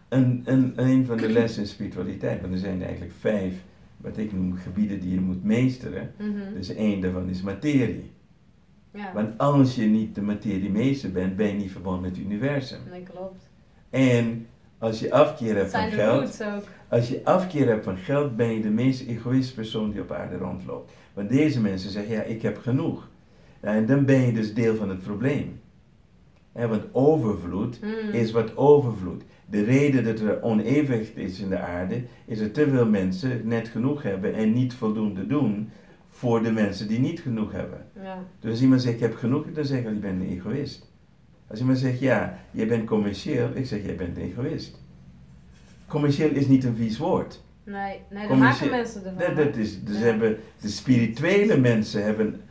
een, 0.10 0.42
een, 0.46 0.74
een 0.76 1.06
van 1.06 1.18
de 1.18 1.30
lessen 1.30 1.62
in 1.62 1.68
spiritualiteit, 1.68 2.42
want 2.42 2.54
er 2.54 2.60
zijn 2.60 2.84
eigenlijk 2.84 3.14
vijf, 3.20 3.54
wat 3.98 4.18
ik 4.18 4.34
noem 4.34 4.56
gebieden 4.56 5.00
die 5.00 5.14
je 5.14 5.20
moet 5.20 5.44
meesteren. 5.44 6.12
mhm. 6.18 6.54
Dus 6.54 6.70
één 6.76 7.02
daarvan 7.02 7.30
is 7.30 7.42
materie. 7.42 8.12
ja. 8.92 9.12
Want 9.14 9.38
als 9.38 9.76
je 9.76 9.86
niet 9.86 10.16
de 10.16 10.22
materiemeester 10.22 11.12
bent, 11.12 11.36
ben 11.36 11.48
je 11.48 11.54
niet 11.54 11.72
verbonden 11.72 12.02
met 12.02 12.10
het 12.16 12.20
universum. 12.20 12.80
Nee, 12.92 13.04
klopt. 13.04 13.50
En 13.90 14.48
als 14.78 15.00
je 15.00 15.12
afkeer 15.12 15.56
hebt 15.56 15.72
van 15.72 15.92
geld, 15.92 16.44
als 16.88 17.08
je 17.10 17.22
afkeer 17.24 17.68
hebt 17.68 17.84
van 17.84 17.98
geld, 17.98 18.36
ben 18.36 18.54
je 18.54 18.62
de 18.62 18.70
meest 18.70 19.08
egoïstische 19.08 19.56
persoon 19.56 19.92
die 19.92 20.02
op 20.02 20.12
aarde 20.12 20.38
rondloopt. 20.38 20.92
Want 21.14 21.30
deze 21.30 21.62
mensen 21.62 21.90
zeggen, 21.90 22.14
ja, 22.16 22.22
ik 22.22 22.42
heb 22.42 22.58
genoeg. 22.58 23.08
En 23.60 23.86
dan 23.86 24.06
ben 24.06 24.22
je 24.22 24.32
dus 24.34 24.54
deel 24.54 24.76
van 24.76 24.90
het 24.90 25.02
probleem. 25.04 25.60
Want 26.52 26.84
overvloed 26.92 27.80
Mm. 27.82 28.10
is 28.12 28.32
wat 28.32 28.58
overvloed. 28.58 29.24
De 29.50 29.64
reden 29.64 30.04
dat 30.04 30.20
er 30.20 30.42
onevenwicht 30.42 31.18
is 31.18 31.40
in 31.40 31.50
de 31.50 31.60
aarde, 31.60 32.02
is 32.26 32.40
dat 32.40 32.54
te 32.54 32.70
veel 32.70 32.86
mensen 32.86 33.42
net 33.48 33.68
genoeg 33.68 34.04
hebben 34.04 34.34
en 34.34 34.54
niet 34.54 34.74
voldoende 34.74 35.28
doen 35.28 35.70
voor 36.10 36.44
de 36.44 36.52
mensen 36.52 36.88
die 36.88 37.00
niet 37.00 37.20
genoeg 37.20 37.52
hebben. 37.52 37.86
Ja. 38.04 38.24
Dus 38.40 38.52
als 38.52 38.62
iemand 38.62 38.82
zegt, 38.82 38.96
ik 38.96 39.02
heb 39.02 39.16
genoeg, 39.16 39.46
dan 39.54 39.66
zeg 39.66 39.80
ik, 39.80 39.86
je 39.86 39.92
bent 39.94 40.22
een 40.22 40.28
egoïst. 40.30 40.92
Als 41.48 41.60
iemand 41.60 41.78
zegt, 41.78 42.00
ja, 42.00 42.40
je 42.52 42.66
bent 42.66 42.86
commercieel, 42.86 43.50
ik 43.54 43.66
zeg, 43.66 43.86
jij 43.86 43.96
bent 43.96 44.18
een 44.18 44.24
egoïst. 44.24 44.82
Commercieel 45.88 46.30
is 46.30 46.48
niet 46.48 46.64
een 46.64 46.76
vies 46.76 46.98
woord. 46.98 47.44
Nee, 47.64 48.00
nee, 48.10 48.28
daar 48.28 48.38
maken 48.38 48.70
mensen 48.70 49.06
ervan. 49.06 49.36
Dat, 49.36 49.46
dat 49.46 49.56
is, 49.56 49.84
dus 49.84 49.98
Ja. 49.98 50.04
hebben, 50.04 50.38
de 50.62 50.68
spirituele 50.68 51.58
mensen 51.58 52.04
hebben 52.04 52.42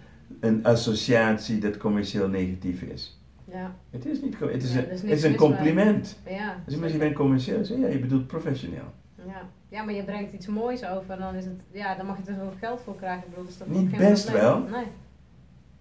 een 0.41 0.65
associatie 0.65 1.59
dat 1.59 1.77
commercieel 1.77 2.29
negatief 2.29 2.83
is. 2.83 3.16
Ja, 3.53 3.75
Het 3.91 4.07
is 4.07 4.21
niet, 4.21 4.39
het 4.39 4.63
is, 4.63 4.75
Ja, 4.75 4.79
een, 4.81 4.91
is 4.91 5.01
het 5.01 5.11
is 5.11 5.23
een 5.23 5.37
compliment. 5.37 6.19
ja. 6.27 6.63
Zegt, 6.67 6.93
je 6.93 6.99
bent 6.99 7.15
commercieel, 7.15 7.61
ja, 7.79 7.87
je 7.87 7.99
bedoelt 7.99 8.27
professioneel. 8.27 8.93
Ja. 9.27 9.49
ja, 9.69 9.83
maar 9.83 9.95
je 9.95 10.05
brengt 10.05 10.33
iets 10.33 10.47
moois 10.47 10.87
over 10.87 11.11
en 11.11 11.19
dan 11.19 11.35
is 11.35 11.45
het, 11.45 11.61
ja, 11.71 11.95
dan 11.95 12.07
mag 12.07 12.17
je 12.25 12.33
er 12.33 12.43
ook 12.43 12.59
geld 12.59 12.81
voor 12.81 12.97
krijgen. 12.97 13.23
Ik 13.23 13.29
bedoel, 13.35 13.45
dat 13.59 13.67
is 13.69 13.77
Niet 13.79 13.97
best 13.97 14.25
probleem. 14.25 14.45
wel. 14.45 14.59
Nee. 14.69 14.87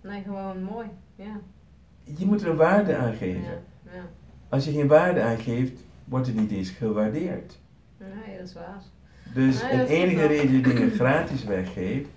Nee, 0.01 0.21
gewoon 0.23 0.63
mooi. 0.63 0.87
Ja. 1.15 1.39
Je 2.03 2.25
moet 2.25 2.41
er 2.41 2.49
een 2.49 2.55
waarde 2.55 2.95
aan 2.95 3.13
geven. 3.13 3.41
Ja. 3.83 4.01
Als 4.49 4.65
je 4.65 4.71
geen 4.71 4.87
waarde 4.87 5.21
aangeeft, 5.21 5.83
wordt 6.05 6.27
het 6.27 6.35
niet 6.35 6.51
eens 6.51 6.69
gewaardeerd. 6.69 7.59
Nee, 7.97 8.37
dat 8.37 8.47
is 8.47 8.53
waar. 8.53 8.81
Dus 9.33 9.61
Nee, 9.61 9.71
klopt 9.71 9.89
enige 9.89 10.25
reden 10.25 10.61
dat 10.63 10.71
je 10.71 10.73
dingen 10.75 10.91
gratis 10.91 11.43
weggeeft, 11.43 12.09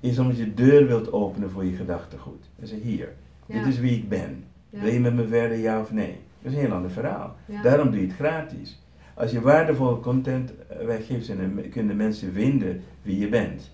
is 0.00 0.18
omdat 0.18 0.36
je 0.36 0.54
deur 0.54 0.86
wilt 0.86 1.12
openen 1.12 1.50
voor 1.50 1.64
je 1.64 1.72
gedachtegoed. 1.76 2.48
Dan 2.58 2.66
zeg 2.66 2.78
je, 2.78 2.84
hier, 2.84 3.08
dit 3.46 3.66
is 3.66 3.78
wie 3.78 3.96
ik 3.96 4.08
ben. 4.08 4.44
Ja. 4.72 4.80
Wil 4.80 4.92
je 4.92 5.00
met 5.00 5.14
me 5.14 5.26
verder, 5.26 5.58
ja 5.58 5.80
of 5.80 5.92
nee? 5.92 6.16
Dat 6.42 6.52
is 6.52 6.58
een 6.58 6.64
heel 6.64 6.74
ander 6.74 6.90
verhaal. 6.90 7.36
Ja. 7.46 7.62
Daarom 7.62 7.90
doe 7.90 8.00
je 8.00 8.06
het 8.06 8.16
gratis. 8.16 8.82
Als 9.14 9.30
je 9.30 9.40
waardevolle 9.40 10.00
content 10.00 10.52
eh, 10.68 10.86
weggeeft, 10.86 11.26
dan 11.26 11.60
kunnen 11.70 11.96
mensen 11.96 12.32
vinden 12.32 12.82
wie 13.02 13.18
je 13.18 13.28
bent. 13.28 13.70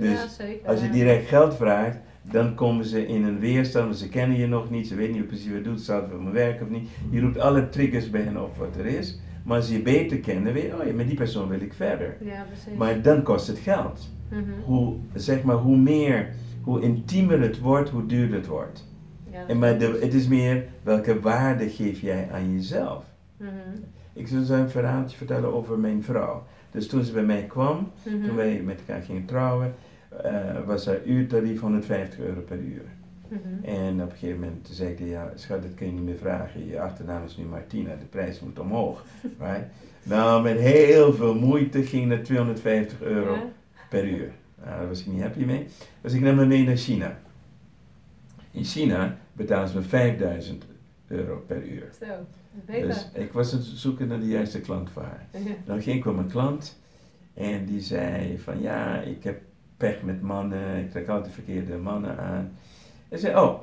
Dus 0.00 0.10
ja, 0.10 0.28
zeker. 0.28 0.68
als 0.68 0.80
je 0.80 0.90
direct 0.90 1.28
geld 1.28 1.54
vraagt, 1.54 1.98
dan 2.22 2.54
komen 2.54 2.84
ze 2.84 3.06
in 3.06 3.24
een 3.24 3.38
weerstand, 3.38 3.84
want 3.84 3.96
ze 3.96 4.08
kennen 4.08 4.38
je 4.38 4.46
nog 4.46 4.70
niet, 4.70 4.86
ze 4.86 4.94
weten 4.94 5.14
niet 5.14 5.26
precies 5.26 5.46
wat 5.46 5.56
je 5.56 5.62
doet, 5.62 5.86
het 5.86 6.08
wel 6.10 6.20
me 6.20 6.30
werken 6.30 6.66
of 6.66 6.72
niet. 6.72 6.88
Je 7.10 7.20
roept 7.20 7.38
alle 7.38 7.68
triggers 7.68 8.10
bij 8.10 8.20
hen 8.20 8.42
op 8.42 8.56
wat 8.56 8.76
er 8.76 8.86
is, 8.86 9.20
maar 9.44 9.56
als 9.56 9.66
ze 9.66 9.72
je 9.72 9.82
beter 9.82 10.18
kennen, 10.18 10.52
weet 10.52 10.62
je, 10.62 10.80
oh 10.80 10.86
ja, 10.86 10.92
met 10.92 11.06
die 11.06 11.16
persoon 11.16 11.48
wil 11.48 11.60
ik 11.60 11.72
verder. 11.72 12.16
Ja, 12.20 12.46
precies. 12.48 12.78
Maar 12.78 13.02
dan 13.02 13.22
kost 13.22 13.46
het 13.46 13.58
geld. 13.58 14.08
Mhm. 14.28 14.42
Hoe, 14.64 14.96
zeg 15.14 15.42
maar, 15.42 15.56
hoe 15.56 15.76
meer, 15.76 16.28
hoe 16.62 16.80
intiemer 16.80 17.40
het 17.40 17.60
wordt, 17.60 17.90
hoe 17.90 18.06
duurder 18.06 18.36
het 18.36 18.46
wordt. 18.46 18.84
Ja, 19.34 19.40
dat 19.40 19.48
En 19.48 19.58
maar 19.58 19.78
de, 19.78 19.98
het 20.00 20.14
is 20.14 20.28
meer, 20.28 20.64
welke 20.82 21.20
waarde 21.20 21.68
geef 21.70 22.00
jij 22.00 22.28
aan 22.32 22.52
jezelf? 22.52 23.04
Mhm. 23.36 23.50
Ik 24.12 24.28
zal 24.28 24.42
zo 24.42 24.54
een 24.54 24.70
verhaaltje 24.70 25.16
vertellen 25.16 25.54
over 25.54 25.78
mijn 25.78 26.02
vrouw. 26.02 26.46
Dus 26.70 26.86
toen 26.88 27.04
ze 27.04 27.12
bij 27.12 27.22
mij 27.22 27.42
kwam, 27.42 27.90
Mhm. 28.02 28.26
toen 28.26 28.36
wij 28.36 28.60
met 28.64 28.78
elkaar 28.86 29.02
gingen 29.02 29.24
trouwen, 29.24 29.74
eh, 30.22 30.32
was 30.66 30.86
haar 30.86 31.02
uurtarief 31.04 31.60
150 31.60 32.18
euro 32.18 32.40
per 32.40 32.58
uur. 32.58 32.82
Mhm. 33.28 33.64
En 33.64 34.02
op 34.02 34.10
een 34.10 34.16
gegeven 34.16 34.40
moment 34.40 34.68
zei 34.72 34.90
ik, 34.90 34.98
ja 34.98 35.32
schat, 35.34 35.62
dat 35.62 35.74
kun 35.74 35.86
je 35.86 35.92
niet 35.92 36.04
meer 36.04 36.16
vragen. 36.18 36.66
Je 36.66 36.80
achternaam 36.80 37.24
is 37.24 37.36
nu 37.36 37.44
Martina, 37.44 37.90
de 37.90 38.04
prijs 38.10 38.40
moet 38.40 38.58
omhoog. 38.58 39.04
Right? 39.40 39.64
Nou, 40.02 40.42
met 40.42 40.58
heel 40.58 41.12
veel 41.12 41.34
moeite 41.34 41.82
ging 41.82 42.06
naar 42.06 42.22
250 42.22 43.02
euro 43.02 43.32
Ja. 43.34 43.42
per 43.88 44.04
uur. 44.08 44.30
Nou, 44.64 44.78
daar 44.78 44.88
was 44.88 45.00
ik 45.00 45.06
niet 45.06 45.22
happy 45.22 45.44
mee. 45.44 45.66
Dus 46.00 46.12
ik 46.12 46.20
nam 46.20 46.36
haar 46.38 46.46
mee 46.46 46.64
naar 46.64 46.76
China. 46.76 47.18
In 48.54 48.64
China 48.64 49.18
betalen 49.32 49.68
ze 49.68 49.76
me 49.76 49.82
5000 49.82 50.64
euro 51.08 51.44
per 51.46 51.62
uur. 51.62 51.90
Zo, 52.00 52.06
beter. 52.66 52.86
Dus 52.86 53.08
ik 53.12 53.32
was 53.32 53.52
aan 53.52 53.58
het 53.58 53.66
zoeken 53.66 54.08
naar 54.08 54.20
de 54.20 54.28
juiste 54.28 54.60
klant 54.60 54.90
voor 54.90 55.02
haar. 55.02 55.26
Ja. 55.32 55.54
Dan 55.64 55.82
ging 55.82 56.00
kwam 56.00 56.18
een 56.18 56.28
klant 56.28 56.78
en 57.34 57.64
die 57.64 57.80
zei 57.80 58.38
van 58.38 58.60
ja, 58.60 59.00
ik 59.00 59.24
heb 59.24 59.40
pech 59.76 60.02
met 60.02 60.22
mannen, 60.22 60.76
ik 60.76 60.90
trek 60.90 61.08
altijd 61.08 61.34
verkeerde 61.34 61.76
mannen 61.76 62.18
aan. 62.18 62.52
Hij 63.08 63.18
zei, 63.18 63.36
oh, 63.36 63.62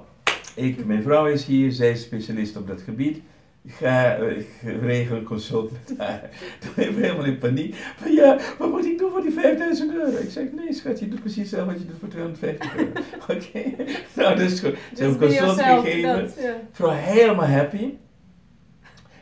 ik, 0.55 0.85
mijn 0.85 1.01
vrouw 1.01 1.25
is 1.25 1.45
hier, 1.45 1.71
zij 1.71 1.91
is 1.91 2.01
specialist 2.01 2.57
op 2.57 2.67
dat 2.67 2.81
gebied, 2.81 3.17
Ik 3.17 3.23
ga, 3.65 4.15
ik 4.15 4.47
regel 4.81 5.17
een 5.17 5.23
consult 5.23 5.71
met 5.71 5.97
haar. 5.97 6.29
Toen 6.59 6.71
ben 6.75 6.89
ik 6.89 6.95
helemaal 6.95 7.25
in 7.25 7.37
paniek. 7.37 7.75
Van 7.75 8.11
ja, 8.11 8.39
wat 8.57 8.69
moet 8.69 8.85
ik 8.85 8.97
doen 8.97 9.11
voor 9.11 9.21
die 9.21 9.31
5000 9.31 9.93
euro? 9.93 10.17
Ik 10.17 10.29
zeg, 10.29 10.51
nee 10.51 10.73
schat, 10.73 10.99
je 10.99 11.07
doet 11.07 11.19
precies 11.19 11.41
hetzelfde 11.41 11.71
wat 11.71 11.81
je 11.81 11.87
doet 11.87 11.99
voor 11.99 12.09
250 12.09 12.75
euro. 12.75 12.91
Oké, 13.35 13.83
nou 14.21 14.35
dat 14.35 14.51
is 14.51 14.59
goed. 14.59 14.77
Ze 14.95 15.03
hebben 15.03 15.29
een 15.29 15.37
consult 15.37 15.61
gegeven. 15.61 16.21
Dat, 16.21 16.37
ja. 16.41 16.55
Vrouw 16.71 16.91
helemaal 16.91 17.47
happy. 17.47 17.93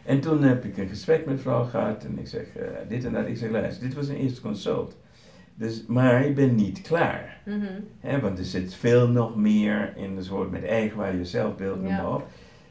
En 0.05 0.19
toen 0.19 0.43
heb 0.43 0.65
ik 0.65 0.77
een 0.77 0.87
gesprek 0.87 1.25
met 1.25 1.41
vrouw 1.41 1.63
gehad 1.63 2.03
en 2.03 2.19
ik 2.19 2.27
zeg 2.27 2.45
uh, 2.57 2.63
dit 2.87 3.05
en 3.05 3.13
dat. 3.13 3.27
Ik 3.27 3.37
zeg, 3.37 3.49
luister, 3.49 3.83
dit 3.87 3.95
was 3.95 4.07
een 4.07 4.15
eerste 4.15 4.41
consult. 4.41 4.97
Dus, 5.55 5.85
maar 5.87 6.25
ik 6.25 6.35
ben 6.35 6.55
niet 6.55 6.81
klaar. 6.81 7.41
Mm 7.45 7.61
-hmm. 8.01 8.21
want 8.21 8.39
er 8.39 8.45
zit 8.45 8.73
veel 8.73 9.09
nog 9.09 9.35
meer 9.35 9.93
in 9.95 10.15
de 10.15 10.23
soort 10.23 10.51
met 10.51 10.65
eigenwaarde, 10.65 11.25
zelfbeeld, 11.25 11.81
noem 11.81 11.91
maar 11.91 12.13
op. 12.13 12.27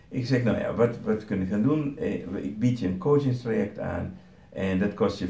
Ik 0.08 0.26
zeg, 0.26 0.42
nou 0.42 0.58
ja, 0.58 0.74
wat, 0.74 0.96
wat 1.04 1.24
kunnen 1.24 1.46
we 1.46 1.52
gaan 1.52 1.62
doen? 1.62 1.98
Eh, 1.98 2.44
ik 2.44 2.58
bied 2.58 2.78
je 2.78 2.86
een 2.86 2.98
coachingstraject 2.98 3.78
aan 3.78 4.18
en 4.52 4.78
dat 4.78 4.94
kost 4.94 5.18
je 5.18 5.28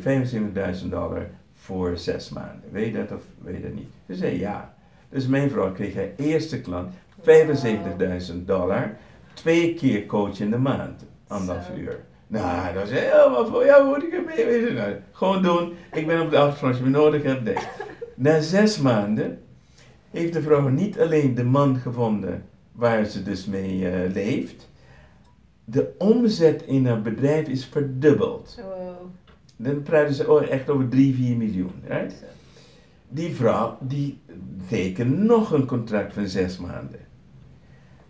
75.000 0.83 0.89
dollar 0.89 1.31
voor 1.55 1.97
zes 1.97 2.29
maanden. 2.29 2.71
Weet 2.71 2.87
je 2.87 2.93
dat 2.93 3.13
of 3.13 3.23
weet 3.39 3.57
je 3.57 3.63
dat 3.63 3.75
niet? 3.75 3.89
Ze 4.07 4.15
zei 4.15 4.39
ja. 4.39 4.75
Dus 5.09 5.27
mijn 5.27 5.51
vrouw 5.51 5.73
kreeg 5.73 5.95
haar 5.95 6.11
eerste 6.17 6.61
klant 6.61 6.95
75.000 8.31 8.45
dollar, 8.45 8.97
twee 9.35 9.75
keer 9.75 10.07
coach 10.07 10.41
in 10.41 10.51
de 10.51 10.59
maand, 10.59 11.05
anderhalf 11.27 11.71
uur. 11.77 12.01
Nou, 12.27 12.75
dat 12.75 12.89
is 12.89 12.91
helemaal 12.91 13.47
voor 13.47 13.65
jou, 13.65 13.87
moet 13.87 14.03
ik 14.03 14.13
ermee 14.13 14.45
weten. 14.45 14.75
Nou, 14.75 14.95
gewoon 15.13 15.43
doen. 15.43 15.73
Ik 15.93 16.07
ben 16.07 16.21
op 16.21 16.31
de 16.31 16.39
achtergrond, 16.39 16.73
als 16.73 16.83
je 16.83 16.91
me 16.91 16.99
nodig 16.99 17.23
hebt. 17.23 17.67
Na 18.15 18.41
zes 18.41 18.79
maanden 18.79 19.39
heeft 20.11 20.33
de 20.33 20.43
vrouw 20.43 20.69
niet 20.69 21.01
alleen 21.01 21.35
de 21.35 21.45
man 21.45 21.77
gevonden 21.77 22.45
waar 22.79 23.05
ze 23.05 23.23
dus 23.23 23.47
mee 23.47 23.79
uh, 23.79 24.13
leeft. 24.13 24.69
De 25.65 25.95
omzet 25.99 26.63
in 26.63 26.87
haar 26.87 27.03
bedrijf 27.03 27.49
is 27.49 27.65
verdubbeld. 27.65 28.61
Wow. 28.63 29.11
Dan 29.57 29.83
praten 29.83 30.15
ze 30.15 30.49
echt 30.49 30.71
over 30.71 30.89
3, 30.89 31.15
4 31.15 31.37
miljoen. 31.37 31.73
Right? 31.85 32.25
Die 33.09 33.35
vrouw 33.35 33.79
die 33.81 34.19
tekent 34.69 35.19
nog 35.19 35.53
een 35.53 35.67
contract 35.67 36.13
van 36.13 36.27
zes 36.27 36.59
maanden. 36.59 37.01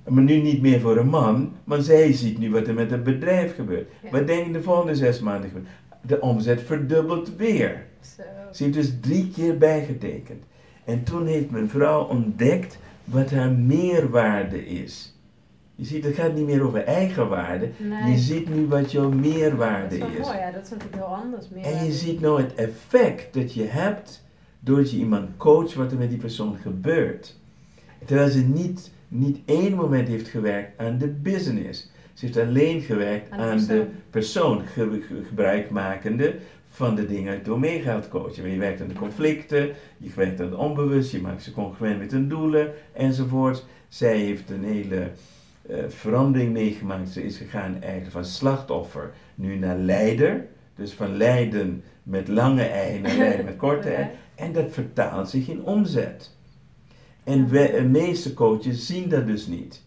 Maar 0.09 0.23
nu 0.23 0.41
niet 0.41 0.61
meer 0.61 0.81
voor 0.81 0.97
een 0.97 1.09
man, 1.09 1.53
maar 1.64 1.81
zij 1.81 2.12
ziet 2.12 2.39
nu 2.39 2.51
wat 2.51 2.66
er 2.66 2.75
met 2.75 2.91
het 2.91 3.03
bedrijf 3.03 3.55
gebeurt. 3.55 3.89
Wat 4.11 4.27
denk 4.27 4.47
je 4.47 4.53
de 4.53 4.62
volgende 4.62 4.95
zes 4.95 5.21
maanden 5.21 5.51
gebeurt? 5.51 5.69
De 6.01 6.21
omzet 6.21 6.62
verdubbelt 6.62 7.37
weer. 7.37 7.87
Zo. 8.01 8.23
Ze 8.53 8.62
heeft 8.62 8.77
dus 8.77 8.93
drie 9.01 9.31
keer 9.31 9.59
bijgetekend. 9.59 10.45
En 10.85 11.03
toen 11.03 11.27
heeft 11.27 11.51
mijn 11.51 11.69
vrouw 11.69 12.05
ontdekt 12.05 12.79
wat 13.11 13.31
haar 13.31 13.51
meerwaarde 13.51 14.67
is. 14.67 15.17
Je 15.75 15.85
ziet, 15.85 16.05
het 16.05 16.15
gaat 16.15 16.35
niet 16.35 16.47
meer 16.47 16.63
over 16.63 16.85
eigenwaarde. 16.85 17.71
Nee. 17.79 18.13
Je 18.13 18.19
ziet 18.19 18.55
nu 18.55 18.67
wat 18.67 18.93
jouw 18.93 19.11
meerwaarde 19.11 19.99
dat 19.99 20.09
is. 20.09 20.27
Mooi, 20.27 20.39
ja, 20.39 20.51
dat 20.51 20.65
is 20.65 20.71
natuurlijk 20.71 20.97
heel 20.97 21.17
anders. 21.17 21.47
En 21.63 21.85
je 21.85 21.93
ziet 21.93 22.21
nou 22.21 22.43
het 22.43 22.55
effect 22.55 23.35
dat 23.35 23.55
je 23.55 23.65
hebt 23.65 24.25
doordat 24.61 24.91
je 24.91 24.97
iemand 24.97 25.37
coacht 25.37 25.75
wat 25.75 25.93
er 25.93 25.99
met 25.99 26.09
die 26.09 26.19
persoon 26.19 26.57
gebeurt. 26.57 27.37
Terwijl 28.05 28.31
ze 28.31 28.41
niet, 28.41 28.93
niet 29.09 29.39
één 29.45 29.75
moment 29.75 30.09
heeft 30.09 30.29
gewerkt 30.29 30.79
aan 30.79 30.99
de 30.99 31.09
business. 31.09 31.91
Ze 32.15 32.27
heeft 32.27 32.39
alleen 32.39 32.81
gewerkt 32.81 33.31
aan, 33.31 33.67
de 33.67 33.87
persoon, 34.11 34.63
gebruikmakende 35.27 36.35
van 36.79 36.95
de 36.95 37.07
dingen 37.07 37.33
uit 37.33 37.45
domein 37.45 38.09
coachen. 38.09 38.51
Je 38.51 38.59
werkt 38.59 38.81
aan 38.81 38.89
de 38.89 38.95
conflicten, 38.95 39.70
je 39.97 40.11
werkt 40.14 40.41
aan 40.41 40.47
het 40.47 40.55
onbewust, 40.55 41.12
je 41.12 41.20
maakt 41.20 41.43
ze 41.43 41.53
congruent 41.53 41.99
met 41.99 42.11
hun 42.11 42.29
doelen 42.29 42.72
enzovoort. 42.93 43.64
Zij 43.89 44.18
heeft 44.18 44.51
een 44.51 44.64
hele 44.64 45.11
uh, 45.70 45.79
verandering 45.89 46.53
meegemaakt. 46.53 47.09
Ze 47.09 47.24
is 47.24 47.37
gegaan 47.37 47.83
eigenlijk 47.83 48.12
van 48.12 48.24
slachtoffer 48.24 49.12
nu 49.35 49.57
naar 49.57 49.76
leider. 49.76 50.47
Dus 50.74 50.93
van 50.93 51.16
lijden 51.16 51.83
met 52.03 52.29
lange 52.29 52.62
ei 52.62 53.01
naar 53.01 53.16
lijden 53.26 53.45
met 53.45 53.57
korte 53.57 53.91
ei. 53.91 54.09
En 54.35 54.53
dat 54.53 54.72
vertaalt 54.72 55.29
zich 55.29 55.49
in 55.49 55.62
omzet. 55.62 56.37
En 57.24 57.49
de 57.49 57.89
meeste 57.91 58.35
coaches 58.35 58.87
zien 58.87 59.09
dat 59.09 59.26
dus 59.26 59.47
niet. 59.47 59.83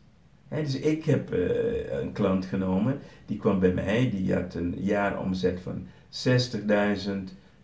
dus 0.49 0.79
ik 0.79 1.05
heb 1.05 1.33
uh, 1.33 2.01
een 2.01 2.11
klant 2.11 2.45
genomen, 2.45 2.99
die 3.25 3.37
kwam 3.37 3.59
bij 3.59 3.73
mij, 3.73 4.09
die 4.09 4.33
had 4.33 4.53
een 4.53 4.75
jaaromzet 4.77 5.59
van 5.63 5.87
60.000 6.11 7.11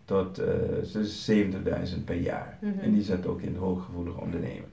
tot 0.04 0.40
uh, 0.40 0.46
70.000 1.94 2.04
per 2.04 2.16
jaar. 2.16 2.58
Mhm. 2.60 2.78
En 2.80 2.92
die 2.92 3.02
zat 3.02 3.26
ook 3.26 3.40
in 3.40 3.48
het 3.48 3.56
hooggevoelige 3.56 4.20
ondernemen. 4.20 4.68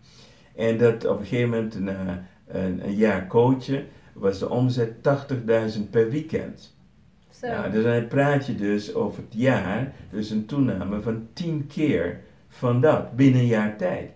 En 0.56 0.78
dat 0.78 1.06
op 1.06 1.20
een 1.20 1.26
gegeven 1.26 1.50
moment, 1.50 1.80
na 1.80 2.26
een, 2.48 2.86
een 2.86 2.96
jaar 2.96 3.28
coachen, 3.28 3.86
was 4.14 4.40
de 4.40 4.50
omzet 4.50 4.94
80.000 5.78 5.90
per 5.90 6.10
weekend. 6.10 6.76
Zo. 7.30 7.48
Nou, 7.48 7.72
dus 7.72 7.84
dan 7.84 8.08
praat 8.08 8.46
je 8.46 8.56
dus 8.56 8.94
over 8.94 9.24
het 9.24 9.34
jaar, 9.34 9.94
dus 10.12 10.30
een 10.30 10.46
toename 10.46 11.02
van 11.02 11.28
10 11.34 11.68
keer 11.68 12.22
van 12.48 12.82
dat 12.82 13.16
binnen 13.16 13.42
een 13.42 13.48
jaar 13.48 13.78
tijd. 13.78 14.12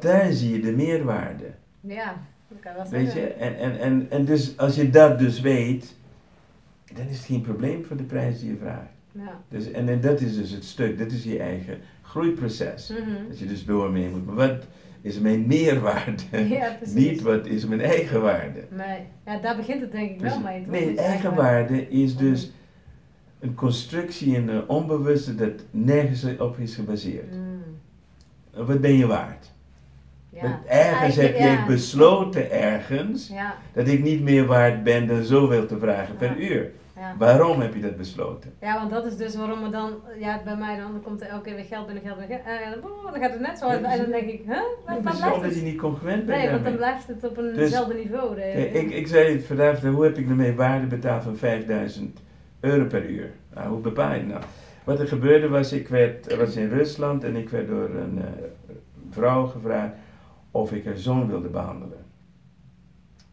Daar 0.00 0.32
zie 0.32 0.52
je 0.52 0.60
de 0.60 0.72
meerwaarde. 0.72 1.50
Ja, 1.80 2.26
dat 2.48 2.60
kan 2.60 2.74
wel 2.74 2.88
Weet 2.88 3.12
je, 3.12 3.26
en, 3.26 3.58
en, 3.58 3.78
en, 3.80 4.06
en 4.10 4.24
dus 4.24 4.58
als 4.58 4.74
je 4.74 4.90
dat 4.90 5.18
dus 5.18 5.40
weet, 5.40 5.94
dan 6.94 7.06
is 7.06 7.16
het 7.16 7.26
geen 7.26 7.40
probleem 7.40 7.84
voor 7.84 7.96
de 7.96 8.02
prijs 8.02 8.40
die 8.40 8.50
je 8.50 8.56
vraagt. 8.56 8.90
Ja. 9.12 9.40
Dus, 9.48 9.70
en, 9.70 9.88
en 9.88 10.00
dat 10.00 10.20
is 10.20 10.36
dus 10.36 10.50
het 10.50 10.64
stuk, 10.64 10.98
dat 10.98 11.10
is 11.10 11.24
je 11.24 11.38
eigen 11.38 11.78
groeiproces. 12.02 12.90
Mm 12.90 13.28
Dat 13.28 13.38
je 13.38 13.46
dus 13.46 13.64
door 13.64 13.90
mee 13.90 14.08
moet. 14.08 14.26
Maar 14.26 14.34
wat 14.34 14.66
is 15.00 15.18
mijn 15.18 15.46
meerwaarde? 15.46 16.22
Ja, 16.48 16.78
Niet 16.94 17.22
wat 17.22 17.46
is 17.46 17.66
mijn 17.66 17.80
eigen 17.80 18.22
waarde. 18.22 18.64
Nee, 18.70 18.98
ja, 19.26 19.38
daar 19.38 19.56
begint 19.56 19.80
het 19.80 19.92
denk 19.92 20.10
ik 20.10 20.20
wel 20.20 20.40
mee. 20.40 20.66
Nee, 20.66 20.96
eigenwaarde 20.96 21.88
is 21.88 22.16
dus 22.16 22.52
een 23.40 23.54
constructie 23.54 24.34
in 24.34 24.46
de 24.46 24.64
onbewuste 24.66 25.34
dat 25.34 25.64
nergens 25.70 26.38
op 26.38 26.58
is 26.58 26.74
gebaseerd. 26.74 27.32
Mm. 27.32 27.62
Wat 28.66 28.80
ben 28.80 28.96
je 28.96 29.06
waard? 29.06 29.50
Ja. 30.28 30.60
Ergens 30.66 31.16
heb 31.16 31.36
je 31.36 31.64
besloten 31.66 32.50
ergens 32.50 33.32
dat 33.72 33.88
ik 33.88 34.02
niet 34.02 34.22
meer 34.22 34.46
waard 34.46 34.82
ben 34.82 35.06
dan 35.06 35.22
zoveel 35.22 35.66
te 35.66 35.78
vragen 35.78 36.16
per 36.16 36.36
uur. 36.36 36.70
Waarom 37.18 37.60
heb 37.60 37.74
je 37.74 37.80
dat 37.80 37.96
besloten? 37.96 38.52
Ja, 38.60 38.78
want 38.78 38.90
dat 38.90 39.04
is 39.06 39.16
dus 39.16 39.36
waarom 39.36 39.64
er 39.64 39.70
dan, 39.70 39.94
ja, 40.18 40.40
bij 40.44 40.56
mij 40.56 40.76
dan, 40.76 40.92
dan 40.92 41.02
komt 41.02 41.20
er 41.20 41.26
elke 41.26 41.44
keer 41.44 41.54
weer 41.54 41.64
geld 41.64 41.86
binnen, 41.86 42.04
geld 42.04 42.18
binnen, 42.18 42.40
uh, 42.40 43.12
dan 43.12 43.20
gaat 43.20 43.32
het 43.32 43.40
net 43.40 43.58
zo 43.58 43.68
en 43.68 43.82
dan 43.82 44.10
denk 44.10 44.28
ik, 44.28 44.42
huh? 44.46 44.56
Wat, 44.86 45.16
ja, 45.16 45.26
blijft 45.26 45.42
dat 45.42 45.54
je 45.54 45.62
niet 45.62 45.78
congruent 45.78 46.26
bent 46.26 46.38
Nee, 46.38 46.50
want 46.50 46.64
dan 46.64 46.76
blijft 46.76 47.08
het 47.08 47.24
op 47.24 47.38
eenzelfde 47.38 47.94
dus, 47.94 48.02
niveau. 48.02 48.40
Ik, 48.40 48.90
ik 48.90 49.06
zei 49.06 49.32
het 49.32 49.44
vandaag, 49.44 49.80
hoe 49.80 50.04
heb 50.04 50.18
ik 50.18 50.28
ermee 50.28 50.54
waarde 50.54 50.86
betaald 50.86 51.22
van 51.22 51.36
5000 51.36 52.20
euro 52.60 52.84
per 52.84 53.08
uur? 53.08 53.30
Nou, 53.54 53.68
hoe 53.68 53.80
bepaal 53.80 54.14
je 54.14 54.22
nou? 54.22 54.42
Wat 54.84 55.00
er 55.00 55.08
gebeurde 55.08 55.48
was, 55.48 55.72
ik 55.72 55.88
werd, 55.88 56.36
was 56.36 56.56
in 56.56 56.68
Rusland 56.68 57.24
en 57.24 57.36
ik 57.36 57.48
werd 57.48 57.68
door 57.68 57.90
een 57.90 58.18
uh, 58.18 58.24
vrouw 59.10 59.46
gevraagd 59.46 59.94
of 60.50 60.72
ik 60.72 60.84
haar 60.84 60.96
zoon 60.96 61.28
wilde 61.28 61.48
behandelen. 61.48 62.04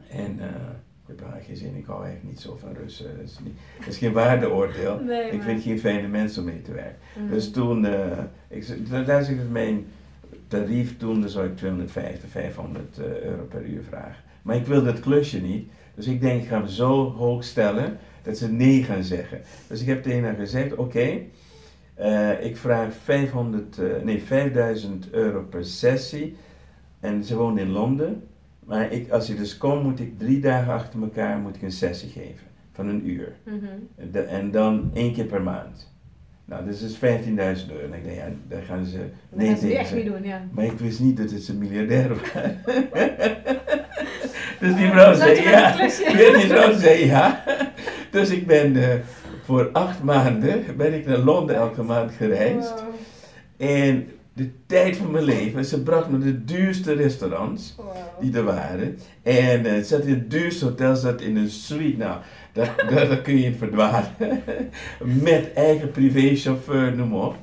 En 0.09 0.37
uh, 0.37 0.45
ik 0.45 0.88
heb 1.09 1.21
eigenlijk 1.21 1.45
geen 1.45 1.69
zin, 1.69 1.79
ik 1.79 1.85
hou 1.85 2.03
eigenlijk 2.03 2.33
niet 2.33 2.41
zo 2.41 2.57
van 2.59 2.73
Russen. 2.73 3.17
Dat 3.17 3.25
is, 3.25 3.39
niet, 3.43 3.57
dat 3.77 3.87
is 3.87 3.97
geen 3.97 4.13
waardeoordeel. 4.13 4.99
Nee, 5.05 5.31
ik 5.31 5.41
vind 5.41 5.63
geen 5.63 5.79
fijne 5.79 6.07
mensen 6.07 6.41
om 6.41 6.47
mee 6.47 6.61
te 6.61 6.73
werken. 6.73 6.97
Mhm. 7.19 7.33
Dus 7.33 7.51
toen, 7.51 7.85
uh, 7.85 8.17
ik, 8.47 8.65
daar 9.05 9.23
zeg 9.23 9.35
ik 9.35 9.49
mijn 9.49 9.85
tarief 10.47 10.97
toen, 10.97 11.21
dan 11.21 11.29
zou 11.29 11.45
ik 11.47 11.57
250, 11.57 12.29
500 12.29 12.99
uh, 12.99 13.05
euro 13.05 13.43
per 13.43 13.65
uur 13.65 13.83
vragen. 13.83 14.23
Maar 14.41 14.55
ik 14.55 14.65
wil 14.65 14.83
dat 14.83 14.99
klusje 14.99 15.41
niet. 15.41 15.69
Dus 15.95 16.07
ik 16.07 16.21
denk, 16.21 16.41
ik 16.41 16.47
ga 16.47 16.57
hem 16.57 16.67
zo 16.67 17.11
hoog 17.11 17.43
stellen 17.43 17.97
dat 18.21 18.37
ze 18.37 18.51
nee 18.51 18.83
gaan 18.83 19.03
zeggen. 19.03 19.41
Dus 19.67 19.81
ik 19.81 19.87
heb 19.87 20.03
tegen 20.03 20.23
haar 20.23 20.35
gezegd, 20.35 20.75
oké, 20.75 21.19
uh, 21.99 22.45
ik 22.45 22.57
vraag 22.57 22.93
500, 23.03 23.77
uh, 23.77 24.03
nee, 24.03 24.23
5000 24.23 25.11
euro 25.11 25.43
per 25.43 25.65
sessie. 25.65 26.35
En 26.99 27.23
ze 27.23 27.35
woont 27.35 27.59
in 27.59 27.69
Londen. 27.69 28.23
Maar 28.69 28.91
ik, 28.91 29.09
als 29.09 29.27
je 29.27 29.35
dus 29.35 29.57
komt, 29.57 29.83
moet 29.83 29.99
ik 29.99 30.19
drie 30.19 30.39
dagen 30.39 30.73
achter 30.73 31.01
elkaar 31.01 31.37
moet 31.37 31.55
ik 31.55 31.61
een 31.61 31.71
sessie 31.71 32.09
geven. 32.09 32.47
Van 32.71 32.87
een 32.87 33.09
uur. 33.09 33.35
Mhm. 33.43 33.65
en 34.27 34.51
dan 34.51 34.91
één 34.93 35.13
keer 35.13 35.25
per 35.25 35.41
maand. 35.41 35.93
Nou, 36.45 36.65
dat 36.65 36.73
is 36.73 36.95
15.000 36.95 37.01
euro. 37.01 37.85
En 37.85 37.93
ik 37.93 38.03
denk, 38.03 38.15
ja, 38.15 38.29
daar 38.47 38.61
gaan 38.61 38.85
ze 38.85 38.99
nee 39.29 39.57
tegen 39.57 39.77
echt 39.77 39.95
niet 39.95 40.05
doen, 40.05 40.23
ja. 40.23 40.41
Maar 40.51 40.65
ik 40.65 40.79
wist 40.79 40.99
niet 40.99 41.17
dat 41.17 41.31
het 41.31 41.47
een 41.47 41.57
miljardair 41.57 42.09
was. 42.09 42.19
dus 44.59 44.75
die 44.75 44.89
vrouw 44.89 45.13
zei 45.13 45.41
ja. 45.41 45.77
Die 46.37 46.47
vrouw 46.47 46.73
zei 46.73 47.05
ja. 47.05 47.43
Dus 48.11 48.29
ik 48.29 48.47
ben 48.47 48.75
uh, 48.75 48.93
voor 49.43 49.69
acht 49.71 50.03
maanden 50.03 50.63
ben 50.77 50.93
ik 50.93 51.05
naar 51.05 51.17
Londen 51.17 51.55
elke 51.55 51.83
maand 51.83 52.11
gereisd. 52.11 52.69
Wow. 52.69 52.89
En 53.57 54.07
de 54.33 54.51
tijd 54.65 54.97
van 54.97 55.11
mijn 55.11 55.23
leven. 55.23 55.65
Ze 55.65 55.83
bracht 55.83 56.09
me 56.09 56.17
de 56.17 56.45
duurste 56.45 56.93
restaurants 56.93 57.75
die 58.19 58.37
er 58.37 58.43
waren. 58.43 58.97
En 59.23 59.65
uh, 59.65 59.83
zat 59.83 60.01
in 60.01 60.13
het 60.13 60.31
duurste 60.31 60.65
hotel, 60.65 60.95
zat 60.95 61.21
in 61.21 61.37
een 61.37 61.49
suite. 61.49 61.97
Nou, 61.97 62.19
daar, 62.53 62.87
daar, 62.89 63.21
kun 63.21 63.37
je 63.37 63.45
in 63.45 63.55
verdwalen. 63.55 64.11
Met 65.23 65.53
eigen 65.53 65.91
privéchauffeur, 65.91 66.95
noem 66.95 67.13
op. 67.13 67.35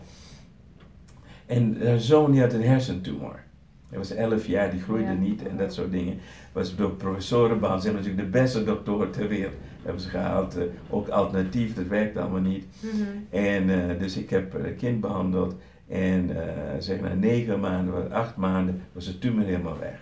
En 1.47 1.77
haar 1.85 2.01
zoon 2.01 2.31
die 2.31 2.41
had 2.41 2.53
een 2.53 2.63
hersentumor. 2.63 3.45
Hij 3.89 3.99
was 3.99 4.11
11 4.11 4.47
jaar, 4.47 4.71
die 4.71 4.83
groeide 4.83 5.13
niet 5.13 5.47
en 5.49 5.57
dat 5.57 5.75
soort 5.75 5.93
dingen. 5.93 6.19
Was 6.53 6.77
door 6.77 6.91
professorenbaan, 6.91 7.81
ze 7.81 7.87
hebben 7.87 8.05
natuurlijk 8.05 8.33
de 8.33 8.39
beste 8.39 8.65
doktoren 8.65 9.11
ter 9.11 9.29
wereld 9.29 9.55
hebben 9.87 10.03
ze 10.03 10.09
gehaald. 10.09 10.57
Uh, 10.57 10.63
ook 10.91 11.09
alternatief, 11.09 11.75
dat 11.75 11.87
werkt 11.87 12.17
allemaal 12.17 12.41
niet. 12.41 12.65
Mhm. 12.81 12.95
En 13.31 13.69
uh, 13.69 13.99
dus 13.99 14.17
ik 14.17 14.31
heb 14.31 14.55
een 14.55 14.77
kind 14.77 15.01
behandeld 15.01 15.55
en 15.89 16.31
uh, 16.31 16.39
zeg 16.79 17.01
na 17.01 17.15
negen 17.15 17.61
maanden, 17.61 18.13
acht 18.13 18.37
maanden, 18.37 18.83
was 18.93 19.07
het 19.07 19.21
tumor 19.21 19.45
helemaal 19.45 19.79
weg. 19.79 19.99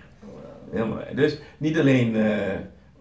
Helemaal 0.70 0.96
weg. 0.96 1.10
Dus 1.14 1.38
niet 1.58 1.78
alleen 1.78 2.16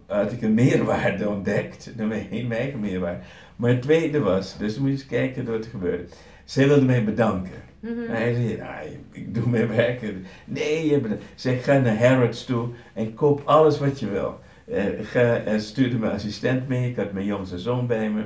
had 0.05 0.31
ik 0.31 0.41
een 0.41 0.53
meerwaarde 0.53 1.29
ontdekt, 1.29 1.93
mijn 1.97 2.51
eigen 2.51 2.79
meerwaarde. 2.79 3.19
Maar 3.55 3.69
het 3.69 3.81
tweede 3.81 4.19
was, 4.19 4.57
dus 4.57 4.77
moet 4.77 4.87
je 4.87 4.93
eens 4.93 5.05
kijken 5.05 5.45
wat 5.45 5.63
er 5.63 5.69
gebeurde. 5.69 6.03
Zij 6.43 6.67
wilde 6.67 6.85
mij 6.85 7.03
bedanken. 7.03 7.61
Mm 7.79 7.89
-hmm. 7.89 8.07
Hij 8.07 8.33
zei, 8.33 8.57
nou, 8.57 8.87
ik 9.11 9.35
doe 9.35 9.49
mijn 9.49 9.67
werk. 9.67 10.13
Nee, 10.45 10.89
je 10.89 10.99
bent... 10.99 11.21
Zeg, 11.35 11.63
ga 11.63 11.77
naar 11.77 11.97
Harrods 11.97 12.45
toe 12.45 12.67
en 12.93 13.13
koop 13.13 13.41
alles 13.45 13.79
wat 13.79 13.99
je 13.99 14.09
wil. 14.09 14.39
Uh, 14.67 14.83
ga, 15.01 15.35
en 15.35 15.61
stuurde 15.61 15.97
mijn 15.97 16.11
assistent 16.11 16.67
mee, 16.67 16.89
ik 16.89 16.95
had 16.95 17.13
mijn 17.13 17.25
jongste 17.25 17.59
zoon 17.59 17.87
bij 17.87 18.09
me. 18.09 18.23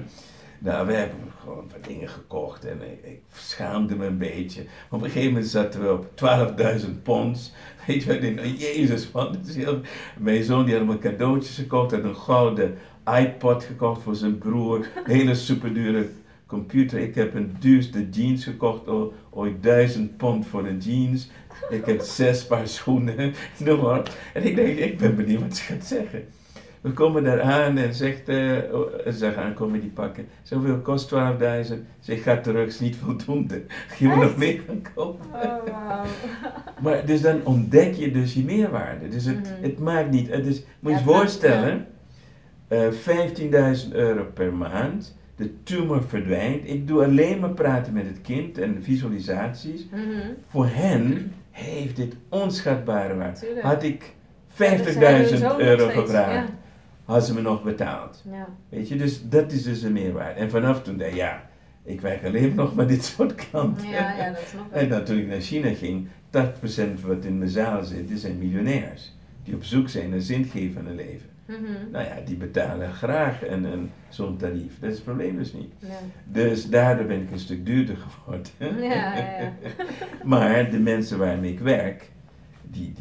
Nou, 0.60 0.88
we 0.88 0.94
hebben 0.94 1.18
gewoon 1.42 1.70
wat 1.72 1.84
dingen 1.84 2.08
gekocht 2.08 2.66
en 2.66 2.82
ik, 2.82 3.12
ik, 3.12 3.22
schaamde 3.34 3.96
me 3.96 4.06
een 4.06 4.18
beetje. 4.18 4.62
Op 4.90 5.02
een 5.02 5.10
gegeven 5.10 5.32
moment 5.32 5.48
zaten 5.48 5.82
we 5.82 5.92
op 5.92 6.06
12.000 6.86 7.02
pond. 7.04 7.54
Weet 7.88 8.04
je 8.04 8.20
ik 8.20 8.36
nou, 8.36 8.48
jezus 8.48 9.12
man, 9.12 9.38
is 9.48 9.56
heel... 9.56 9.80
Mijn 10.18 10.44
zoon 10.44 10.66
die 10.66 10.76
had 10.76 10.86
me 10.86 10.98
cadeautjes 10.98 11.56
gekocht, 11.56 11.92
had 11.92 12.04
een 12.04 12.16
gouden 12.16 12.78
iPod 13.20 13.64
gekocht 13.64 14.02
voor 14.02 14.16
zijn 14.16 14.38
broer. 14.38 14.78
Een 14.78 15.12
hele 15.12 15.36
superdure 15.36 16.10
computer. 16.46 17.00
Ik 17.00 17.16
heb 17.16 17.34
een 17.36 17.56
duurste 17.60 18.10
jeans 18.10 18.44
gekocht, 18.44 18.82
ooit 19.30 19.64
duizend 19.64 20.18
pond 20.18 20.48
voor 20.48 20.66
een 20.66 20.78
jeans. 20.78 21.30
Ik 21.70 21.86
heb 21.86 22.02
zes 22.02 22.46
paar 22.46 22.68
schoenen, 22.68 23.34
noem 23.58 23.82
maar. 23.82 24.12
En 24.34 24.44
ik 24.44 24.56
denk, 24.56 24.78
ik 24.78 24.98
ben 24.98 25.16
benieuwd 25.16 25.42
wat 25.42 25.56
ze 25.56 25.64
gaat 25.64 25.86
zeggen. 25.86 26.28
We 26.88 26.94
komen 26.94 27.24
daar 27.24 27.42
aan 27.42 27.78
en 27.78 27.94
zegt, 27.94 28.30
uh, 28.30 28.36
ze 29.18 29.32
gaan 29.32 29.54
komen 29.54 29.80
die 29.80 29.90
pakken. 29.90 30.28
Zoveel 30.42 30.78
kost 30.78 31.14
12.000. 31.14 31.74
Zeg, 32.00 32.24
ga 32.24 32.38
terug, 32.38 32.68
is 32.68 32.80
niet 32.80 32.96
voldoende. 32.96 33.62
Je 34.00 34.08
moet 34.08 34.22
nog 34.24 34.38
meer 34.38 34.62
gaan 34.68 34.82
kopen. 34.96 35.26
Oh, 35.34 35.42
wow. 35.42 36.06
maar 36.84 37.06
dus 37.06 37.22
dan 37.22 37.40
ontdek 37.44 37.94
je 37.94 38.12
dus 38.12 38.34
je 38.34 38.44
meerwaarde. 38.44 39.08
Dus 39.08 39.26
het, 39.26 39.40
mhm. 39.40 39.62
het 39.62 39.80
maakt 39.80 40.12
niet, 40.12 40.30
het 40.30 40.46
is, 40.46 40.64
moet 40.80 40.92
je 40.92 40.98
je 40.98 41.04
voorstellen, 41.04 41.88
uh, 42.70 42.88
eh, 42.88 43.78
15.000 43.88 43.92
euro 43.92 44.24
per 44.34 44.54
maand 44.54 45.18
de 45.36 45.64
tumor 45.64 46.04
verdwijnt. 46.04 46.70
Ik 46.70 46.88
doe 46.88 47.04
alleen 47.04 47.40
maar 47.40 47.50
praten 47.50 47.94
met 47.94 48.06
het 48.06 48.22
kind 48.22 48.58
en 48.58 48.84
visualisaties. 48.84 49.88
Mhm. 49.92 50.02
Voor 50.48 50.68
hen 50.68 51.32
heeft 51.52 51.96
dit 51.96 52.16
onschatbare 52.30 53.16
waarde. 53.16 53.60
Had 53.62 53.84
ik 53.84 54.14
50.000 54.48 54.58
euro 55.58 55.88
gevraagd, 55.88 56.48
ja. 56.48 56.56
Had 57.08 57.26
ze 57.26 57.34
me 57.34 57.42
nog 57.42 57.64
betaald. 57.64 58.24
Ja. 58.32 58.48
Weet 58.70 58.88
je, 58.88 58.96
dus 58.96 59.30
dat 59.30 59.52
is 59.52 59.64
dus 59.64 59.82
een 59.82 59.94
meerwaarde. 59.94 60.40
En 60.40 60.50
vanaf 60.50 60.84
toen 60.84 60.98
dacht 60.98 61.16
ja, 61.16 61.50
ik 61.84 62.02
werk 62.02 62.26
alleen 62.26 62.56
nog 62.56 62.76
maar 62.76 62.88
dit 62.88 63.04
soort 63.04 63.36
klanten. 63.36 63.90
Ja, 63.90 64.16
ja, 64.16 64.30
dat 64.30 64.44
snap 64.48 64.66
ik. 64.66 64.82
En 64.82 64.90
dan 64.90 65.04
toen 65.04 65.18
ik 65.18 65.28
naar 65.28 65.40
China 65.40 65.74
ging, 65.74 66.08
80% 66.98 67.02
wat 67.06 67.26
in 67.26 67.38
mijn 67.38 67.50
zaal 67.50 67.84
zit, 67.84 68.20
zijn 68.20 68.38
miljonairs. 68.38 69.16
Die 69.44 69.56
op 69.56 69.64
zoek 69.64 69.90
zijn 69.90 70.10
naar 70.10 70.22
zingevende 70.22 70.94
leven. 70.94 71.30
Mhm. 71.46 71.92
Nou 71.92 72.06
ja, 72.06 72.16
die 72.26 72.36
betalen 72.36 72.94
graag 72.94 73.48
een, 73.48 73.64
een, 73.64 73.92
zo'n 74.10 74.38
tarief. 74.38 74.80
Dat 74.80 74.90
is 74.90 74.96
het 74.96 75.06
probleem 75.06 75.38
dus 75.38 75.54
niet. 75.54 75.74
Dus 76.26 76.70
daardoor 76.70 77.06
ben 77.06 77.22
ik 77.22 77.32
een 77.32 77.40
stuk 77.40 77.66
duurder 77.66 77.98
geworden. 77.98 78.84
Ja, 78.90 79.16
ja, 79.16 79.54
maar 80.24 80.72
de 80.72 80.80
mensen 80.80 81.18
waarmee 81.18 81.52
ik 81.52 81.60
werk, 81.60 82.12
die, 82.62 82.94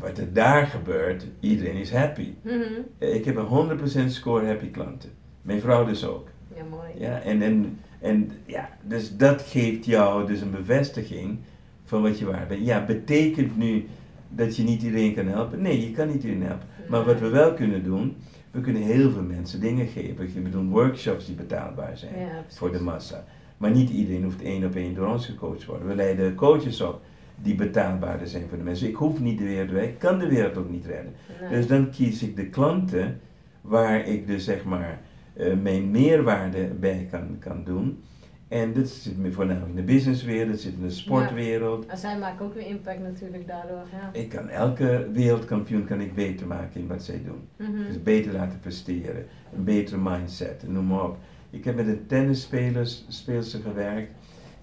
wat 0.00 0.18
er 0.18 0.32
daar 0.32 0.66
gebeurt, 0.66 1.26
iedereen 1.40 1.76
is 1.76 1.92
happy. 1.92 2.32
Mhm. 2.42 2.62
Ik 2.98 3.24
heb 3.24 3.36
een 3.36 3.46
100% 3.46 4.12
score 4.12 4.46
happy 4.46 4.70
klanten. 4.70 5.10
Mijn 5.42 5.60
vrouw 5.60 5.84
dus 5.84 6.04
ook. 6.04 6.28
Ja, 6.56 6.62
mooi. 6.70 6.88
Ja, 6.98 7.20
en, 7.20 7.42
en, 7.42 7.78
en 7.98 8.30
ja, 8.46 8.68
dus 8.82 9.16
dat 9.16 9.42
geeft 9.42 9.84
jou 9.84 10.26
dus 10.26 10.40
een 10.40 10.50
bevestiging 10.50 11.38
van 11.84 12.02
wat 12.02 12.18
je 12.18 12.24
waard 12.26 12.48
bent. 12.48 12.66
Ja, 12.66 12.84
betekent 12.84 13.56
nu 13.56 13.86
dat 14.28 14.56
je 14.56 14.62
niet 14.62 14.82
iedereen 14.82 15.14
kan 15.14 15.26
helpen? 15.26 15.62
Nee, 15.62 15.80
je 15.80 15.92
kan 15.92 16.06
niet 16.06 16.22
iedereen 16.22 16.46
helpen. 16.46 16.66
Maar 16.88 17.04
wat 17.04 17.20
we 17.20 17.28
wel 17.28 17.54
kunnen 17.54 17.84
doen, 17.84 18.16
we 18.50 18.60
kunnen 18.60 18.82
heel 18.82 19.10
veel 19.10 19.22
mensen 19.22 19.60
dingen 19.60 19.86
geven. 19.86 20.42
We 20.42 20.50
doen 20.50 20.70
workshops 20.70 21.26
die 21.26 21.34
betaalbaar 21.34 21.98
zijn 21.98 22.14
voor 22.48 22.72
de 22.72 22.80
massa. 22.80 23.24
Maar 23.56 23.70
niet 23.70 23.90
iedereen 23.90 24.24
hoeft 24.24 24.42
één 24.42 24.64
op 24.64 24.74
één 24.74 24.94
door 24.94 25.08
ons 25.08 25.26
gecoacht 25.26 25.60
te 25.60 25.66
worden. 25.66 25.88
We 25.88 25.94
leiden 25.94 26.34
coaches 26.34 26.80
op 26.80 27.02
die 27.42 27.54
betaalbaarder 27.54 28.26
zijn 28.26 28.48
voor 28.48 28.58
de 28.58 28.64
mensen. 28.64 28.88
Ik 28.88 28.94
hoef 28.94 29.20
niet 29.20 29.38
de 29.38 29.44
wereld 29.44 29.68
te 29.68 29.82
ik 29.82 29.98
kan 29.98 30.18
de 30.18 30.28
wereld 30.28 30.56
ook 30.56 30.70
niet 30.70 30.86
redden. 30.86 31.12
Dus 31.50 31.66
dan 31.66 31.90
kies 31.90 32.22
ik 32.22 32.36
de 32.36 32.46
klanten 32.46 33.20
waar 33.60 34.06
ik 34.06 34.26
dus 34.26 34.44
zeg 34.44 34.64
maar 34.64 35.00
uh, 35.36 35.54
mijn 35.62 35.90
meerwaarde 35.90 36.64
bij 36.64 37.06
kan, 37.10 37.36
kan 37.38 37.64
doen. 37.64 38.02
En 38.48 38.72
dit 38.72 38.88
zit 38.88 39.14
voornamelijk 39.30 39.68
in 39.68 39.76
de 39.76 39.82
businesswereld, 39.82 40.50
dit 40.50 40.60
zit 40.60 40.74
in 40.74 40.82
de 40.82 40.90
sportwereld. 40.90 41.84
Ja. 41.84 41.90
En 41.90 41.98
zij 41.98 42.18
maken 42.18 42.44
ook 42.44 42.54
weer 42.54 42.66
impact 42.66 43.00
natuurlijk 43.00 43.46
daardoor. 43.46 43.82
Ja. 43.92 44.20
Ik 44.20 44.28
kan 44.28 44.48
elke 44.48 45.08
wereldkampioen 45.12 45.84
kan 45.84 46.00
ik 46.00 46.14
beter 46.14 46.46
maken 46.46 46.80
in 46.80 46.86
wat 46.86 47.02
zij 47.02 47.22
doen. 47.24 47.68
Mhm. 47.68 47.86
Dus 47.86 48.02
beter 48.02 48.32
laten 48.32 48.60
presteren, 48.60 49.26
een 49.56 49.64
betere 49.64 49.98
mindset, 49.98 50.64
noem 50.68 50.86
maar 50.86 51.04
op. 51.04 51.18
Ik 51.50 51.64
heb 51.64 51.76
met 51.76 51.86
een 51.86 52.06
tennisspeelster 52.06 53.60
gewerkt. 53.62 54.10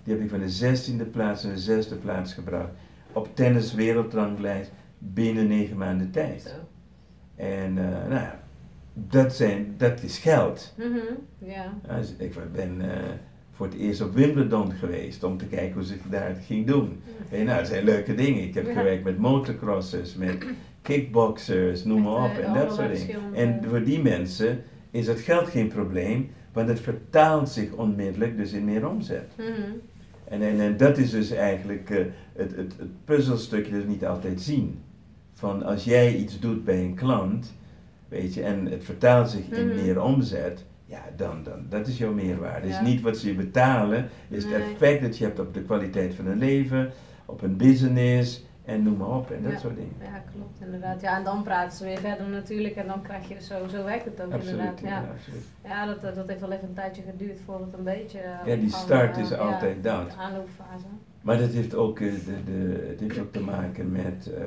Die 0.08 0.16
heb 0.16 0.24
ik 0.24 0.30
van 0.30 0.39
de 0.39 0.76
16e 1.05 1.12
plaats 1.12 1.43
naar 1.43 1.53
de 1.53 1.60
zesde 1.60 1.95
plaats 1.95 2.34
gebracht. 2.34 2.70
Op 3.12 3.36
tennis 3.36 3.74
wereldranglijst 3.74 4.72
binnen 4.97 5.47
negen 5.47 5.78
maanden 5.78 6.12
tijd. 6.12 6.55
En 7.36 7.78
uh, 7.78 7.84
nou 7.84 8.14
ja, 8.14 8.39
dat, 8.93 9.36
zijn, 9.36 9.74
dat 9.78 10.03
is 10.03 10.18
geld. 10.18 10.74
Mm 10.78 10.84
-hmm. 10.84 11.47
ja. 11.49 11.74
Dus 11.97 12.14
ik 12.18 12.51
ben... 12.53 12.82
Uh, 12.82 12.88
voor 13.51 13.66
het 13.66 13.76
eerst 13.76 14.01
op 14.01 14.14
Wimbledon 14.14 14.72
geweest 14.72 15.24
om 15.24 15.38
te 15.38 15.45
kijken 15.45 15.74
hoe 15.74 15.84
ze 15.84 15.97
daar 16.10 16.36
ging 16.45 16.68
doen. 16.68 17.01
En 17.30 17.45
nou, 17.45 17.58
dat 17.58 17.68
zijn 17.68 17.84
leuke 17.84 18.16
dingen. 18.16 18.43
Ik 18.43 18.53
heb 18.53 18.66
gewerkt 18.66 19.03
met 19.03 19.18
motocrossers, 19.18 20.16
met 20.16 20.45
kickboxers, 20.82 21.84
noem 21.84 22.01
maar 22.01 22.24
op 22.24 22.38
en 22.38 22.53
dat 22.53 22.76
soort 22.76 22.95
dingen. 22.95 23.34
En 23.34 23.64
voor 23.70 23.84
die 23.84 24.01
mensen 24.01 24.64
is 24.91 25.08
het 25.08 25.20
geld 25.20 25.47
geen 25.47 25.68
probleem, 25.68 26.30
want 26.53 26.70
het 26.70 26.80
vertaalt 26.80 27.49
zich 27.49 27.72
onmiddellijk 27.72 28.38
dus 28.38 28.51
in 28.51 28.66
meer 28.66 28.89
omzet. 28.89 29.32
Mhm. 29.38 29.72
En, 30.30 30.41
en, 30.41 30.59
en, 30.59 30.78
dat 30.78 30.97
is 30.97 31.09
dus 31.09 31.32
eigenlijk 31.32 31.89
uh, 31.89 31.97
het, 32.34 32.55
het, 32.55 32.73
het 32.78 33.05
puzzelstukje 33.05 33.71
dat 33.71 33.82
we 33.82 33.88
niet 33.88 34.05
altijd 34.05 34.41
zien. 34.41 34.80
Van 35.34 35.63
als 35.63 35.84
jij 35.84 36.15
iets 36.15 36.39
doet 36.39 36.63
bij 36.63 36.84
een 36.84 36.95
klant, 36.95 37.53
weet 38.07 38.34
je, 38.34 38.43
en 38.43 38.65
het 38.65 38.84
vertaalt 38.84 39.30
zich 39.30 39.49
in 39.49 39.67
mhm. 39.67 39.75
meer 39.75 40.01
omzet, 40.01 40.65
ja, 40.86 41.03
dan, 41.15 41.43
dan, 41.43 41.65
dat 41.69 41.88
is 41.88 41.97
jouw 41.97 42.13
meerwaarde. 42.13 42.67
Het 42.67 42.75
is 42.75 42.88
niet 42.88 43.01
wat 43.01 43.17
ze 43.17 43.28
je 43.28 43.34
betalen, 43.34 44.09
is 44.30 44.43
het 44.43 44.53
effect 44.53 45.01
dat 45.01 45.17
je 45.17 45.23
hebt 45.23 45.39
op 45.39 45.53
de 45.53 45.61
kwaliteit 45.61 46.15
van 46.15 46.25
hun 46.25 46.38
leven, 46.38 46.91
op 47.25 47.41
een 47.41 47.57
business 47.57 48.45
en 48.68 48.84
noem 48.84 48.97
maar 48.97 49.07
op 49.07 49.32
en 49.32 49.43
dat 49.43 49.59
soort 49.59 49.76
dingen. 49.76 49.95
Ja, 50.01 50.24
klopt 50.32 50.61
inderdaad. 50.61 51.01
Ja, 51.01 51.18
en 51.18 51.24
dan 51.24 51.43
praten 51.43 51.78
ze 51.78 51.84
weer 51.84 51.97
verder 51.97 52.28
natuurlijk 52.28 52.76
en 52.76 52.88
dan 52.88 53.01
krijg 53.01 53.28
je 53.28 53.41
zo, 53.41 53.68
zo 53.68 53.84
werkt 53.84 54.05
het 54.05 54.22
ook 54.22 54.34
inderdaad. 54.34 54.80
Ja, 54.80 54.88
ja, 54.88 55.05
ja 55.63 55.86
dat, 55.86 56.15
dat 56.15 56.28
heeft 56.28 56.39
wel 56.39 56.51
even 56.51 56.68
een 56.68 56.74
tijdje 56.74 57.01
geduurd 57.01 57.39
voor 57.45 57.59
het 57.59 57.74
een 57.78 57.84
beetje... 57.84 58.20
ja, 58.45 58.55
die 58.55 58.70
start 58.70 59.18
is 59.18 59.34
altijd 59.34 59.84
dat. 59.84 60.11
De 60.11 60.18
aanloopfase. 60.18 60.86
Maar 61.22 61.38
dat 61.38 61.49
heeft 61.49 61.76
ook, 61.76 61.99
eh, 61.99 62.11
de, 62.11 62.43
de, 62.43 62.88
het 62.89 62.99
heeft 62.99 63.20
ook 63.20 63.32
te 63.32 63.39
maken 63.39 63.91
met 63.91 64.30
uh, 64.38 64.43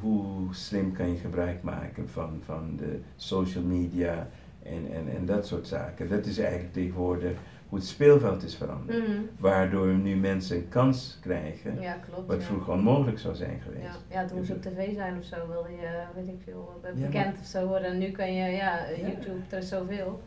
hoe 0.00 0.54
slim 0.54 0.92
kan 0.92 1.08
je 1.08 1.16
gebruik 1.16 1.62
maken 1.62 2.08
van, 2.08 2.40
van 2.44 2.76
de 2.76 3.00
social 3.16 3.64
media 3.64 4.28
en, 4.62 4.92
en, 4.92 5.16
en 5.16 5.26
dat 5.26 5.46
soort 5.46 5.66
zaken. 5.66 6.08
Dat 6.08 6.26
is 6.26 6.38
eigenlijk 6.38 6.72
tegenwoordig 6.72 7.38
hoe 7.72 7.80
het 7.80 7.90
speelveld 7.90 8.42
is 8.42 8.54
veranderd. 8.54 9.08
Mhm. 9.08 9.18
Waardoor 9.38 9.86
nu 9.86 10.16
mensen 10.16 10.56
een 10.56 10.68
kans 10.68 11.18
krijgen, 11.20 11.80
ja, 11.80 11.98
klopt, 12.10 12.26
wat 12.26 12.42
vroeger 12.42 12.72
onmogelijk 12.72 13.18
zou 13.18 13.34
zijn 13.34 13.60
geweest. 13.60 13.98
Ja, 14.08 14.20
ja 14.20 14.26
toen 14.26 14.36
moest 14.36 14.48
je 14.48 14.54
op 14.54 14.62
tv 14.62 14.94
zijn 14.94 15.18
of 15.18 15.24
zo, 15.24 15.36
wilde 15.48 15.68
je, 15.70 16.02
weet 16.14 16.28
ik 16.28 16.40
veel, 16.44 16.80
bekend 16.94 17.38
of 17.40 17.46
zo 17.46 17.66
worden. 17.66 17.88
En 17.88 17.98
nu 17.98 18.10
kan 18.10 18.34
je, 18.34 18.50
ja, 18.50 18.78
YouTube, 18.96 19.38
er 19.48 19.58
is 19.58 19.68
zoveel. 19.68 20.22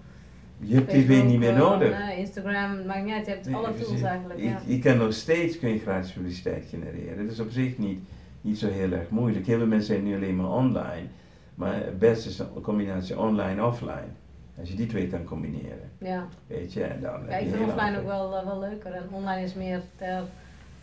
Je 0.58 0.76
hebt 0.76 0.90
tv 0.90 1.24
niet 1.24 1.40
meer 1.40 1.54
nodig. 1.54 1.90
Uh, 1.90 2.18
Instagram, 2.18 2.86
maakt 2.86 3.06
niet 3.06 3.14
uit, 3.14 3.26
je 3.26 3.32
hebt 3.32 3.54
alle 3.54 3.74
tools 3.74 4.02
eigenlijk. 4.02 4.40
Ja. 4.40 4.62
Je, 4.66 4.80
kan 4.80 4.98
nog 4.98 5.14
steeds 5.14 5.60
kun 5.60 5.70
je 5.70 5.80
gratis 5.80 6.12
publiciteit 6.12 6.66
genereren. 6.70 7.24
Dat 7.24 7.34
is 7.34 7.40
op 7.40 7.52
zich 7.52 7.78
niet, 7.78 8.00
niet 8.42 8.58
zo 8.58 8.70
heel 8.70 8.92
erg 8.92 9.10
moeilijk. 9.10 9.46
Heel 9.46 9.58
veel 9.58 9.68
mensen 9.68 9.94
zijn 9.94 10.06
nu 10.08 10.16
alleen 10.16 10.36
maar 10.36 10.52
online. 10.52 11.08
Maar 11.56 11.76
het 11.76 12.00
beste 12.00 12.30
is 12.30 12.40
een 12.40 12.62
combinatie 12.62 13.20
online-offline. 13.20 14.12
Als 14.60 14.70
je 14.70 14.76
die 14.76 14.88
twee 14.88 15.08
kan 15.08 15.24
combineren. 15.24 15.90
Ja. 15.98 16.28
Weet 16.48 16.74
je, 16.74 16.84
en 16.84 17.02
dan. 17.02 17.22
Ja, 17.30 17.38
ik 17.38 17.50
vind 17.50 17.72
offline 17.72 18.00
ook 18.00 18.06
wel, 18.06 18.38
uh, 18.38 18.46
wel 18.46 18.60
leuker. 18.60 18.92
En 18.92 19.04
online 19.12 19.44
is 19.44 19.54
meer 19.54 19.82
ter, 19.96 20.24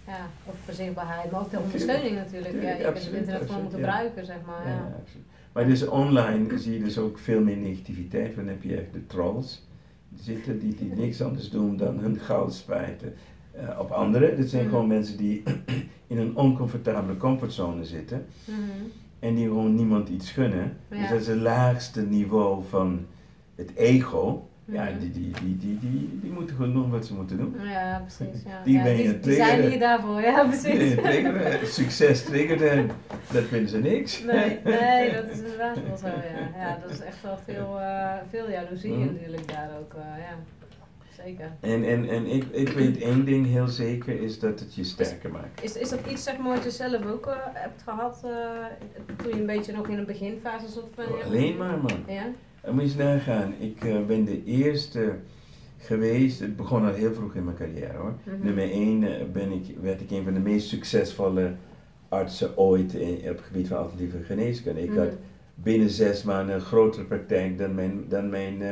ja, 0.07 0.27
of 0.47 0.55
verzichtbaarheid, 0.64 1.31
maar 1.31 1.41
ook 1.41 1.51
de 1.51 1.59
ondersteuning 1.59 2.14
natuurlijk. 2.16 2.62
ja, 2.62 2.68
je 2.70 2.83
kunt 2.83 3.05
het 3.05 3.12
internet 3.12 3.47
gewoon 3.47 3.62
moeten 3.62 3.79
gebruiken, 3.81 4.25
zeg 4.27 4.37
maar. 4.47 4.66
Ja. 4.68 4.73
ja 4.75 4.95
absoluut. 5.01 5.27
Maar 5.53 5.66
dus 5.66 5.87
online 5.89 6.59
zie 6.59 6.73
je 6.79 6.85
dus 6.85 6.99
ook 6.99 7.18
veel 7.18 7.41
meer 7.41 7.57
negativiteit. 7.57 8.37
Dan 8.37 8.47
heb 8.47 8.62
je 8.62 8.77
echt 8.77 8.93
de 8.93 9.07
trolls 9.07 9.66
zitten 10.14 10.59
die, 10.59 10.75
die 10.75 10.93
niks 10.95 11.23
anders 11.23 11.51
doen 11.51 11.77
dan 11.77 11.99
hun 11.99 12.18
goud 12.18 12.55
spijten. 12.55 13.14
uh, 13.57 13.79
op 13.81 13.91
anderen. 13.91 14.37
Dat 14.37 14.49
zijn 14.49 14.62
Mhm. 14.62 14.70
gewoon 14.70 14.87
mensen 14.87 15.16
die 15.16 15.43
in 16.07 16.18
een 16.18 16.37
oncomfortabele 16.37 17.16
comfortzone 17.16 17.85
zitten 17.85 18.27
Mhm. 18.45 18.59
en 19.18 19.35
die 19.35 19.45
gewoon 19.47 19.75
niemand 19.75 20.09
iets 20.09 20.31
gunnen. 20.31 20.77
Dus 20.89 20.99
Ja. 20.99 21.09
dat 21.11 21.20
is 21.20 21.27
het 21.27 21.39
laagste 21.41 22.03
niveau 22.03 22.62
van 22.68 23.07
het 23.57 23.74
ego. 23.76 24.46
Ja, 24.64 24.84
Mhm. 24.84 24.98
die, 24.98 25.11
die, 25.11 25.30
die, 25.30 25.57
die, 25.59 25.78
die, 25.78 26.18
die 26.22 26.30
moeten 26.30 26.57
gewoon 26.57 26.72
doen 26.72 26.90
wat 26.90 27.07
ze 27.07 27.14
moeten 27.14 27.36
doen. 27.36 27.55
Ja, 27.64 27.98
precies. 28.07 28.42
Ja. 28.46 28.62
Die 28.64 28.76
ja, 28.76 28.82
ben 28.82 28.96
je 28.96 29.03
die, 29.03 29.11
zijn 29.12 29.20
triggeren. 29.48 29.70
hier 29.70 29.78
daarvoor, 29.78 30.20
ja, 30.20 30.44
precies. 30.46 30.94
Triggeren, 30.94 31.66
succes 31.66 32.24
triggert 32.24 32.61
hen. 32.61 32.90
Dat 33.32 33.44
vinden 33.44 33.68
ze 33.68 33.78
niks. 33.78 34.22
Nee, 34.24 34.59
nee, 34.64 35.12
dat 35.22 35.24
is 35.30 35.38
inderdaad 35.38 35.76
wel 35.86 35.96
zo, 35.96 36.07
ja. 36.07 36.59
Ja, 36.61 36.78
dat 36.82 36.90
is 36.90 37.00
echt 37.00 37.22
wel 37.22 37.38
veel, 37.44 37.80
eh 37.80 38.14
veel 38.30 38.50
jaloezie 38.50 38.92
Mhm. 38.92 39.12
natuurlijk 39.12 39.48
daar 39.48 39.70
ook, 39.80 39.94
eh, 39.94 40.00
ja. 40.18 40.36
Zeker. 41.24 41.50
En, 41.61 41.84
en, 41.84 42.09
en 42.09 42.26
ik, 42.26 42.44
ik 42.50 42.68
weet 42.68 43.00
één 43.00 43.24
ding 43.24 43.46
heel 43.46 43.66
zeker, 43.68 44.22
is 44.22 44.38
dat 44.38 44.61
het 44.61 44.74
je 44.74 44.84
sterker 44.84 45.30
maakt. 45.30 45.62
Is, 45.64 45.76
is 45.76 45.88
dat 45.88 45.98
iets 46.11 46.22
zeg 46.24 46.38
maar, 46.38 46.55
wat 46.55 46.64
je 46.64 46.70
zelf 46.70 47.07
ook 47.07 47.26
eh, 47.26 47.34
hebt 47.53 47.82
gehad 47.82 48.22
eh, 48.24 48.30
toen 49.16 49.28
je 49.34 49.40
een 49.40 49.46
beetje 49.46 49.72
nog 49.72 49.88
in 49.88 49.98
een 49.98 50.07
beginfase 50.07 50.68
zat 50.68 50.88
van 50.94 51.05
je... 51.05 51.24
Alleen 51.24 51.57
maar 51.57 51.78
man. 51.78 52.05
Ja? 52.07 52.24
Dan 52.65 52.75
moet 52.75 52.83
je 52.83 52.89
eens 52.89 52.97
nagaan. 52.97 53.55
Ik 53.59 53.85
eh, 53.85 53.95
ben 54.07 54.25
de 54.25 54.45
eerste 54.45 55.13
geweest, 55.79 56.41
het 56.41 56.57
begon 56.57 56.87
al 56.87 56.93
heel 56.95 57.13
vroeg 57.15 57.35
in 57.35 57.45
mijn 57.45 57.57
carrière 57.57 57.97
hoor. 57.97 58.15
Mhm. 58.25 58.37
Nummer 58.45 58.71
1 58.71 59.05
ben 59.33 59.53
ik, 59.53 59.77
werd 59.83 60.01
ik 60.01 60.11
een 60.11 60.25
van 60.25 60.35
de 60.35 60.41
meest 60.41 60.69
succesvolle 60.69 61.53
artsen 62.09 62.57
ooit 62.59 62.95
in, 62.95 63.15
op 63.15 63.25
het 63.37 63.41
gebied 63.41 63.69
van 63.69 63.77
alternatieve 63.79 64.23
geneeskunde. 64.25 64.83
Ik 64.83 64.91
Mhm. 64.91 64.99
had 64.99 65.13
binnen 65.55 65.91
zes 65.91 66.23
maanden 66.23 66.55
een 66.55 66.61
grotere 66.61 67.05
praktijk 67.05 67.59
dan 67.59 67.75
mijn, 67.75 68.05
dan 68.09 68.29
mijn 68.31 68.63
eh, 68.63 68.71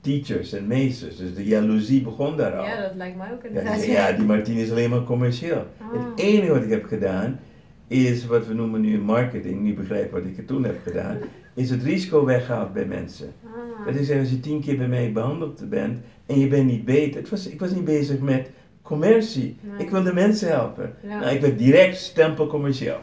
teachers 0.00 0.52
en 0.52 0.66
meesters. 0.66 1.16
Dus 1.16 1.34
de 1.34 1.44
jaloezie 1.44 2.02
begon 2.02 2.36
daar 2.36 2.56
al. 2.56 2.64
Ja, 2.64 2.82
dat 2.82 2.94
lijkt 2.94 3.16
mij 3.16 3.32
ook 3.32 3.42
Ja, 3.42 3.48
inderdaad. 3.48 3.80
die, 3.80 3.90
ja, 3.90 4.12
die 4.12 4.24
Martine 4.26 4.60
is 4.60 4.70
alleen 4.70 4.90
maar 4.90 5.04
commercieel. 5.04 5.66
Ah. 5.78 5.92
Het 5.92 6.18
enige 6.20 6.52
wat 6.52 6.62
ik 6.62 6.70
heb 6.70 6.84
gedaan, 6.84 7.40
is 7.86 8.26
wat 8.26 8.46
we 8.46 8.54
noemen 8.54 8.80
nu 8.80 8.98
marketing, 9.00 9.60
niet 9.60 9.74
begrijp 9.76 10.10
wat 10.12 10.24
ik 10.24 10.38
er 10.38 10.44
toen 10.44 10.64
heb 10.64 10.76
gedaan, 10.82 11.18
is 11.60 11.70
het 11.70 11.82
risico 11.82 12.24
weggehaald 12.24 12.72
bij 12.72 12.84
mensen. 12.84 13.32
Ah. 13.44 13.86
Dat 13.86 13.94
is 13.94 14.06
zeggen, 14.06 14.24
als 14.24 14.30
je 14.34 14.40
tien 14.40 14.60
keer 14.60 14.76
bij 14.76 14.88
mij 14.88 15.12
behandeld 15.12 15.68
bent 15.68 15.98
en 16.26 16.38
je 16.38 16.46
bent 16.48 16.66
niet 16.66 16.84
beter. 16.84 17.20
Het 17.20 17.30
was, 17.30 17.46
ik 17.46 17.60
was 17.60 17.70
niet 17.70 17.84
bezig 17.84 18.18
met 18.20 18.50
commercie. 18.82 19.56
Nee. 19.60 19.78
Ik 19.86 19.90
wilde 19.90 20.12
mensen 20.12 20.48
helpen. 20.48 20.94
Ja. 21.02 21.18
Nou, 21.18 21.34
ik 21.34 21.40
werd 21.40 21.58
direct 21.58 21.96
stempel 21.96 22.46
commercieel. 22.46 22.98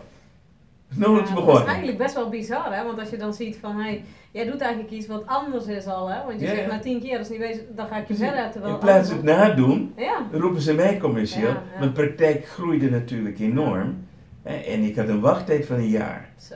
Nooit 0.96 1.20
Ja, 1.20 1.26
Dat 1.26 1.34
begonnen. 1.36 1.62
is 1.62 1.68
eigenlijk 1.68 1.98
best 1.98 2.16
wel 2.16 2.30
bizar, 2.30 2.76
hè? 2.76 2.84
Want 2.84 3.00
als 3.00 3.10
je 3.10 3.18
dan 3.18 3.34
ziet 3.34 3.58
van, 3.62 3.76
hey, 3.80 4.04
jij 4.32 4.46
doet 4.46 4.62
eigenlijk 4.62 4.92
iets 4.94 5.08
wat 5.08 5.24
anders 5.26 5.66
is 5.66 5.86
al, 5.86 6.10
hè? 6.10 6.26
Want 6.26 6.40
je 6.40 6.46
Ja, 6.46 6.56
zegt 6.56 6.68
na 6.72 6.80
tien 6.80 7.02
keer, 7.02 7.12
dat 7.18 7.22
is 7.22 7.30
niet 7.30 7.40
bezig, 7.40 7.62
dan 7.76 7.88
ga 7.88 7.98
ik 7.98 8.08
je 8.08 8.16
verder. 8.16 8.52
Terwijl 8.52 8.74
In 8.74 8.80
plaats 8.80 9.08
van 9.10 9.18
het 9.18 9.26
nadoen, 9.26 9.94
Ja. 9.98 10.28
roepen 10.32 10.62
ze 10.62 10.74
mij 10.74 10.98
commercieel. 10.98 11.54
Mijn 11.80 11.92
praktijk 11.92 12.46
groeide 12.48 12.90
natuurlijk 12.90 13.40
enorm. 13.40 14.06
En 14.44 14.82
ik 14.84 14.96
had 14.96 15.08
een 15.08 15.20
wachttijd 15.20 15.66
van 15.66 15.76
een 15.76 15.88
jaar. 15.90 16.30
Zo. 16.38 16.56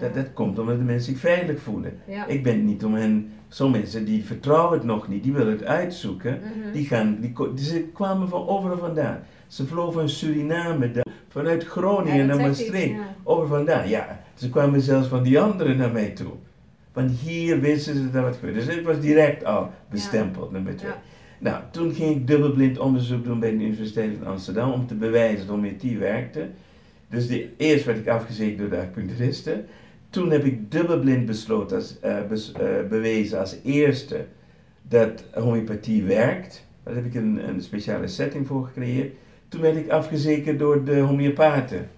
Dat, 0.00 0.14
dat 0.14 0.32
komt 0.32 0.58
omdat 0.58 0.78
de 0.78 0.84
mensen 0.84 1.12
zich 1.12 1.20
veilig 1.20 1.60
voelen. 1.60 1.92
ja. 2.06 2.26
Ik 2.26 2.42
ben 2.42 2.64
niet 2.64 2.84
om 2.84 2.94
hen, 2.94 3.32
sommige 3.48 3.80
mensen 3.80 4.04
die 4.04 4.24
vertrouwen 4.24 4.78
het 4.78 4.86
nog 4.86 5.08
niet, 5.08 5.22
die 5.22 5.32
willen 5.32 5.52
het 5.52 5.64
uitzoeken. 5.64 6.40
Mhm. 6.40 6.72
Die, 6.72 6.86
gaan, 6.86 7.18
die, 7.20 7.32
die, 7.54 7.64
ze 7.64 7.80
kwamen 7.94 8.28
van 8.28 8.46
overal 8.48 8.78
vandaan. 8.78 9.18
Ze 9.46 9.66
vlogen 9.66 9.92
van 9.92 10.08
Suriname, 10.08 10.90
vanuit 11.28 11.64
Groningen 11.64 12.18
Ja, 12.18 12.24
naar 12.24 12.40
Maastricht. 12.46 12.88
ja. 12.88 13.14
Over 13.22 13.46
vandaan, 13.46 13.88
ja. 13.88 14.20
Ze 14.34 14.50
kwamen 14.50 14.80
zelfs 14.80 15.08
van 15.08 15.22
die 15.22 15.40
anderen 15.40 15.76
naar 15.76 15.92
mij 15.92 16.10
toe. 16.10 16.32
Want 16.92 17.10
hier 17.10 17.60
wisten 17.60 17.94
ze 17.94 18.10
dat 18.10 18.22
wat 18.22 18.34
gebeurde. 18.34 18.64
Dus 18.64 18.74
het 18.74 18.84
was 18.84 19.00
direct 19.00 19.44
al 19.44 19.70
bestempeld, 19.90 20.50
nummer 20.52 20.76
twee. 20.76 20.90
Nou, 21.38 21.62
toen 21.70 21.92
ging 21.92 22.16
ik 22.16 22.26
dubbelblind 22.26 22.78
onderzoek 22.78 23.24
doen 23.24 23.40
bij 23.40 23.50
de 23.50 23.64
Universiteit 23.64 24.10
van 24.18 24.26
Amsterdam 24.26 24.70
om 24.72 24.86
te 24.86 24.94
bewijzen 24.94 25.38
dat 25.46 25.56
homeopathie 25.56 25.98
werkte. 25.98 26.48
Dus 27.08 27.28
de, 27.28 27.48
eerst 27.56 27.84
werd 27.84 27.98
ik 27.98 28.08
afgezekerd 28.08 28.58
door 28.58 28.68
de 28.70 28.76
acupuncturisten. 28.76 29.66
Toen 30.10 30.30
heb 30.30 30.44
ik 30.44 30.70
dubbelblind 30.70 31.26
besloten, 31.26 31.76
als, 31.76 32.00
eh, 32.00 32.16
bes- 32.28 32.52
eh, 32.52 32.66
bewezen 32.88 33.38
als 33.38 33.56
eerste 33.64 34.26
dat 34.82 35.24
homeopathie 35.34 36.02
werkt. 36.04 36.66
Daar 36.84 36.94
heb 36.94 37.04
ik 37.04 37.14
een, 37.14 37.48
een 37.48 37.60
speciale 37.62 38.08
setting 38.08 38.46
voor 38.46 38.64
gecreëerd. 38.66 39.14
Toen 39.48 39.60
werd 39.60 39.76
ik 39.76 39.88
afgezekerd 39.90 40.58
door 40.58 40.84
de 40.84 40.98
homeopaten. 40.98 41.88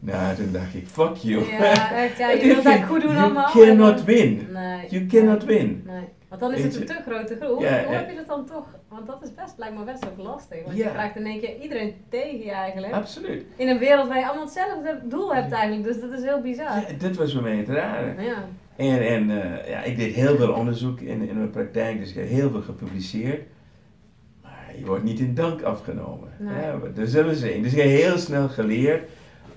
Nou, 0.00 0.34
toen 0.36 0.52
dacht 0.52 0.74
ik, 0.74 0.86
fuck 0.86 1.14
you. 1.14 1.44
Ja, 1.50 1.74
ja, 2.18 2.30
je 2.30 2.46
wilt 2.46 2.64
dat 2.64 2.82
goed 2.84 3.00
doen 3.00 3.10
you 3.10 3.22
allemaal. 3.22 3.50
cannot 3.50 3.98
en 3.98 4.04
win. 4.04 4.46
Nee. 4.52 4.86
You 4.88 5.06
cannot 5.06 5.46
nee, 5.46 5.58
win. 5.58 5.82
Nee. 5.86 6.04
Want 6.28 6.40
dan 6.40 6.52
is 6.54 6.62
het 6.62 6.76
een 6.76 6.86
te 6.86 7.02
grote 7.06 7.36
groep. 7.40 7.60
Ja, 7.60 7.84
Hoe 7.84 7.94
heb 7.94 8.10
je 8.10 8.16
dat 8.16 8.26
dan 8.26 8.46
toch? 8.46 8.66
Want 8.88 9.06
dat 9.06 9.22
is 9.22 9.34
best, 9.34 9.54
lijkt 9.58 9.78
me 9.78 9.84
best 9.84 10.06
ook 10.06 10.24
lastig. 10.24 10.64
Want 10.64 10.76
Ja. 10.76 10.84
je 10.84 10.90
krijgt 10.90 11.16
in 11.16 11.26
één 11.26 11.40
keer 11.40 11.56
iedereen 11.60 11.94
tegen 12.08 12.38
je 12.44 12.50
eigenlijk. 12.50 12.92
Absoluut. 12.92 13.44
In 13.56 13.68
een 13.68 13.78
wereld 13.78 14.08
waar 14.08 14.18
je 14.18 14.24
allemaal 14.26 14.44
hetzelfde 14.44 15.00
doel 15.04 15.34
hebt 15.34 15.52
eigenlijk. 15.52 15.84
Dus 15.84 16.00
dat 16.00 16.12
is 16.12 16.22
heel 16.22 16.40
bizar. 16.40 16.76
Ja, 16.80 16.84
dit 16.98 17.16
was 17.16 17.32
voor 17.32 17.42
mij 17.42 17.56
het 17.56 17.68
rare. 17.68 18.22
Ja. 18.22 18.44
En, 18.76 19.06
en 19.06 19.42
eh, 19.42 19.68
ja, 19.70 19.82
ik 19.82 19.96
deed 19.96 20.14
heel 20.14 20.36
veel 20.36 20.52
onderzoek 20.52 21.00
in, 21.00 21.28
in 21.28 21.36
mijn 21.36 21.50
praktijk, 21.50 21.98
dus 21.98 22.08
ik 22.08 22.14
heb 22.14 22.28
heel 22.28 22.50
veel 22.50 22.62
gepubliceerd. 22.62 23.42
Maar 24.42 24.72
je 24.78 24.84
wordt 24.84 25.04
niet 25.04 25.18
in 25.20 25.34
dank 25.34 25.62
afgenomen. 25.62 26.28
Nee. 26.38 26.62
Ja, 26.62 26.78
dat 26.94 27.08
zullen 27.08 27.36
ze. 27.36 27.58
Dus 27.62 27.72
ik 27.72 27.78
heb 27.78 27.86
heel 27.86 28.18
snel 28.18 28.48
geleerd 28.48 29.08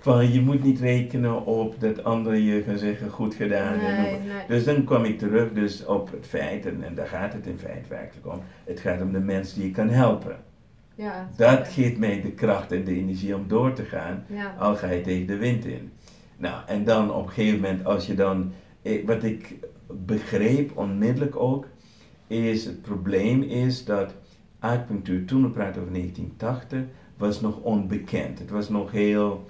van 0.02 0.32
je 0.32 0.42
moet 0.42 0.64
niet 0.64 0.80
rekenen 0.80 1.46
op 1.46 1.80
dat 1.80 2.04
anderen 2.04 2.42
je 2.42 2.64
gaan 2.64 2.78
zeggen 2.78 3.10
goed 3.10 3.36
gedaan. 3.36 3.78
Nee, 3.78 4.20
nee. 4.20 4.46
Dus 4.48 4.64
dan 4.64 4.84
kwam 4.84 5.04
ik 5.04 5.18
terug 5.20 5.52
dus 5.54 5.86
op 5.86 6.12
het 6.12 6.28
feit, 6.28 6.66
en, 6.66 6.84
en 6.84 6.96
daar 6.96 7.08
gaat 7.08 7.34
het 7.34 7.48
in 7.48 7.58
feite 7.58 7.90
werkelijk 7.90 8.28
om. 8.28 8.40
Het 8.64 8.80
gaat 8.80 9.02
om 9.02 9.12
de 9.12 9.20
mens 9.20 9.54
die 9.54 9.64
je 9.66 9.72
kan 9.72 9.90
helpen. 9.90 10.36
Ja, 10.96 11.30
Dat 11.38 11.68
geeft 11.68 11.98
mij 11.98 12.22
de 12.22 12.32
kracht 12.32 12.72
en 12.72 12.84
de 12.84 12.96
energie 12.96 13.36
om 13.36 13.48
door 13.48 13.74
te 13.74 13.84
gaan. 13.84 14.24
Ja. 14.28 14.56
Al 14.60 14.76
ga 14.76 14.90
je 14.90 15.02
tegen 15.02 15.28
de 15.28 15.38
wind 15.38 15.66
in. 15.66 15.92
Nou, 16.38 16.62
en 16.68 16.84
dan 16.84 17.14
op 17.14 17.26
een 17.26 17.32
gegeven 17.32 17.60
moment, 17.62 17.86
als 17.86 18.06
je 18.08 18.16
dan. 18.16 18.52
eh, 18.82 19.06
Wat 19.06 19.24
ik 19.24 19.56
begreep 20.06 20.78
onmiddellijk 20.78 21.36
ook, 21.36 21.68
is 22.28 22.66
het 22.66 22.82
probleem 22.82 23.42
is 23.42 23.86
dat 23.86 24.16
acupunctuur, 24.60 25.26
toen 25.26 25.42
we 25.42 25.50
praten 25.50 25.82
over 25.82 25.94
1980, 25.94 26.80
was 27.18 27.42
nog 27.42 27.58
onbekend. 27.62 28.40
Het 28.40 28.50
was 28.50 28.70
nog 28.70 28.92
heel. 28.92 29.46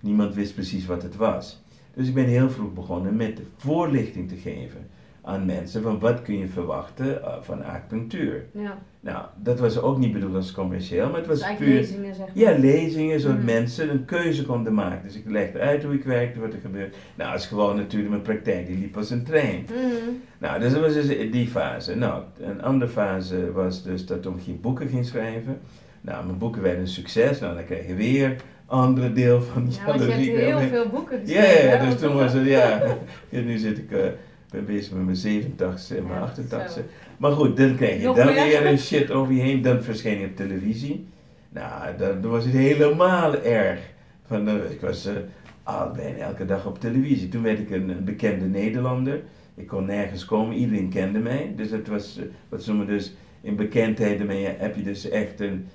Niemand 0.00 0.34
wist 0.34 0.54
precies 0.54 0.86
wat 0.86 1.02
het 1.02 1.16
was. 1.16 1.62
Dus 1.94 2.08
ik 2.08 2.14
ben 2.14 2.24
heel 2.24 2.50
vroeg 2.50 2.72
begonnen 2.74 3.16
met 3.16 3.36
de 3.36 3.42
voorlichting 3.56 4.28
te 4.28 4.36
geven 4.36 4.86
aan 5.22 5.44
mensen 5.46 5.82
van 5.82 5.98
wat 5.98 6.22
kun 6.22 6.38
je 6.38 6.46
verwachten 6.48 7.22
eh, 7.22 7.32
van 7.40 7.64
acupunctuur. 7.64 8.44
Ja. 8.52 8.78
Nou, 9.00 9.24
dat 9.42 9.58
was 9.60 9.80
ook 9.80 9.98
niet 9.98 10.12
bedoeld 10.12 10.34
als 10.34 10.52
commercieel, 10.52 11.08
maar 11.08 11.18
het 11.18 11.26
was 11.26 11.38
Dus 11.38 11.56
puur. 11.56 11.68
lezingen 11.68 12.14
zeg 12.14 12.26
maar. 12.26 12.36
Ja, 12.52 12.58
lezingen, 12.58 13.20
zodat 13.20 13.36
Mhm. 13.36 13.46
mensen 13.46 13.90
een 13.90 14.04
keuze 14.04 14.46
konden 14.46 14.74
maken. 14.74 15.02
Dus 15.02 15.16
ik 15.16 15.30
legde 15.30 15.58
uit 15.58 15.82
hoe 15.82 15.94
ik 15.94 16.04
werkte, 16.04 16.40
wat 16.40 16.52
er 16.52 16.58
gebeurde. 16.60 16.94
Nou, 17.14 17.34
is 17.34 17.46
gewoon 17.46 17.76
natuurlijk 17.76 18.10
mijn 18.10 18.22
praktijk, 18.22 18.66
die 18.66 18.78
liep 18.78 18.96
als 18.96 19.10
een 19.10 19.24
trein. 19.24 19.62
Mhm. 19.68 20.10
Nou, 20.38 20.60
dus 20.60 20.72
dat 20.72 20.80
was 20.80 20.92
dus 20.94 21.30
die 21.30 21.46
fase. 21.46 21.94
Nou, 21.96 22.22
een 22.40 22.62
andere 22.62 22.90
fase 22.90 23.52
was 23.52 23.82
dus 23.82 24.06
dat 24.06 24.26
ik 24.46 24.60
boeken 24.60 24.88
ging 24.88 25.04
schrijven. 25.06 25.58
Nou, 26.00 26.26
mijn 26.26 26.38
boeken 26.38 26.62
werden 26.62 26.80
een 26.80 26.88
succes. 26.88 27.40
Nou, 27.40 27.54
dan 27.54 27.64
krijg 27.64 27.86
je 27.86 27.94
weer 27.94 28.36
andere 28.68 29.12
deel 29.12 29.42
van 29.42 29.68
Ja, 29.70 29.86
want 29.86 30.00
je 30.00 30.10
hebt 30.10 30.38
heel 30.40 30.60
veel 30.60 30.88
boeken 30.88 31.20
Ja, 31.24 31.40
geschreven. 31.40 31.68
ja, 31.68 31.76
hè, 31.76 31.90
dus 31.90 32.00
toen 32.00 32.14
was 32.14 32.32
het, 32.32 32.46
ja. 32.46 32.82
ja 33.28 33.40
nu 33.40 33.58
zit 33.58 33.78
ik, 33.78 33.90
eh, 33.92 34.06
ben 34.50 34.66
bezig 34.66 34.92
met 34.92 35.04
mijn 35.04 35.16
87 35.16 35.96
en 35.96 36.06
mijn 36.06 36.18
Ja, 36.18 36.24
88. 36.24 36.72
zo. 36.72 36.80
Maar 37.16 37.32
goed, 37.32 37.56
dan 37.56 37.76
krijg 37.76 37.96
je 38.00 38.02
dan 38.02 38.26
weer 38.26 38.66
een 38.66 38.78
shit 38.78 39.10
over 39.10 39.32
je 39.34 39.40
heen. 39.40 39.62
Dan 39.62 39.82
verscheen 39.82 40.18
je 40.20 40.26
op 40.26 40.36
televisie. 40.36 41.06
Nou, 41.48 41.96
dan, 41.98 42.20
dan 42.20 42.30
was 42.30 42.44
het 42.44 42.54
helemaal 42.54 43.42
erg. 43.42 43.80
Van, 44.26 44.48
eh, 44.48 44.70
ik 44.70 44.80
was 44.80 45.06
eh, 45.06 45.14
al 45.62 45.90
bijna 45.90 46.18
elke 46.18 46.44
dag 46.44 46.66
op 46.66 46.80
televisie. 46.80 47.28
Toen 47.28 47.42
werd 47.42 47.58
ik 47.58 47.70
een, 47.70 47.88
een 47.88 48.04
bekende 48.04 48.46
Nederlander. 48.46 49.20
Ik 49.54 49.66
kon 49.66 49.84
nergens 49.84 50.24
komen, 50.24 50.56
iedereen 50.56 50.88
kende 50.88 51.18
mij. 51.18 51.52
Dus 51.56 51.70
het 51.70 51.88
was, 51.88 52.20
wat 52.48 52.62
ze 52.62 52.68
noemen 52.68 52.86
dus, 52.86 53.12
in 53.40 53.56
bekendheid 53.56 54.20
heb 54.58 54.76
je 54.76 54.82
dus 54.82 55.08
echt 55.08 55.40
een 55.40 55.66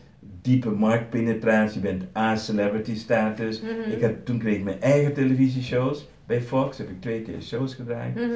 diepe 0.44 0.70
marktpenetratie. 0.70 1.82
Je 1.82 1.88
bent 1.88 2.04
A-celebrity 2.18 2.96
status. 2.96 3.62
Mhm. 3.62 3.92
Ik 3.92 4.02
had, 4.02 4.12
toen 4.24 4.38
kreeg 4.38 4.56
ik 4.56 4.64
mijn 4.64 4.82
eigen 4.82 5.14
televisieshows. 5.14 6.08
Bij 6.26 6.42
Fox 6.42 6.78
heb 6.78 6.90
ik 6.90 7.02
twee 7.02 7.22
keer 7.22 7.42
shows 7.42 7.76
gedraaid. 7.76 8.16
Mhm. 8.16 8.28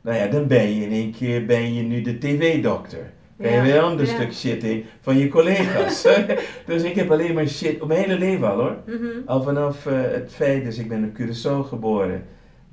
Nou 0.00 0.16
ja, 0.18 0.26
dan 0.26 0.46
ben 0.46 0.74
je 0.74 0.84
in 0.84 0.92
één 0.92 1.12
keer 1.12 1.46
ben 1.46 1.74
je 1.74 1.82
nu 1.82 2.00
de 2.02 2.18
tv-dokter. 2.18 3.10
Krijg 3.38 3.52
je 3.52 3.58
Ja, 3.58 3.64
weer 3.64 3.76
een 3.76 3.82
ander 3.90 4.06
ja. 4.06 4.12
stuk 4.14 4.32
shit 4.32 4.64
in 4.64 4.84
van 5.00 5.18
je 5.18 5.28
collega's. 5.28 6.06
dus 6.66 6.82
ik 6.82 6.94
heb 6.94 7.10
alleen 7.10 7.34
maar 7.34 7.46
shit, 7.48 7.80
op 7.80 7.88
mijn 7.88 8.00
hele 8.00 8.18
leven 8.18 8.50
al 8.50 8.58
hoor. 8.60 8.76
Mhm. 8.86 9.06
Al 9.26 9.42
vanaf 9.42 9.86
eh, 9.86 9.92
het 10.02 10.30
feit, 10.32 10.64
dus 10.64 10.78
ik 10.78 10.88
ben 10.88 11.04
op 11.04 11.20
Curaçao 11.20 11.68
geboren. 11.68 12.24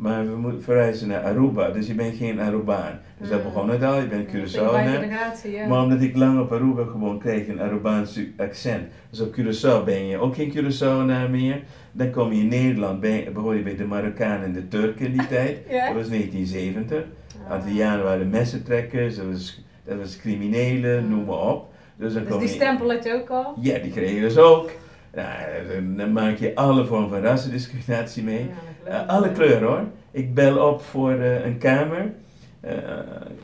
Maar 0.04 0.26
we 0.30 0.36
moeten 0.36 0.64
verhuizen 0.64 1.08
naar 1.08 1.24
Aruba, 1.24 1.70
dus 1.70 1.88
je 1.88 1.94
bent 1.94 2.16
geen 2.18 2.40
Arubaan. 2.40 3.00
Dus 3.18 3.30
dat 3.30 3.38
Mm. 3.38 3.44
begon 3.44 3.70
het 3.70 3.84
al, 3.84 3.96
je 4.00 4.08
bent 4.08 4.28
Curaçao. 4.28 4.72
bij 4.72 5.52
ja. 5.52 5.68
Maar 5.68 5.82
omdat 5.84 6.02
ik 6.02 6.16
lang 6.16 6.40
op 6.40 6.52
Aruba 6.52 6.84
gewoon 6.84 7.20
kreeg 7.20 7.48
een 7.48 7.62
Arubaans 7.62 8.20
accent. 8.38 8.82
Dus 9.10 9.20
op 9.22 9.36
Curaçao 9.40 9.84
ben 9.86 10.08
je 10.08 10.18
ook 10.18 10.36
geen 10.36 10.52
Curaçaoenaar 10.56 11.30
meer. 11.30 11.62
Dan 11.92 12.10
kom 12.12 12.32
je 12.34 12.42
in 12.42 12.48
Nederland, 12.48 13.00
ben, 13.00 13.34
behoor 13.34 13.56
je 13.56 13.62
bij 13.62 13.76
de 13.76 13.86
Marokkanen 13.86 14.44
en 14.44 14.54
de 14.54 14.68
Turken 14.68 15.06
in 15.06 15.12
die 15.12 15.28
tijd. 15.38 15.58
Ja? 15.70 15.86
Dat 15.86 15.96
was 15.96 16.10
1970. 16.10 17.04
Ah. 17.48 17.52
Antillianen 17.52 18.04
waren 18.04 18.30
messentrekkers, 18.30 19.16
dat 19.16 19.26
was, 19.26 19.64
dat 19.86 19.98
was 19.98 20.18
criminelen, 20.18 21.04
Mm. 21.04 21.10
noem 21.10 21.26
maar 21.26 21.40
op. 21.54 21.74
Dus, 21.96 22.14
dan 22.14 22.22
Dus 22.22 22.32
kom 22.32 22.40
die 22.40 22.48
je- 22.50 22.54
stempel 22.56 22.90
had 22.92 23.04
je 23.04 23.14
ook 23.14 23.30
al? 23.30 23.54
Ja, 23.62 23.78
die 23.80 23.92
kreeg 23.92 24.12
je 24.14 24.20
dus 24.22 24.38
ook. 24.38 24.72
Nou, 25.16 25.28
dan- 25.74 25.96
dan 25.98 26.12
maak 26.12 26.38
je 26.38 26.56
alle 26.56 26.86
vormen 26.86 27.10
van 27.10 27.22
rassendiscriminatie 27.22 28.24
mee. 28.24 28.40
Ja, 28.40 28.46
Eh, 28.86 29.08
alle 29.08 29.32
kleuren 29.32 29.68
hoor. 29.68 29.84
Ik 30.12 30.34
bel 30.34 30.70
op 30.72 30.82
voor 30.82 31.12
eh, 31.14 31.46
een 31.46 31.58
kamer. 31.58 32.12
eh, 32.60 32.74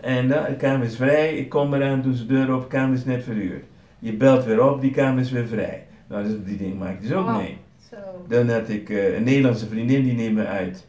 en 0.02 0.28
de 0.28 0.56
kamer 0.58 0.86
is 0.86 0.96
vrij. 0.96 1.36
Ik 1.36 1.50
kom 1.50 1.74
eraan, 1.74 2.02
doe 2.02 2.16
ze 2.16 2.26
deur 2.26 2.54
op. 2.56 2.62
De 2.62 2.68
kamer 2.68 2.96
is 2.98 3.06
net 3.06 3.24
verhuurd. 3.24 3.64
Je 4.00 4.14
belt 4.14 4.46
weer 4.46 4.64
op, 4.72 4.82
die 4.82 4.92
kamer 4.92 5.22
is 5.22 5.32
weer 5.32 5.48
vrij. 5.48 5.86
Nou, 6.08 6.24
dus 6.24 6.34
die 6.46 6.58
ding 6.58 6.80
maak 6.80 6.94
ik 6.94 7.02
dus 7.02 7.14
ook 7.14 7.32
mee. 7.38 7.58
Zo. 7.90 7.96
Dan 8.28 8.50
had 8.50 8.70
ik 8.70 8.90
een 8.90 9.24
Nederlandse 9.24 9.68
vriendin, 9.68 10.04
die 10.04 10.14
neemt 10.14 10.36
me 10.36 10.46
uit 10.46 10.88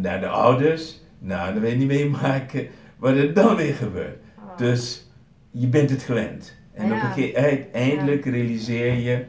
naar 0.00 0.20
de 0.20 0.26
ouders. 0.28 1.00
Nou, 1.18 1.52
dan 1.52 1.60
wil 1.62 1.70
je 1.70 1.76
niet 1.76 1.86
meemaken 1.86 2.66
wat 2.96 3.16
er 3.16 3.34
dan 3.34 3.56
weer 3.56 3.74
gebeurt. 3.74 4.16
Oh. 4.38 4.56
Dus 4.56 5.10
je 5.50 5.66
bent 5.66 5.90
het 5.90 6.02
gewend. 6.02 6.54
En 6.74 6.86
Ja. 6.88 6.94
op 6.96 7.02
een 7.02 7.12
gegeven 7.12 7.42
moment, 7.42 7.70
eindelijk 7.72 8.24
realiseer 8.24 8.94
je... 8.94 9.24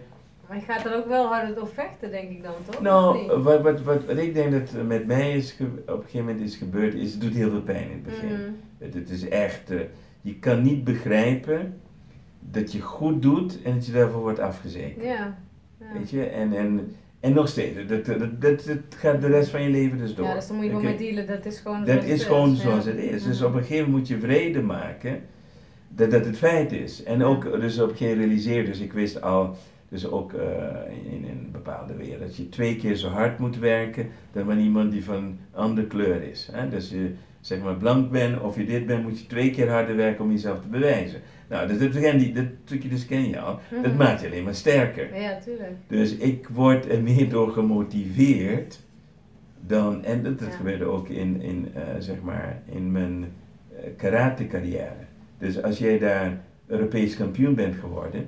Maar 0.54 0.62
je 0.62 0.68
gaat 0.74 0.86
er 0.86 0.96
ook 0.96 1.08
wel 1.08 1.26
harder 1.26 1.56
door 1.56 1.68
vechten, 1.68 2.12
denk 2.12 2.30
ik 2.30 2.44
dan, 2.44 2.54
toch? 2.70 2.82
Nou, 2.82 3.28
wat, 3.42 3.62
wat, 3.62 3.82
wat, 3.82 4.06
wat 4.06 4.18
ik 4.18 4.34
denk 4.34 4.52
dat 4.52 4.84
met 4.88 5.06
mij 5.06 5.32
is 5.32 5.56
op 5.62 5.88
een 5.88 5.94
gegeven 6.04 6.20
moment 6.26 6.42
is 6.42 6.56
gebeurd, 6.56 6.94
is 6.94 7.12
het 7.12 7.22
doet 7.22 7.34
heel 7.34 7.50
veel 7.50 7.62
pijn 7.62 7.84
in 7.84 7.92
het 7.92 8.04
begin. 8.04 8.28
Mhm. 8.28 8.50
Het, 8.78 8.94
het 8.94 9.10
is 9.10 9.28
echt, 9.28 9.72
eh, 9.72 9.80
je 10.22 10.36
kan 10.40 10.62
niet 10.62 10.84
begrijpen 10.84 11.80
dat 12.40 12.72
je 12.72 12.82
goed 12.82 13.22
doet 13.22 13.62
en 13.62 13.74
dat 13.74 13.86
je 13.86 13.92
daarvoor 13.92 14.22
wordt 14.22 14.40
afgezekerd. 14.40 15.06
Ja. 15.06 15.38
Ja. 15.80 15.86
Weet 15.94 16.10
je, 16.10 16.24
en, 16.26 16.54
en, 16.54 16.96
en 17.20 17.34
nog 17.34 17.48
steeds, 17.48 17.76
dat, 17.88 18.06
dat, 18.06 18.20
dat, 18.20 18.42
dat, 18.42 18.66
dat 18.66 18.78
gaat 18.98 19.22
de 19.22 19.28
rest 19.28 19.50
van 19.50 19.64
je 19.64 19.70
leven 19.70 19.98
dus 19.98 20.16
door. 20.16 20.26
ja, 20.26 20.34
dus 20.34 20.48
dan 20.48 20.56
moet 20.56 20.66
je 20.66 20.72
gewoon 20.72 20.86
mee 20.86 20.98
dealen, 20.98 21.28
dat 21.28 21.46
is 21.46 21.60
gewoon 21.60 21.86
Dat 21.86 22.04
is 22.04 22.24
gewoon 22.24 22.56
zoals 22.56 22.86
het 22.86 22.98
is. 22.98 23.24
Dus 23.24 23.40
Mhm. 23.40 23.48
op 23.48 23.54
een 23.54 23.62
gegeven 23.62 23.86
moment 23.86 23.98
moet 23.98 24.08
je 24.08 24.28
vrede 24.28 24.62
maken 24.62 25.22
dat 25.88 26.12
dat 26.12 26.26
het 26.26 26.38
feit 26.38 26.72
is. 26.72 27.04
En 27.04 27.24
ook 27.24 27.44
dus 27.44 27.80
op 27.80 27.90
een 27.90 27.96
gegeven 27.98 28.20
moment 28.20 28.44
realiseer, 28.44 28.66
dus 28.66 28.80
ik 28.80 28.94
wist 28.94 29.22
al, 29.22 29.56
dus 29.94 30.08
ook 30.12 30.34
eh, 30.34 30.48
in, 31.12 31.12
in 31.12 31.24
een 31.30 31.50
bepaalde 31.52 31.96
wereld, 31.96 32.20
dat 32.20 32.36
je 32.36 32.50
twee 32.50 32.76
keer 32.76 32.96
zo 32.96 33.08
hard 33.08 33.40
moet 33.40 33.58
werken 33.60 34.08
dan 34.32 34.46
wanneer 34.46 34.66
iemand 34.66 34.92
die 34.92 35.04
van 35.04 35.38
andere 35.52 35.88
kleur 35.88 36.24
is. 36.24 36.50
Hè? 36.52 36.70
Dus 36.70 36.90
je 36.90 37.12
zeg 37.40 37.62
maar 37.62 37.76
blank 37.76 38.12
bent 38.12 38.42
of 38.42 38.56
je 38.58 38.66
dit 38.66 38.86
bent, 38.86 39.04
moet 39.04 39.20
je 39.20 39.26
twee 39.28 39.52
keer 39.52 39.70
harder 39.70 39.96
werken 39.96 40.24
om 40.24 40.32
jezelf 40.32 40.62
te 40.62 40.68
bewijzen. 40.68 41.20
Nou, 41.50 41.78
dat, 41.78 41.90
ken 42.00 42.18
die, 42.18 42.34
dat 42.34 42.46
stukje 42.66 42.90
dus 42.90 43.06
ken 43.06 43.30
je 43.30 43.40
al. 43.40 43.60
Dat 43.82 43.92
Mhm. 43.92 43.98
maakt 43.98 44.22
je 44.22 44.28
alleen 44.28 44.44
maar 44.44 44.56
sterker. 44.56 45.16
Ja, 45.22 45.40
tuurlijk. 45.40 45.72
Dus 45.88 46.16
ik 46.16 46.48
word 46.48 46.90
er 46.92 47.02
meer 47.02 47.30
door 47.30 47.52
gemotiveerd 47.52 48.80
dan, 49.68 50.04
en 50.04 50.24
dat, 50.24 50.40
dat 50.40 50.48
Ja. 50.52 50.56
gebeurde 50.56 50.86
ook 50.86 51.10
in, 51.10 51.42
in, 51.42 51.68
eh, 51.74 51.82
zeg 52.00 52.22
maar, 52.22 52.62
in 52.72 52.92
mijn 52.92 53.24
eh, 53.76 53.90
karate 53.98 54.48
carrière. 54.48 55.06
Dus 55.38 55.64
als 55.64 55.78
jij 55.78 56.00
daar 56.00 56.38
Europees 56.68 57.16
kampioen 57.18 57.56
bent 57.56 57.76
geworden 57.76 58.28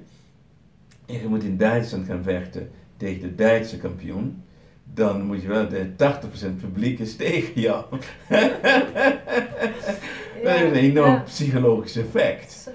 en 1.06 1.22
je 1.22 1.28
moet 1.28 1.44
in 1.44 1.58
Duitsland 1.58 2.06
gaan 2.06 2.24
vechten 2.24 2.70
tegen 2.98 3.22
de 3.22 3.36
Duitse 3.36 3.78
kampioen, 3.78 4.44
dan 4.94 5.22
moet 5.22 5.42
je 5.42 5.48
wel, 5.48 5.68
de 5.70 5.88
80% 5.98 6.60
publiek 6.62 7.00
is 7.00 7.16
tegen 7.16 7.62
jou. 7.62 7.86
dat 10.44 10.54
heeft 10.54 10.72
een 10.72 10.74
enorm 10.74 11.12
Ja. 11.12 11.20
psychologisch 11.26 11.96
effect. 11.96 12.52
Zo. 12.52 12.72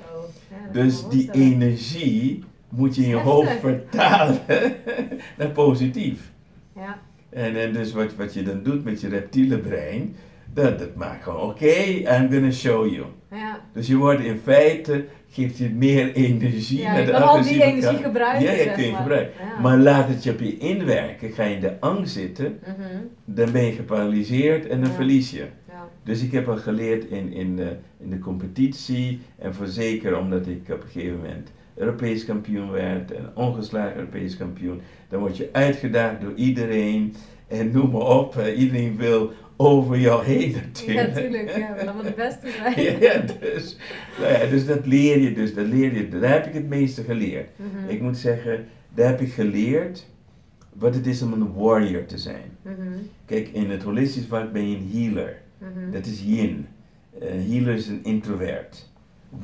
Ja, 0.50 0.72
Dus 0.72 1.08
die 1.08 1.30
energie 1.32 2.44
moet 2.68 2.94
je 2.96 3.02
in 3.02 3.08
je 3.08 3.16
hoofd 3.16 3.60
vertalen 3.60 4.40
naar 5.38 5.50
positief. 5.52 6.30
Ja. 6.76 6.98
En, 7.30 7.56
en 7.56 7.72
dus 7.72 7.92
wat, 7.92 8.14
wat 8.14 8.34
je 8.34 8.42
dan 8.42 8.62
doet 8.62 8.84
met 8.84 9.00
je 9.00 9.08
reptiele 9.08 9.58
brein, 9.58 10.16
dat, 10.52 10.78
dat 10.78 10.94
maakt 10.94 11.22
gewoon, 11.22 11.50
oké, 11.50 11.72
I'm 11.84 12.32
gonna 12.32 12.50
show 12.50 12.92
you. 12.92 13.06
Ja. 13.30 13.60
Dus 13.72 13.86
je 13.86 13.96
wordt 13.96 14.20
in 14.20 14.38
feite, 14.42 15.04
geeft 15.30 15.58
je 15.58 15.70
meer 15.70 16.12
energie 16.12 16.80
Ja, 16.80 16.96
je 16.96 17.04
de 17.04 17.10
kan 17.12 17.22
al 17.22 17.42
die 17.42 17.62
energie 17.62 17.96
gebruiken, 18.02 18.42
Ja, 18.42 18.54
zeg 18.56 18.74
kun 18.74 18.84
je 18.84 18.90
maar. 18.90 19.00
gebruiken. 19.00 19.34
Ja. 19.54 19.60
Maar 19.60 19.78
laat 19.78 20.08
het 20.08 20.22
je 20.24 20.30
op 20.30 20.40
je 20.40 20.58
inwerken, 20.58 21.30
ga 21.30 21.44
je 21.44 21.54
in 21.54 21.60
de 21.60 21.80
angst 21.80 22.12
zitten, 22.12 22.58
Mhm. 22.66 22.98
dan 23.24 23.52
ben 23.52 23.64
je 23.64 23.72
geparalyseerd 23.72 24.66
en 24.66 24.80
dan 24.80 24.88
Ja. 24.88 24.94
verlies 24.94 25.30
je. 25.30 25.46
Ja. 25.68 25.88
Dus 26.04 26.22
ik 26.22 26.32
heb 26.32 26.48
al 26.48 26.56
geleerd 26.56 27.04
in, 27.04 27.32
in, 27.32 27.56
de, 27.56 27.76
in 28.00 28.10
de 28.10 28.18
competitie 28.18 29.20
en 29.38 29.54
voor 29.54 29.66
zeker 29.66 30.18
omdat 30.18 30.46
ik 30.46 30.60
op 30.70 30.82
een 30.82 30.88
gegeven 30.90 31.16
moment 31.16 31.52
Europees 31.74 32.24
kampioen 32.24 32.70
werd 32.70 33.12
en 33.12 33.30
ongeslagen 33.34 33.96
Europees 33.96 34.36
kampioen, 34.36 34.80
dan 35.08 35.20
word 35.20 35.36
je 35.36 35.48
uitgedaagd 35.52 36.20
door 36.20 36.34
iedereen 36.34 37.14
en 37.48 37.70
noem 37.70 37.90
maar 37.90 38.00
op, 38.18 38.36
eh, 38.36 38.58
iedereen 38.60 38.96
wil 38.96 39.32
over 39.60 39.98
jou 39.98 40.24
heen 40.24 40.50
Ja, 40.50 40.56
natuurlijk. 40.60 41.14
tuurlijk. 41.14 41.56
Ja, 41.56 41.68
we 41.68 41.74
willen 41.74 41.92
allemaal 41.92 42.02
de 42.02 42.16
beste 42.16 42.50
zijn. 42.50 42.82
Ja, 42.82 42.98
ja, 43.12 43.20
dus, 43.40 43.76
nou 44.18 44.32
ja, 44.32 44.46
dus 44.46 44.66
dat 44.66 44.86
leer 44.86 45.18
je, 45.18 45.32
dus 45.32 45.54
dat 45.54 45.66
leer 45.66 45.94
je, 45.94 46.08
daar 46.08 46.32
heb 46.32 46.46
ik 46.46 46.54
het 46.54 46.68
meeste 46.68 47.02
geleerd. 47.02 47.48
Mhm. 47.56 47.88
Ik 47.88 48.00
moet 48.00 48.16
zeggen, 48.16 48.66
daar 48.94 49.08
heb 49.08 49.20
ik 49.20 49.32
geleerd 49.32 50.06
wat 50.72 50.94
het 50.94 51.06
is 51.06 51.22
om 51.22 51.32
een 51.32 51.52
warrior 51.54 52.04
te 52.06 52.18
zijn. 52.18 52.56
Mhm. 52.62 52.74
Kijk, 53.24 53.48
in 53.48 53.70
het 53.70 53.82
holistisch 53.82 54.26
vak 54.26 54.52
ben 54.52 54.70
je 54.70 54.76
een 54.76 54.90
healer. 54.92 55.36
Mhm. 55.58 55.90
Dat 55.90 56.06
is 56.06 56.22
yin. 56.22 56.66
Eh, 57.18 57.28
healer 57.28 57.74
is 57.74 57.86
een 57.86 58.04
introvert. 58.04 58.88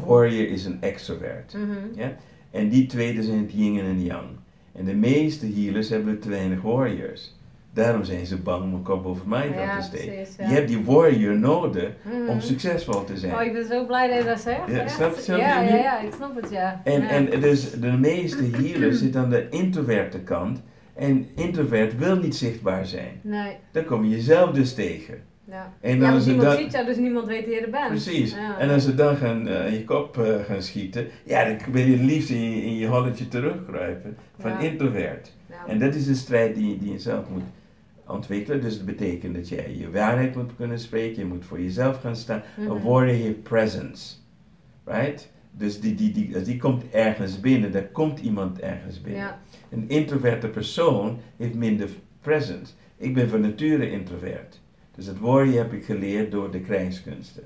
Warrior 0.05 0.49
is 0.49 0.65
een 0.65 0.81
extrovert. 0.81 1.57
Ja? 1.95 2.17
En 2.51 2.69
die 2.69 2.87
twee 2.87 3.15
dat 3.15 3.25
zijn 3.25 3.39
het 3.39 3.53
yin 3.53 3.79
en 3.79 3.85
het 3.85 4.03
yang. 4.03 4.29
En 4.73 4.85
de 4.85 4.95
meeste 4.95 5.47
healers 5.47 5.89
hebben 5.89 6.19
te 6.19 6.29
weinig 6.29 6.63
warriors. 6.63 7.36
Daarom 7.77 8.05
zijn 8.05 8.27
ze 8.27 8.37
bang 8.37 8.63
om 8.63 8.75
een 8.75 8.83
kop 8.83 9.07
over 9.07 9.29
mij 9.29 9.49
Ja, 9.49 9.77
te 9.79 9.83
steken. 9.85 10.15
precies, 10.15 10.37
Je 10.37 10.43
ja. 10.43 10.49
hebt 10.49 10.69
die 10.69 10.85
warrior 10.85 11.39
nodig 11.39 11.89
Mhm. 12.03 12.29
om 12.29 12.41
succesvol 12.41 13.05
te 13.05 13.17
zijn. 13.17 13.35
Oh, 13.35 13.43
ik 13.43 13.53
ben 13.53 13.65
zo 13.67 13.87
blij 13.87 14.09
dat 14.09 14.19
je 14.19 14.25
dat 14.25 14.41
zegt. 14.41 14.61
Ja, 14.69 14.89
snap 14.89 15.15
je- 15.15 15.21
snap 15.23 15.39
ja, 15.39 15.61
ja, 15.63 15.75
ja, 15.77 16.01
ik 16.01 16.13
snap 16.17 16.37
het, 16.41 16.51
ja. 16.51 16.81
En, 16.85 17.01
ja. 17.01 17.09
en 17.09 17.41
dus 17.41 17.71
de 17.71 17.93
meeste 17.93 18.43
healers 18.53 18.99
zitten 18.99 19.21
aan 19.21 19.31
de 19.31 19.47
introverte 19.51 20.19
kant. 20.21 20.63
En 20.95 21.27
introvert 21.35 21.99
wil 21.99 22.17
niet 22.17 22.37
zichtbaar 22.37 22.87
zijn. 22.87 23.21
Nee, 23.23 23.57
Dan 23.73 23.85
kom 23.85 24.05
je 24.05 24.11
jezelf 24.11 24.51
dus 24.51 24.75
tegen. 24.75 25.15
ja. 25.45 25.73
En 25.81 25.95
ja, 25.99 26.01
dan 26.01 26.11
is 26.11 26.17
het 26.17 26.27
niemand 26.27 26.49
dan- 26.49 26.63
ziet 26.63 26.73
jou, 26.73 26.87
dus 26.87 26.97
niemand 26.97 27.27
weet 27.27 27.45
wie 27.47 27.55
je 27.55 27.61
er 27.61 27.71
bent. 27.71 27.89
Precies. 27.89 28.35
Ja. 28.35 28.59
En 28.59 28.71
als 28.71 28.85
ze 28.85 28.95
dan 28.95 29.17
gaan, 29.17 29.49
eh, 29.49 29.73
je 29.73 29.85
kop 29.85 30.19
eh, 30.19 30.45
gaan 30.45 30.63
schieten, 30.63 31.07
ja, 31.25 31.45
dan 31.45 31.57
wil 31.73 31.85
je 31.87 31.93
het 31.93 32.01
liefst 32.05 32.31
in 32.31 32.51
je, 32.51 32.63
in 32.63 32.77
je 32.77 32.87
holletje 32.87 33.29
terugkruipen 33.29 34.17
van 34.39 34.51
Ja. 34.51 34.59
introvert. 34.59 35.35
Ja. 35.49 35.55
En 35.73 35.79
dat 35.79 35.95
is 35.95 36.07
de 36.07 36.15
strijd 36.15 36.55
die, 36.55 36.79
die 36.79 36.93
je 36.93 36.99
zelf 36.99 37.25
moet 37.33 37.43
ontwikkelen. 38.07 38.61
Dus 38.61 38.77
dat 38.77 38.87
betekent 38.87 39.35
dat 39.35 39.49
jij 39.49 39.77
je 39.77 39.91
waarheid 39.91 40.35
moet 40.35 40.57
kunnen 40.57 40.79
spreken, 40.79 41.23
je 41.23 41.29
moet 41.29 41.45
voor 41.45 41.61
jezelf 41.61 42.01
gaan 42.01 42.17
staan. 42.17 42.43
Mhm. 42.57 42.71
Een 42.71 42.83
warrior 42.83 43.17
heeft 43.17 43.43
presence. 43.43 44.15
Right? 44.85 45.31
Dus 45.51 45.81
die, 45.81 45.95
die, 45.95 46.13
die, 46.13 46.35
als 46.35 46.45
die 46.45 46.57
komt 46.57 46.91
ergens 46.91 47.41
binnen, 47.41 47.73
dan 47.73 47.93
komt 47.93 48.19
iemand 48.19 48.61
ergens 48.61 49.01
binnen. 49.01 49.21
Ja. 49.21 49.41
Een 49.69 49.89
introverte 49.89 50.49
persoon 50.49 51.19
heeft 51.37 51.55
minder 51.55 51.89
presence. 52.21 52.73
Ik 52.97 53.15
ben 53.15 53.29
van 53.29 53.41
nature 53.41 53.91
introvert. 53.91 54.61
Dus 54.95 55.07
het 55.07 55.21
warrior 55.21 55.57
heb 55.57 55.73
ik 55.73 55.85
geleerd 55.85 56.31
door 56.31 56.51
de 56.51 56.61
krijgskunsten. 56.61 57.43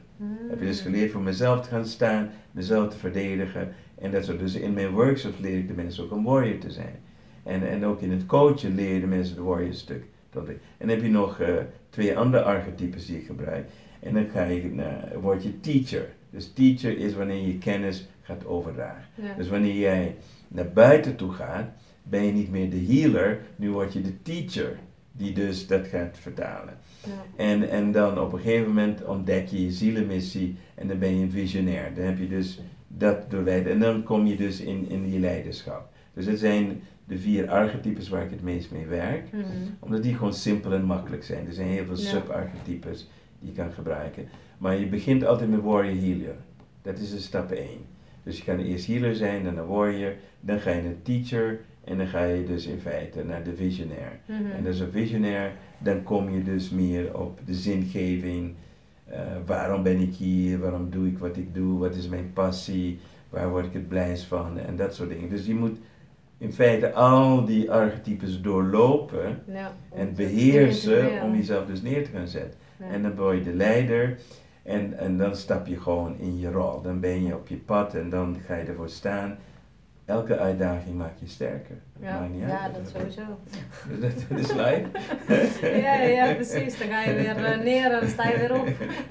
Heb 0.49 0.61
je 0.61 0.67
dus 0.67 0.81
geleerd 0.81 1.11
voor 1.11 1.21
mezelf 1.21 1.61
te 1.61 1.69
gaan 1.69 1.87
staan, 1.87 2.31
mezelf 2.51 2.89
te 2.89 2.99
verdedigen. 2.99 3.75
En 3.99 4.11
dat 4.11 4.25
soort. 4.25 4.39
Dus 4.39 4.55
in 4.55 4.73
mijn 4.73 4.91
workshops 4.91 5.39
leer 5.39 5.59
ik 5.59 5.69
de 5.69 5.75
mensen 5.75 6.05
ook 6.05 6.11
een 6.11 6.23
warrior 6.23 6.59
te 6.59 6.71
zijn. 6.71 6.95
En, 7.43 7.69
en 7.69 7.85
ook 7.85 8.01
in 8.01 8.11
het 8.11 8.27
coachen 8.27 8.75
leer 8.75 8.95
je 8.95 9.01
de 9.01 9.07
mensen 9.07 9.37
het 9.37 9.45
warrior 9.45 9.75
stuk. 9.75 10.05
Te 10.31 10.39
ontwikkelen. 10.39 10.73
En 10.79 10.87
dan 10.87 10.97
heb 10.97 11.05
je 11.05 11.13
nog 11.13 11.41
eh, 11.41 11.55
twee 11.89 12.17
andere 12.17 12.43
archetypes 12.43 13.07
die 13.07 13.17
ik 13.17 13.27
gebruik. 13.27 13.69
En 14.01 14.15
dan 14.15 14.29
ga 14.33 14.45
je 14.45 14.75
naar, 14.75 15.21
word 15.21 15.43
je 15.43 15.61
teacher. 15.61 16.09
Dus 16.31 16.53
teacher 16.53 16.99
is 16.99 17.15
wanneer 17.15 17.47
je 17.47 17.59
kennis 17.59 18.09
gaat 18.23 18.47
overdragen. 18.47 19.05
Ja. 19.15 19.35
Dus 19.37 19.49
wanneer 19.49 19.77
jij 19.77 20.17
naar 20.49 20.73
buiten 20.73 21.17
toe 21.17 21.33
gaat, 21.33 21.69
ben 22.03 22.25
je 22.25 22.33
niet 22.33 22.51
meer 22.51 22.71
de 22.71 22.85
healer, 22.85 23.41
nu 23.57 23.71
word 23.71 23.93
je 23.93 24.01
de 24.01 24.23
teacher. 24.23 24.79
Die 25.13 25.33
dus 25.33 25.67
dat 25.67 25.87
gaat 25.87 26.19
vertalen. 26.19 26.79
Ja. 27.05 27.45
En, 27.45 27.69
en 27.69 27.93
dan 27.93 28.21
op 28.21 28.33
een 28.33 28.39
gegeven 28.39 28.69
moment 28.69 29.05
ontdek 29.05 29.47
je 29.47 29.65
je 29.65 29.71
zielenmissie 29.71 30.57
en 30.75 30.89
dan 30.89 30.99
ben 30.99 31.17
je 31.17 31.23
een 31.23 31.31
visionair. 31.31 31.95
Dan 31.95 32.05
heb 32.05 32.19
je 32.19 32.29
dus 32.29 32.61
dat 32.89 33.31
doorleid 33.31 33.67
en 33.67 33.79
dan 33.79 34.03
kom 34.03 34.27
je 34.27 34.37
dus 34.37 34.61
in, 34.61 34.89
in 34.89 35.13
je 35.13 35.19
leiderschap. 35.19 35.89
Dus 36.15 36.25
dat 36.25 36.39
zijn 36.39 36.83
de 37.11 37.19
vier 37.19 37.49
archetypes 37.51 38.09
waar 38.09 38.23
ik 38.25 38.31
het 38.31 38.43
meest 38.43 38.71
mee 38.71 38.87
werk. 38.87 39.33
Mhm. 39.33 39.45
Omdat 39.79 40.03
die 40.03 40.15
gewoon 40.15 40.35
simpel 40.35 40.73
en 40.73 40.85
makkelijk 40.85 41.25
zijn. 41.25 41.47
Er 41.47 41.53
zijn 41.53 41.69
heel 41.69 41.85
veel 41.85 41.97
Ja. 41.99 42.09
subarchetypes 42.09 43.09
die 43.39 43.49
je 43.51 43.55
kan 43.57 43.73
gebruiken. 43.73 44.29
Maar 44.59 44.79
je 44.79 44.87
begint 44.87 45.25
altijd 45.25 45.51
met 45.51 45.61
warrior 45.63 46.01
healer. 46.03 46.35
Dat 46.83 46.99
is 46.99 47.11
de 47.11 47.19
stap 47.19 47.51
1. 47.51 47.67
Dus 48.23 48.37
je 48.39 48.45
kan 48.45 48.59
eerst 48.59 48.87
healer 48.87 49.15
zijn, 49.17 49.45
dan 49.45 49.59
een 49.59 49.67
warrior, 49.67 50.13
dan 50.41 50.61
ga 50.61 50.71
je 50.71 50.83
naar 50.83 51.03
teacher 51.03 51.61
en 51.85 51.99
dan 51.99 52.07
ga 52.07 52.25
je 52.25 52.45
dus 52.47 52.67
in 52.67 52.81
feite 52.81 53.25
naar 53.25 53.43
de 53.45 53.55
visionair. 53.55 54.19
Mhm. 54.27 54.51
En 54.59 54.67
als 54.67 54.81
een 54.81 54.91
visionair, 54.91 55.53
dan 55.79 56.03
kom 56.03 56.31
je 56.31 56.43
dus 56.43 56.71
meer 56.71 57.19
op 57.19 57.39
de 57.45 57.55
zingeving. 57.55 58.55
Eh, 59.05 59.21
waarom 59.47 59.83
ben 59.83 60.01
ik 60.01 60.15
hier? 60.15 60.59
Waarom 60.59 60.91
doe 60.91 61.07
ik 61.07 61.19
wat 61.19 61.37
ik 61.37 61.55
doe? 61.55 61.79
Wat 61.79 61.95
is 61.95 62.09
mijn 62.09 62.31
passie? 62.33 62.99
Waar 63.29 63.51
word 63.51 63.65
ik 63.67 63.73
het 63.73 63.89
blijst 63.89 64.25
van? 64.25 64.59
En 64.59 64.77
dat 64.77 64.95
soort 64.95 65.09
dingen. 65.09 65.29
Dus 65.29 65.47
je 65.47 65.55
moet 65.55 65.79
in 66.41 66.53
feite 66.53 66.93
al 66.93 67.45
die 67.45 67.71
archetypes 67.71 68.41
doorlopen 68.41 69.43
Ja, 69.47 69.73
en 69.95 70.15
beheersen 70.15 71.23
om 71.23 71.35
jezelf 71.35 71.67
dus 71.67 71.83
neer 71.83 72.05
te 72.05 72.11
gaan 72.11 72.29
zetten. 72.29 72.59
Ja. 72.77 72.87
En 72.87 73.03
dan 73.03 73.15
word 73.15 73.37
je 73.37 73.43
de 73.45 73.53
leider 73.53 74.19
en, 74.63 74.99
en 74.99 75.17
dan 75.17 75.37
stap 75.37 75.67
je 75.67 75.81
gewoon 75.81 76.19
in 76.19 76.39
je 76.39 76.51
rol. 76.51 76.83
Dan 76.83 77.01
ben 77.01 77.25
je 77.25 77.35
op 77.35 77.49
je 77.49 77.57
pad 77.57 77.95
en 77.95 78.11
dan 78.11 78.37
ga 78.47 78.57
je 78.57 78.65
ervoor 78.65 78.89
staan 78.89 79.39
elke 80.11 80.39
uitdaging 80.39 80.97
maakt 80.97 81.21
je 81.21 81.27
sterker. 81.29 81.77
Ja, 82.03 82.21
Maakt 82.21 82.33
niet 82.33 82.41
ja 82.49 82.61
uit. 82.61 82.75
dat 82.75 82.93
sowieso. 82.97 83.21
Dat, 84.01 84.11
dat 84.29 84.39
is 84.39 84.53
live. 84.53 84.85
Ja, 85.87 86.03
ja, 86.03 86.35
precies. 86.35 86.79
Dan 86.79 86.89
ga 86.89 87.03
je 87.03 87.15
weer 87.15 87.37
eh, 87.45 87.59
neer 87.61 87.85
en 87.93 88.01
dan 88.01 88.09
sta 88.09 88.29
je 88.29 88.39
weer 88.39 88.55
op. 88.61 88.69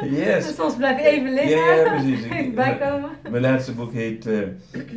Yes. 0.09 0.47
Soms 0.55 0.75
blijf 0.75 0.99
je 1.01 1.05
even 1.07 1.33
liggen. 1.33 1.49
Ja, 1.49 1.73
ja, 1.73 1.89
precies. 1.95 2.23
Ik- 2.25 2.55
bijkomen. 2.55 3.09
Mijn 3.29 3.41
laatste 3.43 3.73
boek 3.73 3.93
heet 3.93 4.25
eh 4.27 4.37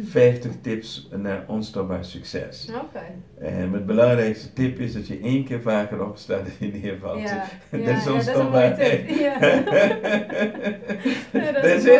50 0.04 0.52
tips 0.60 1.08
naar 1.16 1.44
onstopbaar 1.46 2.04
succes. 2.04 2.68
Oké. 2.74 3.02
En 3.40 3.70
mijn 3.70 3.84
belangrijkste 3.86 4.52
tip 4.52 4.78
is 4.78 4.92
dat 4.92 5.06
je 5.06 5.18
één 5.22 5.44
keer 5.44 5.60
vaker 5.62 6.06
opstaat 6.06 6.46
en 6.46 6.66
je 6.72 6.72
neervalt. 6.82 7.20
Ja, 7.22 7.44
Dat 7.70 7.80
ja, 7.80 7.90
is 7.96 8.04
ja, 8.04 8.10
dat 8.12 8.20
is 8.20 8.26
een 8.26 8.50
mooie 8.50 8.74
tip. 8.74 9.08
Ja. 9.08 9.38
Dat 11.52 11.64
is 11.64 11.84
hè. 11.84 11.98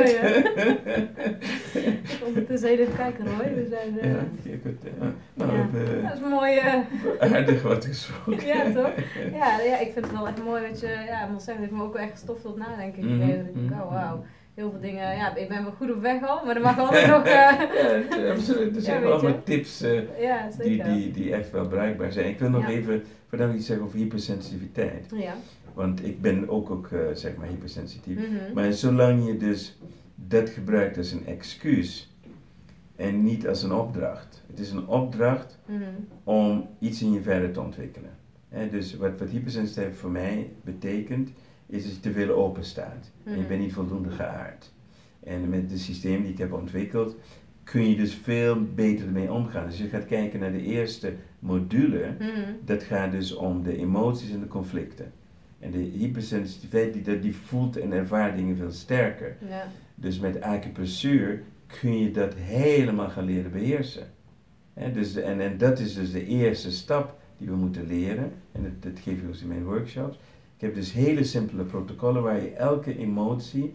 Ondertussen 2.26 2.68
even 2.68 2.96
kijken 2.96 3.26
hoor. 3.26 3.54
We 3.54 3.66
zijn, 3.70 3.91
eh, 3.98 4.12
Ja, 4.12 4.56
goed. 4.62 4.82
ja. 4.82 5.12
Nou, 5.34 5.50
Ja. 5.52 5.56
hebben 5.56 6.02
Dat 6.02 6.12
is 6.14 6.20
mooi. 6.20 6.56
eh, 6.56 6.74
aardig 7.34 7.62
wat 7.62 7.84
gesproken. 7.84 8.46
ja, 8.46 8.72
toch? 8.72 8.90
Ja, 9.40 9.60
ja, 9.60 9.78
ik 9.78 9.92
vind 9.92 10.04
het 10.06 10.14
wel 10.14 10.26
echt 10.28 10.44
mooi 10.44 10.68
dat 10.68 10.80
je, 10.80 10.86
ja, 10.86 11.24
ik 11.24 11.30
moet 11.30 11.42
zeggen, 11.42 11.62
het 11.62 11.70
heeft 11.72 11.82
me 11.82 11.88
ook 11.88 11.92
wel 11.92 12.02
echt 12.02 12.12
gestoft 12.12 12.42
tot 12.42 12.56
nadenken 12.58 13.04
Mhm, 13.04 13.20
gegeven. 13.20 13.46
Ik 13.46 13.54
denk, 13.54 13.70
mhm, 13.70 13.80
oh 13.80 13.90
wauw, 13.90 14.24
heel 14.54 14.70
veel 14.70 14.80
dingen, 14.80 15.16
ja, 15.16 15.34
ik 15.36 15.48
ben 15.48 15.62
wel 15.62 15.72
goed 15.72 15.90
op 15.90 16.00
weg 16.00 16.22
al, 16.28 16.44
maar 16.44 16.56
er 16.56 16.62
mag 16.62 16.78
altijd 16.78 17.06
nog, 17.06 17.24
eh, 17.26 17.32
Ja, 17.32 18.30
absoluut. 18.32 18.76
Er 18.76 18.82
zijn 18.82 18.96
Ja, 19.00 19.02
weet 19.06 19.12
allemaal 19.12 19.42
tips 19.42 19.82
eh, 19.82 20.20
ja, 20.20 20.48
die, 20.62 20.82
die, 20.82 21.10
die 21.10 21.34
echt 21.34 21.50
wel 21.50 21.66
bruikbaar 21.68 22.12
zijn. 22.12 22.26
Ik 22.28 22.38
wil 22.38 22.50
nog 22.50 22.68
even 22.68 23.02
voordat 23.28 23.54
iets 23.54 23.66
zeggen 23.66 23.86
over 23.86 23.98
hypersensitiviteit. 23.98 25.06
Ja. 25.14 25.34
Want 25.74 26.04
ik 26.06 26.20
ben 26.20 26.48
ook, 26.48 26.70
ook 26.70 26.88
eh, 26.92 26.98
zeg 27.12 27.36
maar 27.36 27.46
hypersensitief. 27.48 28.16
Mhm. 28.16 28.54
Maar 28.54 28.72
zolang 28.72 29.26
je 29.26 29.36
dus 29.36 29.78
dat 30.14 30.50
gebruikt 30.50 30.96
als 30.96 31.12
een 31.12 31.26
excuus 31.26 32.11
en 33.02 33.22
niet 33.22 33.48
als 33.48 33.62
een 33.62 33.72
opdracht. 33.72 34.42
Het 34.46 34.58
is 34.58 34.70
een 34.70 34.86
opdracht 34.86 35.58
Mhm. 35.66 35.82
om 36.24 36.68
iets 36.78 37.02
in 37.02 37.12
je 37.12 37.22
verder 37.22 37.52
te 37.52 37.60
ontwikkelen. 37.60 38.10
Hè, 38.48 38.68
dus 38.68 38.96
wat, 38.96 39.18
wat 39.18 39.28
hypersensitiviteit 39.28 39.96
voor 40.00 40.10
mij 40.10 40.50
betekent, 40.64 41.30
is 41.66 41.82
dat 41.84 41.94
je 41.94 42.00
te 42.00 42.12
veel 42.12 42.30
open 42.34 42.64
staat. 42.64 43.10
En 43.24 43.32
je 43.32 43.38
Mhm. 43.38 43.48
bent 43.48 43.60
niet 43.60 43.72
voldoende 43.72 44.10
geaard. 44.10 44.72
En 45.22 45.48
met 45.48 45.70
het 45.70 45.80
systeem 45.80 46.22
die 46.22 46.32
ik 46.32 46.38
heb 46.38 46.52
ontwikkeld, 46.52 47.16
kun 47.64 47.88
je 47.88 47.96
dus 47.96 48.14
veel 48.14 48.62
beter 48.74 49.06
ermee 49.06 49.32
omgaan. 49.32 49.66
Dus 49.66 49.78
je 49.78 49.88
gaat 49.88 50.06
kijken 50.06 50.40
naar 50.40 50.52
de 50.52 50.62
eerste 50.62 51.12
module, 51.38 52.14
Mhm. 52.18 52.28
dat 52.64 52.82
gaat 52.82 53.10
dus 53.12 53.34
om 53.34 53.62
de 53.62 53.76
emoties 53.78 54.30
en 54.30 54.40
de 54.40 54.46
conflicten. 54.48 55.12
En 55.58 55.70
de 55.70 55.78
hypersensitiviteit, 55.78 56.92
die, 57.04 57.18
die 57.20 57.36
voelt 57.36 57.76
en 57.76 57.92
ervaart 57.92 58.36
dingen 58.36 58.56
veel 58.56 58.70
sterker. 58.70 59.36
Ja. 59.48 59.66
Dus 59.94 60.18
met 60.18 60.40
acupressuur 60.40 61.42
kun 61.80 61.98
je 61.98 62.10
dat 62.10 62.34
helemaal 62.34 63.08
gaan 63.08 63.24
leren 63.24 63.50
beheersen. 63.52 64.06
Dus, 64.92 65.12
de- 65.12 65.22
en, 65.22 65.40
en 65.40 65.58
dat 65.58 65.78
is 65.78 65.94
dus 65.94 66.12
de 66.12 66.26
eerste 66.26 66.70
stap 66.72 67.14
die 67.38 67.48
we 67.48 67.56
moeten 67.56 67.86
leren. 67.86 68.32
En 68.52 68.62
dat, 68.62 68.92
dat 68.92 69.02
geef 69.02 69.18
ik 69.20 69.28
ook 69.28 69.34
in 69.40 69.48
mijn 69.48 69.64
workshops. 69.64 70.16
Ik 70.56 70.60
heb 70.68 70.74
dus 70.74 70.92
hele 70.92 71.24
simpele 71.24 71.62
protocollen 71.64 72.22
waar 72.22 72.42
je 72.42 72.52
elke 72.52 72.98
emotie 72.98 73.72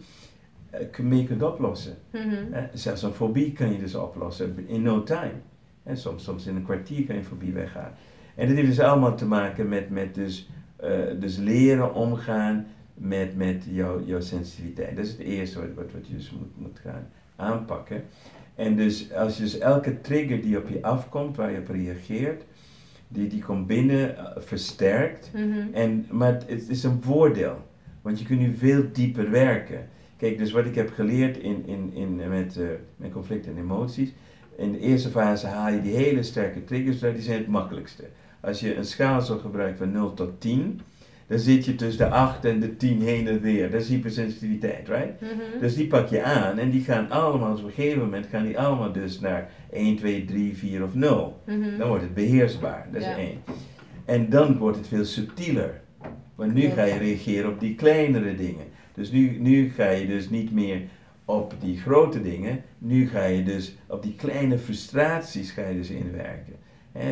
kun- 0.90 1.08
mee 1.08 1.24
kunt 1.24 1.42
oplossen. 1.42 1.96
Mhm. 2.10 2.52
Hè, 2.52 2.66
zelfs 2.72 3.02
een 3.02 3.12
fobie 3.12 3.52
kan 3.52 3.72
je 3.72 3.78
dus 3.78 3.94
oplossen 3.94 4.64
in 4.66 4.82
no 4.82 5.02
time. 5.02 5.32
Soms, 5.92 6.24
soms 6.24 6.46
in 6.46 6.56
een 6.56 6.64
kwartier 6.64 7.04
kan 7.04 7.16
je 7.16 7.22
fobie 7.24 7.52
weggaan. 7.52 7.92
En 8.34 8.46
dat 8.46 8.56
heeft 8.56 8.68
dus 8.68 8.80
allemaal 8.80 9.14
te 9.16 9.26
maken 9.26 9.68
met, 9.68 9.90
met 9.90 10.14
dus, 10.14 10.48
eh, 10.76 10.90
dus 11.20 11.36
leren 11.36 11.94
omgaan 11.94 12.66
met, 12.94 13.36
met 13.36 13.64
jouw, 13.70 14.04
jouw 14.04 14.20
sensitiviteit. 14.20 14.96
Dat 14.96 15.04
is 15.04 15.10
het 15.10 15.20
eerste 15.20 15.58
wat, 15.60 15.74
wat, 15.74 15.92
wat 15.92 16.06
je 16.08 16.14
dus 16.14 16.30
moet, 16.30 16.56
moet 16.58 16.78
gaan 16.78 17.08
aanpakken. 17.38 18.02
En 18.54 18.76
dus 18.76 19.12
als 19.12 19.36
je 19.36 19.42
dus 19.42 19.58
elke 19.58 20.00
trigger 20.00 20.42
die 20.42 20.58
op 20.58 20.68
je 20.68 20.82
afkomt, 20.82 21.36
waar 21.36 21.52
je 21.52 21.58
op 21.58 21.68
reageert, 21.68 22.42
die, 23.08 23.28
die 23.28 23.42
komt 23.42 23.66
binnen, 23.66 24.16
eh, 24.16 24.42
versterkt. 24.42 25.30
Mhm. 25.34 25.72
En, 25.72 26.06
maar 26.10 26.32
het, 26.32 26.44
het 26.48 26.68
is 26.68 26.82
een 26.82 27.02
voordeel, 27.02 27.56
want 28.02 28.18
je 28.18 28.24
kunt 28.24 28.40
nu 28.40 28.54
veel 28.54 28.84
dieper 28.92 29.30
werken. 29.30 29.88
Kijk, 30.16 30.38
dus 30.38 30.52
wat 30.52 30.64
ik 30.64 30.74
heb 30.74 30.92
geleerd 30.92 31.36
in, 31.36 31.66
in, 31.66 31.90
in, 31.94 32.28
met, 32.28 32.56
eh, 32.56 32.66
met 32.96 33.12
conflicten 33.12 33.52
en 33.52 33.62
emoties. 33.62 34.12
In 34.56 34.72
de 34.72 34.78
eerste 34.78 35.08
fase 35.08 35.46
haal 35.46 35.72
je 35.72 35.82
die 35.82 35.94
hele 35.94 36.22
sterke 36.22 36.64
triggers 36.64 37.00
die 37.00 37.22
zijn 37.22 37.38
het 37.38 37.48
makkelijkste. 37.48 38.04
Als 38.40 38.60
je 38.60 38.76
een 38.76 38.84
schaal 38.84 39.20
zou 39.20 39.40
gebruiken 39.40 39.78
van 39.78 39.92
0 39.92 40.14
tot 40.14 40.40
10, 40.40 40.80
dan 41.28 41.38
zit 41.38 41.64
je 41.64 41.74
tussen 41.74 42.04
de 42.06 42.10
8 42.14 42.44
en 42.44 42.60
de 42.60 42.76
10 42.76 43.02
heen 43.02 43.28
en 43.28 43.40
weer. 43.40 43.70
Dat 43.70 43.80
is 43.80 43.88
hypersensitiviteit, 43.88 44.88
right? 44.88 45.20
Mhm. 45.20 45.60
Dus 45.60 45.74
die 45.74 45.86
pak 45.86 46.08
je 46.08 46.22
aan 46.22 46.58
en 46.58 46.70
die 46.70 46.82
gaan 46.82 47.10
allemaal, 47.10 47.52
op 47.56 47.64
een 47.64 47.70
gegeven 47.70 47.98
moment 48.00 48.26
gaan 48.26 48.44
die 48.44 48.58
allemaal 48.58 48.92
dus 48.92 49.20
naar 49.20 49.50
1, 49.72 49.96
2, 49.96 50.24
3, 50.24 50.56
4 50.56 50.82
of 50.84 50.94
0. 50.94 51.40
Mhm. 51.46 51.78
Dan 51.78 51.88
wordt 51.88 52.02
het 52.02 52.14
beheersbaar, 52.14 52.86
dat 52.92 53.00
is 53.00 53.06
Ja. 53.06 53.16
één. 53.16 53.38
En 54.04 54.28
dan 54.28 54.58
wordt 54.58 54.76
het 54.76 54.88
veel 54.88 55.04
subtieler. 55.04 55.80
Want 56.34 56.54
nu 56.54 56.60
ga 56.68 56.84
je 56.84 56.98
reageren 56.98 57.50
op 57.50 57.60
die 57.60 57.74
kleinere 57.74 58.34
dingen. 58.34 58.64
Dus 58.94 59.10
nu, 59.10 59.36
nu 59.40 59.70
ga 59.70 59.88
je 59.90 60.06
dus 60.06 60.30
niet 60.30 60.52
meer 60.52 60.80
op 61.24 61.54
die 61.60 61.76
grote 61.78 62.22
dingen, 62.22 62.62
nu 62.78 63.08
ga 63.08 63.24
je 63.24 63.42
dus 63.42 63.76
op 63.86 64.02
die 64.02 64.14
kleine 64.16 64.58
frustraties 64.58 65.50
ga 65.50 65.68
je 65.68 65.74
dus 65.76 65.90
inwerken. 65.90 66.54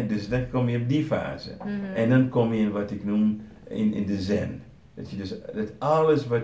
Dus 0.06 0.28
dan 0.28 0.50
kom 0.50 0.68
je 0.68 0.78
op 0.78 0.88
die 0.88 1.04
fase. 1.04 1.50
Mhm. 1.58 1.94
En 1.94 2.08
dan 2.08 2.28
kom 2.28 2.52
je 2.52 2.60
in 2.60 2.70
wat 2.70 2.90
ik 2.90 3.04
noem 3.04 3.40
in, 3.68 3.94
in 3.94 4.06
de 4.06 4.20
zen. 4.20 4.62
Dat 4.94 5.10
je 5.10 5.16
dus 5.16 5.34
dat 5.54 5.72
alles 5.78 6.26
wat 6.26 6.42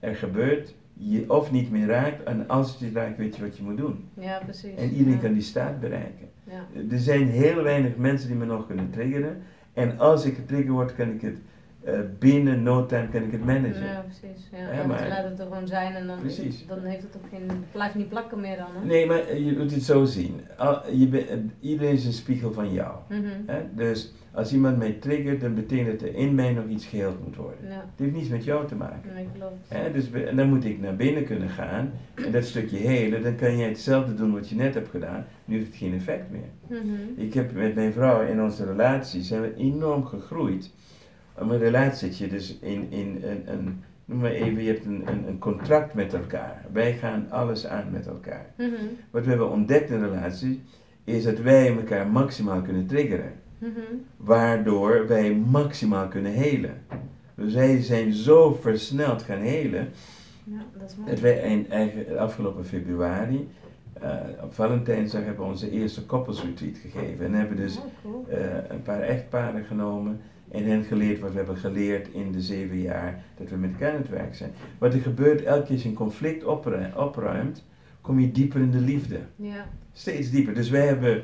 er 0.00 0.14
gebeurt, 0.14 0.74
je 0.92 1.30
of 1.30 1.50
niet 1.50 1.70
meer 1.70 1.86
raakt, 1.86 2.22
en 2.22 2.48
als 2.48 2.70
het 2.70 2.80
je 2.80 2.90
raakt, 2.92 3.16
weet 3.16 3.36
je 3.36 3.42
wat 3.42 3.56
je 3.56 3.62
moet 3.62 3.76
doen. 3.76 4.08
Ja, 4.14 4.40
precies. 4.44 4.74
En 4.76 4.90
iedereen 4.90 5.12
ja. 5.12 5.18
kan 5.18 5.32
die 5.32 5.42
staat 5.42 5.80
bereiken. 5.80 6.28
Ja. 6.44 6.66
Er 6.90 6.98
zijn 6.98 7.28
heel 7.28 7.62
weinig 7.62 7.96
mensen 7.96 8.28
die 8.28 8.36
me 8.36 8.44
nog 8.44 8.66
kunnen 8.66 8.90
triggeren. 8.90 9.42
En 9.72 9.98
als 9.98 10.24
ik 10.24 10.34
getriggerd 10.34 10.68
word, 10.68 10.94
kan 10.94 11.10
ik 11.10 11.20
het 11.20 11.36
eh, 11.84 11.98
binnen 12.18 12.62
no 12.62 12.86
time 12.86 13.08
kan 13.08 13.22
ik 13.22 13.32
het 13.32 13.44
managen. 13.44 13.84
Ja, 13.86 14.04
precies. 14.06 14.48
Ja. 14.52 14.86
Maar- 14.86 15.08
laat 15.08 15.24
het 15.24 15.38
er 15.38 15.46
gewoon 15.46 15.66
zijn 15.66 15.94
en 15.94 16.06
dan, 16.06 16.18
Precies. 16.20 16.66
dan 16.66 16.82
heeft 16.84 17.02
het 17.02 17.16
ook 17.16 17.28
geen, 17.30 17.64
blijft 17.72 17.94
niet 17.94 18.08
plakken 18.08 18.40
meer 18.40 18.56
dan. 18.56 18.66
Hè? 18.80 18.86
Nee, 18.86 19.06
maar 19.06 19.36
je 19.38 19.56
moet 19.58 19.72
het 19.72 19.82
zo 19.82 20.04
zien. 20.04 20.40
Al- 20.56 20.90
je 20.92 21.06
bent- 21.08 21.28
eh, 21.28 21.36
iedereen 21.60 21.92
is 21.92 22.04
een 22.04 22.12
spiegel 22.12 22.52
van 22.52 22.72
jou. 22.72 22.94
Mhm. 23.08 23.22
Hè? 23.46 23.60
Dus 23.74 24.12
als 24.32 24.52
iemand 24.52 24.78
mij 24.78 24.92
triggert, 24.92 25.40
dan 25.40 25.54
betekent 25.54 26.00
dat 26.00 26.08
er 26.08 26.14
in 26.14 26.34
mij 26.34 26.52
nog 26.52 26.64
iets 26.68 26.86
geheeld 26.86 27.24
moet 27.24 27.36
worden. 27.36 27.68
Ja, 27.68 27.70
Het 27.74 27.82
heeft 27.96 28.12
niets 28.14 28.28
met 28.28 28.44
jou 28.44 28.66
te 28.66 28.74
maken. 28.74 29.14
nee, 29.14 29.26
klopt. 29.38 29.64
Hè? 29.68 29.92
Dus, 29.92 30.10
en 30.12 30.36
dan 30.36 30.48
moet 30.48 30.64
ik 30.64 30.80
naar 30.80 30.96
binnen 30.96 31.24
kunnen 31.24 31.48
gaan. 31.48 31.90
En 32.14 32.32
dat 32.32 32.44
stukje 32.44 32.76
helen, 32.76 33.22
dan 33.22 33.36
kan 33.36 33.56
jij 33.56 33.68
hetzelfde 33.68 34.14
doen 34.14 34.32
wat 34.32 34.48
je 34.48 34.54
net 34.56 34.74
hebt 34.74 34.88
gedaan. 34.90 35.24
Nu 35.44 35.54
heeft 35.56 35.66
het 35.68 35.76
geen 35.76 35.94
effect 35.94 36.30
meer. 36.30 36.78
Mhm. 36.80 36.92
Ik 37.16 37.34
heb 37.34 37.52
met 37.52 37.74
mijn 37.74 37.92
vrouw 37.92 38.22
in 38.26 38.42
onze 38.42 38.64
relatie 38.64 39.22
zijn 39.22 39.40
we 39.42 39.54
enorm 39.56 40.04
gegroeid. 40.04 40.70
Om 41.38 41.50
een 41.50 41.58
relatie 41.58 42.08
zit 42.08 42.18
je 42.18 42.28
dus 42.28 42.58
in, 42.60 42.90
in 42.90 43.22
een, 43.24 43.42
een, 43.52 43.82
noem 44.04 44.18
maar 44.18 44.30
even, 44.30 44.62
je 44.62 44.70
hebt 44.72 44.84
een, 44.84 45.02
een, 45.06 45.28
een 45.28 45.38
contract 45.38 45.94
met 45.94 46.14
elkaar. 46.14 46.64
Wij 46.72 46.92
gaan 46.92 47.26
alles 47.30 47.66
aan 47.66 47.84
met 47.90 48.06
elkaar. 48.06 48.46
Mhm. 48.56 48.70
Wat 49.10 49.22
we 49.24 49.28
hebben 49.28 49.50
ontdekt 49.50 49.90
in 49.90 50.02
een 50.02 50.10
relatie, 50.10 50.62
is 51.04 51.24
dat 51.24 51.38
wij 51.38 51.76
elkaar 51.76 52.06
maximaal 52.06 52.62
kunnen 52.62 52.86
triggeren. 52.86 53.32
Mhm. 53.58 53.70
Waardoor 54.16 55.06
wij 55.08 55.34
maximaal 55.34 56.08
kunnen 56.08 56.32
helen. 56.32 56.74
Dus 57.34 57.54
wij 57.54 57.82
zijn 57.82 58.12
zo 58.12 58.52
versneld 58.60 59.22
gaan 59.22 59.38
helen, 59.40 59.88
Ja, 60.44 60.58
dat 60.78 60.90
is 60.90 60.96
mooi. 60.96 61.10
dat 61.10 61.20
wij 61.20 61.66
eigen, 61.68 62.18
afgelopen 62.18 62.64
februari, 62.64 63.48
eh, 63.92 64.10
op 64.42 64.54
Valentijnsdag, 64.54 65.24
hebben 65.24 65.44
we 65.44 65.50
onze 65.50 65.70
eerste 65.70 66.06
koppelsretreat 66.06 66.76
gegeven. 66.78 67.24
En 67.26 67.34
hebben 67.34 67.56
dus 67.56 67.76
Oh, 67.76 67.84
cool. 68.02 68.24
eh, 68.28 68.40
een 68.68 68.82
paar 68.82 69.00
echtparen 69.00 69.64
genomen 69.64 70.20
en 70.50 70.64
hen 70.64 70.84
geleerd 70.84 71.20
wat 71.20 71.30
we 71.30 71.36
hebben 71.36 71.56
geleerd 71.56 72.08
in 72.12 72.32
de 72.32 72.40
zeven 72.40 72.80
jaar 72.80 73.22
dat 73.36 73.48
we 73.50 73.56
met 73.56 73.70
elkaar 73.72 73.90
aan 73.92 73.96
het 74.00 74.08
werk 74.08 74.34
zijn. 74.34 74.50
Wat 74.78 74.94
er 74.94 75.00
gebeurt 75.00 75.42
elke 75.42 75.62
keer 75.64 75.72
als 75.74 75.82
je 75.82 75.88
een 75.88 75.94
conflict 75.94 76.44
opru- 76.44 76.90
opruimt, 76.96 77.64
kom 78.00 78.20
je 78.20 78.32
dieper 78.32 78.60
in 78.60 78.70
de 78.70 78.78
liefde. 78.80 79.18
Ja. 79.36 79.66
Steeds 79.92 80.30
dieper. 80.30 80.54
Dus 80.54 80.70
wij 80.70 80.86
hebben, 80.86 81.22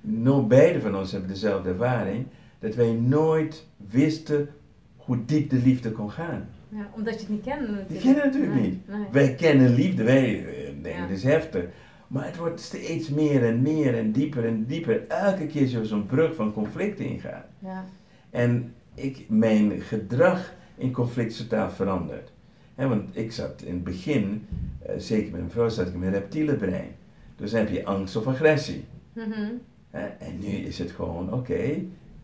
no, 0.00 0.46
beide 0.46 0.80
van 0.80 0.96
ons 0.96 1.12
hebben 1.12 1.30
dezelfde 1.30 1.68
ervaring, 1.68 2.26
dat 2.58 2.74
wij 2.74 2.92
nooit 2.92 3.66
wisten 3.88 4.48
hoe 4.96 5.24
diep 5.24 5.50
de 5.50 5.56
liefde 5.64 5.92
kon 5.92 6.10
gaan. 6.10 6.48
ja, 6.68 6.90
omdat 6.96 7.14
je 7.14 7.20
het 7.20 7.28
niet 7.28 7.42
kende 7.44 7.66
natuurlijk. 7.70 8.00
Kennen 8.00 8.22
het 8.22 8.32
natuurlijk 8.32 8.60
Nee, 8.60 8.70
niet. 8.70 8.88
Nee. 8.88 9.06
Wij 9.12 9.34
kennen 9.34 9.74
liefde, 9.74 10.02
wij 10.02 10.44
eh, 10.46 10.72
denken 10.82 11.00
het 11.02 11.10
is 11.10 11.22
heftig. 11.22 11.64
Maar 12.06 12.24
het 12.26 12.36
wordt 12.36 12.60
steeds 12.60 13.08
meer 13.08 13.44
en 13.44 13.62
meer 13.62 13.98
en 13.98 14.12
dieper 14.12 14.44
en 14.46 14.64
dieper. 14.66 15.06
Elke 15.08 15.46
keer 15.46 15.62
als 15.62 15.70
je 15.70 15.84
zo'n 15.86 16.06
brug 16.06 16.34
van 16.34 16.52
conflict 16.52 16.98
ingaat. 17.00 17.46
Ja. 17.58 17.84
En 18.30 18.74
ik, 18.94 19.24
mijn 19.28 19.80
gedrag 19.80 20.54
in 20.76 20.92
conflict 20.92 21.30
is 21.30 21.36
totaal 21.36 21.70
veranderd. 21.70 22.32
Want 22.74 23.16
ik 23.16 23.32
zat 23.32 23.62
in 23.62 23.74
het 23.74 23.84
begin, 23.84 24.46
eh, 24.82 24.94
zeker 24.98 25.30
met 25.30 25.40
mijn 25.40 25.50
vrouw, 25.50 25.68
zat 25.68 25.86
ik 25.86 25.92
in 25.92 25.98
mijn 25.98 26.12
reptiele 26.12 26.54
brein. 26.54 26.96
Dus 27.36 27.50
dan 27.50 27.60
heb 27.60 27.68
je 27.68 27.84
angst 27.84 28.16
of 28.16 28.26
agressie. 28.26 28.84
Mhm. 29.12 29.52
En 29.90 30.38
nu 30.38 30.46
is 30.46 30.78
het 30.78 30.90
gewoon, 30.90 31.32
oké, 31.32 31.82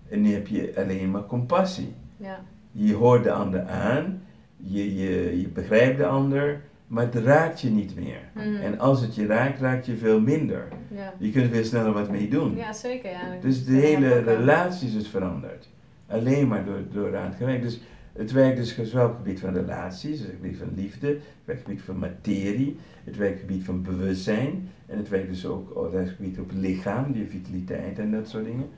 en 0.08 0.20
nu 0.20 0.32
heb 0.32 0.46
je 0.46 0.72
alleen 0.76 1.10
maar 1.10 1.26
compassie. 1.26 1.92
Ja. 2.16 2.44
Je 2.72 2.94
hoort 2.94 3.24
de 3.24 3.32
ander 3.32 3.62
aan, 3.62 4.22
je, 4.56 4.94
je, 4.94 5.40
je 5.40 5.48
begrijpt 5.48 5.98
de 5.98 6.06
ander 6.06 6.60
maar 6.86 7.04
het 7.04 7.14
raakt 7.14 7.60
je 7.60 7.70
niet 7.70 7.94
meer. 7.96 8.20
Mhm. 8.34 8.56
En 8.56 8.78
als 8.78 9.00
het 9.00 9.14
je 9.14 9.26
raakt, 9.26 9.60
raakt 9.60 9.86
je 9.86 9.96
veel 9.96 10.20
minder. 10.20 10.68
Ja. 10.88 11.12
Je 11.18 11.30
kunt 11.30 11.44
er 11.44 11.50
veel 11.50 11.64
sneller 11.64 11.92
wat 11.92 12.10
mee 12.10 12.28
doen. 12.28 12.56
ja, 12.56 12.72
zeker. 12.72 13.10
Ja. 13.10 13.36
Dus 13.40 13.64
de 13.64 13.72
hele 13.72 14.18
relatie 14.18 14.98
is 14.98 15.08
veranderd. 15.08 15.68
Alleen 16.14 16.48
maar 16.48 16.64
door, 16.64 16.78
door 16.92 17.16
aan 17.16 17.26
het 17.28 17.34
gewerkt. 17.36 17.62
Dus 17.62 17.80
het 18.12 18.32
werkt 18.32 18.56
dus 18.56 18.78
zowel 18.90 19.04
op 19.06 19.10
het 19.10 19.22
gebied 19.22 19.40
van 19.40 19.54
relaties, 19.54 20.18
dus 20.18 20.26
het 20.26 20.36
gebied 20.40 20.56
van 20.56 20.68
liefde, 20.74 21.06
het 21.08 21.18
werkt 21.44 21.60
op 21.62 21.66
het 21.66 21.80
gebied 21.80 21.82
van 21.82 21.98
materie, 21.98 22.76
het 23.04 23.16
werkt 23.16 23.34
op 23.34 23.40
het 23.40 23.50
gebied 23.50 23.64
van 23.64 23.82
bewustzijn. 23.82 24.68
En 24.86 24.96
het 24.98 25.08
werkt 25.08 25.28
dus 25.28 25.46
ook 25.46 25.76
op 25.76 25.92
het 25.92 26.08
gebied 26.08 26.38
op 26.38 26.48
het 26.48 26.58
lichaam, 26.58 27.12
die 27.12 27.26
vitaliteit 27.26 27.98
en 27.98 28.10
dat 28.10 28.28
soort 28.28 28.44
dingen. 28.44 28.68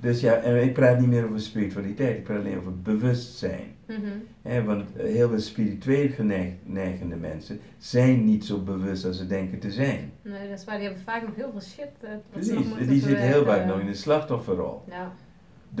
Dus 0.00 0.20
ja, 0.20 0.34
en 0.34 0.62
ik 0.62 0.72
praat 0.72 0.98
niet 1.00 1.08
meer 1.08 1.24
over 1.24 1.40
spiritualiteit, 1.40 2.16
ik 2.16 2.24
praat 2.24 2.38
alleen 2.38 2.58
over 2.58 2.80
bewustzijn. 2.82 3.76
Mhm. 3.86 3.98
Hè, 4.42 4.64
want 4.64 4.96
eh, 4.96 5.04
heel 5.04 5.28
veel 5.28 5.38
spiritueel 5.40 6.08
geneig- 6.08 6.52
neigende 6.64 7.16
mensen 7.16 7.58
zijn 7.78 8.24
niet 8.24 8.44
zo 8.44 8.58
bewust 8.62 9.04
als 9.04 9.16
ze 9.16 9.26
denken 9.26 9.58
te 9.58 9.72
zijn. 9.72 10.12
Nee, 10.22 10.48
dat 10.48 10.58
is 10.58 10.64
waar. 10.64 10.76
Die 10.76 10.84
hebben 10.86 11.02
vaak 11.04 11.22
nog 11.26 11.36
heel 11.36 11.50
veel 11.50 11.60
shit. 11.60 11.88
Precies, 12.30 12.66
die 12.88 13.00
zitten 13.00 13.26
heel 13.26 13.44
vaak 13.44 13.66
nog 13.66 13.80
in 13.80 13.86
de 13.86 13.94
slachtofferrol. 13.94 14.82
Ja. 14.88 15.12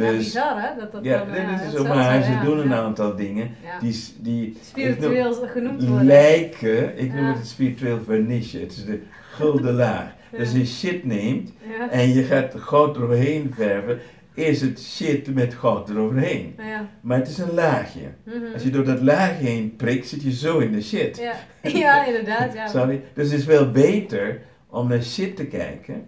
Ja, 0.04 0.10
Dus 0.10 0.16
bizar 0.24 0.60
hè? 0.62 0.78
Dat 0.78 0.92
dat 0.92 1.04
ja, 1.04 1.18
dan, 1.18 1.26
dit 1.28 1.36
ja, 1.40 1.60
is 1.60 1.72
zo, 1.72 1.84
maar 1.84 2.22
ze 2.22 2.30
ja, 2.30 2.44
doen 2.44 2.58
een 2.58 2.68
ja. 2.68 2.76
aantal 2.76 3.16
dingen 3.16 3.50
Ja. 3.64 3.78
die, 3.80 4.04
die 4.18 4.42
noem- 4.46 4.56
Spiritueel 4.64 5.32
genoemd 5.32 5.84
worden. 5.88 6.06
lijken, 6.06 6.98
ik 6.98 7.12
noem 7.14 7.24
Ja. 7.24 7.28
het 7.28 7.38
het 7.38 7.46
spiritueel 7.48 8.00
vernisje, 8.04 8.58
het 8.58 8.72
is 8.72 8.84
de 8.84 9.00
gulden 9.30 9.74
laag. 9.84 10.12
Ja. 10.32 10.38
Dus 10.38 10.52
je 10.52 10.66
shit 10.66 11.04
neemt 11.04 11.52
Ja. 11.78 11.90
en 11.90 12.08
je 12.14 12.22
gaat 12.22 12.54
goud 12.56 12.96
eroverheen 12.96 13.52
verven, 13.56 13.98
is 14.34 14.60
het 14.60 14.80
shit 14.80 15.34
met 15.34 15.54
goud 15.54 15.88
eroverheen. 15.90 16.54
Ja. 16.58 16.88
Maar 17.00 17.18
het 17.18 17.28
is 17.28 17.38
een 17.38 17.52
laagje. 17.54 18.00
Mhm. 18.24 18.36
Als 18.54 18.62
je 18.62 18.70
door 18.70 18.84
dat 18.84 19.00
laagje 19.02 19.46
heen 19.46 19.76
prikt, 19.76 20.08
zit 20.08 20.22
je 20.22 20.32
zo 20.32 20.58
in 20.58 20.72
de 20.72 20.82
shit. 20.82 21.16
ja. 21.18 21.32
ja, 21.78 22.06
inderdaad. 22.06 22.54
Ja. 22.54 22.66
Je? 22.90 23.00
Dus 23.14 23.30
het 23.30 23.38
is 23.38 23.44
veel 23.44 23.70
beter 23.70 24.40
om 24.70 24.88
naar 24.88 25.02
shit 25.02 25.36
te 25.36 25.44
kijken. 25.46 26.06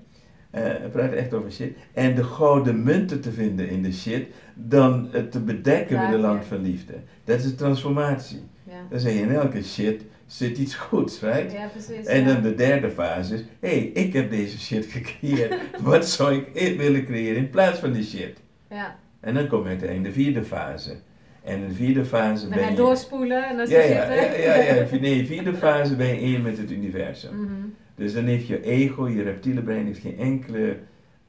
Eh 0.50 0.62
we 0.62 0.88
praten 0.92 1.16
echt 1.16 1.34
over 1.34 1.52
shit. 1.52 1.76
En 1.92 2.14
de 2.14 2.24
gouden 2.24 2.82
munten 2.82 3.20
te 3.20 3.32
vinden 3.32 3.68
in 3.68 3.82
de 3.82 3.92
shit. 3.92 4.26
Dan 4.54 5.08
het 5.10 5.32
te 5.32 5.40
bedekken 5.40 6.00
met 6.00 6.12
een 6.12 6.20
land 6.20 6.44
van 6.44 6.62
liefde. 6.62 6.94
Dat 7.24 7.38
is 7.38 7.44
de 7.44 7.54
transformatie. 7.54 8.42
Ja. 8.64 8.86
Dan 8.90 9.00
zeg 9.00 9.12
je 9.12 9.20
in 9.20 9.30
elke 9.30 9.62
shit 9.62 10.02
zit 10.26 10.58
iets 10.58 10.74
goeds, 10.74 11.20
right? 11.20 11.52
ja, 11.52 11.66
precies. 11.66 12.06
En 12.06 12.20
ja. 12.20 12.32
dan 12.32 12.42
de 12.42 12.54
derde 12.54 12.90
fase 12.90 13.34
is: 13.34 13.40
hé, 13.60 13.68
hey, 13.68 13.78
ik 13.78 14.12
heb 14.12 14.30
deze 14.30 14.58
shit 14.58 14.86
gecreëerd. 14.86 15.54
Wat 15.80 16.08
zou 16.08 16.44
ik 16.52 16.76
willen 16.76 17.04
creëren 17.04 17.36
in 17.36 17.50
plaats 17.50 17.78
van 17.78 17.92
die 17.92 18.04
shit? 18.04 18.38
Ja. 18.70 18.98
En 19.20 19.34
dan 19.34 19.46
kom 19.46 19.62
je 19.62 19.68
uiteindelijk 19.68 20.06
in 20.06 20.12
de 20.12 20.24
vierde 20.24 20.46
fase. 20.46 20.96
En 21.44 21.62
in 21.62 21.68
de 21.68 21.74
vierde 21.74 22.04
fase 22.04 22.48
Dan 22.48 22.58
ben 22.58 22.70
je 22.70 22.76
doorspoelen 22.76 23.48
en 23.48 23.56
dan 23.56 23.68
Ja, 23.68 23.80
ja, 23.80 24.12
ja, 24.12 24.34
ja, 24.34 24.54
ja. 24.54 24.86
Nee, 25.00 25.26
vierde 25.26 25.54
fase 25.54 25.96
ben 25.96 26.06
je 26.06 26.14
één 26.14 26.42
met 26.42 26.58
het 26.58 26.70
universum. 26.70 27.36
Mhm. 27.36 27.52
Dus 28.00 28.12
dan 28.12 28.24
heeft 28.24 28.46
je 28.46 28.62
ego, 28.62 29.08
je 29.08 29.22
reptiele 29.22 29.62
brein, 29.62 29.86
heeft 29.86 30.00
geen 30.00 30.18
enkele 30.18 30.76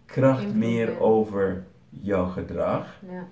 kracht 0.05 0.41
Invloed 0.43 0.59
meer 0.59 0.99
over 0.99 1.63
jouw 1.89 2.25
gedrag. 2.25 2.99
Ja. 3.11 3.27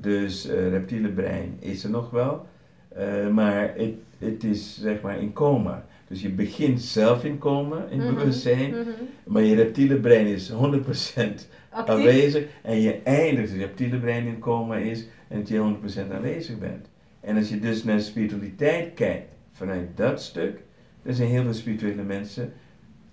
Dus 0.00 0.48
eh 0.48 0.68
reptiele 0.68 1.08
brein 1.08 1.56
is 1.58 1.84
er 1.84 1.90
nog 1.90 2.10
wel, 2.10 2.46
eh, 2.88 3.28
maar 3.28 3.74
het, 3.76 3.94
het 4.18 4.44
is 4.44 4.80
zeg 4.80 5.00
maar 5.00 5.18
in 5.20 5.32
coma. 5.32 5.84
Dus 6.08 6.22
je 6.22 6.28
begint 6.28 6.80
zelf 6.80 7.24
in 7.24 7.38
coma, 7.38 7.86
in 7.90 7.98
Mhm. 7.98 8.14
bewustzijn, 8.14 8.70
Mhm. 8.70 8.88
maar 9.24 9.42
je 9.42 9.54
reptiele 9.54 9.96
brein 9.96 10.26
is 10.26 10.48
100% 10.50 11.48
Actief. 11.70 11.94
aanwezig 11.94 12.46
en 12.62 12.80
je 12.80 13.00
eindigt, 13.04 13.50
het 13.50 13.60
reptiele 13.60 13.98
brein 13.98 14.26
in 14.26 14.38
coma 14.38 14.76
is 14.76 15.06
en 15.28 15.38
dat 15.38 15.48
je 15.48 15.58
100% 15.58 16.10
aanwezig 16.12 16.58
bent. 16.58 16.86
En 17.20 17.36
als 17.36 17.48
je 17.48 17.58
dus 17.58 17.84
naar 17.84 18.00
spiritualiteit 18.00 18.94
kijkt 18.94 19.28
vanuit 19.52 19.86
dat 19.94 20.22
stuk, 20.22 20.58
dan 21.02 21.14
zijn 21.14 21.28
heel 21.28 21.42
veel 21.42 21.54
spirituele 21.54 22.02
mensen 22.02 22.52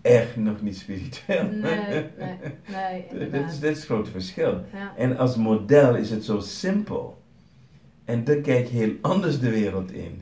echt 0.08 0.36
nog 0.36 0.62
niet 0.62 0.78
spiritueel. 0.78 1.44
Nee, 1.44 1.62
nee, 1.62 2.06
nee, 2.18 3.06
dat, 3.12 3.12
is, 3.12 3.12
inderdaad. 3.12 3.62
dat 3.62 3.72
is 3.72 3.78
het 3.78 3.86
grote 3.86 4.12
verschil. 4.12 4.62
Ja. 4.74 4.94
En 4.98 5.18
als 5.18 5.36
model 5.36 5.96
is 5.96 6.10
het 6.10 6.24
zo 6.26 6.40
simpel. 6.40 7.22
En 8.06 8.24
dan 8.24 8.42
kijk 8.42 8.68
je 8.68 8.76
heel 8.78 8.94
anders 9.02 9.40
de 9.40 9.50
wereld 9.50 9.92
in. 9.92 10.22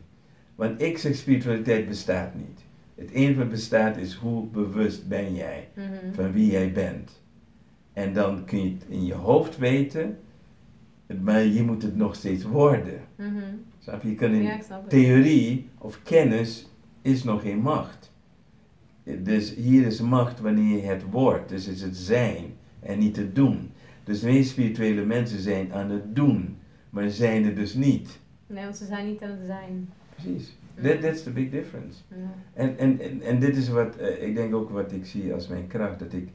Want 0.56 0.82
ik 0.82 0.98
zeg 0.98 1.16
spiritualiteit 1.16 1.88
bestaat 1.88 2.36
niet. 2.36 2.64
Het 2.96 3.12
enige 3.12 3.38
wat 3.40 3.50
bestaat 3.50 3.98
is 3.98 4.14
hoe 4.14 4.46
bewust 4.48 5.08
ben 5.08 5.36
jij 5.36 5.70
Mhm. 5.76 6.14
van 6.14 6.32
wie 6.32 6.52
jij 6.52 6.72
bent. 6.72 7.22
En 7.94 8.14
dan 8.14 8.46
kun 8.46 8.64
je 8.64 8.70
het 8.74 8.86
in 8.90 9.06
je 9.06 9.14
hoofd 9.14 9.58
weten, 9.58 10.18
maar 11.22 11.44
je 11.44 11.64
moet 11.64 11.82
het 11.82 11.96
nog 11.96 12.16
steeds 12.16 12.44
worden. 12.44 13.00
Snap 13.80 14.02
je? 14.04 14.10
Je 14.10 14.16
kan 14.16 14.32
in 14.32 14.42
Ja, 14.44 14.60
theorie 14.88 15.70
of 15.78 16.04
kennis 16.04 16.68
is 17.02 17.24
nog 17.24 17.42
geen 17.42 17.60
macht. 17.60 18.05
Dus 19.06 19.56
hier 19.56 19.86
is 19.86 20.02
macht 20.02 20.40
wanneer 20.40 20.76
je 20.76 20.82
het 20.82 21.04
wordt, 21.10 21.50
dus 21.50 21.68
is 21.68 21.82
het 21.82 21.96
zijn 21.96 22.54
en 22.80 23.00
niet 23.00 23.16
het 23.16 23.36
doen. 23.36 23.72
Dus 24.04 24.20
de 24.20 24.28
meeste 24.28 24.52
spirituele 24.52 25.06
mensen 25.06 25.40
zijn 25.40 25.74
aan 25.74 25.90
het 25.90 26.16
doen, 26.16 26.58
maar 26.90 27.10
zijn 27.10 27.46
er 27.46 27.56
dus 27.56 27.74
niet. 27.74 28.20
Nee, 28.48 28.64
want 28.64 28.78
ze 28.78 28.86
zijn 28.86 29.08
niet 29.08 29.22
aan 29.22 29.30
het 29.30 29.46
zijn. 29.46 29.90
Precies. 30.16 30.58
That, 30.82 31.02
that's 31.02 31.24
the 31.24 31.32
big 31.32 31.52
difference. 31.52 32.00
En, 32.54 32.78
en, 32.78 33.22
en 33.22 33.40
dit 33.40 33.56
is 33.58 33.70
wat, 33.70 33.96
eh, 33.96 34.28
ik 34.28 34.36
denk 34.36 34.56
ook 34.56 34.70
wat 34.70 34.92
ik 34.92 35.06
zie 35.06 35.34
als 35.34 35.48
mijn 35.48 35.68
kracht, 35.68 36.00
dat 36.00 36.14
ik 36.14 36.30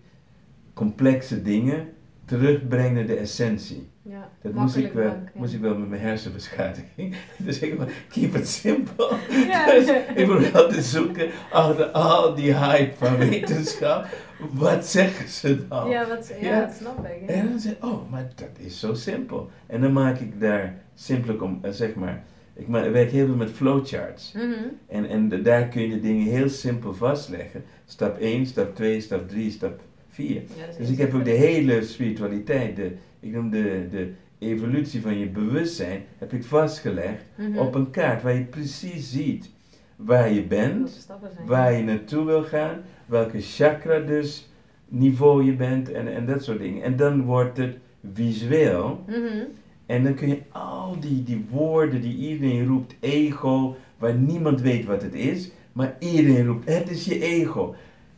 complexe 0.74 1.42
dingen 1.42 1.88
terugbreng 2.30 2.94
naar 2.94 3.06
de 3.06 3.16
essentie. 3.16 3.88
Ja. 4.02 4.30
Dat 4.42 4.52
moest 4.52 4.76
ik, 4.76 4.92
wel, 4.92 5.04
dank, 5.04 5.28
ja. 5.34 5.40
moest 5.40 5.54
ik 5.54 5.60
wel 5.60 5.78
met 5.78 5.88
mijn 5.88 6.00
hersenbeschadiging. 6.00 7.16
Dus 7.46 7.58
ik 7.58 7.78
keep 8.08 8.34
it 8.34 8.48
simple. 8.48 9.16
Ja. 9.48 9.64
Dus 9.74 9.88
ik 10.14 10.26
moet 10.26 10.54
altijd 10.54 10.84
zoeken 10.84 11.30
achter 11.50 11.86
al 11.86 12.34
die 12.34 12.54
hype 12.54 12.92
van 12.96 13.16
wetenschap. 13.16 14.06
Wat 14.52 14.86
zeggen 14.86 15.28
ze 15.28 15.68
dan? 15.68 15.88
Ja, 15.88 16.08
wat, 16.08 16.32
ja, 16.40 16.60
dat 16.60 16.74
snap 16.74 17.06
ik. 17.06 17.28
En 17.28 17.48
dan 17.48 17.58
zeg 17.58 17.72
ik, 17.72 17.84
oh, 17.84 18.10
maar 18.10 18.30
dat 18.34 18.48
is 18.58 18.80
zo 18.80 18.94
simpel. 18.94 19.50
En 19.66 19.80
dan 19.80 19.92
maak 19.92 20.18
ik 20.18 20.40
daar 20.40 20.74
simpel 20.94 21.36
om, 21.38 21.58
eh, 21.62 21.70
zeg 21.70 21.94
maar, 21.94 22.24
ik 22.54 22.66
werk 22.66 23.10
heel 23.10 23.26
veel 23.26 23.36
met 23.36 23.50
flowcharts. 23.50 24.32
Mhm. 24.32 24.52
En, 24.88 25.08
en 25.08 25.42
daar 25.42 25.68
kun 25.68 25.88
je 25.88 26.00
dingen 26.00 26.26
heel 26.26 26.48
simpel 26.48 26.94
vastleggen. 26.94 27.64
Stap 27.84 28.18
1, 28.18 28.46
stap 28.46 28.74
2, 28.74 29.00
stap 29.00 29.28
3, 29.28 29.50
stap 29.50 29.80
4. 30.10 30.34
Ja, 30.34 30.40
dat 30.60 30.68
is 30.70 30.76
Dus 30.76 30.90
ik 30.90 30.98
heb 30.98 31.14
ook 31.14 31.24
de 31.24 31.30
hele 31.30 31.82
spiritualiteit, 31.84 32.76
de, 32.76 32.90
ik 33.20 33.32
noem 33.32 33.50
de, 33.50 33.86
de 33.90 34.10
evolutie 34.38 35.00
van 35.00 35.18
je 35.18 35.26
bewustzijn, 35.26 36.02
heb 36.18 36.32
ik 36.32 36.44
vastgelegd 36.44 37.22
Mhm. 37.36 37.58
op 37.58 37.74
een 37.74 37.90
kaart 37.90 38.22
waar 38.22 38.34
je 38.34 38.44
precies 38.44 39.10
ziet 39.10 39.50
waar 39.96 40.32
je 40.32 40.42
bent, 40.42 41.06
waar 41.46 41.72
je 41.72 41.82
naartoe 41.82 42.24
wil 42.24 42.42
gaan, 42.42 42.82
welke 43.06 43.40
chakra 43.40 43.98
dus 43.98 44.48
niveau 44.88 45.44
je 45.44 45.52
bent 45.52 45.92
en, 45.92 46.14
en 46.14 46.26
dat 46.26 46.44
soort 46.44 46.58
dingen. 46.58 46.82
En 46.82 46.96
dan 46.96 47.22
wordt 47.22 47.56
het 47.56 47.76
visueel 48.14 49.04
Mhm. 49.06 49.44
en 49.86 50.04
dan 50.04 50.14
kun 50.14 50.28
je 50.28 50.38
al 50.52 50.96
die, 51.00 51.22
die 51.24 51.44
woorden 51.50 52.00
die 52.00 52.16
iedereen 52.16 52.66
roept, 52.66 52.94
ego, 53.00 53.76
waar 53.98 54.14
niemand 54.14 54.60
weet 54.60 54.84
wat 54.84 55.02
het 55.02 55.14
is, 55.14 55.50
maar 55.72 55.96
iedereen 55.98 56.46
roept, 56.46 56.68
het 56.68 56.90
is 56.90 57.04
je 57.04 57.20
ego. 57.22 57.74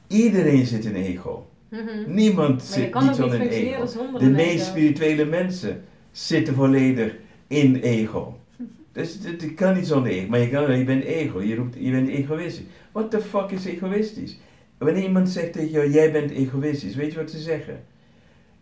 Iedereen 0.07 0.67
zit 0.67 0.85
in 0.85 0.95
ego. 0.95 1.47
Mhm. 1.73 2.15
Niemand 2.15 2.63
zit 2.63 3.01
niet 3.01 3.15
zonder 3.15 3.41
een 3.41 3.49
ego. 3.49 3.87
zonder 3.87 4.21
De 4.21 4.31
meest 4.31 4.67
spirituele 4.67 5.25
mensen 5.25 5.85
zitten 6.11 6.55
volledig 6.55 7.15
in 7.47 7.77
ego. 7.77 8.39
Dus 8.93 9.19
het 9.23 9.55
kan 9.55 9.75
niet 9.75 9.87
zonder 9.87 10.13
ego. 10.13 10.29
Maar 10.29 10.41
je, 10.41 10.49
kan, 10.49 10.79
je 10.79 10.85
bent 10.85 11.05
ego, 11.05 11.43
je, 11.43 11.55
roept, 11.55 11.77
je 11.79 11.91
bent 11.91 12.09
egoïstisch. 12.09 12.65
What 12.93 13.11
the 13.11 13.21
fuck 13.21 13.51
is 13.51 13.65
egoïstisch? 13.65 14.39
Wanneer 14.79 15.03
iemand 15.03 15.29
zegt 15.29 15.53
tegen 15.53 15.71
jou, 15.71 15.91
jij 15.91 16.13
bent 16.13 16.31
egoïstisch, 16.31 16.95
weet 16.95 17.13
je 17.13 17.19
wat 17.19 17.31
ze 17.31 17.39
zeggen? 17.39 17.85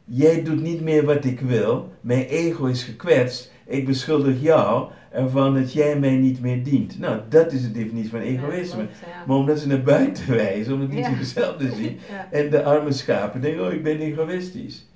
Jij 0.05 0.43
doet 0.43 0.61
niet 0.61 0.81
meer 0.81 1.05
wat 1.05 1.25
ik 1.25 1.41
wil, 1.41 1.93
mijn 2.01 2.25
ego 2.25 2.65
is 2.65 2.83
gekwetst, 2.83 3.53
ik 3.67 3.87
beschuldig 3.87 4.43
jou 4.43 4.91
ervan 5.11 5.55
dat 5.55 5.73
jij 5.73 5.99
mij 5.99 6.17
niet 6.17 6.41
meer 6.41 6.63
dient. 6.65 6.99
Nou, 6.99 7.21
dat 7.29 7.53
is 7.53 7.63
de 7.63 7.73
definitie 7.73 8.11
van 8.11 8.21
Ja, 8.21 8.27
egoïsme. 8.27 8.77
klopt, 8.83 8.99
ja. 9.07 9.25
Maar 9.27 9.37
omdat 9.37 9.59
ze 9.59 9.67
naar 9.67 9.83
buiten 9.83 10.29
wijzen, 10.29 10.73
omdat 10.73 10.89
niet 10.89 10.99
Ja. 11.07 11.17
zichzelf 11.17 11.57
te 11.57 11.73
zien, 11.75 11.99
en 12.31 12.51
de 12.51 12.63
arme 12.65 12.93
schapen 12.93 13.41
denken, 13.41 13.67
oh 13.67 13.73
ik 13.73 13.83
ben 13.83 13.99
egoïstisch. 14.01 14.89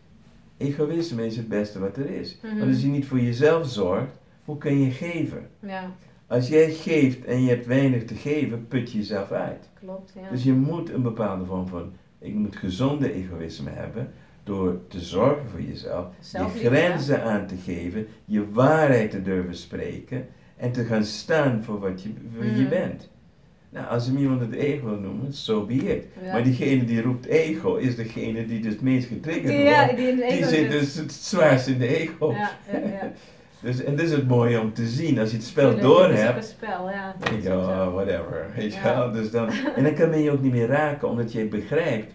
Egoïsme 0.57 1.27
is 1.27 1.37
het 1.37 1.49
beste 1.49 1.79
wat 1.79 1.97
er 1.97 2.11
is. 2.11 2.39
Mhm. 2.43 2.59
Want 2.59 2.71
als 2.73 2.83
je 2.83 2.89
niet 2.89 3.07
voor 3.07 3.21
jezelf 3.21 3.69
zorgt, 3.69 4.13
hoe 4.45 4.59
kun 4.59 4.79
je 4.81 4.91
geven? 4.91 5.47
ja, 5.61 5.91
Als 6.27 6.49
jij 6.49 6.71
geeft 6.71 7.25
en 7.25 7.43
je 7.43 7.49
hebt 7.49 7.67
weinig 7.67 8.05
te 8.05 8.15
geven, 8.15 8.69
put 8.69 8.93
je 8.93 8.99
jezelf 8.99 9.31
uit. 9.31 9.69
klopt. 9.79 10.13
Ja. 10.15 10.31
Dus 10.31 10.43
je 10.45 10.53
moet 10.53 10.93
een 10.93 11.03
bepaalde 11.03 11.45
vorm 11.45 11.69
van, 11.69 11.93
ik 12.19 12.35
moet 12.35 12.57
gezonde 12.57 13.13
egoïsme 13.13 13.71
hebben, 13.71 14.13
door 14.45 14.79
te 14.89 15.01
zorgen 15.01 15.49
voor 15.51 15.61
jezelf, 15.63 16.07
je 16.33 16.67
grenzen 16.69 17.23
aan 17.23 17.47
te 17.47 17.57
geven, 17.65 18.07
je 18.25 18.51
waarheid 18.53 19.11
te 19.11 19.23
durven 19.23 19.57
spreken 19.57 20.27
en 20.57 20.73
te 20.73 20.85
gaan 20.85 21.05
staan 21.05 21.63
voor 21.65 21.79
wat 21.81 22.03
je, 22.03 22.09
voor 22.37 22.45
je 22.45 22.51
Mhm. 22.51 22.69
bent. 22.69 23.09
Nou, 23.71 23.87
als 23.87 24.07
hem 24.07 24.17
iemand 24.17 24.41
het 24.41 24.53
ego 24.53 24.85
wil 24.89 24.99
noemen, 24.99 25.33
so 25.35 25.65
be 25.67 25.75
it. 25.75 26.05
Ja. 26.25 26.33
Maar 26.33 26.43
diegene 26.43 26.85
die 26.85 27.03
roept 27.03 27.27
ego, 27.27 27.75
is 27.77 27.97
degene 27.97 28.47
die 28.47 28.61
dus 28.61 28.73
het 28.73 28.83
meest 28.83 29.09
getriggerd 29.09 29.47
Die, 29.47 29.59
ja, 29.59 29.85
wordt. 29.85 30.29
die 30.29 30.45
zit 30.45 30.71
dus 30.71 30.95
het 30.95 31.13
zwaarst 31.13 31.67
in 31.67 31.79
de 31.79 31.87
ego. 32.01 32.33
Ja. 32.33 32.51
Dus, 33.61 33.85
en 33.85 33.97
dat 33.97 34.05
is 34.05 34.13
het 34.13 34.29
mooie 34.29 34.61
om 34.61 34.73
te 34.73 34.87
zien. 34.87 35.19
Als 35.19 35.31
je 35.31 35.37
het 35.37 35.47
spel 35.47 35.79
door 35.79 36.09
het 36.09 36.19
hebt, 36.21 36.37
een 36.37 36.43
spel, 36.43 36.91
ja. 36.91 37.15
denk 37.31 37.43
je, 37.43 37.49
oh, 37.49 37.85
zo. 37.85 37.91
whatever. 37.93 38.47
Weet 38.57 38.75
je 38.75 38.81
wel? 38.83 39.13
Dus 39.13 39.31
dan, 39.31 39.49
en 39.77 39.83
dan 39.85 39.95
kan 39.95 40.11
men 40.11 40.23
je 40.23 40.31
ook 40.31 40.43
niet 40.43 40.53
meer 40.53 40.67
raken, 40.67 41.09
omdat 41.09 41.33
je 41.33 41.45
begrijpt 41.45 42.13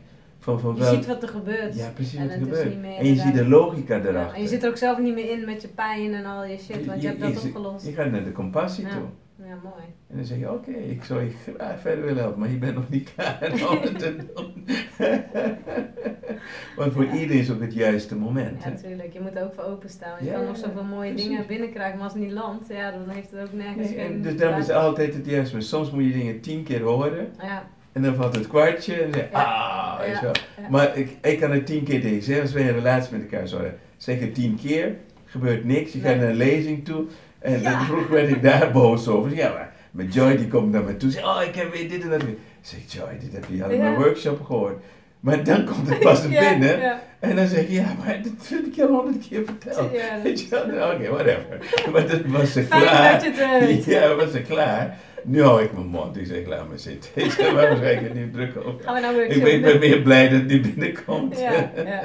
van, 0.49 0.59
van 0.59 0.73
Je 0.75 0.79
wel... 0.81 0.93
ziet 0.93 1.05
wat 1.05 1.21
er 1.23 1.29
gebeurt. 1.29 1.75
ja, 1.75 1.89
precies 1.93 2.19
en 2.19 2.23
wat 2.27 2.31
er 2.35 2.39
gebeurt. 2.41 2.73
En 2.97 3.05
je 3.05 3.15
ziet 3.15 3.33
de 3.33 3.47
logica 3.47 3.95
erachter. 3.99 4.35
En 4.35 4.41
je 4.41 4.47
zit 4.47 4.63
er 4.63 4.69
ook 4.69 4.77
zelf 4.77 4.99
niet 4.99 5.13
meer 5.13 5.29
in 5.31 5.45
met 5.45 5.61
je 5.61 5.67
pijn 5.67 6.13
en 6.13 6.25
al 6.25 6.45
je 6.45 6.57
shit, 6.57 6.85
want 6.85 7.01
je, 7.01 7.07
hebt 7.07 7.19
dat 7.21 7.43
opgelost. 7.45 7.85
Je 7.85 7.93
gaat 7.93 8.11
naar 8.11 8.23
de 8.23 8.31
compassie 8.31 8.85
toe. 8.87 9.01
Ja, 9.47 9.55
mooi. 9.63 9.83
En 10.09 10.15
dan 10.15 10.25
zeg 10.25 10.37
je, 10.37 10.51
oké, 10.51 10.71
ik 10.71 11.03
zou 11.03 11.21
je 11.23 11.29
graag 11.29 11.79
verder 11.79 12.05
willen 12.05 12.21
helpen, 12.21 12.39
maar 12.39 12.49
je 12.49 12.57
bent 12.57 12.75
nog 12.75 12.89
niet 12.89 13.09
klaar 13.13 13.51
om 13.69 13.77
het 13.81 13.99
te 13.99 14.15
doen. 14.35 14.65
Want 16.75 16.93
voor 16.93 17.05
Ja. 17.05 17.13
iedereen 17.13 17.39
is 17.41 17.51
ook 17.51 17.61
het 17.61 17.73
juiste 17.73 18.15
moment. 18.15 18.63
Ja, 18.63 18.69
natuurlijk. 18.69 19.13
Je 19.13 19.19
moet 19.21 19.35
er 19.35 19.43
ook 19.43 19.53
voor 19.53 19.63
openstaan. 19.63 20.17
Je 20.19 20.25
Ja, 20.29 20.33
kan 20.33 20.45
nog 20.45 20.57
zoveel 20.57 20.83
mooie 20.83 21.09
precies. 21.11 21.29
dingen 21.29 21.47
binnenkrijgen, 21.47 21.95
maar 21.95 22.03
als 22.03 22.13
het 22.13 22.21
niet 22.23 22.31
landt, 22.31 22.67
ja, 22.67 22.91
dan 22.91 23.09
heeft 23.09 23.31
het 23.31 23.41
ook 23.41 23.53
nergens 23.53 23.89
Nee, 23.89 23.97
geen... 24.07 24.21
dus 24.21 24.37
daarom 24.37 24.59
is 24.59 24.69
altijd 24.69 25.13
het 25.13 25.25
juiste. 25.25 25.53
Maar 25.55 25.63
soms 25.63 25.91
moet 25.91 26.03
je 26.03 26.11
dingen 26.11 26.39
tien 26.41 26.63
keer 26.63 26.81
horen 26.81 27.27
Ja, 27.41 27.67
en 27.91 28.01
dan 28.01 28.15
valt 28.15 28.35
het 28.35 28.47
kwartje 28.47 28.93
en 28.93 29.11
dan 29.11 29.13
zeg 29.13 29.29
je, 29.29 29.37
ah, 29.37 29.99
weet 29.99 30.15
je 30.19 30.21
wel. 30.21 30.33
Maar 30.69 30.97
ik, 30.97 31.17
ik 31.21 31.39
kan 31.39 31.51
het 31.51 31.65
tien 31.65 31.83
keer 31.83 32.01
tegen 32.01 32.23
zeggen, 32.23 32.43
als 32.43 32.53
wij 32.53 32.67
een 32.67 32.73
relatie 32.73 33.17
met 33.17 33.31
elkaar 33.31 33.47
zouden 33.47 33.77
zeggen 33.97 34.33
tien 34.33 34.59
keer, 34.61 34.95
gebeurt 35.25 35.65
niks, 35.65 35.91
je 35.91 35.99
gaat 35.99 36.15
naar 36.15 36.29
een 36.29 36.35
lezing 36.35 36.85
toe 36.85 37.05
en 37.39 37.63
dan 37.63 37.85
vroeger 37.85 38.11
werd 38.11 38.29
ik 38.29 38.41
daar 38.41 38.71
boos 38.71 39.07
over. 39.07 39.35
Ja, 39.35 39.49
maar 39.49 39.73
met 39.91 40.13
Joy 40.13 40.37
die 40.37 40.47
komt 40.47 40.71
naar 40.71 40.83
me 40.83 40.97
toe 40.97 41.09
en 41.09 41.13
zegt, 41.13 41.25
oh 41.25 41.41
ik 41.47 41.55
heb 41.55 41.73
weer 41.73 41.89
dit 41.89 42.03
en 42.03 42.09
dat. 42.09 42.21
Ik 42.21 42.37
zeg, 42.61 42.79
Joy, 42.87 43.19
dit 43.19 43.33
heb 43.33 43.45
je 43.51 43.63
al 43.63 43.69
in 43.69 43.79
mijn 43.79 43.95
workshop 43.95 44.45
gehoord. 44.45 44.83
Maar 45.19 45.43
dan 45.43 45.65
komt 45.65 45.89
het 45.89 45.99
pas 45.99 46.21
binnen 46.27 46.79
Ja, 46.79 47.01
en 47.19 47.35
dan 47.35 47.47
zeg 47.47 47.67
je, 47.67 47.73
ja, 47.73 47.95
maar 48.05 48.21
dat 48.23 48.47
heb 48.49 48.65
ik 48.65 48.75
je 48.75 48.87
al 48.87 48.93
honderd 48.93 49.27
keer 49.27 49.43
verteld. 49.45 49.91
Ja, 49.93 50.13
dat 50.13 50.23
Weet 50.23 50.41
je 50.41 50.49
wel, 50.49 50.93
oké, 50.93 51.09
whatever. 51.09 51.57
Maar 51.91 52.07
dat 52.07 52.25
was 52.25 52.51
ze 52.51 52.67
klaar. 52.67 53.23
het. 53.23 53.85
Ja, 53.85 54.15
was 54.15 54.31
ze 54.31 54.41
klaar. 54.41 54.97
Nu 55.23 55.41
hou 55.41 55.63
ik 55.63 55.73
mijn 55.73 55.85
mond. 55.87 56.17
Ik 56.17 56.25
zeg, 56.25 56.45
laat 56.45 56.67
maar 56.67 56.79
zitten. 56.79 57.09
Ik 57.23 57.31
zeg, 57.31 57.51
waarom 57.51 57.77
ga 57.79 57.85
ik 57.87 58.09
er 58.09 58.15
niet 58.15 58.33
druk 58.33 58.57
over? 58.57 58.83
Gaan 58.83 58.93
we 58.93 58.99
nou 58.99 59.15
weer 59.15 59.25
Ik 59.25 59.43
ben, 59.43 59.53
ik 59.53 59.61
ben 59.61 59.79
meer 59.79 60.01
blij 60.01 60.29
dat 60.29 60.49
die 60.49 60.59
binnenkomt. 60.59 61.39
Ja, 61.39 61.51
ja. 61.75 62.01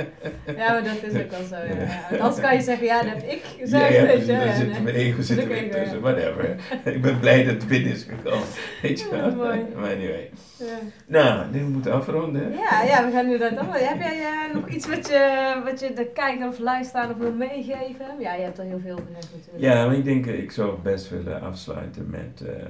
ja, 0.56 0.72
maar 0.72 0.82
dat 0.84 1.12
is 1.12 1.20
ook 1.22 1.30
wel 1.30 1.44
zo. 1.48 1.56
Ja. 1.56 2.18
Anders 2.18 2.40
kan 2.40 2.54
je 2.54 2.60
zeggen, 2.60 2.86
ja, 2.86 3.02
dat 3.02 3.10
heb 3.12 3.22
ik 3.22 3.42
gezegd. 3.58 3.94
ja, 3.94 4.04
daar 4.04 4.46
Ja, 4.46 4.54
zit 4.56 4.70
nee. 4.72 4.80
mijn 4.80 4.94
ego 4.94 5.22
zit 5.22 5.38
er 5.38 5.70
tussen. 5.70 6.00
Whatever. 6.00 6.56
Ik 6.84 7.02
ben 7.02 7.18
blij 7.20 7.44
dat 7.44 7.54
het 7.54 7.66
binnen 7.66 7.92
is 7.92 8.06
gekomen. 8.08 8.46
Weet 8.82 9.00
je 9.00 9.08
wel? 9.10 9.34
mooi. 9.34 9.64
Maar 9.74 9.90
anyway. 9.90 10.30
Ja. 10.58 10.64
Nou, 11.06 11.44
nu 11.52 11.60
moeten 11.60 11.90
we 11.90 11.96
afronden. 11.96 12.52
Ja, 12.52 12.82
ja, 12.82 13.04
we 13.06 13.12
gaan 13.12 13.28
nu 13.28 13.38
dat 13.38 13.50
allemaal. 13.56 13.72
Heb 13.74 13.98
jij 14.00 14.20
eh, 14.20 14.54
nog 14.54 14.68
iets 14.68 14.88
wat 14.88 15.08
je, 15.08 15.54
wat 15.64 15.80
je 15.80 15.92
de 15.92 16.06
kijker 16.14 16.48
of 16.48 16.58
luisteraar 16.58 17.18
wil 17.18 17.32
meegeven? 17.32 18.06
Ja, 18.18 18.34
je 18.34 18.42
hebt 18.42 18.58
al 18.58 18.64
heel 18.64 18.80
veel 18.84 18.98
gezegd 19.06 19.28
natuurlijk. 19.36 19.64
Ja, 19.64 19.86
maar 19.86 19.94
ik 19.94 20.04
denk, 20.04 20.26
eh, 20.26 20.38
ik 20.38 20.50
zou 20.50 20.78
best 20.82 21.10
willen 21.10 21.40
afsluiten 21.42 22.06
met 22.10 22.48
eh, 22.48 22.64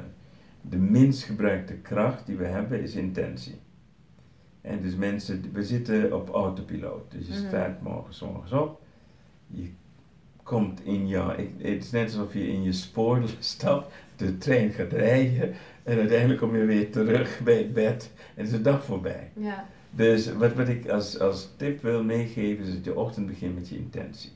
de 0.71 0.77
minst 0.77 1.23
gebruikte 1.25 1.75
kracht 1.75 2.27
die 2.27 2.37
we 2.37 2.45
hebben 2.45 2.83
is 2.83 2.95
intentie. 2.95 3.55
En 4.61 4.83
dus 4.83 4.95
mensen, 4.95 5.43
we 5.53 5.63
zitten 5.63 6.13
op 6.17 6.29
autopiloot. 6.29 7.11
Dus 7.11 7.27
je 7.27 7.33
Mhm. 7.33 7.47
staat 7.49 7.83
morgens, 7.83 8.21
morgens 8.21 8.53
op. 8.53 8.81
Je 9.47 9.69
komt 10.43 10.85
in 10.85 11.09
jouw, 11.09 11.37
het 11.59 11.85
is 11.85 11.91
net 11.91 12.05
alsof 12.05 12.33
je 12.35 12.49
in 12.49 12.63
je 12.63 12.73
spoor 12.73 13.23
stapt, 13.39 13.93
de 14.17 14.39
trein 14.39 14.71
gaat 14.71 14.93
rijden 14.93 15.55
en 15.83 15.99
uiteindelijk 15.99 16.41
kom 16.41 16.57
je 16.57 16.65
weer 16.65 16.91
terug 16.91 17.41
bij 17.45 17.57
het 17.59 17.73
bed 17.73 18.11
en 18.35 18.45
is 18.45 18.51
de 18.51 18.61
dag 18.63 18.85
voorbij. 18.85 19.31
Ja, 19.37 19.67
Dus 19.91 20.33
wat, 20.33 20.55
wat 20.55 20.69
ik 20.69 20.89
als, 20.89 21.19
als 21.19 21.49
tip 21.57 21.83
wil 21.83 22.05
meegeven 22.05 22.65
is 22.65 22.75
dat 22.75 22.85
je 22.85 22.97
ochtend 22.99 23.27
begint 23.27 23.55
met 23.55 23.69
je 23.69 23.77
intentie. 23.77 24.31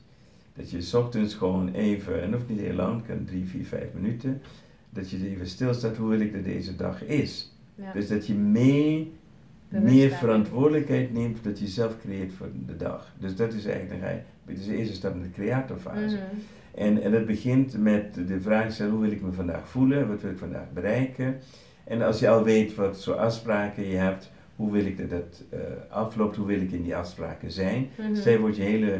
Dat 0.53 0.71
je 0.71 0.81
's 0.81 0.93
ochtends 0.93 1.33
gewoon 1.33 1.73
even, 1.73 2.21
en 2.21 2.33
hoeft 2.33 2.49
niet 2.49 2.59
heel 2.59 2.73
lang, 2.75 3.05
kan 3.05 3.25
drie, 3.25 3.45
vier, 3.45 3.65
vijf 3.65 3.93
minuten, 3.93 4.41
dat 4.89 5.09
je 5.09 5.29
even 5.29 5.47
stilstaat 5.47 5.97
hoe 5.97 6.09
wil 6.09 6.19
ik 6.19 6.33
dat 6.33 6.43
deze 6.43 6.75
dag 6.75 7.03
is. 7.03 7.53
ja. 7.75 7.91
Dus 7.93 8.07
dat 8.07 8.27
je 8.27 8.33
mee, 8.33 9.13
meer 9.69 10.09
verantwoordelijkheid 10.09 11.13
neemt 11.13 11.43
dat 11.43 11.59
je 11.59 11.67
zelf 11.67 11.99
creëert 11.99 12.33
voor 12.33 12.49
de 12.65 12.75
dag. 12.77 13.13
Dus 13.19 13.35
dat 13.35 13.53
is 13.53 13.65
eigenlijk, 13.65 14.23
is 14.45 14.65
de 14.65 14.75
eerste 14.75 14.95
stap 14.95 15.15
in 15.15 15.21
de 15.21 15.31
creatorfase. 15.31 16.15
Mhm. 16.15 16.35
En, 16.75 17.01
en 17.01 17.11
dat 17.11 17.25
begint 17.25 17.77
met 17.77 18.13
de 18.27 18.41
vraag 18.41 18.71
stellen, 18.71 18.91
hoe 18.91 19.01
wil 19.01 19.11
ik 19.11 19.21
me 19.21 19.31
vandaag 19.31 19.67
voelen, 19.67 20.07
wat 20.07 20.21
wil 20.21 20.31
ik 20.31 20.37
vandaag 20.37 20.73
bereiken. 20.73 21.39
En 21.83 22.01
als 22.01 22.19
je 22.19 22.29
al 22.29 22.43
weet 22.43 22.75
wat 22.75 23.03
voor 23.03 23.15
afspraken 23.15 23.87
je 23.87 23.95
hebt, 23.95 24.31
hoe 24.55 24.71
wil 24.71 24.85
ik 24.85 24.97
dat 24.97 25.09
dat 25.09 25.43
eh, 25.49 25.59
afloopt, 25.89 26.35
hoe 26.35 26.47
wil 26.47 26.61
ik 26.61 26.71
in 26.71 26.83
die 26.83 26.95
afspraken 26.95 27.51
zijn. 27.51 27.89
Mhm. 27.97 28.15
Voor 28.15 28.47
dat 28.47 28.55
je 28.55 28.61
hele 28.61 28.99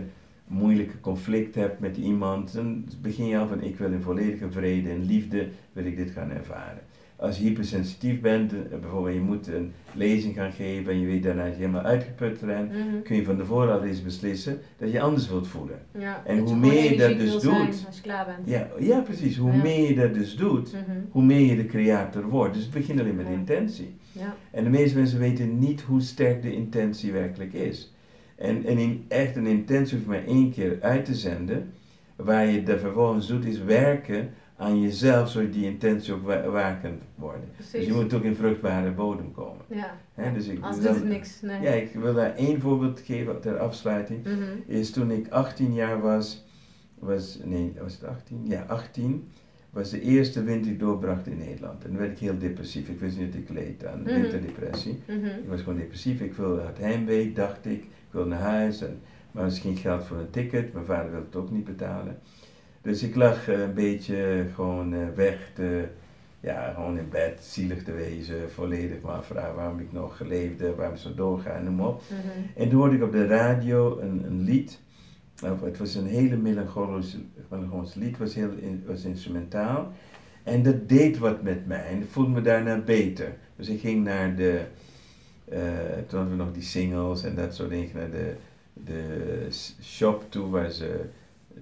moeilijke 0.50 1.00
conflict 1.00 1.56
hebt 1.56 1.80
met 1.80 1.98
iemand, 1.98 2.54
dan 2.54 2.86
begin 3.02 3.26
je 3.26 3.38
al 3.38 3.48
van 3.48 3.62
ik 3.62 3.78
wil 3.78 3.92
in 3.92 4.02
volledige 4.02 4.52
vrede 4.52 4.90
en 4.90 5.06
liefde, 5.06 5.48
wil 5.74 5.86
ik 5.86 5.98
dit 5.98 6.12
gaan 6.12 6.30
ervaren. 6.32 6.80
Als 7.16 7.38
je 7.38 7.44
hypersensitief 7.44 8.22
bent, 8.22 8.54
eh, 8.54 8.60
bijvoorbeeld 8.80 9.16
je 9.16 9.22
moet 9.22 9.48
een 9.48 9.72
lezing 9.94 10.36
gaan 10.36 10.52
geven 10.52 10.92
en 10.94 11.00
je 11.00 11.06
weet 11.06 11.24
daarna 11.24 11.44
dat 11.44 11.54
je 11.54 11.60
helemaal 11.60 11.82
uitgeput 11.84 12.40
bent, 12.46 12.70
Mhm. 12.72 13.02
kun 13.04 13.16
je 13.16 13.24
van 13.24 13.38
tevoren 13.38 13.74
al 13.74 13.84
eens 13.84 14.04
beslissen 14.04 14.60
dat 14.78 14.92
je 14.92 15.02
anders 15.02 15.30
wilt 15.30 15.48
voelen. 15.48 15.80
Ja, 15.98 16.22
En 16.26 16.38
hoe 16.40 16.56
meer 16.56 16.92
je 16.92 16.98
dat 16.98 17.18
dus 17.20 17.30
zijn 17.42 17.66
doet- 17.66 17.86
als 17.88 17.96
je 17.96 18.02
klaar 18.02 18.26
bent. 18.26 18.50
Ja, 18.50 18.68
ja 18.80 19.00
precies. 19.00 19.38
Hoe 19.38 19.52
Ja. 19.52 19.62
meer 19.62 19.88
je 19.90 19.96
dat 19.96 20.14
dus 20.14 20.36
doet, 20.36 20.72
Mhm. 20.72 20.98
hoe 21.12 21.24
meer 21.24 21.46
je 21.46 21.56
de 21.56 21.66
creator 21.66 22.24
wordt. 22.30 22.54
Dus 22.54 22.64
het 22.64 22.74
begint 22.74 23.00
alleen 23.00 23.16
met 23.16 23.28
intentie. 23.28 23.94
Ja. 24.12 24.36
En 24.52 24.64
de 24.64 24.70
meeste 24.70 24.98
mensen 24.98 25.20
weten 25.20 25.60
niet 25.60 25.82
hoe 25.82 26.02
sterk 26.02 26.42
de 26.42 26.54
intentie 26.54 27.12
werkelijk 27.12 27.54
is. 27.54 27.94
En, 28.40 28.66
en 28.66 28.78
in, 28.78 29.06
echt 29.08 29.36
een 29.36 29.48
intentie 29.48 29.96
hoef 29.98 30.06
je 30.06 30.12
maar 30.12 30.26
één 30.26 30.52
keer 30.52 30.78
uit 30.82 31.06
te 31.06 31.16
zenden. 31.16 31.72
Waar 32.16 32.46
je 32.46 32.64
dat 32.64 32.80
vervolgens 32.80 33.28
doet, 33.28 33.46
is 33.46 33.60
werken 33.64 34.30
aan 34.58 34.82
jezelf, 34.82 35.30
zodat 35.30 35.54
die 35.54 35.66
intentie 35.66 36.14
ook 36.14 36.26
wa- 36.26 36.50
waar 36.50 36.80
kan 36.82 36.92
worden. 37.16 37.50
Dus 37.72 37.86
je 37.86 37.94
moet 37.94 38.14
ook 38.14 38.24
in 38.24 38.36
vruchtbare 38.36 38.92
bodem 38.92 39.32
komen. 39.32 39.66
Ja. 39.68 40.32
Dus 40.34 40.48
ik, 40.48 40.62
Anders 40.62 40.84
dan- 40.84 40.94
doet 40.94 41.02
het 41.02 41.12
niks. 41.12 41.42
Nee. 41.42 41.62
Ja, 41.62 41.72
ik 41.72 41.94
wil 41.94 42.14
daar 42.14 42.36
één 42.36 42.62
voorbeeld 42.62 43.00
geven 43.00 43.42
ter 43.42 43.58
afsluiting. 43.58 44.24
Mhm. 44.24 44.42
Is 44.66 44.92
toen 44.92 45.12
ik 45.12 45.28
18 45.30 45.74
jaar 45.74 46.02
was, 46.02 46.46
was, 47.00 47.40
nee, 47.44 47.74
was 47.82 47.94
het 47.94 48.04
18? 48.04 48.42
Ja, 48.48 48.66
18, 48.68 49.28
was 49.70 49.90
de 49.90 50.02
eerste 50.02 50.44
winter 50.44 50.64
die 50.64 50.72
ik 50.74 50.80
doorbracht 50.80 51.28
in 51.28 51.38
Nederland. 51.38 51.84
En 51.84 51.90
dan 51.90 52.00
werd 52.00 52.12
ik 52.12 52.18
heel 52.20 52.38
depressief. 52.38 52.90
Ik 52.90 53.00
wist 53.00 53.18
niet 53.18 53.32
dat 53.32 53.42
ik 53.42 53.50
leed 53.50 53.86
aan 53.86 54.02
Mhm. 54.02 54.14
winterdepressie. 54.22 55.00
Mhm. 55.08 55.26
Ik 55.26 55.48
was 55.50 55.62
gewoon 55.62 55.80
depressief. 55.80 56.20
Ik 56.22 56.34
wilde 56.34 56.62
het 56.62 56.78
heimwee, 56.78 57.34
dacht 57.34 57.66
ik. 57.66 57.84
Ik 58.10 58.16
wilde 58.16 58.30
naar 58.30 58.40
huis. 58.40 58.82
En, 58.82 59.02
maar 59.32 59.52
geen 59.52 59.78
geld 59.78 60.04
voor 60.04 60.18
een 60.18 60.30
ticket. 60.30 60.74
Mijn 60.74 60.86
vader 60.86 61.12
wilde 61.12 61.26
het 61.26 61.36
ook 61.36 61.52
niet 61.52 61.64
betalen. 61.64 62.18
Dus 62.82 63.04
ik 63.04 63.16
lag 63.16 63.48
eh, 63.48 63.62
een 63.62 63.74
beetje 63.74 64.46
gewoon 64.54 64.94
eh, 64.94 65.00
weg 65.16 65.52
te, 65.54 65.88
ja, 66.40 66.74
gewoon 66.74 66.98
in 66.98 67.10
bed, 67.10 67.40
zielig 67.44 67.84
te 67.84 67.92
wezen. 67.92 68.52
Volledig 68.52 69.02
maar 69.02 69.16
afvragen 69.16 69.56
waarom 69.56 69.80
ik 69.80 69.92
nog 69.92 70.20
leefde, 70.20 70.76
waarom 70.76 70.96
ik 70.96 71.02
zo 71.02 71.14
doorga, 71.14 71.60
noem 71.60 71.76
maar 71.76 71.88
op. 71.88 72.02
Mhm. 72.08 72.62
En 72.62 72.70
toen 72.70 72.80
hoorde 72.80 72.96
ik 72.96 73.04
op 73.04 73.12
de 73.12 73.28
radio 73.28 74.00
een, 74.00 74.24
een 74.26 74.42
lied. 74.42 74.80
Of 75.44 75.62
het 75.62 75.78
was 75.78 75.96
een 75.96 76.08
hele 76.08 76.38
melancholisch, 76.38 77.18
melancholisch 77.50 77.94
lied, 77.94 78.18
was 78.18 78.36
heel 78.36 78.52
was 78.86 79.04
instrumentaal. 79.04 79.92
En 80.44 80.64
dat 80.64 80.90
deed 80.90 81.18
wat 81.18 81.42
met 81.42 81.68
mij 81.68 81.86
en 81.86 82.02
ik 82.02 82.10
voelde 82.10 82.32
me 82.32 82.42
daarna 82.42 82.78
beter. 82.78 83.38
Dus 83.56 83.70
ik 83.70 83.80
ging 83.80 84.04
naar 84.04 84.36
de, 84.36 84.62
toen 86.08 86.20
hadden 86.20 86.38
we 86.38 86.44
nog 86.44 86.54
die 86.54 86.64
singles 86.64 87.24
en 87.24 87.36
dat 87.36 87.56
soort 87.56 87.70
dingen, 87.70 87.90
naar 87.96 88.12
de, 88.12 88.36
de 88.74 89.48
shop 89.82 90.26
toe 90.30 90.50
waar 90.50 90.72
ze 90.72 91.06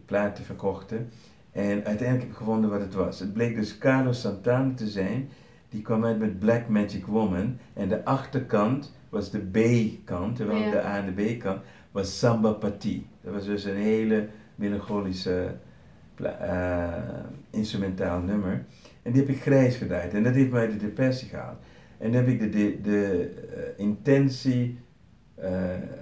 platen 0.06 0.44
verkochten. 0.44 1.10
En 1.52 1.86
uiteindelijk 1.86 2.20
heb 2.22 2.30
ik 2.30 2.36
gevonden 2.36 2.70
wat 2.70 2.80
het 2.80 2.94
was. 2.94 3.20
Het 3.20 3.34
bleek 3.34 3.56
dus 3.56 3.78
Carlos 3.78 4.22
Santana 4.22 4.74
te 4.76 4.88
zijn. 4.88 5.30
Die 5.70 5.82
kwam 5.82 6.06
uit 6.06 6.20
met 6.20 6.40
Black 6.40 6.68
Magic 6.68 7.06
Woman. 7.06 7.58
En 7.74 7.90
de 7.90 8.06
achterkant 8.06 8.94
was 9.10 9.32
de 9.32 9.40
B-kant, 9.40 10.36
terwijl 10.36 10.60
Ja. 10.60 10.72
de 10.72 10.86
A 10.86 10.98
en 10.98 11.14
de 11.16 11.24
B-kant 11.24 11.62
was 11.92 12.20
Samba 12.20 12.52
Pati. 12.52 13.08
Dat 13.22 13.34
was 13.34 13.46
dus 13.46 13.64
een 13.64 13.76
hele 13.76 14.28
melancholische 14.56 15.56
eh, 16.24 16.94
instrumentaal 17.50 18.20
nummer. 18.20 18.66
En 19.02 19.12
die 19.12 19.22
heb 19.22 19.30
ik 19.30 19.42
grijs 19.42 19.76
gedraaid. 19.76 20.14
En 20.14 20.24
dat 20.24 20.34
heeft 20.34 20.52
mij 20.52 20.68
de 20.68 20.78
depressie 20.78 21.28
gehaald. 21.30 21.58
En 21.98 22.14
heb 22.14 22.28
ik 22.28 22.40
de, 22.40 22.50
de, 22.50 22.80
de 22.82 23.30
eh, 23.56 23.84
intentie 23.84 24.78
eh, 25.36 25.52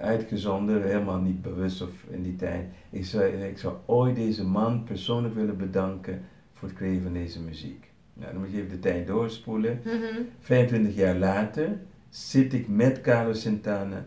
uitgezonden, 0.01 0.83
helemaal 0.83 1.19
niet 1.19 1.41
bewust 1.41 1.81
of 1.81 1.89
in 2.09 2.23
die 2.23 2.35
tijd. 2.35 2.65
Ik 2.89 3.05
zou, 3.05 3.25
ik 3.25 3.57
zou 3.57 3.75
ooit 3.85 4.15
deze 4.15 4.45
man 4.45 4.83
persoonlijk 4.83 5.35
willen 5.35 5.57
bedanken 5.57 6.21
voor 6.53 6.67
het 6.67 6.77
creëren 6.77 7.03
van 7.03 7.13
deze 7.13 7.41
muziek. 7.41 7.91
Nou, 8.13 8.31
dan 8.31 8.41
moet 8.41 8.51
je 8.51 8.57
even 8.57 8.69
de 8.69 8.79
tijd 8.79 9.07
doorspoelen. 9.07 9.81
Mhm. 9.83 10.21
25 10.39 10.95
jaar 10.95 11.15
later 11.15 11.79
zit 12.09 12.53
ik 12.53 12.67
met 12.67 13.01
Carlos 13.01 13.41
Santana 13.41 14.05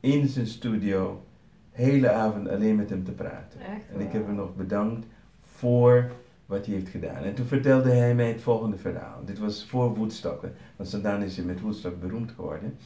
in 0.00 0.28
zijn 0.28 0.46
studio, 0.46 1.24
hele 1.70 2.10
avond 2.10 2.48
alleen 2.48 2.76
met 2.76 2.90
hem 2.90 3.04
te 3.04 3.12
praten. 3.12 3.60
Echt? 3.60 3.90
En 3.94 4.00
ik 4.00 4.12
heb 4.12 4.26
hem 4.26 4.34
nog 4.34 4.56
bedankt 4.56 5.06
voor 5.42 6.10
wat 6.50 6.66
hij 6.66 6.74
heeft 6.74 6.88
gedaan. 6.88 7.22
En 7.22 7.34
toen 7.34 7.46
vertelde 7.46 7.90
hij 7.90 8.14
mij 8.14 8.28
het 8.28 8.40
volgende 8.40 8.76
verhaal. 8.76 9.24
Dit 9.24 9.38
was 9.38 9.66
voor 9.68 9.94
Woodstock, 9.94 10.44
want 10.76 10.88
Santana 10.88 11.24
is 11.24 11.36
met 11.36 11.60
Woodstock 11.60 12.00
beroemd 12.00 12.30
geworden. 12.30 12.76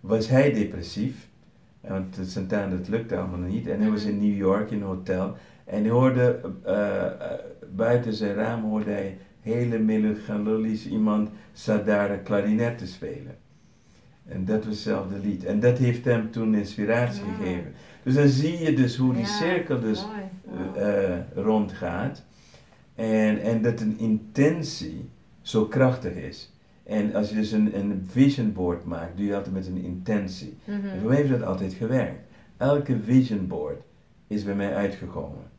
Was 0.00 0.28
hij 0.28 0.52
depressief, 0.52 1.28
want 1.80 2.18
Santana 2.22 2.76
dat 2.76 2.88
lukte 2.88 3.16
allemaal 3.16 3.48
niet. 3.48 3.66
En 3.66 3.80
hij 3.80 3.90
was 3.90 4.04
in 4.04 4.18
New 4.18 4.36
York 4.36 4.70
in 4.70 4.80
een 4.80 4.86
hotel. 4.86 5.36
En 5.64 5.82
hij 5.82 5.90
hoorde, 5.90 6.40
uh, 6.66 7.04
buiten 7.76 8.12
zijn 8.12 8.34
raam 8.34 8.64
hoorde 8.64 8.90
hij 8.90 9.18
hele 9.40 9.78
melancholisch 9.78 10.86
iemand 10.86 11.30
Sadara 11.52 12.16
klarinet 12.16 12.78
te 12.78 12.86
spelen. 12.86 13.36
En 14.28 14.44
dat 14.44 14.64
was 14.64 14.74
hetzelfde 14.74 15.18
lied. 15.18 15.44
En 15.44 15.60
dat 15.60 15.78
heeft 15.78 16.04
hem 16.04 16.30
toen 16.30 16.54
inspiratie 16.54 17.22
gegeven. 17.38 17.72
Dus 18.02 18.14
dan 18.14 18.28
zie 18.28 18.58
je 18.58 18.72
dus 18.72 18.96
hoe 18.96 19.14
die 19.14 19.26
cirkel 19.26 19.80
dus 19.80 20.06
uh, 20.76 21.16
rondgaat. 21.34 22.22
En, 23.00 23.40
en 23.42 23.62
dat 23.62 23.80
een 23.80 23.98
intentie 23.98 25.08
zo 25.42 25.64
krachtig 25.64 26.14
is. 26.14 26.52
En 26.82 27.14
als 27.14 27.28
je 27.28 27.34
dus 27.34 27.52
een, 27.52 27.78
een 27.78 28.06
vision 28.10 28.52
board 28.52 28.84
maakt, 28.84 29.16
doe 29.16 29.26
je 29.26 29.36
altijd 29.36 29.54
met 29.54 29.66
een 29.66 29.84
intentie. 29.84 30.56
Mm 30.64 30.74
En 30.74 31.00
voor 31.00 31.08
mij 31.08 31.16
heeft 31.16 31.30
dat 31.30 31.42
altijd 31.42 31.72
gewerkt. 31.72 32.20
Elke 32.56 32.96
vision 33.04 33.46
board 33.46 33.82
is 34.26 34.44
bij 34.44 34.54
mij 34.54 34.74
uitgekomen. 34.74 35.50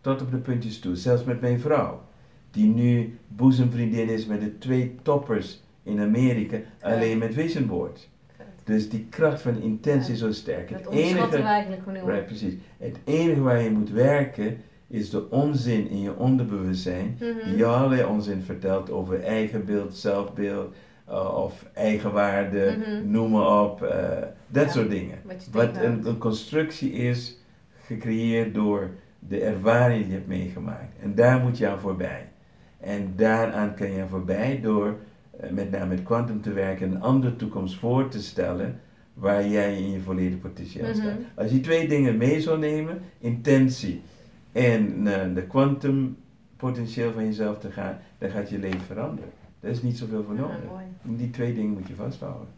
Tot 0.00 0.22
op 0.22 0.30
de 0.30 0.36
puntjes 0.36 0.78
toe. 0.78 0.96
Zelfs 0.96 1.24
met 1.24 1.40
mijn 1.40 1.60
vrouw. 1.60 2.02
Die 2.50 2.66
nu 2.66 3.18
boezemvriendin 3.28 4.08
is 4.08 4.26
met 4.26 4.40
de 4.40 4.58
twee 4.58 4.94
toppers 5.02 5.62
in 5.82 6.00
Amerika. 6.00 6.56
Alleen 6.80 7.18
met 7.18 7.34
vision 7.34 7.66
boards. 7.66 8.08
Dus 8.64 8.88
die 8.88 9.06
kracht 9.10 9.42
van 9.42 9.62
intentie 9.62 10.12
is 10.12 10.18
zo 10.18 10.32
sterk. 10.32 10.70
Het 10.70 10.88
enige, 10.88 11.28
we 11.28 11.36
eigenlijk 11.36 11.82
right, 12.04 12.26
precies. 12.26 12.54
Het 12.78 12.98
enige 13.04 13.40
waar 13.40 13.62
je 13.62 13.70
moet 13.70 13.90
werken 13.90 14.60
is 14.90 15.10
de 15.10 15.30
onzin 15.30 15.88
in 15.88 16.00
je 16.00 16.16
onderbewustzijn 16.16 17.18
mhm. 17.20 17.48
die 17.48 17.56
je 17.56 17.64
allerlei 17.64 18.04
onzin 18.04 18.42
vertelt 18.42 18.90
over 18.90 19.22
eigen 19.22 19.64
beeld, 19.64 19.96
zelfbeeld 19.96 20.74
uh, 21.08 21.34
of 21.36 21.66
eigenwaarde, 21.74 22.76
mm 22.76 23.10
noem 23.10 23.30
maar 23.30 23.62
op, 23.62 23.82
uh, 23.82 23.90
dat 24.46 24.70
soort 24.70 24.90
dingen. 24.90 25.18
Wat, 25.52 25.76
een, 25.76 26.06
een, 26.06 26.18
constructie 26.18 26.92
is 26.92 27.38
gecreëerd 27.84 28.54
door 28.54 28.90
de 29.18 29.40
ervaring 29.40 30.00
die 30.00 30.08
je 30.08 30.14
hebt 30.14 30.26
meegemaakt. 30.26 30.98
En 31.02 31.14
daar 31.14 31.40
moet 31.40 31.58
je 31.58 31.68
aan 31.68 31.80
voorbij. 31.80 32.28
En 32.80 33.12
daaraan 33.16 33.74
kan 33.74 33.90
je 33.90 34.00
aan 34.00 34.08
voorbij 34.08 34.60
door 34.62 34.96
uh, 35.44 35.50
met 35.50 35.70
name 35.70 35.86
met 35.86 36.02
kwantum 36.02 36.40
te 36.40 36.52
werken, 36.52 36.90
een 36.90 37.02
andere 37.02 37.36
toekomst 37.36 37.78
voor 37.78 38.08
te 38.08 38.22
stellen 38.22 38.80
waar 39.14 39.46
jij 39.46 39.76
in 39.76 39.90
je 39.90 40.00
volledige 40.00 40.40
potentieel 40.40 40.94
staat. 40.94 41.04
Mhm. 41.04 41.22
Als 41.34 41.48
je 41.48 41.54
die 41.54 41.62
twee 41.62 41.88
dingen 41.88 42.16
mee 42.16 42.40
zou 42.40 42.58
nemen, 42.58 43.00
intentie 43.18 44.02
en 44.52 45.02
naar 45.02 45.34
de 45.34 45.42
quantum 45.42 46.16
potentieel 46.56 47.12
van 47.12 47.24
jezelf 47.24 47.58
te 47.58 47.70
gaan, 47.70 47.98
dan 48.18 48.30
gaat 48.30 48.50
je 48.50 48.58
leven 48.58 48.80
veranderen. 48.80 49.30
Daar 49.60 49.70
is 49.70 49.82
niet 49.82 49.98
zoveel 49.98 50.24
voor 50.24 50.34
nodig. 50.34 50.56
Ja, 51.02 51.16
die 51.16 51.30
twee 51.30 51.54
dingen 51.54 51.70
moet 51.70 51.88
je 51.88 51.94
vasthouden. 51.94 52.48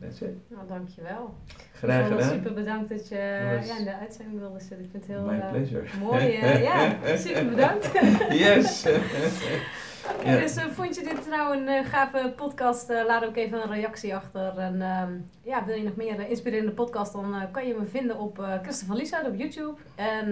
That's 0.00 0.20
it. 0.20 0.36
Nou, 0.48 0.66
dankjewel. 0.68 1.34
Graag 1.72 2.08
gedaan. 2.08 2.30
Super 2.30 2.54
bedankt 2.54 2.88
dat 2.88 3.08
je 3.08 3.14
ja, 3.14 3.78
in 3.78 3.84
de 3.84 3.96
uitzending 4.00 4.38
wilde 4.38 4.60
zitten. 4.60 4.80
Ik 4.80 4.90
vind 4.90 5.06
het 5.06 5.16
heel 5.16 5.32
uh, 5.32 5.50
pleasure. 5.50 5.84
mooi. 6.00 6.26
Uh, 6.26 6.62
ja, 6.62 6.96
super 7.16 7.48
bedankt. 7.48 7.90
yes. 8.30 8.82
Dus 10.24 10.56
uh, 10.56 10.64
vond 10.64 10.94
je 10.94 11.02
dit 11.02 11.28
nou 11.30 11.56
een 11.56 11.68
uh, 11.68 11.90
gave 11.90 12.32
podcast? 12.36 12.90
Uh, 12.90 13.04
laat 13.06 13.24
ook 13.24 13.36
even 13.36 13.62
een 13.62 13.72
reactie 13.72 14.14
achter. 14.14 14.58
En 14.58 14.82
ehm, 14.82 15.12
ja, 15.42 15.64
wil 15.64 15.76
je 15.76 15.82
nog 15.82 15.96
meer 15.96 16.28
inspirerende 16.28 16.72
podcast, 16.72 17.12
dan 17.12 17.34
kan 17.52 17.66
je 17.66 17.74
me 17.78 17.86
vinden 17.86 18.18
op 18.18 18.38
uh, 18.38 18.52
Christopher 18.62 18.96
Lieshout 18.96 19.26
op 19.26 19.34
YouTube. 19.36 19.74
En 19.94 20.28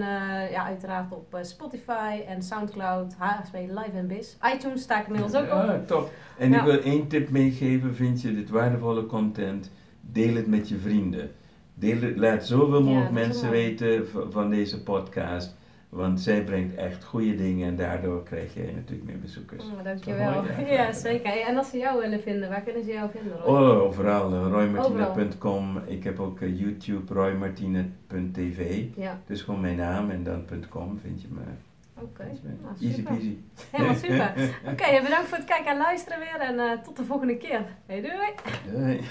ja, 0.51 0.65
uiteraard 0.65 1.11
op 1.11 1.37
Spotify 1.41 2.21
en 2.27 2.41
Soundcloud, 2.41 3.13
HSB 3.17 3.53
Live 3.53 3.91
en 3.93 4.07
Biz. 4.07 4.37
iTunes 4.55 4.81
sta 4.81 4.99
ik 4.99 5.07
inmiddels 5.07 5.35
ook 5.35 5.47
ja, 5.47 5.75
op. 5.75 5.87
top. 5.87 6.11
En 6.37 6.53
ik 6.53 6.61
wil 6.61 6.79
één 6.79 7.07
tip 7.07 7.29
meegeven. 7.29 7.95
Vind 7.95 8.21
je 8.21 8.33
dit 8.33 8.49
waardevolle 8.49 9.05
content, 9.05 9.71
deel 10.01 10.35
het 10.35 10.47
met 10.47 10.69
je 10.69 10.77
vrienden. 10.77 11.31
Deel 11.73 12.01
het, 12.01 12.17
laat 12.17 12.45
zoveel 12.45 12.83
mogelijk 12.83 13.11
mensen 13.11 13.49
weten 13.49 14.07
van 14.29 14.49
deze 14.49 14.83
podcast. 14.83 15.55
Want 15.93 16.21
zij 16.21 16.43
brengt 16.43 16.75
echt 16.75 17.03
goede 17.03 17.35
dingen 17.35 17.67
en 17.67 17.75
daardoor 17.75 18.23
krijg 18.23 18.53
je 18.53 18.71
natuurlijk 18.75 19.03
meer 19.03 19.19
bezoekers. 19.19 19.65
Oh, 19.65 19.83
dankjewel. 19.83 20.43
Ja, 20.65 20.91
zeker. 20.91 21.41
En 21.41 21.57
als 21.57 21.69
ze 21.69 21.77
jou 21.77 22.01
willen 22.01 22.21
vinden, 22.21 22.49
waar 22.49 22.61
kunnen 22.61 22.83
ze 22.83 22.91
jou 22.91 23.09
vinden? 23.11 23.37
Roy? 23.37 23.61
Oh, 23.61 23.81
overal. 23.81 24.47
Roymartina.com. 24.47 25.81
Ik 25.85 26.03
heb 26.03 26.19
ook 26.19 26.39
uh, 26.39 26.59
YouTube, 26.59 27.13
roymartina.tv. 27.13 28.83
Ja. 28.95 29.19
Dus 29.25 29.41
gewoon 29.41 29.61
mijn 29.61 29.77
naam 29.77 30.09
en 30.09 30.23
dan 30.23 30.45
.com 30.69 30.99
vind 30.99 31.21
je 31.21 31.27
me. 31.31 31.41
Oké. 31.95 32.05
Okay. 32.05 32.39
Nou, 32.61 32.75
Easy 32.81 33.03
peasy. 33.03 33.37
Helemaal 33.71 33.95
super. 33.95 34.33
Oké, 34.61 34.71
okay, 34.71 35.01
bedankt 35.01 35.27
voor 35.27 35.37
het 35.37 35.47
kijken 35.47 35.71
en 35.71 35.77
luisteren 35.77 36.19
weer 36.19 36.39
en 36.39 36.55
uh, 36.55 36.83
tot 36.83 36.97
de 36.97 37.03
volgende 37.03 37.37
keer. 37.37 37.65
Hey, 37.85 38.01
doei! 38.01 38.33
Doei! 38.71 39.01